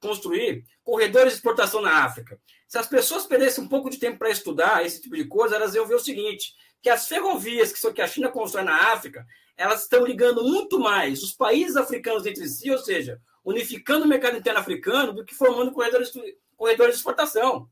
construir 0.00 0.64
corredores 0.82 1.32
de 1.32 1.38
exportação 1.38 1.80
na 1.80 2.04
África. 2.04 2.40
Se 2.66 2.76
as 2.76 2.86
pessoas 2.86 3.24
perdessem 3.24 3.62
um 3.62 3.68
pouco 3.68 3.88
de 3.88 3.98
tempo 3.98 4.18
para 4.18 4.30
estudar 4.30 4.84
esse 4.84 5.00
tipo 5.00 5.14
de 5.16 5.24
coisa, 5.24 5.56
elas 5.56 5.74
iam 5.74 5.86
ver 5.86 5.94
o 5.94 6.00
seguinte: 6.00 6.54
que 6.82 6.90
as 6.90 7.06
ferrovias 7.06 7.72
que, 7.72 7.92
que 7.92 8.02
a 8.02 8.06
China 8.06 8.30
constrói 8.30 8.64
na 8.64 8.92
África, 8.92 9.24
elas 9.56 9.82
estão 9.82 10.04
ligando 10.04 10.42
muito 10.42 10.78
mais 10.78 11.22
os 11.22 11.32
países 11.32 11.76
africanos 11.76 12.26
entre 12.26 12.48
si, 12.48 12.70
ou 12.70 12.78
seja, 12.78 13.20
unificando 13.44 14.04
o 14.04 14.08
mercado 14.08 14.36
interno 14.36 14.60
africano, 14.60 15.12
do 15.12 15.24
que 15.24 15.34
formando 15.34 15.72
corredores, 15.72 16.12
corredores 16.58 16.94
de 16.94 16.98
exportação. 16.98 17.70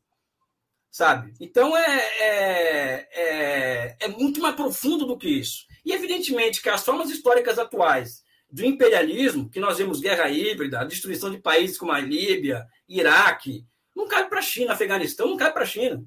Sabe? 0.91 1.35
Então 1.39 1.77
é, 1.77 1.99
é, 2.21 3.09
é, 3.13 3.97
é 4.01 4.09
muito 4.09 4.41
mais 4.41 4.55
profundo 4.55 5.05
do 5.05 5.19
que 5.19 5.29
isso. 5.29 5.67
E 5.85 5.93
evidentemente 5.93 6.63
que 6.63 6.71
as 6.71 6.83
formas 6.83 7.11
históricas 7.11 7.59
atuais 7.59 8.25
do 8.51 8.65
imperialismo, 8.65 9.51
que 9.51 9.61
nós 9.61 9.77
vemos 9.77 10.01
guerra 10.01 10.31
híbrida, 10.31 10.87
destruição 10.87 11.31
de 11.31 11.39
países 11.39 11.77
como 11.77 11.93
a 11.93 12.01
Líbia, 12.01 12.65
Iraque, 12.89 13.67
não 13.95 14.09
cabe 14.09 14.31
para 14.31 14.39
a 14.39 14.43
China, 14.43 14.73
Afeganistão, 14.73 15.29
não 15.29 15.37
cabe 15.37 15.53
para 15.53 15.65
a 15.65 15.67
China. 15.67 16.03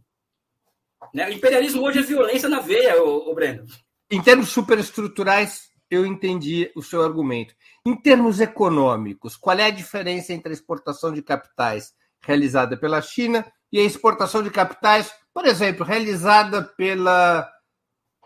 Né? 1.13 1.27
O 1.29 1.33
imperialismo 1.33 1.83
hoje 1.83 1.99
é 1.99 2.01
violência 2.01 2.49
na 2.49 2.59
veia, 2.59 3.01
o, 3.03 3.33
Breno. 3.35 3.65
Em 4.09 4.21
termos 4.21 4.49
superestruturais, 4.49 5.69
eu 5.89 6.05
entendi 6.05 6.71
o 6.75 6.81
seu 6.81 7.03
argumento. 7.03 7.53
Em 7.85 7.95
termos 7.95 8.39
econômicos, 8.39 9.35
qual 9.35 9.57
é 9.57 9.65
a 9.65 9.71
diferença 9.71 10.33
entre 10.33 10.49
a 10.49 10.53
exportação 10.53 11.13
de 11.13 11.21
capitais 11.21 11.93
realizada 12.21 12.77
pela 12.77 13.01
China 13.01 13.45
e 13.71 13.79
a 13.79 13.83
exportação 13.83 14.43
de 14.43 14.49
capitais, 14.49 15.11
por 15.33 15.45
exemplo, 15.45 15.85
realizada 15.85 16.63
pela 16.63 17.49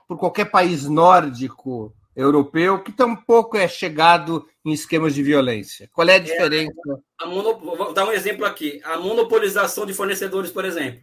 por 0.07 0.18
qualquer 0.18 0.45
país 0.45 0.88
nórdico 0.88 1.95
europeu 2.15 2.84
que 2.84 2.91
tampouco 2.91 3.57
é 3.57 3.68
chegado 3.68 4.48
em 4.65 4.72
esquemas 4.72 5.14
de 5.14 5.24
violência. 5.24 5.90
Qual 5.91 6.07
é 6.07 6.15
a 6.15 6.20
diferença? 6.20 6.72
É, 6.88 7.24
a 7.24 7.26
mono... 7.26 7.57
Vou 7.60 7.94
dar 7.94 8.06
um 8.06 8.11
exemplo 8.11 8.45
aqui. 8.45 8.80
A 8.84 8.98
monopolização 8.98 9.86
de 9.86 9.94
fornecedores, 9.94 10.52
por 10.52 10.65
exemplo. 10.65 11.02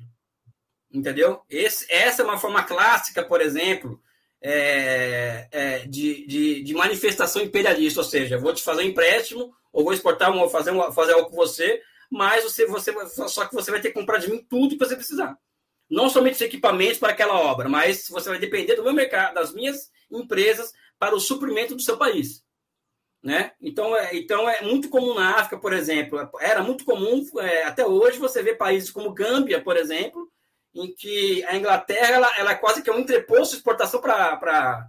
Entendeu? 0.93 1.43
Esse, 1.49 1.91
essa 1.93 2.23
é 2.23 2.25
uma 2.25 2.39
forma 2.39 2.63
clássica, 2.63 3.25
por 3.25 3.41
exemplo, 3.41 4.01
é, 4.43 5.49
é, 5.53 5.79
de, 5.81 6.27
de, 6.27 6.63
de, 6.63 6.75
manifestação 6.75 7.43
imperialista, 7.43 8.01
ou 8.01 8.05
seja, 8.07 8.39
vou 8.39 8.55
te 8.55 8.63
fazer 8.63 8.83
um 8.83 8.87
empréstimo, 8.87 9.53
ou 9.73 9.85
vou 9.85 9.93
exportar, 9.93 10.35
ou 10.35 10.49
fazer, 10.49 10.73
um, 10.73 10.91
fazer 10.91 11.13
algo 11.13 11.31
com 11.31 11.37
você, 11.37 11.81
mas 12.11 12.43
você, 12.43 12.67
você, 12.67 12.93
só 13.29 13.47
que 13.47 13.55
você 13.55 13.71
vai 13.71 13.81
ter 13.81 13.89
que 13.89 13.99
comprar 13.99 14.19
de 14.19 14.29
mim 14.29 14.45
tudo 14.49 14.77
que 14.77 14.85
você 14.85 14.97
precisar. 14.97 15.39
Não 15.89 16.09
somente 16.09 16.35
os 16.35 16.41
equipamentos 16.41 16.99
para 16.99 17.13
aquela 17.13 17.39
obra, 17.39 17.69
mas 17.69 18.09
você 18.09 18.29
vai 18.29 18.39
depender 18.39 18.75
do 18.75 18.83
meu 18.83 18.93
mercado, 18.93 19.35
das 19.35 19.53
minhas 19.53 19.91
empresas 20.11 20.73
para 20.99 21.15
o 21.15 21.21
suprimento 21.21 21.75
do 21.75 21.83
seu 21.83 21.97
país. 21.97 22.45
Né? 23.23 23.53
Então, 23.61 23.95
é, 23.97 24.17
então 24.17 24.49
é 24.49 24.63
muito 24.63 24.89
comum 24.89 25.15
na 25.15 25.37
África, 25.37 25.59
por 25.59 25.73
exemplo, 25.73 26.31
era 26.41 26.63
muito 26.63 26.85
comum, 26.87 27.23
é, 27.39 27.65
até 27.65 27.87
hoje, 27.87 28.19
você 28.19 28.43
vê 28.43 28.55
países 28.55 28.91
como 28.91 29.13
Gâmbia, 29.13 29.63
por 29.63 29.77
exemplo, 29.77 30.27
em 30.75 30.95
que 30.95 31.45
a 31.45 31.55
Inglaterra 31.57 32.15
ela, 32.15 32.31
ela 32.39 32.53
é 32.53 32.55
quase 32.55 32.83
que 32.83 32.91
um 32.91 32.99
entreposto 32.99 33.51
de 33.51 33.57
exportação 33.59 34.01
para 34.01 34.89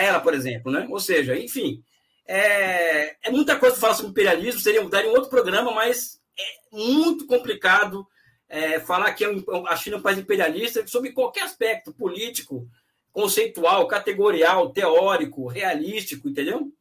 ela, 0.00 0.20
por 0.20 0.32
exemplo. 0.32 0.70
Né? 0.70 0.86
Ou 0.88 1.00
seja, 1.00 1.36
enfim, 1.36 1.82
é, 2.26 3.16
é 3.26 3.30
muita 3.30 3.56
coisa 3.56 3.74
para 3.74 3.80
falar 3.80 3.94
sobre 3.94 4.10
imperialismo, 4.10 4.60
seria 4.60 4.88
daria 4.88 5.10
um 5.10 5.14
outro 5.14 5.30
programa, 5.30 5.72
mas 5.72 6.21
é 6.42 6.76
muito 6.76 7.26
complicado 7.26 8.06
é, 8.48 8.78
falar 8.80 9.12
que 9.14 9.24
a 9.24 9.76
China 9.76 9.96
é 9.96 9.98
um 9.98 10.02
país 10.02 10.18
imperialista 10.18 10.86
sobre 10.86 11.12
qualquer 11.12 11.44
aspecto 11.44 11.92
político, 11.92 12.68
conceitual, 13.12 13.86
categorial, 13.86 14.70
teórico, 14.70 15.46
realístico, 15.46 16.28
entendeu? 16.28 16.72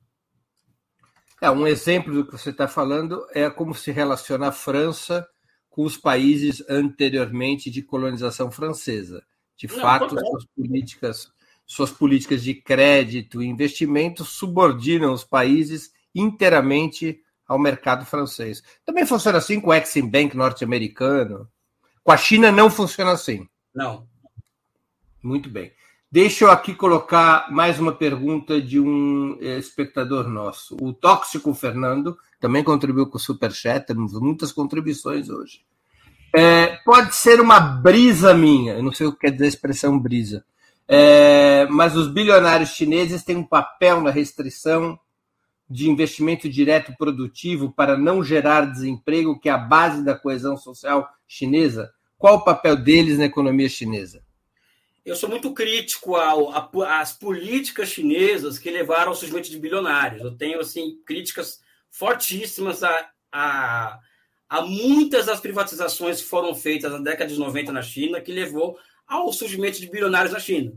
É, 1.41 1.49
um 1.49 1.65
exemplo 1.65 2.13
do 2.13 2.25
que 2.25 2.33
você 2.33 2.51
está 2.51 2.67
falando 2.67 3.25
é 3.31 3.49
como 3.49 3.73
se 3.73 3.91
relaciona 3.91 4.49
a 4.49 4.51
França 4.51 5.27
com 5.69 5.83
os 5.83 5.97
países 5.97 6.63
anteriormente 6.69 7.71
de 7.71 7.81
colonização 7.81 8.51
francesa. 8.51 9.23
De 9.55 9.67
Não, 9.67 9.79
fato, 9.79 10.09
suas 10.19 10.45
políticas, 10.55 11.31
suas 11.65 11.89
políticas 11.89 12.43
de 12.43 12.53
crédito 12.53 13.41
e 13.41 13.47
investimento 13.47 14.25
subordinam 14.25 15.13
os 15.13 15.23
países 15.23 15.91
inteiramente 16.13 17.21
ao 17.51 17.59
mercado 17.59 18.05
francês. 18.05 18.63
Também 18.85 19.05
funciona 19.05 19.37
assim 19.37 19.59
com 19.59 19.71
o 19.71 19.73
Exim 19.73 20.09
Bank 20.09 20.37
norte-americano. 20.37 21.49
Com 22.01 22.13
a 22.13 22.15
China 22.15 22.49
não 22.49 22.69
funciona 22.69 23.11
assim. 23.11 23.45
Não. 23.75 24.07
Muito 25.21 25.49
bem. 25.49 25.73
Deixa 26.09 26.45
eu 26.45 26.51
aqui 26.51 26.73
colocar 26.73 27.51
mais 27.51 27.77
uma 27.77 27.91
pergunta 27.91 28.61
de 28.61 28.79
um 28.79 29.37
eh, 29.41 29.57
espectador 29.57 30.29
nosso. 30.29 30.77
O 30.81 30.93
Tóxico 30.93 31.53
Fernando 31.53 32.17
também 32.39 32.63
contribuiu 32.63 33.07
com 33.07 33.17
o 33.17 33.19
Superchat, 33.19 33.85
temos 33.85 34.13
muitas 34.13 34.53
contribuições 34.53 35.29
hoje. 35.29 35.61
É, 36.33 36.77
pode 36.85 37.13
ser 37.13 37.41
uma 37.41 37.59
brisa 37.59 38.33
minha, 38.33 38.75
eu 38.75 38.83
não 38.83 38.93
sei 38.93 39.07
o 39.07 39.11
que 39.11 39.19
quer 39.19 39.31
dizer 39.31 39.45
a 39.45 39.49
expressão 39.49 39.99
brisa, 39.99 40.45
é, 40.87 41.67
mas 41.69 41.97
os 41.97 42.07
bilionários 42.07 42.69
chineses 42.69 43.23
têm 43.23 43.35
um 43.35 43.43
papel 43.43 43.99
na 43.99 44.09
restrição 44.09 44.97
de 45.71 45.89
investimento 45.89 46.49
direto 46.49 46.93
produtivo 46.97 47.71
para 47.71 47.97
não 47.97 48.23
gerar 48.23 48.65
desemprego, 48.65 49.39
que 49.39 49.49
é 49.49 49.51
a 49.51 49.57
base 49.57 50.03
da 50.03 50.13
coesão 50.13 50.57
social 50.57 51.09
chinesa. 51.27 51.91
Qual 52.17 52.35
o 52.35 52.43
papel 52.43 52.75
deles 52.75 53.17
na 53.17 53.25
economia 53.25 53.69
chinesa? 53.69 54.21
eu 55.03 55.15
sou 55.15 55.27
muito 55.27 55.51
crítico 55.53 56.15
às 56.15 57.13
políticas 57.13 57.89
chinesas 57.89 58.59
que 58.59 58.69
levaram 58.69 59.09
ao 59.09 59.15
surgimento 59.15 59.49
de 59.49 59.59
bilionários. 59.59 60.21
Eu 60.21 60.37
tenho 60.37 60.59
assim 60.59 61.01
críticas 61.05 61.59
fortíssimas 61.89 62.83
a, 62.83 63.09
a, 63.31 63.99
a 64.47 64.61
muitas 64.61 65.25
das 65.25 65.39
privatizações 65.39 66.21
que 66.21 66.27
foram 66.27 66.53
feitas 66.53 66.91
na 66.91 66.99
década 66.99 67.31
de 67.31 67.39
90 67.39 67.71
na 67.71 67.81
China, 67.81 68.21
que 68.21 68.31
levou 68.31 68.77
ao 69.07 69.33
surgimento 69.33 69.79
de 69.79 69.89
bilionários 69.89 70.33
na 70.33 70.39
China. 70.39 70.71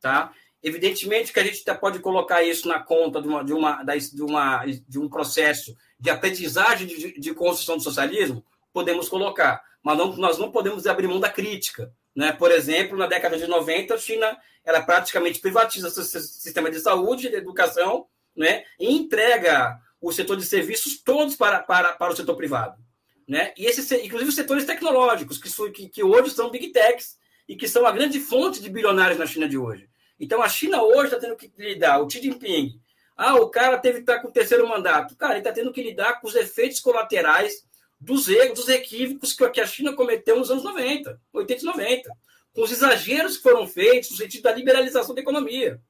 Tá? 0.00 0.32
Evidentemente 0.62 1.32
que 1.32 1.38
a 1.38 1.44
gente 1.44 1.62
pode 1.80 2.00
colocar 2.00 2.42
isso 2.42 2.66
na 2.66 2.80
conta 2.80 3.22
de, 3.22 3.28
uma, 3.28 3.44
de, 3.44 3.52
uma, 3.52 3.84
de, 3.84 4.22
uma, 4.22 4.64
de 4.66 4.98
um 4.98 5.08
processo 5.08 5.76
de 5.98 6.10
aprendizagem 6.10 6.86
de, 6.86 7.18
de 7.18 7.34
construção 7.34 7.76
do 7.76 7.82
socialismo, 7.82 8.44
podemos 8.72 9.08
colocar, 9.08 9.62
mas 9.82 9.96
não, 9.96 10.16
nós 10.16 10.38
não 10.38 10.50
podemos 10.50 10.86
abrir 10.86 11.06
mão 11.06 11.20
da 11.20 11.30
crítica. 11.30 11.92
Né? 12.14 12.32
Por 12.32 12.50
exemplo, 12.50 12.98
na 12.98 13.06
década 13.06 13.38
de 13.38 13.46
90, 13.46 13.94
a 13.94 13.98
China 13.98 14.36
ela 14.64 14.82
praticamente 14.82 15.40
privatiza 15.40 15.88
seu 15.90 16.02
sistema 16.04 16.70
de 16.70 16.80
saúde, 16.80 17.30
de 17.30 17.36
educação, 17.36 18.06
né? 18.36 18.64
e 18.78 18.92
entrega 18.92 19.80
o 20.00 20.12
setor 20.12 20.36
de 20.36 20.44
serviços 20.44 21.00
todos 21.02 21.36
para, 21.36 21.60
para, 21.60 21.92
para 21.92 22.12
o 22.12 22.16
setor 22.16 22.36
privado. 22.36 22.76
Né? 23.26 23.52
E 23.56 23.66
esses, 23.66 23.90
inclusive 23.92 24.30
os 24.30 24.34
setores 24.34 24.64
tecnológicos, 24.64 25.38
que, 25.38 25.70
que, 25.70 25.88
que 25.88 26.02
hoje 26.02 26.30
são 26.30 26.50
big 26.50 26.68
techs 26.68 27.16
e 27.48 27.56
que 27.56 27.68
são 27.68 27.86
a 27.86 27.92
grande 27.92 28.20
fonte 28.20 28.60
de 28.60 28.68
bilionários 28.68 29.18
na 29.18 29.26
China 29.26 29.48
de 29.48 29.56
hoje. 29.56 29.88
Então, 30.18 30.42
a 30.42 30.48
China 30.48 30.82
hoje 30.82 31.06
está 31.06 31.18
tendo 31.18 31.36
que 31.36 31.52
lidar, 31.56 32.00
o 32.00 32.10
Xi 32.10 32.20
Jinping, 32.20 32.80
ah, 33.16 33.34
o 33.34 33.48
cara 33.48 33.78
teve 33.78 33.96
que 33.96 34.02
estar 34.02 34.20
com 34.20 34.28
o 34.28 34.32
terceiro 34.32 34.68
mandato. 34.68 35.16
Cara, 35.16 35.32
ele 35.32 35.40
está 35.40 35.52
tendo 35.52 35.72
que 35.72 35.82
lidar 35.82 36.20
com 36.20 36.28
os 36.28 36.36
efeitos 36.36 36.78
colaterais 36.78 37.66
dos 38.00 38.28
erros, 38.28 38.60
dos 38.60 38.68
equívocos 38.68 39.32
que 39.32 39.60
a 39.60 39.66
China 39.66 39.92
cometeu 39.92 40.38
nos 40.38 40.50
anos 40.50 40.62
90, 40.62 41.20
80 41.32 41.62
e 41.62 41.66
90, 41.66 42.10
com 42.52 42.62
os 42.62 42.70
exageros 42.70 43.36
que 43.36 43.42
foram 43.42 43.66
feitos 43.66 44.10
no 44.10 44.16
sentido 44.16 44.42
da 44.42 44.54
liberalização 44.54 45.14
da 45.14 45.20
economia. 45.20 45.80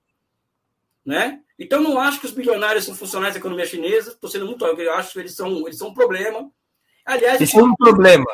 Né? 1.05 1.42
Então, 1.59 1.82
não 1.82 1.98
acho 1.98 2.20
que 2.20 2.26
os 2.26 2.32
bilionários 2.32 2.84
são 2.84 2.94
funcionários 2.94 3.34
da 3.34 3.40
economia 3.40 3.66
chinesa, 3.66 4.10
estou 4.10 4.30
sendo 4.30 4.46
muito 4.46 4.64
eu 4.64 4.92
acho 4.94 5.12
que 5.12 5.18
eles 5.18 5.34
são, 5.34 5.66
eles 5.66 5.78
são 5.78 5.88
um 5.88 5.94
problema. 5.94 6.50
Aliás, 7.05 7.40
isso 7.40 7.59
é 7.59 7.62
um 7.62 7.74
problema. 7.74 8.26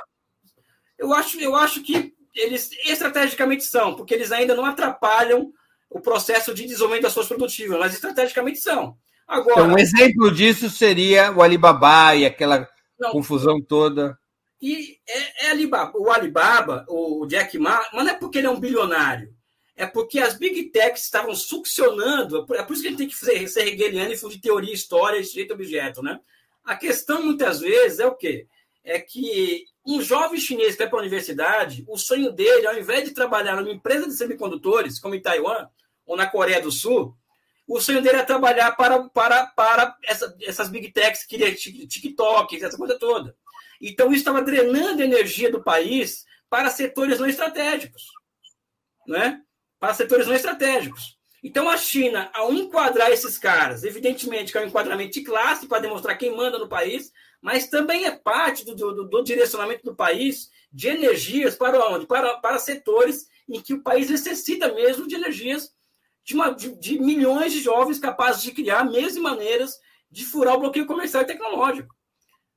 Eu 0.97 1.13
acho, 1.13 1.41
eu 1.41 1.55
acho 1.57 1.83
que 1.83 2.15
eles 2.35 2.71
estrategicamente 2.85 3.65
são, 3.65 3.95
porque 3.95 4.15
eles 4.15 4.33
ainda 4.33 4.55
não 4.55 4.65
atrapalham 4.65 5.53
o 5.95 6.01
processo 6.01 6.53
de 6.53 6.65
desenvolvimento 6.65 7.05
das 7.05 7.13
suas 7.13 7.29
produtivas, 7.29 7.79
mas 7.79 7.95
estrategicamente 7.95 8.59
são. 8.59 8.99
Agora, 9.27 9.63
então, 9.63 9.75
um 9.75 9.79
exemplo 9.79 10.31
disso 10.33 10.69
seria 10.69 11.31
o 11.31 11.41
Alibaba 11.41 12.17
e 12.17 12.27
aquela 12.27 12.69
não. 12.99 13.13
confusão 13.13 13.63
toda. 13.63 14.19
E 14.61 14.99
é, 15.09 15.47
é 15.47 15.51
Alibaba, 15.51 15.97
o 15.97 16.11
Alibaba, 16.11 16.85
o 16.89 17.25
Jack 17.27 17.57
Ma, 17.59 17.81
mas 17.93 18.05
não 18.05 18.11
é 18.11 18.15
porque 18.15 18.39
ele 18.39 18.49
é 18.49 18.51
um 18.51 18.59
bilionário. 18.59 19.33
É 19.77 19.87
porque 19.87 20.19
as 20.19 20.35
big 20.35 20.65
techs 20.71 21.05
estavam 21.05 21.35
succionando. 21.35 22.45
É 22.55 22.63
por 22.63 22.73
isso 22.73 22.83
que 22.83 22.89
a 22.89 22.91
gente 22.91 22.99
tem 22.99 23.09
que 23.09 23.17
fazer, 23.17 23.47
ser 23.49 23.67
hegeliano 23.67 24.13
e 24.13 24.17
fundir 24.17 24.41
teoria, 24.41 24.75
história, 24.75 25.23
jeito 25.23 25.55
objeto, 25.55 26.03
né? 26.03 26.21
A 26.65 26.77
questão, 26.77 27.23
muitas 27.23 27.61
vezes, 27.61 28.01
é 28.01 28.07
o 28.07 28.15
quê? 28.15 28.47
É 28.85 28.99
que 28.99 29.65
um 29.87 30.01
jovem 30.03 30.41
chinês 30.41 30.73
que 30.73 30.79
vai 30.79 30.89
para 30.89 30.99
a 30.99 31.03
universidade, 31.03 31.85
o 31.89 31.97
sonho 31.97 32.33
dele, 32.33 32.67
ao 32.67 32.79
invés 32.79 33.05
de 33.05 33.15
trabalhar 33.15 33.57
numa 33.57 33.73
empresa 33.73 34.07
de 34.07 34.15
semicondutores, 34.15 34.99
como 34.99 35.15
em 35.15 35.23
Taiwan 35.23 35.69
ou 36.07 36.17
na 36.17 36.27
Coreia 36.27 36.61
do 36.61 36.71
Sul, 36.71 37.17
o 37.67 37.81
sonho 37.81 38.03
dele 38.03 38.19
é 38.19 38.23
trabalhar 38.23 38.73
para, 38.73 39.09
para, 39.09 39.47
para 39.47 39.97
essa, 40.05 40.37
essas 40.43 40.69
big 40.69 40.93
techs, 40.93 41.25
que 41.25 41.39
TikTok, 41.57 42.63
essa 42.63 42.77
coisa 42.77 42.99
toda. 42.99 43.35
Então, 43.81 44.09
isso 44.09 44.19
estava 44.19 44.43
drenando 44.43 45.03
energia 45.03 45.51
do 45.51 45.63
país 45.63 46.25
para 46.49 46.71
setores 46.71 47.19
não 47.19 47.27
estratégicos. 47.27 48.03
Né? 49.07 49.41
Para 49.79 49.95
setores 49.95 50.27
não 50.27 50.35
estratégicos. 50.35 51.19
Então, 51.43 51.69
a 51.69 51.77
China, 51.77 52.31
ao 52.33 52.53
enquadrar 52.53 53.11
esses 53.11 53.37
caras, 53.37 53.85
evidentemente 53.85 54.51
que 54.51 54.57
é 54.57 54.63
um 54.63 54.67
enquadramento 54.67 55.13
de 55.13 55.23
classe 55.23 55.67
para 55.67 55.81
demonstrar 55.81 56.17
quem 56.17 56.35
manda 56.35 56.59
no 56.59 56.69
país, 56.69 57.13
mas 57.41 57.69
também 57.69 58.07
é 58.07 58.11
parte 58.11 58.65
do, 58.65 58.75
do, 58.75 59.05
do 59.05 59.23
direcionamento 59.23 59.85
do 59.85 59.95
país 59.95 60.51
de 60.73 60.89
energias 60.89 61.55
para 61.55 61.79
onde? 61.91 62.07
Para, 62.07 62.39
para 62.39 62.59
setores 62.59 63.29
em 63.47 63.61
que 63.61 63.75
o 63.75 63.83
país 63.83 64.09
necessita 64.09 64.73
mesmo 64.73 65.07
de 65.07 65.15
energias 65.15 65.74
de, 66.25 66.35
uma, 66.35 66.51
de, 66.51 66.75
de 66.77 66.99
milhões 66.99 67.53
de 67.53 67.61
jovens 67.61 67.99
capazes 67.99 68.43
de 68.43 68.53
criar 68.53 68.85
meios 68.85 69.15
e 69.15 69.21
maneiras 69.21 69.79
de 70.11 70.25
furar 70.25 70.55
o 70.55 70.61
bloqueio 70.61 70.87
comercial 70.87 71.23
e 71.23 71.27
tecnológico. 71.27 71.95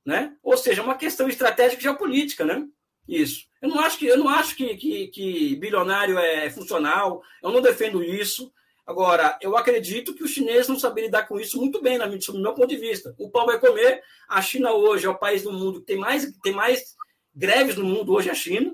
Né? 0.05 0.33
Ou 0.41 0.55
seja, 0.55 0.81
uma 0.81 0.95
questão 0.95 1.27
estratégica 1.27 1.81
geopolítica, 1.81 2.45
né? 2.45 2.65
Isso. 3.05 3.45
Eu 3.61 3.69
não 3.69 3.79
acho 3.79 3.97
que 3.97 4.05
eu 4.05 4.17
não 4.17 4.29
acho 4.29 4.55
que, 4.55 4.75
que, 4.77 5.07
que, 5.07 5.55
bilionário 5.57 6.17
é 6.17 6.49
funcional. 6.49 7.21
Eu 7.43 7.51
não 7.51 7.61
defendo 7.61 8.01
isso. 8.01 8.51
Agora, 8.85 9.37
eu 9.41 9.57
acredito 9.57 10.13
que 10.13 10.23
os 10.23 10.31
chineses 10.31 10.69
não 10.69 10.79
sabem 10.79 11.05
lidar 11.05 11.27
com 11.27 11.37
isso 11.37 11.57
muito 11.57 11.81
bem, 11.81 11.97
na 11.97 12.05
minha, 12.07 12.19
do 12.19 12.39
meu 12.39 12.53
ponto 12.53 12.67
de 12.67 12.77
vista. 12.77 13.13
O 13.17 13.29
pau 13.29 13.45
vai 13.45 13.59
comer. 13.59 14.01
A 14.29 14.41
China 14.41 14.71
hoje 14.71 15.05
é 15.05 15.09
o 15.09 15.17
país 15.17 15.43
do 15.43 15.51
mundo 15.51 15.81
que 15.81 15.87
tem 15.87 15.97
mais, 15.97 16.31
tem 16.41 16.53
mais 16.53 16.95
greves 17.35 17.75
no 17.75 17.83
mundo 17.83 18.13
hoje, 18.13 18.29
é 18.29 18.31
a 18.31 18.35
China. 18.35 18.73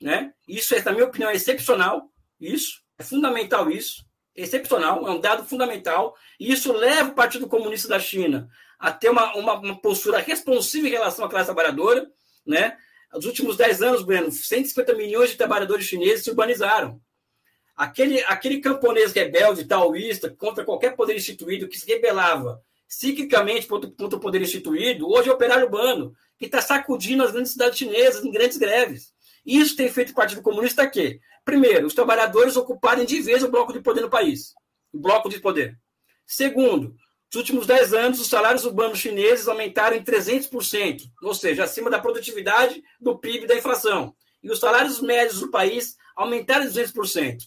Né? 0.00 0.32
Isso, 0.48 0.74
é, 0.74 0.82
na 0.82 0.92
minha 0.92 1.04
opinião, 1.04 1.30
é 1.30 1.34
excepcional. 1.34 2.10
Isso. 2.40 2.82
É 2.98 3.02
fundamental 3.02 3.70
isso 3.70 4.09
excepcional, 4.34 5.06
é 5.06 5.10
um 5.10 5.20
dado 5.20 5.44
fundamental, 5.44 6.14
e 6.38 6.52
isso 6.52 6.72
leva 6.72 7.10
o 7.10 7.14
Partido 7.14 7.46
Comunista 7.46 7.88
da 7.88 7.98
China 7.98 8.48
a 8.78 8.90
ter 8.90 9.10
uma, 9.10 9.34
uma, 9.36 9.54
uma 9.58 9.80
postura 9.80 10.18
responsiva 10.18 10.88
em 10.88 10.90
relação 10.90 11.24
à 11.24 11.28
classe 11.28 11.46
trabalhadora. 11.46 12.10
Né? 12.46 12.76
Nos 13.12 13.26
últimos 13.26 13.56
10 13.56 13.82
anos, 13.82 14.02
Breno, 14.02 14.30
150 14.30 14.94
milhões 14.94 15.30
de 15.30 15.36
trabalhadores 15.36 15.84
chineses 15.84 16.24
se 16.24 16.30
urbanizaram. 16.30 17.00
Aquele, 17.76 18.22
aquele 18.24 18.60
camponês 18.60 19.12
rebelde, 19.12 19.66
taoísta, 19.66 20.30
contra 20.30 20.64
qualquer 20.64 20.96
poder 20.96 21.16
instituído, 21.16 21.68
que 21.68 21.78
se 21.78 21.86
rebelava 21.86 22.62
ciclicamente 22.88 23.68
contra 23.68 24.16
o 24.16 24.20
poder 24.20 24.42
instituído, 24.42 25.08
hoje 25.08 25.28
é 25.28 25.32
operário 25.32 25.66
urbano, 25.66 26.12
que 26.36 26.46
está 26.46 26.60
sacudindo 26.60 27.22
as 27.22 27.30
grandes 27.30 27.52
cidades 27.52 27.78
chinesas 27.78 28.24
em 28.24 28.32
grandes 28.32 28.58
greves. 28.58 29.12
Isso 29.46 29.76
tem 29.76 29.88
feito 29.88 30.10
o 30.10 30.14
Partido 30.14 30.42
Comunista 30.42 30.88
quê? 30.88 31.20
Primeiro, 31.44 31.86
os 31.86 31.94
trabalhadores 31.94 32.56
ocuparem 32.56 33.04
de 33.04 33.20
vez 33.20 33.42
o 33.42 33.50
bloco 33.50 33.72
de 33.72 33.80
poder 33.80 34.02
no 34.02 34.10
país. 34.10 34.54
O 34.92 34.98
bloco 34.98 35.28
de 35.28 35.40
poder. 35.40 35.78
Segundo, 36.26 36.94
nos 37.32 37.36
últimos 37.36 37.66
10 37.66 37.94
anos, 37.94 38.20
os 38.20 38.28
salários 38.28 38.64
urbanos 38.64 38.98
chineses 38.98 39.46
aumentaram 39.46 39.96
em 39.96 40.02
300%, 40.02 41.02
ou 41.22 41.32
seja, 41.32 41.64
acima 41.64 41.88
da 41.88 42.00
produtividade, 42.00 42.82
do 43.00 43.18
PIB 43.18 43.46
da 43.46 43.54
inflação. 43.54 44.14
E 44.42 44.50
os 44.50 44.58
salários 44.58 45.00
médios 45.00 45.40
do 45.40 45.50
país 45.50 45.96
aumentaram 46.16 46.64
em 46.64 46.68
200%. 46.68 47.38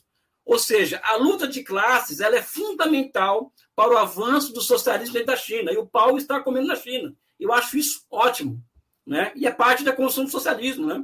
Ou 0.45 0.59
seja, 0.59 1.01
a 1.03 1.15
luta 1.15 1.47
de 1.47 1.63
classes 1.63 2.19
ela 2.19 2.35
é 2.35 2.41
fundamental 2.41 3.53
para 3.75 3.93
o 3.93 3.97
avanço 3.97 4.53
do 4.53 4.61
socialismo 4.61 5.13
dentro 5.13 5.27
da 5.27 5.37
China. 5.37 5.71
E 5.71 5.77
o 5.77 5.87
pau 5.87 6.17
está 6.17 6.39
comendo 6.39 6.67
na 6.67 6.75
China. 6.75 7.13
Eu 7.39 7.51
acho 7.53 7.77
isso 7.77 8.05
ótimo. 8.09 8.61
Né? 9.05 9.31
E 9.35 9.45
é 9.45 9.51
parte 9.51 9.83
da 9.83 9.93
construção 9.93 10.25
do 10.25 10.31
socialismo. 10.31 10.85
Né? 10.85 11.03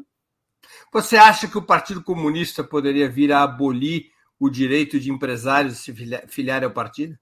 Você 0.91 1.17
acha 1.17 1.47
que 1.47 1.57
o 1.57 1.65
Partido 1.65 2.03
Comunista 2.03 2.63
poderia 2.63 3.09
vir 3.09 3.31
a 3.31 3.43
abolir 3.43 4.11
o 4.39 4.49
direito 4.49 4.99
de 4.99 5.11
empresários 5.11 5.79
se 5.79 5.93
filiarem 6.27 6.67
ao 6.67 6.73
partido? 6.73 7.17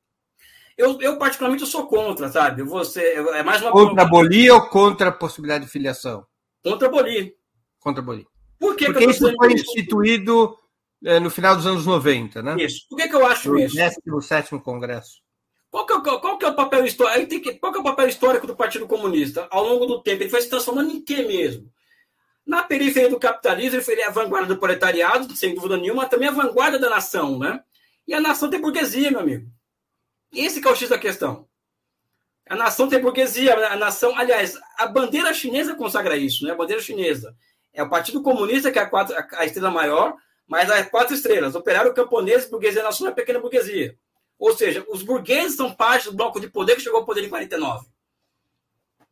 Eu, 0.78 1.02
eu 1.02 1.18
particularmente, 1.18 1.64
eu 1.64 1.68
sou 1.68 1.88
contra, 1.88 2.30
sabe? 2.30 2.62
Você, 2.64 3.02
é 3.02 3.44
mais 3.44 3.62
uma... 3.62 3.72
Contra 3.72 4.04
abolir 4.04 4.52
ou 4.52 4.70
contra 4.70 5.10
a 5.10 5.12
possibilidade 5.12 5.66
de 5.66 5.72
filiação? 5.72 6.26
Contra 6.64 6.88
abolir. 6.88 7.36
Contra 7.80 8.02
abolir. 8.04 8.28
Por 8.60 8.76
que 8.76 8.86
Porque 8.86 9.06
que 9.06 9.12
isso 9.12 9.34
foi 9.36 9.54
instituído 9.54 10.58
é, 11.04 11.20
no 11.20 11.30
final 11.30 11.56
dos 11.56 11.66
anos 11.66 11.86
90, 11.86 12.42
né? 12.44 12.56
Isso. 12.60 12.88
Por 12.90 12.98
que, 12.98 13.08
que 13.08 13.16
eu 13.16 13.26
acho 13.26 13.52
no 13.52 13.60
isso? 13.60 13.76
No 14.06 14.22
sétimo 14.22 14.62
Congresso. 14.62 15.22
Qual 15.70 15.86
que, 15.86 15.94
é, 15.94 16.20
qual 16.20 16.38
que 16.38 16.46
é 16.46 16.50
o 16.50 16.56
papel 16.56 16.86
histórico? 16.86 17.60
Qual 17.60 17.72
que 17.72 17.78
é 17.78 17.82
o 17.82 17.84
papel 17.84 18.08
histórico 18.08 18.48
do 18.48 18.56
Partido 18.56 18.88
Comunista? 18.88 19.48
Ao 19.52 19.64
longo 19.64 19.86
do 19.86 20.02
tempo, 20.02 20.24
ele 20.24 20.30
foi 20.30 20.42
se 20.42 20.50
transformando 20.50 20.92
em 20.92 21.02
quê 21.02 21.24
mesmo? 21.24 21.72
Na 22.48 22.64
periferia 22.64 23.10
do 23.10 23.20
capitalismo, 23.20 23.76
ele 23.76 23.84
foi 23.84 24.02
a 24.02 24.10
vanguarda 24.10 24.48
do 24.48 24.58
proletariado, 24.58 25.36
sem 25.36 25.54
dúvida 25.54 25.76
nenhuma, 25.76 26.04
mas 26.04 26.10
também 26.10 26.30
a 26.30 26.32
vanguarda 26.32 26.80
da 26.80 26.90
nação, 26.90 27.38
né? 27.38 27.62
E 28.08 28.14
a 28.14 28.22
nação 28.22 28.50
tem 28.50 28.62
burguesia, 28.62 29.12
meu 29.12 29.20
amigo. 29.20 29.52
Esse 30.32 30.66
é 30.66 30.72
o 30.72 30.76
X 30.76 30.88
da 30.88 30.98
questão. 30.98 31.46
A 32.50 32.56
nação 32.56 32.88
tem 32.88 33.02
burguesia, 33.02 33.54
a 33.54 33.76
nação, 33.76 34.18
aliás, 34.18 34.58
a 34.78 34.88
bandeira 34.88 35.34
chinesa 35.34 35.76
consagra 35.76 36.16
isso, 36.16 36.46
né? 36.46 36.54
A 36.54 36.56
bandeira 36.56 36.82
chinesa 36.82 37.36
é 37.74 37.84
o 37.84 37.90
Partido 37.90 38.24
Comunista, 38.24 38.72
que 38.72 38.80
é 38.80 38.84
a, 38.84 38.90
quatro, 38.90 39.14
a 39.34 39.46
estrela 39.46 39.70
maior, 39.70 40.16
mas 40.48 40.72
as 40.72 40.90
quatro 40.90 41.14
estrelas, 41.14 41.54
operário 41.54 41.94
camponês, 41.94 42.50
burguesia 42.50 42.82
nacional 42.82 43.12
e 43.12 43.16
pequena 43.16 43.42
burguesia. 43.42 43.98
Ou 44.40 44.56
seja, 44.56 44.86
os 44.88 45.04
burgueses 45.04 45.58
são 45.58 45.76
parte 45.76 46.06
do 46.06 46.16
bloco 46.16 46.40
de 46.40 46.48
poder 46.50 46.76
que 46.76 46.82
chegou 46.82 47.00
ao 47.00 47.06
poder 47.06 47.26
em 47.26 47.30
49. 47.30 47.88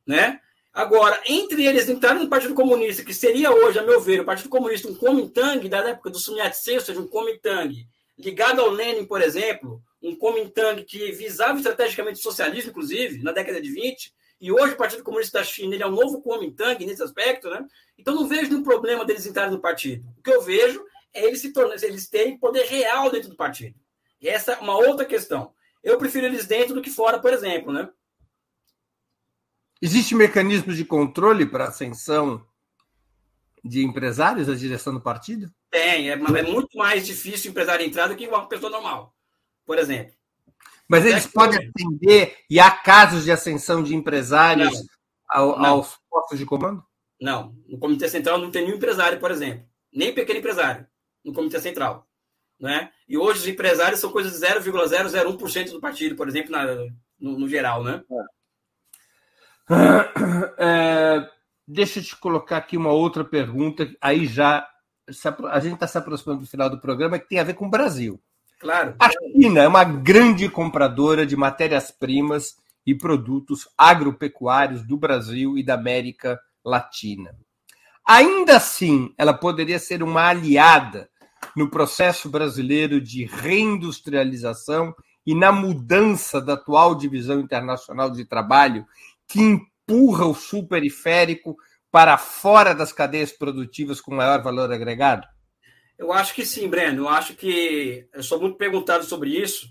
Né? 0.08 0.40
Agora, 0.76 1.18
entre 1.26 1.66
eles 1.66 1.88
entraram 1.88 2.22
no 2.22 2.30
Partido 2.30 2.54
Comunista, 2.54 3.02
que 3.02 3.14
seria 3.14 3.50
hoje, 3.50 3.80
a 3.80 3.82
meu 3.82 4.02
ver, 4.02 4.20
o 4.20 4.26
Partido 4.26 4.50
Comunista 4.50 4.90
um 4.90 4.94
Kuomintang 4.94 5.70
da 5.70 5.78
época 5.78 6.10
do 6.10 6.20
Sun 6.20 6.36
Yat-sen, 6.36 6.76
ou 6.76 6.82
seja, 6.82 7.00
um 7.00 7.08
Kuomintang 7.08 7.88
ligado 8.20 8.60
ao 8.60 8.70
Lenin, 8.70 9.06
por 9.06 9.22
exemplo, 9.22 9.82
um 10.04 10.14
Kuomintang 10.18 10.84
que 10.84 11.14
visava 11.14 11.58
estrategicamente 11.58 12.20
o 12.20 12.24
socialismo, 12.24 12.72
inclusive, 12.72 13.24
na 13.24 13.32
década 13.32 13.62
de 13.62 13.72
20, 13.72 14.14
e 14.42 14.52
hoje 14.52 14.74
o 14.74 14.78
Partido 14.78 15.02
Comunista 15.02 15.40
da 15.40 15.46
China 15.46 15.76
ele 15.76 15.84
é 15.84 15.88
um 15.88 15.92
novo 15.92 16.22
Kuomintang 16.22 16.86
nesse 16.86 17.02
aspecto, 17.02 17.50
né? 17.50 17.66
Então 17.98 18.14
não 18.14 18.28
vejo 18.28 18.50
nenhum 18.50 18.64
problema 18.64 19.06
deles 19.06 19.26
entrarem 19.26 19.54
no 19.54 19.62
partido. 19.62 20.06
O 20.18 20.22
que 20.22 20.30
eu 20.30 20.42
vejo 20.42 20.84
é 21.14 21.24
eles 21.24 21.40
se 21.40 21.54
tornam, 21.54 21.74
eles 21.82 22.10
terem 22.10 22.38
poder 22.38 22.66
real 22.66 23.10
dentro 23.10 23.30
do 23.30 23.38
partido. 23.38 23.80
E 24.22 24.28
essa 24.28 24.52
é 24.52 24.58
uma 24.58 24.76
outra 24.76 25.06
questão. 25.06 25.54
Eu 25.82 25.98
prefiro 25.98 26.26
eles 26.26 26.46
dentro 26.46 26.76
do 26.76 26.82
que 26.82 26.90
fora, 26.90 27.18
por 27.18 27.32
exemplo, 27.32 27.72
né? 27.72 27.90
Existe 29.82 30.16
mecanismos 30.16 30.78
de 30.78 30.86
controle 30.86 31.46
para 31.46 31.66
ascensão 31.66 32.46
de 33.64 33.84
empresários 33.84 34.48
à 34.48 34.56
direção 34.56 34.94
do 34.94 35.02
partido? 35.02 35.52
Tem, 35.70 36.10
é, 36.10 36.14
é 36.14 36.44
muito 36.44 36.78
mais 36.78 37.06
difícil 37.06 37.50
o 37.50 37.52
empresário 37.52 37.86
entrar 37.86 38.08
do 38.08 38.16
que 38.16 38.28
uma 38.28 38.48
pessoa 38.48 38.72
normal, 38.72 39.14
por 39.66 39.78
exemplo. 39.78 40.14
Mas 40.88 41.06
eles 41.06 41.26
é 41.26 41.30
podem 41.30 41.60
atender 41.60 42.38
e 42.50 42.60
há 42.60 42.70
casos 42.70 43.24
de 43.24 43.32
ascensão 43.32 43.84
de 43.84 43.96
empresários 43.96 44.72
não, 44.72 44.86
ao, 45.30 45.60
não. 45.60 45.66
aos 45.66 45.98
postos 46.10 46.38
de 46.38 46.46
comando? 46.46 46.84
Não, 47.20 47.56
no 47.68 47.80
Comitê 47.80 48.08
Central 48.08 48.38
não 48.38 48.52
tem 48.52 48.64
nenhum 48.64 48.78
empresário, 48.78 49.20
por 49.20 49.32
exemplo, 49.32 49.66
nem 49.92 50.14
pequeno 50.14 50.40
empresário 50.40 50.86
no 51.24 51.34
Comitê 51.34 51.60
Central. 51.60 52.08
Né? 52.60 52.92
E 53.08 53.18
hoje 53.18 53.40
os 53.40 53.48
empresários 53.48 54.00
são 54.00 54.12
coisas 54.12 54.40
de 54.40 54.46
0,001% 54.46 55.72
do 55.72 55.82
partido, 55.82 56.16
por 56.16 56.28
exemplo, 56.28 56.52
na, 56.52 56.66
no, 57.20 57.40
no, 57.40 57.50
geral. 57.50 57.84
Né? 57.84 58.02
É, 58.10 58.16
deixa 61.68 62.00
eu 62.00 62.04
te 62.04 62.16
colocar 62.16 62.58
aqui 62.58 62.78
uma 62.78 62.92
outra 62.92 63.24
pergunta, 63.24 63.90
aí 64.02 64.26
já 64.26 64.68
a 65.52 65.60
gente 65.60 65.76
está 65.76 65.88
se 65.88 65.98
aproximando 65.98 66.42
do 66.42 66.48
final 66.48 66.70
do 66.70 66.80
programa, 66.80 67.20
que 67.20 67.30
tem 67.30 67.40
a 67.40 67.44
ver 67.44 67.54
com 67.54 67.68
o 67.68 67.70
Brasil. 67.70 68.20
Claro. 68.60 68.96
A 69.00 69.10
China 69.10 69.62
é 69.62 69.68
uma 69.68 69.84
grande 69.84 70.50
compradora 70.50 71.26
de 71.26 71.36
matérias-primas 71.36 72.56
e 72.86 72.96
produtos 72.96 73.68
agropecuários 73.78 74.84
do 74.84 74.98
Brasil 74.98 75.58
e 75.58 75.64
da 75.64 75.76
América 75.76 76.40
Latina. 76.64 77.36
Ainda 78.08 78.58
assim, 78.58 79.14
ela 79.18 79.34
poderia 79.34 79.80
ser 79.80 80.04
uma 80.04 80.28
aliada 80.28 81.10
no 81.56 81.70
processo 81.70 82.30
brasileiro 82.30 83.02
de 83.02 83.26
reindustrialização 83.26 84.96
e 85.26 85.34
na 85.34 85.52
mudança 85.52 86.40
da 86.40 86.54
atual 86.54 86.96
divisão 86.96 87.40
internacional 87.40 88.12
de 88.12 88.26
trabalho 88.26 88.86
que 89.28 89.40
empurra 89.40 90.26
o 90.26 90.34
sul 90.34 90.68
periférico 90.68 91.56
para 91.92 92.18
fora 92.18 92.74
das 92.74 92.92
cadeias 92.92 93.32
produtivas 93.32 94.02
com 94.02 94.14
maior 94.14 94.44
valor 94.44 94.72
agregado? 94.72 95.26
Eu 95.98 96.12
acho 96.12 96.34
que 96.34 96.46
sim, 96.46 96.68
Breno. 96.68 97.04
Eu 97.04 97.10
acho 97.10 97.36
que 97.36 98.08
eu 98.14 98.22
sou 98.22 98.40
muito 98.40 98.58
perguntado 98.58 99.06
sobre 99.06 99.30
isso. 99.30 99.68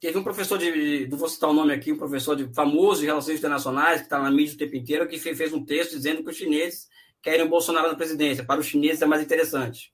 Teve 0.00 0.16
um 0.16 0.22
professor 0.22 0.56
de, 0.56 1.08
não 1.08 1.18
vou 1.18 1.28
citar 1.28 1.50
o 1.50 1.52
nome 1.52 1.74
aqui, 1.74 1.90
um 1.90 1.98
professor 1.98 2.36
de, 2.36 2.52
famoso 2.54 3.00
de 3.00 3.06
relações 3.06 3.38
internacionais, 3.38 3.98
que 3.98 4.06
está 4.06 4.20
na 4.20 4.30
mídia 4.30 4.54
o 4.54 4.58
tempo 4.58 4.76
inteiro, 4.76 5.08
que 5.08 5.18
fez 5.18 5.52
um 5.52 5.64
texto 5.64 5.96
dizendo 5.96 6.22
que 6.22 6.30
os 6.30 6.36
chineses 6.36 6.86
querem 7.20 7.44
o 7.44 7.48
Bolsonaro 7.48 7.88
na 7.88 7.96
presidência. 7.96 8.44
Para 8.44 8.60
os 8.60 8.66
chineses 8.66 9.02
é 9.02 9.06
mais 9.06 9.20
interessante. 9.20 9.92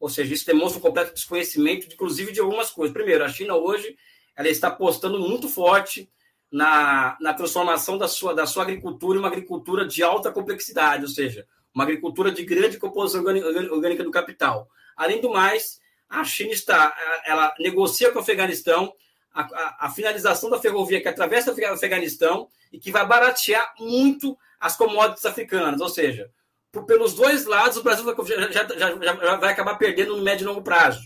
Ou 0.00 0.08
seja, 0.08 0.32
isso 0.32 0.46
demonstra 0.46 0.78
um 0.78 0.82
completo 0.82 1.12
desconhecimento, 1.12 1.86
inclusive, 1.92 2.32
de 2.32 2.40
algumas 2.40 2.70
coisas. 2.70 2.94
Primeiro, 2.94 3.22
a 3.22 3.28
China 3.28 3.54
hoje 3.54 3.94
ela 4.34 4.48
está 4.48 4.68
apostando 4.68 5.20
muito 5.20 5.48
forte 5.48 6.10
na, 6.52 7.16
na 7.18 7.32
transformação 7.32 7.96
da 7.96 8.06
sua, 8.06 8.34
da 8.34 8.46
sua 8.46 8.62
agricultura 8.64 9.16
em 9.16 9.20
uma 9.20 9.28
agricultura 9.28 9.86
de 9.86 10.02
alta 10.02 10.30
complexidade, 10.30 11.04
ou 11.04 11.08
seja, 11.08 11.46
uma 11.74 11.84
agricultura 11.84 12.30
de 12.30 12.44
grande 12.44 12.78
composição 12.78 13.24
orgânica 13.24 14.04
do 14.04 14.10
capital. 14.10 14.68
Além 14.94 15.20
do 15.20 15.30
mais, 15.30 15.80
a 16.08 16.22
China 16.22 16.52
está, 16.52 16.94
ela 17.24 17.54
negocia 17.58 18.12
com 18.12 18.18
o 18.18 18.22
Afeganistão 18.22 18.92
a, 19.34 19.40
a, 19.40 19.86
a 19.86 19.90
finalização 19.90 20.50
da 20.50 20.60
ferrovia 20.60 21.00
que 21.00 21.08
atravessa 21.08 21.50
o 21.50 21.72
Afeganistão 21.72 22.48
e 22.70 22.78
que 22.78 22.92
vai 22.92 23.06
baratear 23.06 23.72
muito 23.78 24.36
as 24.60 24.76
commodities 24.76 25.24
africanas, 25.24 25.80
ou 25.80 25.88
seja, 25.88 26.30
por, 26.70 26.84
pelos 26.84 27.14
dois 27.14 27.46
lados 27.46 27.78
o 27.78 27.82
Brasil 27.82 28.04
já, 28.04 28.50
já, 28.50 28.68
já, 28.78 28.96
já, 28.96 29.36
vai 29.36 29.52
acabar 29.52 29.76
perdendo 29.76 30.16
no 30.16 30.22
médio 30.22 30.44
e 30.44 30.48
longo 30.48 30.62
prazo. 30.62 31.00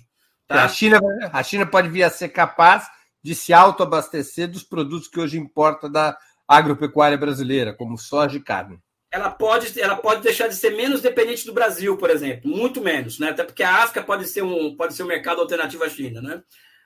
Tá? 0.47 0.65
A, 0.65 0.69
China, 0.69 1.01
a 1.33 1.43
China 1.43 1.67
pode 1.67 1.89
vir 1.89 2.03
a 2.03 2.11
ser 2.11 2.29
capaz 2.31 2.89
de 3.27 3.35
se 3.35 3.53
autoabastecer 3.53 4.49
dos 4.49 4.63
produtos 4.63 5.09
que 5.09 5.19
hoje 5.19 5.37
importa 5.37 5.91
da 5.91 6.17
agropecuária 6.47 7.19
brasileira, 7.19 7.75
como 7.75 7.99
soja 7.99 8.37
e 8.37 8.41
carne 8.41 8.79
ela 9.11 9.31
pode, 9.31 9.81
ela 9.81 9.97
pode 9.97 10.23
deixar 10.23 10.47
de 10.47 10.55
ser 10.55 10.77
menos 10.77 11.01
dependente 11.01 11.47
do 11.47 11.53
Brasil, 11.53 11.97
por 11.97 12.11
exemplo, 12.11 12.51
muito 12.51 12.83
menos, 12.83 13.19
né? 13.19 13.31
Até 13.31 13.45
porque 13.45 13.63
a 13.63 13.83
África 13.83 14.03
pode 14.03 14.29
ser 14.29 14.43
um, 14.43 14.77
pode 14.77 14.95
ser 14.95 15.05
um 15.05 15.07
mercado 15.07 15.41
alternativo 15.41 15.85
à 15.85 15.89
China, 15.89 16.21
né? 16.21 16.43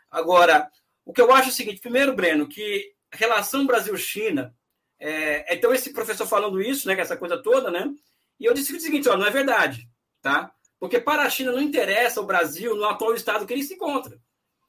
Agora, 0.09 0.71
o 1.05 1.12
que 1.12 1.21
eu 1.21 1.33
acho 1.33 1.49
é 1.49 1.53
o 1.53 1.55
seguinte, 1.55 1.81
primeiro, 1.81 2.15
Breno, 2.15 2.49
que 2.49 2.93
a 3.12 3.17
relação 3.17 3.67
Brasil-China, 3.67 4.55
é, 5.01 5.55
então 5.55 5.75
esse 5.75 5.93
professor 5.93 6.25
falando 6.25 6.62
isso, 6.62 6.87
né, 6.87 6.95
que 6.95 7.01
essa 7.01 7.17
coisa 7.17 7.43
toda, 7.43 7.69
né? 7.69 7.91
E 8.39 8.45
eu 8.45 8.55
disse 8.55 8.77
o 8.77 8.81
seguinte, 8.81 9.09
ó, 9.09 9.17
não 9.17 9.27
é 9.27 9.31
verdade, 9.31 9.89
tá? 10.23 10.53
Porque 10.79 11.01
para 11.01 11.25
a 11.25 11.31
China 11.31 11.51
não 11.51 11.61
interessa 11.61 12.21
o 12.21 12.27
Brasil 12.27 12.77
no 12.77 12.85
atual 12.85 13.12
estado 13.15 13.45
que 13.45 13.53
ele 13.53 13.65
se 13.65 13.75
encontra. 13.75 14.17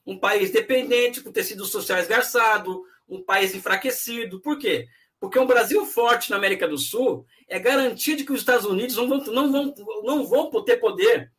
Um 0.05 0.17
país 0.17 0.51
dependente, 0.51 1.21
com 1.21 1.31
tecido 1.31 1.65
social 1.65 1.99
esgarçado, 1.99 2.83
um 3.07 3.21
país 3.21 3.53
enfraquecido. 3.53 4.39
Por 4.39 4.57
quê? 4.57 4.87
Porque 5.19 5.37
um 5.37 5.45
Brasil 5.45 5.85
forte 5.85 6.31
na 6.31 6.37
América 6.37 6.67
do 6.67 6.77
Sul 6.77 7.25
é 7.47 7.59
garantia 7.59 8.15
de 8.15 8.23
que 8.23 8.31
os 8.31 8.39
Estados 8.39 8.65
Unidos 8.65 8.95
não 8.95 9.07
vão, 9.07 9.17
não 9.25 9.51
vão, 9.51 9.75
não 10.03 10.25
vão 10.25 10.63
ter 10.63 10.77
poder 10.77 11.31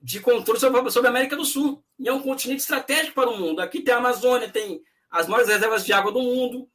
de 0.00 0.20
controle 0.20 0.58
sobre, 0.58 0.90
sobre 0.90 1.06
a 1.06 1.10
América 1.10 1.36
do 1.36 1.44
Sul. 1.44 1.82
E 1.98 2.08
é 2.08 2.12
um 2.12 2.20
continente 2.20 2.60
estratégico 2.60 3.14
para 3.14 3.30
o 3.30 3.38
mundo. 3.38 3.60
Aqui 3.60 3.80
tem 3.80 3.94
a 3.94 3.98
Amazônia, 3.98 4.50
tem 4.50 4.82
as 5.10 5.28
maiores 5.28 5.48
reservas 5.48 5.86
de 5.86 5.92
água 5.92 6.10
do 6.10 6.20
mundo. 6.20 6.68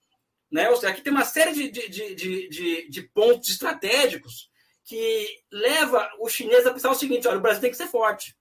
Né? 0.49 0.69
Ou 0.69 0.77
seja, 0.77 0.89
aqui 0.89 1.01
tem 1.01 1.11
uma 1.11 1.26
série 1.26 1.51
de, 1.51 1.69
de, 1.69 2.15
de, 2.15 2.49
de, 2.49 2.89
de 2.89 3.01
pontos 3.01 3.49
estratégicos 3.49 4.49
que 4.85 5.27
leva 5.51 6.09
o 6.19 6.30
chinês 6.30 6.65
a 6.65 6.72
pensar 6.72 6.89
o 6.89 6.95
seguinte: 6.95 7.27
olha, 7.27 7.38
o 7.38 7.41
Brasil 7.41 7.61
tem 7.61 7.72
que 7.72 7.76
ser 7.77 7.88
forte. 7.88 8.36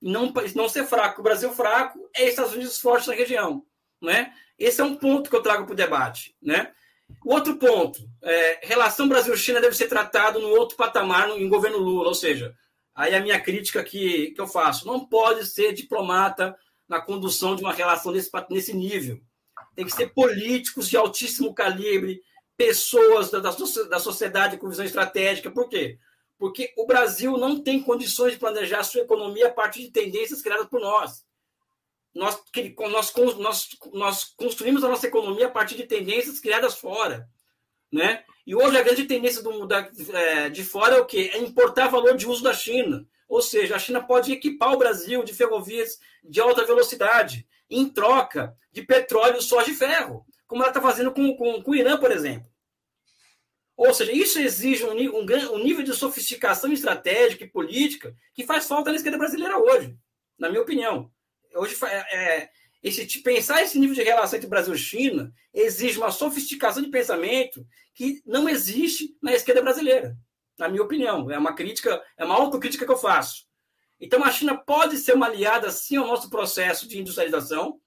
Não, 0.00 0.32
não 0.54 0.68
ser 0.68 0.86
fraco. 0.86 1.20
O 1.20 1.24
Brasil 1.24 1.52
fraco 1.52 2.08
é 2.14 2.28
Estados 2.28 2.54
Unidos 2.54 2.78
forte 2.78 3.08
na 3.08 3.14
região. 3.14 3.64
Né? 4.00 4.32
Esse 4.58 4.80
é 4.80 4.84
um 4.84 4.96
ponto 4.96 5.28
que 5.28 5.36
eu 5.36 5.42
trago 5.42 5.64
para 5.64 5.72
o 5.72 5.76
debate. 5.76 6.34
Né? 6.40 6.72
O 7.24 7.34
outro 7.34 7.56
ponto, 7.56 8.00
é, 8.22 8.60
relação 8.62 9.08
Brasil-China 9.08 9.60
deve 9.60 9.76
ser 9.76 9.88
tratado 9.88 10.38
no 10.38 10.48
outro 10.48 10.76
patamar 10.76 11.28
no, 11.28 11.38
em 11.38 11.48
governo 11.48 11.78
Lula, 11.78 12.08
ou 12.08 12.14
seja, 12.14 12.54
aí 12.94 13.14
a 13.14 13.20
minha 13.20 13.40
crítica 13.40 13.82
que, 13.82 14.30
que 14.30 14.40
eu 14.40 14.46
faço, 14.46 14.86
não 14.86 15.06
pode 15.06 15.46
ser 15.46 15.72
diplomata 15.72 16.56
na 16.88 17.00
condução 17.00 17.54
de 17.54 17.62
uma 17.62 17.72
relação 17.72 18.12
nesse, 18.12 18.30
nesse 18.50 18.74
nível. 18.74 19.20
Tem 19.74 19.84
que 19.84 19.92
ser 19.92 20.12
políticos 20.12 20.88
de 20.88 20.96
altíssimo 20.96 21.54
calibre, 21.54 22.20
pessoas 22.56 23.30
da, 23.30 23.38
da 23.38 23.98
sociedade 23.98 24.58
com 24.58 24.68
visão 24.68 24.84
estratégica. 24.84 25.50
Por 25.50 25.68
quê? 25.68 25.98
Porque 26.40 26.72
o 26.74 26.86
Brasil 26.86 27.36
não 27.36 27.62
tem 27.62 27.82
condições 27.82 28.32
de 28.32 28.38
planejar 28.38 28.82
sua 28.82 29.02
economia 29.02 29.48
a 29.48 29.52
partir 29.52 29.82
de 29.82 29.90
tendências 29.90 30.40
criadas 30.40 30.66
por 30.68 30.80
nós. 30.80 31.22
Nós, 32.14 32.42
nós, 32.90 33.12
nós, 33.36 33.68
nós 33.92 34.24
construímos 34.24 34.82
a 34.82 34.88
nossa 34.88 35.06
economia 35.06 35.48
a 35.48 35.50
partir 35.50 35.76
de 35.76 35.86
tendências 35.86 36.40
criadas 36.40 36.76
fora. 36.76 37.28
Né? 37.92 38.24
E 38.46 38.54
hoje 38.54 38.78
a 38.78 38.82
grande 38.82 39.04
tendência 39.04 39.42
do, 39.42 39.66
da, 39.66 39.86
é, 40.14 40.48
de 40.48 40.64
fora 40.64 40.96
é 40.96 41.00
o 41.00 41.04
quê? 41.04 41.30
É 41.34 41.38
importar 41.38 41.88
valor 41.88 42.16
de 42.16 42.26
uso 42.26 42.42
da 42.42 42.54
China. 42.54 43.06
Ou 43.28 43.42
seja, 43.42 43.76
a 43.76 43.78
China 43.78 44.02
pode 44.02 44.32
equipar 44.32 44.72
o 44.72 44.78
Brasil 44.78 45.22
de 45.22 45.34
ferrovias 45.34 45.98
de 46.24 46.40
alta 46.40 46.64
velocidade, 46.64 47.46
em 47.68 47.86
troca 47.86 48.56
de 48.72 48.80
petróleo, 48.80 49.42
soja 49.42 49.70
e 49.70 49.74
ferro, 49.74 50.24
como 50.46 50.62
ela 50.62 50.70
está 50.70 50.80
fazendo 50.80 51.12
com, 51.12 51.36
com, 51.36 51.62
com 51.62 51.70
o 51.70 51.76
Irã, 51.76 51.98
por 51.98 52.10
exemplo. 52.10 52.49
Ou 53.80 53.94
seja, 53.94 54.12
isso 54.12 54.38
exige 54.38 54.84
um, 54.84 54.92
um, 54.92 55.24
um, 55.54 55.58
nível 55.58 55.82
de 55.82 55.94
sofisticação 55.94 56.70
estratégica 56.70 57.44
e 57.44 57.50
política 57.50 58.14
que 58.34 58.44
faz 58.44 58.66
falta 58.66 58.90
na 58.90 58.96
esquerda 58.96 59.16
brasileira 59.16 59.56
hoje, 59.58 59.96
na 60.38 60.50
minha 60.50 60.60
opinião. 60.60 61.10
Hoje, 61.54 61.74
é, 61.86 61.96
é, 62.14 62.50
esse, 62.82 63.22
pensar 63.22 63.62
esse 63.62 63.78
nível 63.78 63.94
de 63.94 64.02
relação 64.02 64.36
entre 64.36 64.50
Brasil 64.50 64.74
e 64.74 64.78
China 64.78 65.32
exige 65.54 65.96
uma 65.96 66.10
sofisticação 66.10 66.82
de 66.82 66.90
pensamento 66.90 67.66
que 67.94 68.20
não 68.26 68.50
existe 68.50 69.16
na 69.22 69.32
esquerda 69.32 69.62
brasileira, 69.62 70.14
na 70.58 70.68
minha 70.68 70.82
opinião. 70.82 71.30
É 71.30 71.38
uma 71.38 71.54
crítica, 71.54 72.04
é 72.18 72.24
uma 72.26 72.34
autocrítica 72.34 72.84
que 72.84 72.92
eu 72.92 72.98
faço. 72.98 73.46
Então, 73.98 74.22
a 74.22 74.30
China 74.30 74.58
pode 74.58 74.98
ser 74.98 75.14
uma 75.14 75.24
aliada, 75.24 75.70
sim, 75.70 75.96
ao 75.96 76.06
nosso 76.06 76.28
processo 76.28 76.86
de 76.86 76.98
industrialização, 76.98 77.80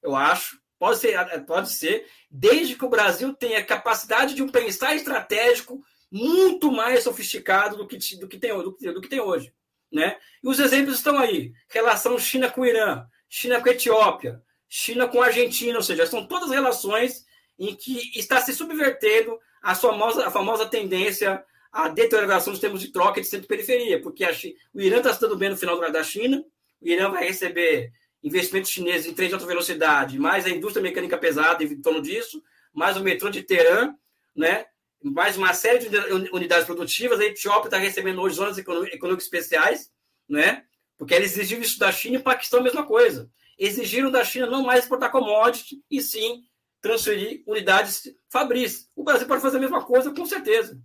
eu 0.00 0.14
acho, 0.14 0.60
Pode 0.84 0.98
ser, 0.98 1.14
é, 1.14 1.38
pode 1.38 1.70
ser, 1.70 2.06
desde 2.30 2.76
que 2.76 2.84
o 2.84 2.90
Brasil 2.90 3.32
tenha 3.32 3.64
capacidade 3.64 4.34
de 4.34 4.42
um 4.42 4.50
pensar 4.50 4.94
estratégico 4.94 5.82
muito 6.12 6.70
mais 6.70 7.02
sofisticado 7.02 7.78
do 7.78 7.86
que, 7.86 7.96
do 8.18 8.28
que, 8.28 8.36
tem, 8.36 8.50
do, 8.52 8.70
do 8.70 9.00
que 9.00 9.08
tem 9.08 9.18
hoje. 9.18 9.50
Né? 9.90 10.18
E 10.42 10.46
os 10.46 10.58
exemplos 10.58 10.96
estão 10.96 11.16
aí: 11.16 11.54
relação 11.70 12.18
China 12.18 12.50
com 12.50 12.66
Irã, 12.66 13.06
China 13.30 13.62
com 13.62 13.70
a 13.70 13.72
Etiópia, 13.72 14.42
China 14.68 15.08
com 15.08 15.22
a 15.22 15.26
Argentina, 15.28 15.74
ou 15.78 15.82
seja, 15.82 16.04
são 16.04 16.26
todas 16.26 16.50
relações 16.50 17.24
em 17.58 17.74
que 17.74 18.12
está 18.14 18.38
se 18.42 18.52
subvertendo 18.52 19.38
a 19.62 19.74
famosa, 19.74 20.26
a 20.26 20.30
famosa 20.30 20.66
tendência 20.66 21.42
à 21.72 21.88
deterioração 21.88 22.52
dos 22.52 22.60
termos 22.60 22.82
de 22.82 22.92
troca 22.92 23.22
de 23.22 23.26
centro-periferia, 23.26 24.02
porque 24.02 24.30
China, 24.34 24.54
o 24.74 24.82
Irã 24.82 24.98
está 24.98 25.14
se 25.14 25.20
dando 25.22 25.38
bem 25.38 25.48
no 25.48 25.56
final 25.56 25.80
da 25.90 26.04
China, 26.04 26.44
o 26.82 26.86
Irã 26.86 27.08
vai 27.08 27.24
receber 27.24 27.90
investimentos 28.24 28.70
chineses 28.70 29.06
em 29.06 29.12
trem 29.12 29.28
de 29.28 29.34
alta 29.34 29.46
velocidade, 29.46 30.18
mais 30.18 30.46
a 30.46 30.50
indústria 30.50 30.82
mecânica 30.82 31.18
pesada 31.18 31.62
em 31.62 31.80
torno 31.80 32.00
disso, 32.00 32.42
mais 32.72 32.96
o 32.96 33.02
metrô 33.02 33.28
de 33.28 33.42
Teherã, 33.42 33.94
né? 34.34 34.64
mais 35.02 35.36
uma 35.36 35.52
série 35.52 35.86
de 35.86 35.96
unidades 36.32 36.64
produtivas. 36.64 37.20
A 37.20 37.24
Etiópia 37.24 37.68
está 37.68 37.76
recebendo 37.76 38.22
hoje 38.22 38.36
zonas 38.36 38.56
econômicas 38.56 39.24
especiais, 39.24 39.92
né? 40.26 40.64
porque 40.96 41.12
eles 41.12 41.36
exigiram 41.36 41.62
isso 41.62 41.78
da 41.78 41.92
China 41.92 42.16
e 42.16 42.18
o 42.18 42.22
Paquistão 42.22 42.60
a 42.60 42.62
mesma 42.62 42.86
coisa. 42.86 43.30
Exigiram 43.58 44.10
da 44.10 44.24
China 44.24 44.46
não 44.46 44.64
mais 44.64 44.84
exportar 44.84 45.12
commodity, 45.12 45.84
e 45.90 46.00
sim 46.00 46.42
transferir 46.80 47.42
unidades 47.46 48.14
fabris. 48.30 48.90
O 48.96 49.04
Brasil 49.04 49.26
pode 49.26 49.42
fazer 49.42 49.58
a 49.58 49.60
mesma 49.60 49.84
coisa, 49.84 50.10
com 50.12 50.24
certeza. 50.24 50.80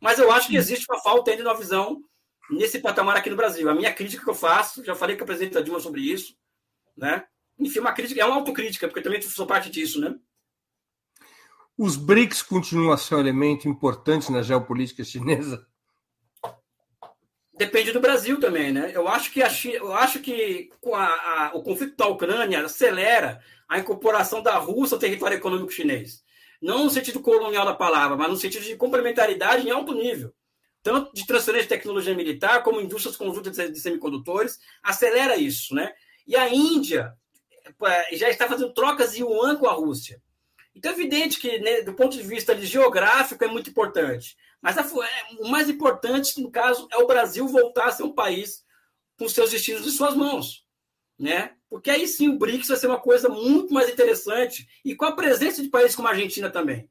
Mas 0.00 0.18
eu 0.18 0.30
acho 0.30 0.48
que 0.48 0.56
existe 0.56 0.84
uma 0.88 1.00
falta 1.00 1.30
ainda 1.30 1.42
de 1.42 1.48
uma 1.48 1.56
visão 1.56 2.02
nesse 2.50 2.80
patamar 2.80 3.16
aqui 3.16 3.30
no 3.30 3.36
Brasil. 3.36 3.68
A 3.68 3.74
minha 3.74 3.92
crítica 3.92 4.22
que 4.22 4.30
eu 4.30 4.34
faço, 4.34 4.84
já 4.84 4.94
falei 4.94 5.16
com 5.16 5.24
a 5.24 5.26
presidenta 5.26 5.62
Dilma 5.62 5.80
sobre 5.80 6.00
isso, 6.00 6.36
né? 6.96 7.24
Enfim, 7.58 7.80
uma 7.80 7.92
crítica, 7.92 8.20
é 8.20 8.24
uma 8.24 8.36
autocrítica, 8.36 8.86
porque 8.86 9.02
também 9.02 9.20
sou 9.22 9.46
parte 9.46 9.70
disso, 9.70 10.00
né? 10.00 10.14
Os 11.78 11.96
BRICS 11.96 12.42
continuam 12.42 12.92
a 12.92 12.96
ser 12.96 13.16
um 13.16 13.20
elemento 13.20 13.68
importante 13.68 14.32
na 14.32 14.42
geopolítica 14.42 15.04
chinesa? 15.04 15.66
Depende 17.56 17.92
do 17.92 18.00
Brasil 18.00 18.38
também, 18.38 18.72
né? 18.72 18.92
Eu 18.94 19.08
acho 19.08 19.32
que, 19.32 19.42
a 19.42 19.48
China, 19.48 19.76
eu 19.76 19.94
acho 19.94 20.20
que 20.20 20.70
a, 20.92 21.48
a, 21.48 21.50
o 21.54 21.62
conflito 21.62 21.96
da 21.96 22.06
Ucrânia 22.06 22.64
acelera 22.64 23.40
a 23.68 23.78
incorporação 23.78 24.42
da 24.42 24.56
Rússia 24.58 24.94
ao 24.94 25.00
território 25.00 25.36
econômico 25.36 25.72
chinês. 25.72 26.22
Não 26.60 26.84
no 26.84 26.90
sentido 26.90 27.20
colonial 27.20 27.64
da 27.64 27.74
palavra, 27.74 28.16
mas 28.16 28.28
no 28.28 28.36
sentido 28.36 28.64
de 28.64 28.76
complementaridade 28.76 29.66
em 29.66 29.70
alto 29.70 29.94
nível. 29.94 30.34
Tanto 30.82 31.12
de 31.12 31.26
transferência 31.26 31.68
de 31.68 31.74
tecnologia 31.74 32.14
militar, 32.14 32.62
como 32.62 32.80
indústrias 32.80 33.16
conjuntas 33.16 33.56
de 33.56 33.80
semicondutores, 33.80 34.58
acelera 34.82 35.36
isso, 35.36 35.74
né? 35.74 35.92
E 36.26 36.34
a 36.36 36.52
Índia 36.52 37.14
é, 37.84 38.16
já 38.16 38.28
está 38.28 38.48
fazendo 38.48 38.72
trocas 38.72 39.12
de 39.12 39.20
yuan 39.20 39.56
com 39.56 39.68
a 39.68 39.72
Rússia. 39.72 40.20
Então 40.74 40.92
é 40.92 40.94
evidente 40.94 41.40
que, 41.40 41.58
né, 41.58 41.82
do 41.82 41.94
ponto 41.94 42.16
de 42.16 42.22
vista 42.22 42.56
geográfico, 42.60 43.42
é 43.44 43.48
muito 43.48 43.70
importante. 43.70 44.36
Mas 44.60 44.76
a, 44.76 44.82
é, 44.82 45.34
o 45.40 45.48
mais 45.48 45.68
importante, 45.68 46.40
no 46.40 46.50
caso, 46.50 46.86
é 46.92 46.98
o 46.98 47.06
Brasil 47.06 47.46
voltar 47.48 47.86
a 47.86 47.92
ser 47.92 48.02
um 48.02 48.12
país 48.12 48.64
com 49.18 49.28
seus 49.28 49.50
destinos 49.50 49.86
em 49.86 49.90
suas 49.90 50.14
mãos. 50.14 50.66
Né? 51.18 51.52
Porque 51.70 51.90
aí 51.90 52.06
sim 52.06 52.28
o 52.28 52.38
BRICS 52.38 52.68
vai 52.68 52.76
ser 52.76 52.86
uma 52.88 53.00
coisa 53.00 53.28
muito 53.28 53.72
mais 53.72 53.88
interessante 53.88 54.68
e 54.84 54.94
com 54.94 55.06
a 55.06 55.12
presença 55.12 55.62
de 55.62 55.68
países 55.68 55.96
como 55.96 56.08
a 56.08 56.10
Argentina 56.10 56.50
também. 56.50 56.90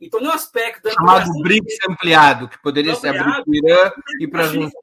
Então, 0.00 0.20
no 0.20 0.30
aspecto. 0.30 0.90
Chamado 0.90 1.30
BRICS 1.42 1.78
ampliado, 1.88 2.48
que 2.48 2.60
poderia 2.62 2.92
ampliado, 2.92 3.16
ser 3.16 3.22
abrir 3.22 3.42
para 3.42 3.50
o 3.50 3.54
Irã 3.54 3.92
e 4.20 4.28
para 4.28 4.40
a 4.40 4.44
Argentina. 4.44 4.80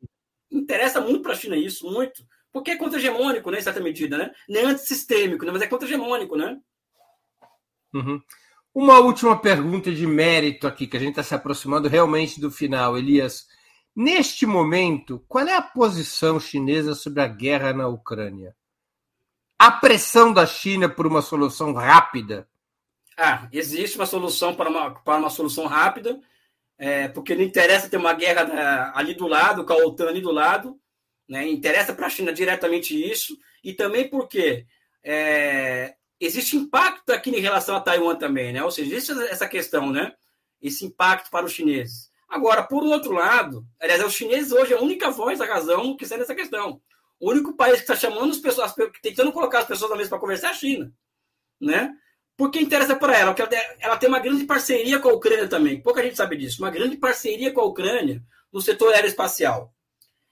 Interessa 0.52 1.00
muito 1.00 1.22
para 1.22 1.32
a 1.32 1.36
China 1.36 1.56
isso, 1.56 1.90
muito. 1.90 2.26
Porque 2.52 2.72
é 2.72 2.78
contra-hegemônico, 2.78 3.50
né, 3.50 3.60
em 3.60 3.62
certa 3.62 3.80
medida, 3.80 4.18
né? 4.18 4.32
Não 4.48 4.62
é 4.62 4.64
antissistêmico, 4.66 5.46
né, 5.46 5.52
mas 5.52 5.62
é 5.62 5.68
contra-hegemônico, 5.68 6.36
né? 6.36 6.60
Uhum. 7.94 8.22
Uma 8.74 9.00
última 9.00 9.38
pergunta 9.38 9.92
de 9.92 10.08
mérito 10.08 10.66
aqui, 10.66 10.88
que 10.88 10.96
a 10.96 11.00
gente 11.00 11.12
está 11.12 11.24
se 11.24 11.36
aproximando 11.36 11.90
realmente 11.90 12.40
do 12.40 12.50
final, 12.50 12.98
Elias. 12.98 13.46
Neste 13.94 14.46
momento, 14.46 15.24
qual 15.28 15.46
é 15.46 15.56
a 15.56 15.62
posição 15.62 16.40
chinesa 16.40 16.96
sobre 16.96 17.22
a 17.22 17.28
guerra 17.28 17.74
na 17.74 17.90
Ucrânia? 17.90 18.56
A 19.60 19.72
pressão 19.72 20.32
da 20.32 20.46
China 20.46 20.88
por 20.88 21.06
uma 21.06 21.22
solução 21.22 21.74
rápida? 21.74 22.48
Ah, 23.18 23.48
existe 23.52 23.98
uma 23.98 24.06
solução 24.06 24.56
para 24.56 24.70
uma, 24.70 24.92
para 24.92 25.20
uma 25.20 25.30
solução 25.30 25.68
rápida, 25.68 26.20
é, 26.78 27.10
porque 27.10 27.36
não 27.36 27.44
interessa 27.44 27.90
ter 27.90 27.98
uma 27.98 28.14
guerra 28.14 28.46
né, 28.46 28.92
ali 28.96 29.14
do 29.14 29.28
lado, 29.28 29.66
com 29.66 29.74
a 29.74 29.78
OTAN 29.86 30.08
ali 30.08 30.22
do 30.22 30.32
lado, 30.32 30.80
né? 31.32 31.48
Interessa 31.48 31.94
para 31.94 32.08
a 32.08 32.10
China 32.10 32.34
diretamente 32.34 32.94
isso, 32.94 33.38
e 33.64 33.74
também 33.74 34.10
porque 34.10 34.66
é, 35.02 35.96
existe 36.20 36.58
impacto 36.58 37.10
aqui 37.14 37.30
em 37.30 37.40
relação 37.40 37.74
a 37.74 37.80
Taiwan 37.80 38.18
também, 38.18 38.52
né? 38.52 38.62
ou 38.62 38.70
seja, 38.70 38.94
existe 38.94 39.14
essa 39.30 39.48
questão, 39.48 39.90
né? 39.90 40.14
esse 40.62 40.84
impacto 40.84 41.32
para 41.32 41.46
os 41.46 41.54
chineses. 41.54 42.12
Agora, 42.28 42.64
por 42.64 42.84
outro 42.84 43.14
lado, 43.14 43.66
aliás, 43.80 44.04
os 44.04 44.14
chineses 44.14 44.52
hoje 44.52 44.74
é 44.74 44.78
a 44.78 44.82
única 44.82 45.10
voz 45.10 45.40
da 45.40 45.46
razão 45.46 45.96
que 45.96 46.04
está 46.04 46.18
nessa 46.18 46.36
questão. 46.36 46.82
O 47.18 47.32
único 47.32 47.56
país 47.56 47.76
que 47.76 47.84
está 47.84 47.96
chamando 47.96 48.32
as 48.32 48.38
pessoas, 48.38 48.74
tentando 49.02 49.32
colocar 49.32 49.60
as 49.60 49.66
pessoas 49.66 49.90
na 49.90 49.96
mesa 49.96 50.10
para 50.10 50.20
conversar 50.20 50.48
é 50.48 50.52
a 50.52 50.54
China. 50.54 50.94
Né? 51.62 51.94
Porque 52.36 52.60
interessa 52.60 52.96
para 52.96 53.18
ela, 53.18 53.34
porque 53.34 53.56
ela 53.80 53.96
tem 53.96 54.10
uma 54.10 54.20
grande 54.20 54.44
parceria 54.44 55.00
com 55.00 55.08
a 55.08 55.14
Ucrânia 55.14 55.48
também. 55.48 55.82
Pouca 55.82 56.04
gente 56.04 56.18
sabe 56.18 56.36
disso. 56.36 56.62
Uma 56.62 56.72
grande 56.72 56.98
parceria 56.98 57.54
com 57.54 57.62
a 57.62 57.66
Ucrânia 57.66 58.22
no 58.52 58.60
setor 58.60 58.94
aeroespacial. 58.94 59.74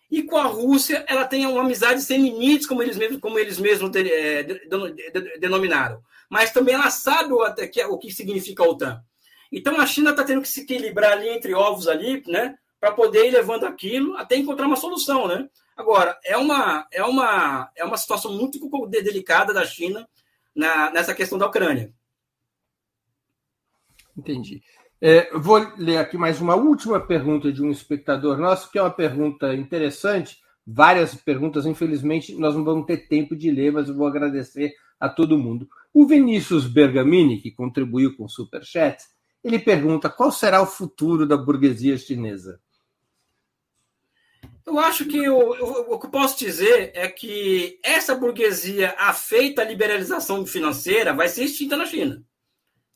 E 0.10 0.23
com 0.23 0.38
a 0.38 0.45
Rússia, 0.45 1.06
ela 1.07 1.26
tem 1.26 1.45
uma 1.45 1.61
amizade 1.61 2.02
sem 2.02 2.22
limites, 2.22 2.65
como 2.65 2.81
eles 2.81 2.98
mesmos, 2.98 3.19
como 3.19 3.38
eles 3.38 3.60
mesmos 3.60 3.91
é, 3.95 4.44
denominaram. 5.40 6.02
Mas 6.30 6.52
também 6.52 6.73
ela 6.73 6.90
sabe 6.90 7.34
o, 7.34 7.53
que, 7.53 7.84
o 7.86 7.98
que 7.98 8.11
significa 8.11 8.64
a 8.64 8.68
OTAN. 8.68 9.03
Então 9.52 9.80
a 9.80 9.86
China 9.86 10.11
está 10.11 10.23
tendo 10.23 10.41
que 10.41 10.48
se 10.48 10.61
equilibrar 10.61 11.14
ali 11.14 11.30
entre 11.30 11.53
ovos 11.53 11.88
ali, 11.88 12.23
né? 12.27 12.56
Para 12.80 12.91
poder 12.91 13.27
ir 13.27 13.31
levando 13.31 13.65
aquilo 13.65 14.15
até 14.15 14.36
encontrar 14.36 14.68
uma 14.68 14.76
solução, 14.76 15.27
né? 15.27 15.49
Agora, 15.76 16.18
é 16.26 16.36
uma, 16.38 16.88
é 16.91 17.03
uma, 17.03 17.72
é 17.76 17.86
uma 17.86 17.98
situação 17.98 18.34
muito 18.34 18.60
delicada 18.88 19.53
da 19.53 19.65
China 19.65 20.07
na, 20.53 20.91
nessa 20.91 21.15
questão 21.15 21.38
da 21.38 21.48
Ucrânia. 21.48 21.94
Entendi. 24.18 24.61
É, 25.01 25.30
vou 25.38 25.65
ler 25.77 25.97
aqui 25.97 26.17
mais 26.17 26.41
uma 26.41 26.55
última 26.55 26.99
pergunta 26.99 27.53
de 27.53 27.63
um 27.63 27.71
espectador 27.71 28.38
nosso, 28.38 28.69
que 28.69 28.77
é 28.77 28.81
uma 28.81 28.91
pergunta 28.91 29.53
interessante. 29.55 30.38
Várias 30.67 31.15
perguntas, 31.15 31.65
infelizmente, 31.65 32.35
nós 32.35 32.53
não 32.53 32.65
vamos 32.65 32.85
ter 32.85 33.07
tempo 33.07 33.35
de 33.35 33.49
ler, 33.49 33.71
mas 33.71 33.88
eu 33.88 33.95
vou 33.95 34.05
agradecer 34.05 34.73
a 34.99 35.07
todo 35.07 35.38
mundo. 35.38 35.69
O 35.93 36.05
Vinícius 36.05 36.67
Bergamini, 36.67 37.39
que 37.39 37.49
contribuiu 37.49 38.15
com 38.17 38.26
o 38.26 38.30
Superchat, 38.30 39.03
ele 39.41 39.57
pergunta 39.57 40.09
qual 40.09 40.31
será 40.31 40.61
o 40.61 40.67
futuro 40.67 41.26
da 41.26 41.38
burguesia 41.38 41.97
chinesa. 41.97 42.59
Eu 44.65 44.77
acho 44.77 45.05
que 45.05 45.27
o, 45.30 45.38
o, 45.38 45.93
o, 45.95 45.99
que 45.99 46.05
eu 46.05 46.11
posso 46.11 46.38
dizer 46.38 46.91
é 46.93 47.07
que 47.07 47.80
essa 47.81 48.13
burguesia 48.13 48.93
afeita 48.99 49.61
a 49.61 49.65
liberalização 49.65 50.45
financeira 50.45 51.13
vai 51.13 51.27
ser 51.30 51.45
extinta 51.45 51.76
na 51.76 51.85
China. 51.85 52.23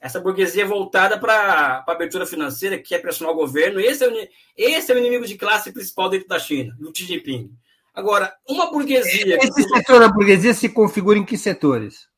Essa 0.03 0.19
burguesia 0.19 0.65
voltada 0.65 1.17
para 1.17 1.81
a 1.87 1.91
abertura 1.93 2.25
financeira, 2.25 2.77
que 2.77 2.89
quer 2.89 2.99
pressionar 2.99 3.33
o 3.33 3.37
governo, 3.37 3.79
esse 3.79 4.03
é 4.03 4.09
o, 4.09 4.27
esse 4.57 4.91
é 4.91 4.95
o 4.95 4.97
inimigo 4.97 5.25
de 5.25 5.37
classe 5.37 5.71
principal 5.71 6.09
dentro 6.09 6.27
da 6.27 6.37
China, 6.37 6.75
do 6.77 6.93
Xi 6.93 7.05
Jinping. 7.05 7.49
Agora, 7.95 8.35
uma 8.45 8.69
burguesia. 8.69 9.37
Esse 9.41 9.63
setor 9.63 10.01
da 10.01 10.09
burguesia 10.09 10.53
se 10.53 10.67
configura 10.67 11.17
em 11.17 11.23
que 11.23 11.37
setores? 11.37 12.09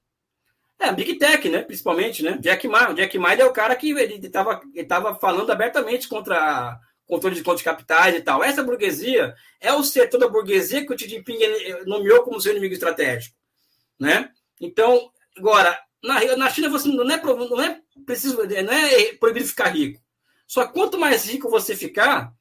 É, 0.80 0.92
Big 0.92 1.14
Tech, 1.20 1.48
né? 1.48 1.62
Principalmente, 1.62 2.24
né? 2.24 2.40
Jack 2.42 2.68
Ma. 2.68 2.90
O 2.90 2.96
Jack 2.96 3.20
Ma 3.20 3.36
é 3.36 3.46
o 3.46 3.54
cara 3.54 3.76
que 3.76 3.92
ele 3.92 4.26
estava 4.26 4.60
ele 4.74 4.88
tava 4.88 5.14
falando 5.14 5.52
abertamente 5.52 6.08
contra 6.08 6.80
controle 7.06 7.36
de 7.36 7.44
contas 7.44 7.60
de 7.60 7.66
capitais 7.66 8.16
e 8.16 8.22
tal. 8.22 8.44
Essa 8.44 8.64
burguesia 8.64 9.36
é 9.62 9.72
o 9.72 9.84
setor 9.84 10.18
da 10.18 10.28
burguesia 10.28 10.84
que 10.84 10.92
o 10.92 10.98
Xi 10.98 11.08
Jinping 11.08 11.38
nomeou 11.86 12.24
como 12.24 12.42
seu 12.42 12.52
inimigo 12.52 12.74
estratégico, 12.74 13.36
né? 14.00 14.32
Então, 14.60 15.12
agora, 15.38 15.85
na, 16.04 16.36
na 16.38 16.50
China 16.50 16.70
você 16.70 16.88
não 16.88 17.10
é, 17.10 17.22
não 17.22 17.62
é 17.62 17.82
preciso, 18.06 18.38
não 18.38 18.74
é 18.74 19.14
proibido 19.16 19.48
ficar 19.48 19.70
rico. 19.70 20.02
Só 20.48 20.68
quanto 20.68 21.00
mais 21.00 21.26
rico 21.26 21.50
você 21.50 21.76
ficar, 21.76 22.32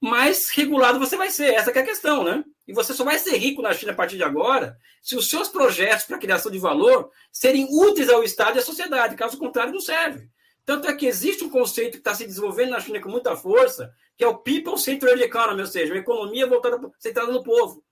mais 0.00 0.48
regulado 0.50 0.98
você 0.98 1.16
vai 1.16 1.30
ser. 1.30 1.54
Essa 1.54 1.70
é 1.70 1.78
a 1.78 1.84
questão, 1.84 2.24
né? 2.24 2.44
E 2.66 2.72
você 2.72 2.94
só 2.94 3.04
vai 3.04 3.18
ser 3.18 3.36
rico 3.36 3.60
na 3.60 3.74
China 3.74 3.92
a 3.92 3.94
partir 3.94 4.16
de 4.16 4.22
agora 4.22 4.78
se 5.02 5.16
os 5.16 5.28
seus 5.28 5.48
projetos 5.48 6.04
para 6.04 6.18
criação 6.18 6.52
de 6.52 6.58
valor 6.58 7.10
serem 7.32 7.66
úteis 7.70 8.08
ao 8.08 8.22
Estado 8.22 8.56
e 8.56 8.60
à 8.60 8.62
sociedade. 8.62 9.16
Caso 9.16 9.36
contrário, 9.36 9.72
não 9.72 9.80
serve. 9.80 10.30
Tanto 10.64 10.88
é 10.88 10.94
que 10.94 11.06
existe 11.06 11.42
um 11.42 11.50
conceito 11.50 11.92
que 11.92 11.98
está 11.98 12.14
se 12.14 12.24
desenvolvendo 12.24 12.70
na 12.70 12.80
China 12.80 13.00
com 13.00 13.08
muita 13.08 13.34
força, 13.36 13.92
que 14.16 14.22
é 14.22 14.28
o 14.28 14.38
People 14.38 14.78
Centered 14.78 15.20
Economy, 15.22 15.62
ou 15.62 15.66
seja, 15.66 15.92
uma 15.92 15.98
economia 15.98 16.46
voltada 16.46 16.78
centrada 16.98 17.32
no 17.32 17.42
povo, 17.42 17.82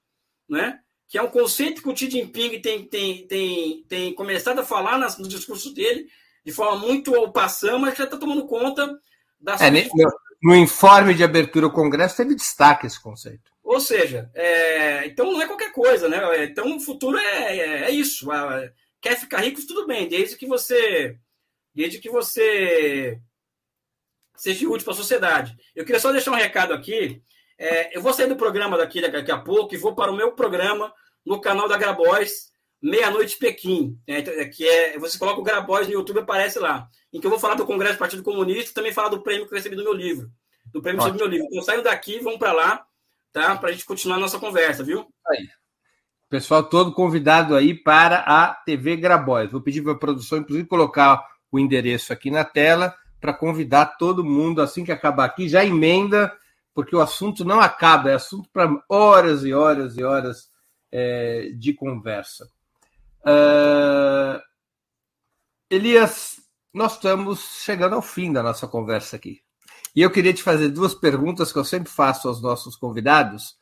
né? 0.49 0.81
Que 1.09 1.17
é 1.17 1.23
um 1.23 1.31
conceito 1.31 1.83
que 1.83 1.89
o 1.89 1.97
Xi 1.97 2.11
Jinping 2.11 2.61
tem, 2.61 2.85
tem, 2.85 3.27
tem, 3.27 3.85
tem 3.89 4.15
começado 4.15 4.59
a 4.59 4.65
falar 4.65 4.99
no 5.19 5.27
discurso 5.27 5.73
dele, 5.73 6.07
de 6.45 6.53
forma 6.53 6.87
muito 6.87 7.15
ao 7.15 7.33
mas 7.81 7.97
já 7.97 8.05
está 8.05 8.17
tomando 8.17 8.47
conta 8.47 8.99
da... 9.41 9.55
É, 9.55 9.71
no, 9.71 10.11
no 10.43 10.55
informe 10.55 11.15
de 11.15 11.25
abertura 11.25 11.67
do 11.67 11.73
Congresso 11.73 12.19
teve 12.19 12.35
destaque 12.35 12.87
esse 12.87 13.01
conceito. 13.01 13.51
Ou 13.63 13.81
seja, 13.81 14.31
é, 14.35 15.07
então 15.07 15.33
não 15.33 15.43
é 15.43 15.47
qualquer 15.47 15.73
coisa, 15.73 16.09
né? 16.09 16.45
Então 16.45 16.77
o 16.77 16.81
futuro 16.81 17.19
é, 17.19 17.57
é, 17.57 17.85
é 17.85 17.91
isso. 17.91 18.29
Quer 19.01 19.17
ficar 19.19 19.41
rico, 19.41 19.61
tudo 19.67 19.87
bem, 19.87 20.09
desde 20.09 20.37
que 20.37 20.47
você 20.47 21.19
desde 21.75 21.99
que 21.99 22.11
você 22.11 23.21
seja 24.35 24.69
útil 24.69 24.85
para 24.85 24.95
a 24.95 24.97
sociedade. 24.97 25.57
Eu 25.75 25.85
queria 25.85 26.01
só 26.01 26.13
deixar 26.13 26.33
um 26.33 26.37
recado 26.37 26.73
aqui. 26.73 27.23
É, 27.59 27.97
eu 27.97 28.01
vou 28.01 28.13
sair 28.13 28.29
do 28.29 28.37
programa 28.37 28.79
daqui 28.79 29.01
daqui 29.01 29.33
a 29.33 29.39
pouco 29.39 29.75
e 29.75 29.79
vou 29.79 29.95
para 29.95 30.13
o 30.13 30.17
meu 30.17 30.33
programa 30.33 30.93
no 31.27 31.41
canal 31.41 31.69
da 31.69 31.77
Grabois, 31.77 32.53
Meia-Noite 32.81 33.37
Pequim. 33.37 33.99
Né, 34.07 34.23
que 34.47 34.67
é, 34.67 34.99
você 34.99 35.19
coloca 35.19 35.41
o 35.41 35.43
Grabois 35.45 35.89
no 35.89 35.95
YouTube 35.95 36.21
aparece 36.21 36.59
lá. 36.59 36.89
Em 37.13 37.21
que 37.21 37.27
eu 37.27 37.31
vou 37.31 37.41
falar 37.41 37.55
do 37.55 37.67
Congresso 37.67 37.95
do 37.95 37.99
Partido 37.99 38.23
Comunista 38.23 38.71
e 38.71 38.75
também 38.75 38.93
falar 38.93 39.09
do 39.09 39.23
prêmio 39.23 39.47
que 39.47 39.53
eu 39.53 39.57
recebi 39.57 39.75
do 39.75 39.83
meu 39.83 39.93
livro. 39.93 40.31
Do 40.67 40.81
prêmio 40.81 41.01
Ótimo. 41.01 41.19
sobre 41.19 41.29
meu 41.29 41.39
livro. 41.39 41.49
Então 41.51 41.65
saindo 41.65 41.83
daqui, 41.83 42.21
vamos 42.21 42.39
para 42.39 42.53
lá, 42.53 42.87
tá? 43.33 43.57
Para 43.57 43.71
a 43.71 43.73
gente 43.73 43.85
continuar 43.85 44.17
a 44.17 44.21
nossa 44.21 44.39
conversa, 44.39 44.85
viu? 44.85 45.07
Aí. 45.27 45.49
Pessoal 46.31 46.63
todo 46.63 46.93
convidado 46.93 47.57
aí 47.57 47.75
para 47.75 48.19
a 48.19 48.55
TV 48.55 48.97
Grabois. 48.97 49.51
Vou 49.51 49.63
pedir 49.63 49.83
para 49.83 49.93
a 49.93 49.99
produção, 49.99 50.39
inclusive, 50.39 50.69
colocar 50.69 51.27
o 51.51 51.59
endereço 51.59 52.13
aqui 52.13 52.31
na 52.31 52.45
tela 52.45 52.95
para 53.19 53.33
convidar 53.33 53.97
todo 53.99 54.25
mundo, 54.25 54.61
assim 54.61 54.85
que 54.85 54.93
acabar 54.93 55.25
aqui, 55.25 55.49
já 55.49 55.65
emenda, 55.65 56.33
porque 56.79 56.95
o 56.95 57.01
assunto 57.01 57.45
não 57.45 57.61
acaba, 57.61 58.09
é 58.09 58.15
assunto 58.15 58.49
para 58.53 58.71
horas 58.89 59.45
e 59.45 59.53
horas 59.53 59.97
e 59.97 60.05
horas 60.05 60.49
é, 60.93 61.51
de 61.59 61.75
conversa. 61.75 62.49
Uh, 63.19 64.41
Elias, 65.69 66.37
nós 66.73 66.93
estamos 66.93 67.41
chegando 67.65 67.97
ao 67.97 68.01
fim 68.01 68.33
da 68.33 68.45
nossa 68.45 68.69
conversa 68.69 69.17
aqui. 69.17 69.41
E 69.93 70.03
eu 70.03 70.09
queria 70.09 70.33
te 70.33 70.41
fazer 70.41 70.69
duas 70.69 70.95
perguntas 70.95 71.53
que 71.53 71.59
eu 71.59 71.65
sempre 71.65 71.91
faço 71.91 72.29
aos 72.29 72.41
nossos 72.41 72.77
convidados 72.77 73.57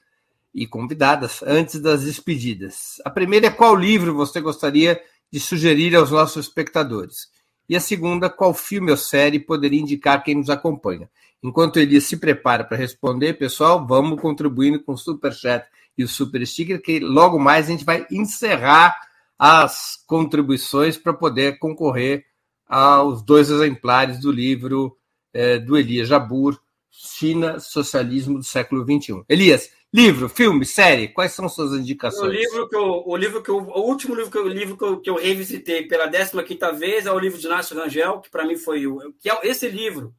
e 0.55 0.67
convidadas 0.67 1.43
antes 1.43 1.81
das 1.81 2.05
despedidas. 2.05 3.01
A 3.03 3.09
primeira 3.09 3.47
é 3.47 3.51
qual 3.51 3.75
livro 3.75 4.15
você 4.15 4.43
gostaria 4.43 5.03
de 5.33 5.41
sugerir 5.41 5.97
aos 5.97 6.11
nossos 6.11 6.49
espectadores? 6.49 7.31
E 7.67 7.75
a 7.75 7.81
segunda, 7.81 8.29
qual 8.29 8.53
filme 8.53 8.91
ou 8.91 8.97
série 8.99 9.41
poderia 9.41 9.81
indicar 9.81 10.23
quem 10.23 10.35
nos 10.35 10.51
acompanha? 10.51 11.09
Enquanto 11.43 11.79
ele 11.79 12.01
se 12.01 12.17
prepara 12.17 12.65
para 12.65 12.77
responder, 12.77 13.35
pessoal, 13.35 13.87
vamos 13.87 14.21
contribuindo 14.21 14.83
com 14.83 14.93
o 14.93 14.99
Super 14.99 15.33
Chat 15.33 15.67
e 15.97 16.05
o 16.05 16.09
Super 16.09 16.47
Sticker, 16.47 16.81
que 16.81 16.99
logo 17.01 17.39
mais 17.39 17.67
a 17.67 17.71
gente 17.71 17.85
vai 17.85 18.07
encerrar 18.11 18.97
as 19.39 20.03
contribuições 20.07 20.97
para 20.97 21.13
poder 21.13 21.59
concorrer 21.59 22.25
aos 22.67 23.23
dois 23.23 23.51
exemplares 23.51 24.19
do 24.21 24.33
livro 24.33 24.97
é, 25.33 25.59
do 25.59 25.77
Elias 25.77 26.09
Jabur, 26.09 26.59
China, 26.91 27.61
Socialismo 27.61 28.39
do 28.39 28.45
Século 28.45 28.85
XXI. 28.85 29.23
Elias, 29.29 29.71
Livro, 29.97 30.29
filme, 30.29 30.67
série, 30.67 31.09
quais 31.09 31.33
são 31.33 31.49
suas 31.49 31.73
indicações? 31.73 32.29
O 32.29 32.31
livro 32.31 32.69
que 32.69 32.77
eu, 32.77 33.03
o 33.07 33.17
livro 33.17 33.43
que 33.43 33.49
eu, 33.49 33.57
o 33.57 33.81
último 33.81 34.15
livro 34.15 34.31
que 34.31 34.37
eu, 34.37 34.47
livro 34.47 34.77
que 34.77 34.85
eu, 34.85 35.01
que 35.01 35.09
eu 35.09 35.15
revisitei 35.15 35.87
pela 35.87 36.07
15 36.07 36.43
quinta 36.45 36.71
vez 36.71 37.07
é 37.07 37.13
o 37.13 37.19
livro 37.19 37.39
de 37.39 37.47
Inácio 37.47 37.75
Rangel, 37.75 38.21
que 38.21 38.29
para 38.29 38.45
mim 38.45 38.59
foi 38.59 38.87
o 38.87 39.15
que 39.19 39.31
é 39.31 39.41
esse 39.45 39.69
livro 39.69 40.13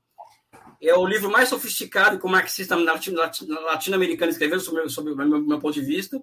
é 0.82 0.94
o 0.96 1.06
livro 1.06 1.32
mais 1.32 1.50
sofisticado 1.50 2.20
que 2.20 2.26
o 2.26 2.30
marxista 2.30 2.76
latino-americano 2.76 4.32
escreveu 4.32 4.60
sobre, 4.60 4.90
sobre 4.90 5.14
o 5.14 5.16
meu, 5.16 5.42
meu, 5.42 5.60
ponto 5.60 5.74
de 5.74 5.82
vista. 5.82 6.22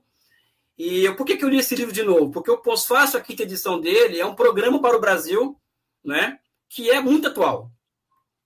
E 0.76 1.04
eu, 1.04 1.14
por 1.16 1.24
que, 1.24 1.36
que 1.36 1.44
eu 1.44 1.48
li 1.48 1.58
esse 1.58 1.74
livro 1.74 1.92
de 1.92 2.02
novo? 2.02 2.30
Porque 2.30 2.50
o 2.50 2.58
pós-fácil, 2.58 3.18
a 3.18 3.22
quinta 3.22 3.42
edição 3.42 3.80
dele, 3.80 4.20
é 4.20 4.26
um 4.26 4.34
programa 4.34 4.80
para 4.80 4.96
o 4.96 5.00
Brasil, 5.00 5.56
né, 6.04 6.38
que 6.68 6.90
é 6.90 7.00
muito 7.00 7.28
atual. 7.28 7.70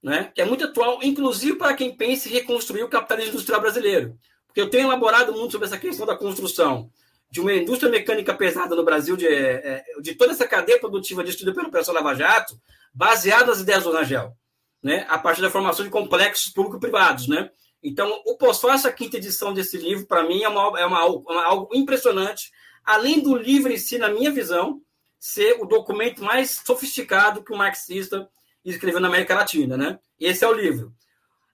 Né, 0.00 0.30
que 0.32 0.40
é 0.40 0.44
muito 0.44 0.64
atual, 0.64 1.00
inclusive 1.02 1.58
para 1.58 1.74
quem 1.74 1.96
pensa 1.96 2.28
em 2.28 2.32
reconstruir 2.32 2.84
o 2.84 2.88
capitalismo 2.88 3.32
industrial 3.32 3.60
brasileiro 3.60 4.16
porque 4.58 4.60
eu 4.60 4.70
tenho 4.70 4.88
elaborado 4.88 5.32
muito 5.32 5.52
sobre 5.52 5.68
essa 5.68 5.78
questão 5.78 6.04
da 6.04 6.16
construção 6.16 6.90
de 7.30 7.40
uma 7.40 7.52
indústria 7.52 7.90
mecânica 7.90 8.34
pesada 8.34 8.74
no 8.74 8.84
Brasil, 8.84 9.16
de, 9.16 9.26
é, 9.26 9.84
é, 9.86 10.00
de 10.00 10.14
toda 10.16 10.32
essa 10.32 10.48
cadeia 10.48 10.80
produtiva 10.80 11.22
destruída 11.22 11.54
pelo 11.54 11.68
Operação 11.68 11.94
Lava 11.94 12.14
Jato, 12.14 12.58
baseada 12.92 13.46
nas 13.46 13.60
ideias 13.60 13.84
do 13.84 13.92
Rangel, 13.92 14.34
né? 14.82 15.06
a 15.08 15.18
partir 15.18 15.42
da 15.42 15.50
formação 15.50 15.84
de 15.84 15.90
complexos 15.90 16.52
público-privados. 16.52 17.28
Né? 17.28 17.50
Então, 17.82 18.22
o 18.26 18.36
pós-fácil, 18.36 18.88
a 18.88 18.92
quinta 18.92 19.16
edição 19.16 19.52
desse 19.52 19.76
livro, 19.76 20.06
para 20.06 20.24
mim, 20.24 20.42
é, 20.42 20.48
uma, 20.48 20.80
é 20.80 20.86
uma, 20.86 21.04
uma, 21.06 21.44
algo 21.44 21.68
impressionante, 21.74 22.50
além 22.84 23.20
do 23.20 23.36
livro 23.36 23.72
em 23.72 23.78
si, 23.78 23.98
na 23.98 24.08
minha 24.08 24.30
visão, 24.30 24.80
ser 25.18 25.60
o 25.60 25.66
documento 25.66 26.22
mais 26.22 26.62
sofisticado 26.64 27.42
que 27.42 27.52
o 27.52 27.56
marxista 27.56 28.28
escreveu 28.64 29.00
na 29.00 29.08
América 29.08 29.34
Latina. 29.34 29.76
Né? 29.76 29.98
Esse 30.18 30.44
é 30.44 30.48
o 30.48 30.52
livro. 30.52 30.92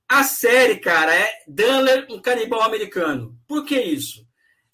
A 0.09 0.22
série, 0.22 0.76
cara, 0.76 1.14
é 1.14 1.30
Dunler, 1.48 2.06
um 2.10 2.20
canibal 2.20 2.62
americano. 2.62 3.38
Por 3.48 3.64
que 3.64 3.80
isso? 3.80 4.24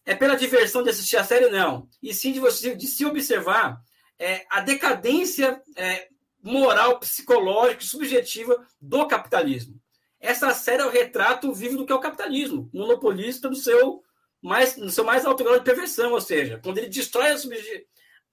É 0.04 0.14
pela 0.14 0.34
diversão 0.34 0.82
de 0.82 0.90
assistir 0.90 1.16
a 1.16 1.24
série, 1.24 1.48
não. 1.48 1.88
E 2.02 2.12
sim 2.12 2.32
de, 2.32 2.40
você, 2.40 2.74
de 2.74 2.86
se 2.86 3.04
observar 3.04 3.80
é, 4.18 4.44
a 4.50 4.60
decadência 4.60 5.62
é, 5.76 6.08
moral, 6.42 6.98
psicológica 6.98 7.82
subjetiva 7.82 8.66
do 8.80 9.06
capitalismo. 9.06 9.80
Essa 10.20 10.52
série 10.52 10.82
é 10.82 10.86
o 10.86 10.90
retrato 10.90 11.52
vivo 11.52 11.78
do 11.78 11.86
que 11.86 11.92
é 11.92 11.94
o 11.94 12.00
capitalismo, 12.00 12.68
monopolista 12.72 13.48
do 13.48 13.56
seu 13.56 14.02
mais, 14.42 14.74
do 14.74 14.90
seu 14.90 15.04
mais 15.04 15.24
alto 15.24 15.44
grau 15.44 15.58
de 15.58 15.64
perversão, 15.64 16.12
ou 16.12 16.20
seja, 16.20 16.60
quando 16.62 16.78
ele 16.78 16.88
destrói 16.88 17.28
a 17.28 17.38
subjetividade, 17.38 17.86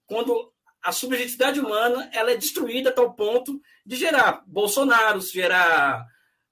quando 0.06 0.52
a 0.82 0.92
subjetividade 0.92 1.60
humana 1.60 2.08
ela 2.12 2.30
é 2.30 2.36
destruída 2.36 2.90
a 2.90 2.92
tal 2.92 3.12
ponto 3.14 3.60
de 3.84 3.96
gerar 3.96 4.42
Bolsonaro, 4.46 5.20
gerar 5.20 6.06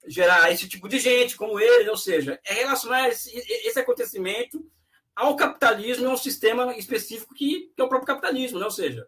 gerar 0.07 0.51
esse 0.51 0.69
tipo 0.69 0.87
de 0.87 0.99
gente 0.99 1.35
como 1.35 1.59
ele, 1.59 1.89
ou 1.89 1.97
seja, 1.97 2.39
é 2.45 2.53
relacionar 2.53 3.09
esse, 3.09 3.29
esse 3.35 3.77
acontecimento 3.77 4.65
ao 5.13 5.35
capitalismo 5.35 6.05
e 6.05 6.09
ao 6.09 6.17
sistema 6.17 6.77
específico 6.77 7.33
que, 7.33 7.71
que, 7.75 7.81
é 7.81 7.83
o 7.83 7.89
próprio 7.89 8.07
capitalismo, 8.07 8.59
né? 8.59 8.65
ou 8.65 8.71
seja, 8.71 9.05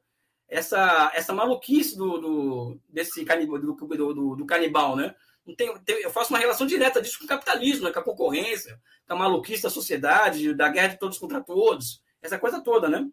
essa, 0.49 1.11
essa 1.13 1.33
maluquice 1.33 1.95
do, 1.95 2.17
do 2.17 2.79
desse 2.89 3.23
canibal, 3.23 3.59
do, 3.59 3.73
do, 3.73 4.35
do, 4.35 4.45
canibal, 4.45 4.95
né? 4.95 5.15
Tem, 5.55 5.77
tem, 5.79 6.01
eu 6.01 6.09
faço 6.09 6.33
uma 6.33 6.39
relação 6.39 6.67
direta 6.67 7.01
disso 7.01 7.19
com 7.19 7.25
o 7.25 7.27
capitalismo, 7.27 7.85
né? 7.85 7.91
com 7.91 7.99
a 7.99 8.03
concorrência, 8.03 8.79
com 9.07 9.13
a 9.13 9.17
maluquice 9.17 9.63
da 9.63 9.69
sociedade, 9.69 10.53
da 10.53 10.69
guerra 10.69 10.89
de 10.89 10.99
todos 10.99 11.17
contra 11.17 11.41
todos, 11.41 12.01
essa 12.21 12.37
coisa 12.37 12.61
toda, 12.61 12.87
né? 12.89 13.07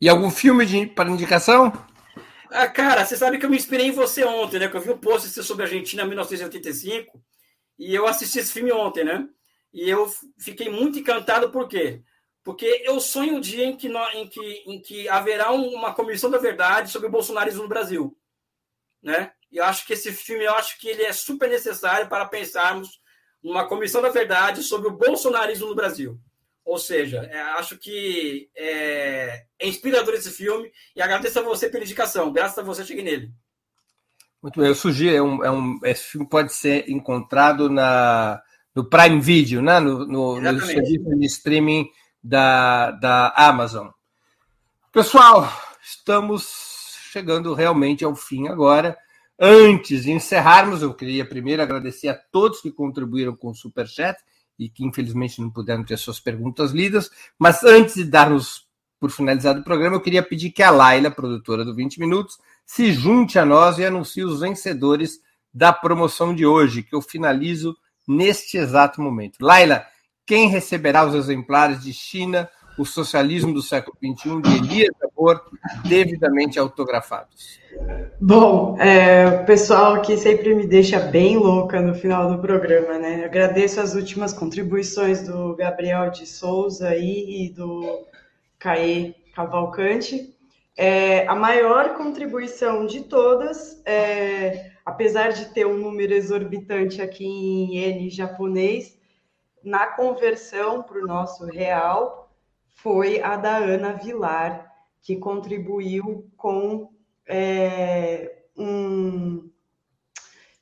E 0.00 0.08
algum 0.08 0.30
filme 0.30 0.64
de, 0.64 0.86
para 0.86 1.10
indicação? 1.10 1.72
Ah, 2.50 2.68
cara, 2.68 3.04
você 3.04 3.16
sabe 3.16 3.38
que 3.38 3.44
eu 3.44 3.50
me 3.50 3.56
inspirei 3.56 3.86
em 3.86 3.92
você 3.92 4.24
ontem, 4.24 4.58
né? 4.58 4.68
Que 4.68 4.76
eu 4.76 4.80
vi 4.80 4.90
um 4.90 4.98
post 4.98 5.42
sobre 5.42 5.64
a 5.64 5.66
Argentina 5.66 6.02
em 6.02 6.08
1985 6.08 7.22
e 7.78 7.94
eu 7.94 8.06
assisti 8.06 8.38
esse 8.38 8.52
filme 8.52 8.72
ontem, 8.72 9.04
né? 9.04 9.28
E 9.72 9.88
eu 9.88 10.10
fiquei 10.38 10.68
muito 10.68 10.98
encantado, 10.98 11.50
por 11.50 11.68
quê? 11.68 12.02
Porque 12.48 12.82
eu 12.82 12.98
sonho 12.98 13.34
um 13.34 13.40
dia 13.40 13.66
em 13.66 13.76
que, 13.76 13.88
em 13.88 14.26
que, 14.26 14.64
em 14.66 14.80
que 14.80 15.06
haverá 15.06 15.52
uma 15.52 15.92
comissão 15.92 16.30
da 16.30 16.38
verdade 16.38 16.90
sobre 16.90 17.06
o 17.06 17.10
bolsonarismo 17.10 17.64
no 17.64 17.68
Brasil, 17.68 18.16
né? 19.02 19.32
E 19.52 19.58
eu 19.58 19.64
acho 19.64 19.86
que 19.86 19.92
esse 19.92 20.10
filme, 20.12 20.44
eu 20.44 20.54
acho 20.54 20.80
que 20.80 20.88
ele 20.88 21.02
é 21.02 21.12
super 21.12 21.46
necessário 21.46 22.08
para 22.08 22.24
pensarmos 22.24 23.02
numa 23.44 23.68
comissão 23.68 24.00
da 24.00 24.08
verdade 24.08 24.62
sobre 24.62 24.88
o 24.88 24.96
bolsonarismo 24.96 25.66
no 25.66 25.74
Brasil. 25.74 26.18
Ou 26.64 26.78
seja, 26.78 27.18
é, 27.30 27.38
acho 27.38 27.76
que 27.76 28.48
é, 28.56 29.44
é, 29.58 29.68
inspirador 29.68 30.14
esse 30.14 30.30
filme 30.30 30.72
e 30.96 31.02
agradeço 31.02 31.38
a 31.38 31.42
você 31.42 31.68
pela 31.68 31.84
indicação. 31.84 32.32
Graças 32.32 32.56
a 32.56 32.62
você, 32.62 32.82
cheguei 32.82 33.04
nele. 33.04 33.30
Muito 34.42 34.58
bem, 34.58 34.70
eu 34.70 34.74
sugiro, 34.74 35.14
é 35.14 35.20
um, 35.20 35.44
é 35.44 35.50
um, 35.50 35.78
esse 35.84 36.04
filme 36.04 36.26
pode 36.26 36.54
ser 36.54 36.88
encontrado 36.88 37.68
na, 37.68 38.42
no 38.74 38.88
Prime 38.88 39.20
Video, 39.20 39.60
né? 39.60 39.78
no, 39.80 40.06
no, 40.06 40.40
no 40.40 40.60
serviço 40.62 41.14
de 41.14 41.26
streaming 41.26 41.90
da, 42.22 42.90
da 42.92 43.32
Amazon. 43.36 43.88
Pessoal, 44.92 45.50
estamos 45.82 46.96
chegando 47.10 47.54
realmente 47.54 48.04
ao 48.04 48.14
fim 48.14 48.48
agora. 48.48 48.96
Antes 49.38 50.02
de 50.02 50.10
encerrarmos, 50.10 50.82
eu 50.82 50.92
queria 50.92 51.24
primeiro 51.24 51.62
agradecer 51.62 52.08
a 52.08 52.14
todos 52.14 52.60
que 52.60 52.72
contribuíram 52.72 53.36
com 53.36 53.50
o 53.50 53.54
Superchat 53.54 54.18
e 54.58 54.68
que 54.68 54.84
infelizmente 54.84 55.40
não 55.40 55.50
puderam 55.50 55.84
ter 55.84 55.96
suas 55.96 56.18
perguntas 56.18 56.72
lidas. 56.72 57.10
Mas 57.38 57.62
antes 57.62 57.94
de 57.94 58.04
darmos 58.04 58.66
por 58.98 59.10
finalizado 59.10 59.60
o 59.60 59.64
programa, 59.64 59.96
eu 59.96 60.00
queria 60.00 60.22
pedir 60.22 60.50
que 60.50 60.62
a 60.62 60.70
Laila, 60.70 61.10
produtora 61.10 61.64
do 61.64 61.74
20 61.74 62.00
Minutos, 62.00 62.38
se 62.66 62.92
junte 62.92 63.38
a 63.38 63.44
nós 63.44 63.78
e 63.78 63.84
anuncie 63.84 64.24
os 64.24 64.40
vencedores 64.40 65.20
da 65.54 65.72
promoção 65.72 66.34
de 66.34 66.44
hoje, 66.44 66.82
que 66.82 66.94
eu 66.94 67.00
finalizo 67.00 67.76
neste 68.06 68.56
exato 68.56 69.00
momento. 69.00 69.38
Laila, 69.40 69.86
quem 70.28 70.46
receberá 70.46 71.06
os 71.06 71.14
exemplares 71.14 71.82
de 71.82 71.90
China, 71.90 72.50
o 72.78 72.84
socialismo 72.84 73.52
do 73.54 73.62
século 73.62 73.96
XXI, 73.96 74.42
de 74.42 74.56
Elias 74.58 74.94
Amor, 75.02 75.42
devidamente 75.88 76.58
autografados? 76.58 77.58
Bom, 78.20 78.76
é, 78.78 79.26
o 79.26 79.46
pessoal 79.46 79.94
aqui 79.94 80.18
sempre 80.18 80.54
me 80.54 80.66
deixa 80.66 81.00
bem 81.00 81.38
louca 81.38 81.80
no 81.80 81.94
final 81.94 82.30
do 82.30 82.42
programa, 82.42 82.98
né? 82.98 83.24
agradeço 83.24 83.80
as 83.80 83.94
últimas 83.94 84.34
contribuições 84.34 85.26
do 85.26 85.56
Gabriel 85.56 86.10
de 86.10 86.26
Souza 86.26 86.94
e 86.94 87.50
do 87.56 88.04
Caê 88.58 89.14
Cavalcante. 89.34 90.36
É, 90.76 91.26
a 91.26 91.34
maior 91.34 91.96
contribuição 91.96 92.86
de 92.86 93.00
todas, 93.00 93.80
é, 93.86 94.72
apesar 94.84 95.30
de 95.30 95.46
ter 95.46 95.66
um 95.66 95.78
número 95.78 96.12
exorbitante 96.12 97.00
aqui 97.00 97.24
em 97.24 97.76
iene 97.76 98.10
japonês, 98.10 98.97
na 99.68 99.86
conversão 99.86 100.82
para 100.82 100.98
o 100.98 101.06
nosso 101.06 101.44
real, 101.44 102.34
foi 102.68 103.20
a 103.20 103.36
da 103.36 103.58
Ana 103.58 103.92
Vilar, 103.92 104.72
que 105.02 105.16
contribuiu 105.16 106.30
com 106.36 106.90
é, 107.26 108.44
um. 108.56 109.50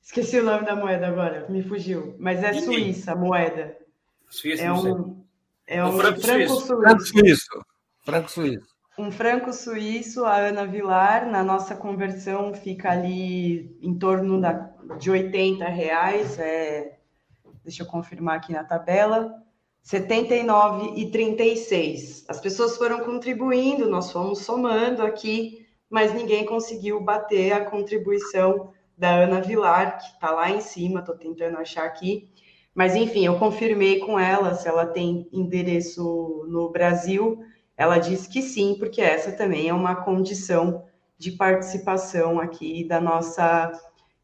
Esqueci 0.02 0.40
o 0.40 0.44
nome 0.44 0.64
da 0.64 0.74
moeda 0.74 1.06
agora, 1.06 1.46
me 1.48 1.62
fugiu. 1.62 2.16
Mas 2.18 2.42
é 2.42 2.52
suíça 2.54 3.12
a 3.12 3.16
moeda. 3.16 3.76
Suíça, 4.28 4.64
é 4.64 4.72
um, 4.72 5.24
é 5.66 5.84
um, 5.84 5.98
franco, 5.98 6.20
franco 6.20 6.54
suíço. 6.54 6.76
Franco 6.82 7.02
suíço. 7.02 7.64
Franco 8.04 8.30
suíço. 8.30 8.76
Um 8.98 9.12
franco 9.12 9.52
suíço, 9.52 10.24
a 10.24 10.36
Ana 10.36 10.66
Vilar, 10.66 11.30
na 11.30 11.44
nossa 11.44 11.76
conversão 11.76 12.54
fica 12.54 12.90
ali 12.90 13.76
em 13.80 13.96
torno 13.98 14.40
da, 14.40 14.52
de 14.98 15.10
80 15.10 15.64
reais. 15.66 16.38
É, 16.38 16.95
deixa 17.66 17.82
eu 17.82 17.86
confirmar 17.86 18.36
aqui 18.36 18.52
na 18.52 18.64
tabela. 18.64 19.42
79,36. 19.84 22.24
As 22.28 22.40
pessoas 22.40 22.76
foram 22.76 23.04
contribuindo, 23.04 23.90
nós 23.90 24.10
fomos 24.10 24.40
somando 24.40 25.02
aqui 25.02 25.66
mas 25.88 26.12
ninguém 26.12 26.44
conseguiu 26.44 27.00
bater 27.00 27.52
a 27.52 27.64
contribuição 27.64 28.72
da 28.96 29.10
Ana 29.10 29.40
Vilar, 29.40 29.98
que 29.98 30.14
está 30.14 30.30
lá 30.30 30.50
em 30.50 30.60
cima, 30.60 31.00
estou 31.00 31.16
tentando 31.16 31.58
achar 31.58 31.84
aqui. 31.84 32.30
Mas, 32.74 32.94
enfim, 32.94 33.24
eu 33.24 33.38
confirmei 33.38 34.00
com 34.00 34.18
ela 34.18 34.54
se 34.54 34.68
ela 34.68 34.86
tem 34.86 35.28
endereço 35.32 36.44
no 36.48 36.70
Brasil. 36.70 37.42
Ela 37.76 37.98
disse 37.98 38.28
que 38.28 38.42
sim, 38.42 38.76
porque 38.78 39.00
essa 39.00 39.32
também 39.32 39.68
é 39.68 39.74
uma 39.74 39.96
condição 39.96 40.84
de 41.18 41.32
participação 41.32 42.40
aqui 42.40 42.84
da 42.84 43.00
nossa 43.00 43.72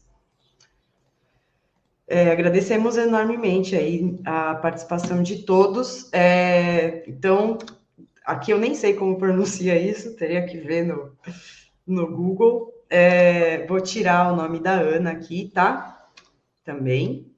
É, 2.07 2.31
agradecemos 2.31 2.95
enormemente 2.95 3.75
aí 3.75 4.17
a 4.25 4.55
participação 4.55 5.21
de 5.21 5.43
todos. 5.43 6.09
É, 6.13 7.03
então, 7.05 7.57
aqui 8.25 8.51
eu 8.51 8.57
nem 8.57 8.73
sei 8.73 8.93
como 8.93 9.15
pronuncia 9.19 9.77
isso, 9.77 10.15
teria 10.15 10.45
que 10.45 10.57
ver 10.57 10.85
no, 10.85 11.11
no 11.85 12.07
Google. 12.07 12.73
É, 12.89 13.65
vou 13.67 13.81
tirar 13.81 14.31
o 14.31 14.35
nome 14.35 14.59
da 14.59 14.73
Ana 14.73 15.11
aqui, 15.11 15.51
tá? 15.53 16.07
Também. 16.63 17.31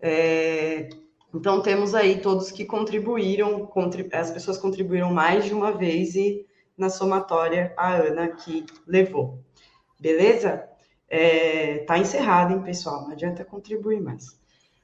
É, 0.00 0.88
então, 1.34 1.60
temos 1.60 1.94
aí 1.94 2.20
todos 2.20 2.50
que 2.50 2.64
contribuíram, 2.64 3.70
as 4.12 4.30
pessoas 4.30 4.58
contribuíram 4.58 5.12
mais 5.12 5.44
de 5.44 5.52
uma 5.52 5.72
vez 5.72 6.14
e 6.14 6.46
na 6.76 6.88
somatória 6.88 7.72
a 7.76 7.94
Ana 7.94 8.28
que 8.28 8.64
levou. 8.86 9.42
Beleza? 9.98 10.68
É, 11.08 11.78
tá 11.86 11.98
encerrado, 11.98 12.54
hein, 12.54 12.62
pessoal? 12.62 13.02
Não 13.02 13.12
adianta 13.12 13.44
contribuir 13.44 14.00
mais. 14.00 14.38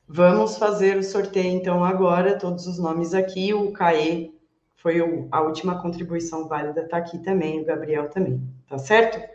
Vamos 0.07 0.59
fazer 0.59 0.97
o 0.97 1.03
sorteio, 1.03 1.57
então, 1.57 1.85
agora, 1.85 2.39
todos 2.39 2.67
os 2.67 2.79
nomes 2.79 3.15
aqui. 3.15 3.55
O 3.55 3.73
CAE 3.73 4.35
foi 4.77 5.01
o, 5.01 5.29
a 5.31 5.41
última 5.41 5.81
contribuição 5.81 6.49
válida, 6.49 6.89
tá 6.89 6.97
aqui 6.97 7.19
também, 7.19 7.61
o 7.61 7.65
Gabriel 7.65 8.11
também, 8.11 8.43
tá 8.69 8.77
certo? 8.79 9.32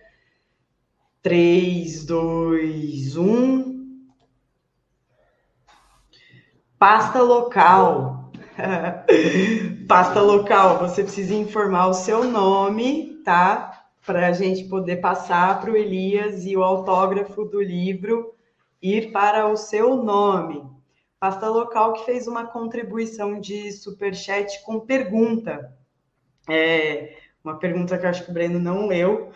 3, 1.28 2.06
2, 2.06 3.18
1. 3.18 4.08
Pasta 6.80 7.22
local. 7.22 8.32
Pasta 9.90 10.22
local, 10.22 10.80
você 10.80 11.04
precisa 11.04 11.34
informar 11.34 11.88
o 11.88 11.94
seu 11.94 12.24
nome, 12.24 13.22
tá? 13.26 13.90
Para 14.06 14.28
a 14.28 14.32
gente 14.32 14.70
poder 14.70 15.02
passar 15.02 15.60
para 15.60 15.70
o 15.70 15.76
Elias 15.76 16.46
e 16.46 16.56
o 16.56 16.64
autógrafo 16.64 17.44
do 17.44 17.62
livro 17.62 18.34
ir 18.82 19.12
para 19.12 19.50
o 19.50 19.58
seu 19.58 19.98
nome. 19.98 20.64
Pasta 21.20 21.50
local 21.50 21.92
que 21.92 22.06
fez 22.06 22.26
uma 22.26 22.46
contribuição 22.46 23.38
de 23.38 23.74
superchat 23.74 24.64
com 24.64 24.80
pergunta. 24.80 25.76
É 26.50 27.18
uma 27.44 27.60
pergunta 27.60 27.98
que 27.98 28.06
eu 28.06 28.10
acho 28.10 28.24
que 28.24 28.32
o 28.32 28.34
Breno 28.34 28.60
não 28.60 28.88
leu, 28.88 29.34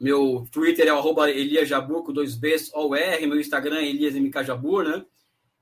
meu 0.00 0.46
Twitter 0.50 0.86
é 0.86 0.92
o 0.92 1.26
Elias 1.26 1.68
Jabur, 1.68 2.02
com 2.02 2.12
dois 2.12 2.34
Bs, 2.34 2.72
R, 2.74 3.26
meu 3.26 3.40
Instagram 3.40 3.78
é 3.78 3.88
Elias 3.88 4.14
MK 4.14 4.44
Jabur, 4.44 4.84
né? 4.84 5.04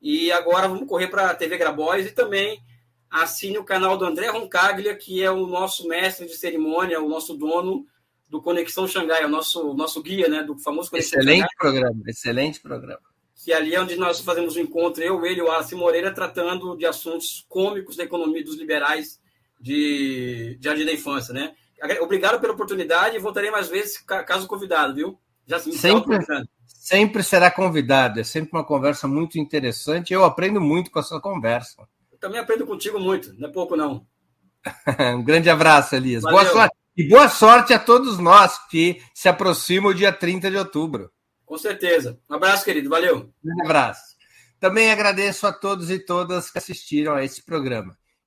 E 0.00 0.32
agora 0.32 0.66
vamos 0.66 0.88
correr 0.88 1.06
para 1.06 1.30
a 1.30 1.34
TV 1.34 1.56
Grabois 1.56 2.06
e 2.06 2.10
também 2.10 2.60
assine 3.08 3.58
o 3.58 3.64
canal 3.64 3.96
do 3.96 4.04
André 4.04 4.28
Roncaglia, 4.30 4.96
que 4.96 5.22
é 5.22 5.30
o 5.30 5.46
nosso 5.46 5.86
mestre 5.86 6.26
de 6.26 6.34
cerimônia, 6.34 7.00
o 7.00 7.08
nosso 7.08 7.34
dono 7.34 7.86
do 8.28 8.42
Conexão 8.42 8.88
Xangai, 8.88 9.24
o 9.24 9.28
nosso, 9.28 9.74
nosso 9.74 10.02
guia, 10.02 10.28
né? 10.28 10.42
Do 10.42 10.58
famoso 10.58 10.90
Conexão 10.90 11.20
Excelente 11.20 11.42
Xangai, 11.42 11.56
programa, 11.56 12.02
excelente 12.08 12.60
programa. 12.60 13.02
Que 13.36 13.52
ali 13.52 13.74
é 13.74 13.80
onde 13.80 13.94
nós 13.94 14.20
fazemos 14.20 14.56
o 14.56 14.58
um 14.58 14.62
encontro, 14.62 15.02
eu, 15.02 15.24
ele 15.24 15.38
e 15.38 15.42
o 15.42 15.50
Alice 15.50 15.74
Moreira, 15.74 16.12
tratando 16.12 16.76
de 16.76 16.86
assuntos 16.86 17.44
cômicos 17.48 17.94
da 17.94 18.04
economia 18.04 18.42
dos 18.42 18.56
liberais 18.56 19.21
de 19.62 20.58
Jardim 20.60 20.84
da 20.84 20.92
Infância, 20.92 21.32
né? 21.32 21.54
Obrigado 22.00 22.40
pela 22.40 22.52
oportunidade 22.52 23.16
e 23.16 23.20
voltarei 23.20 23.50
mais 23.50 23.68
vezes, 23.68 23.98
caso 23.98 24.46
convidado, 24.46 24.94
viu? 24.94 25.18
Já 25.46 25.58
sempre, 25.58 26.18
sempre 26.66 27.22
será 27.22 27.50
convidado. 27.50 28.20
É 28.20 28.24
sempre 28.24 28.50
uma 28.52 28.64
conversa 28.64 29.08
muito 29.08 29.38
interessante. 29.38 30.12
Eu 30.12 30.24
aprendo 30.24 30.60
muito 30.60 30.90
com 30.90 30.98
a 30.98 31.02
sua 31.02 31.20
conversa. 31.20 31.82
Eu 32.10 32.18
também 32.18 32.38
aprendo 32.38 32.66
contigo 32.66 33.00
muito, 33.00 33.34
não 33.38 33.48
é 33.48 33.52
pouco, 33.52 33.76
não. 33.76 34.06
um 35.16 35.24
grande 35.24 35.50
abraço, 35.50 35.94
Elias. 35.94 36.22
Boa 36.22 36.44
sorte. 36.44 36.76
E 36.96 37.08
boa 37.08 37.28
sorte 37.28 37.72
a 37.72 37.78
todos 37.78 38.18
nós 38.18 38.58
que 38.68 39.00
se 39.14 39.28
aproximam 39.28 39.90
o 39.90 39.94
dia 39.94 40.12
30 40.12 40.50
de 40.50 40.56
outubro. 40.56 41.10
Com 41.44 41.56
certeza. 41.56 42.18
Um 42.28 42.34
abraço, 42.34 42.64
querido. 42.64 42.90
Valeu. 42.90 43.32
Um 43.44 43.64
abraço. 43.64 44.12
Também 44.60 44.92
agradeço 44.92 45.46
a 45.46 45.52
todos 45.52 45.90
e 45.90 45.98
todas 45.98 46.50
que 46.50 46.58
assistiram 46.58 47.14
a 47.14 47.24
esse 47.24 47.42
programa 47.42 47.96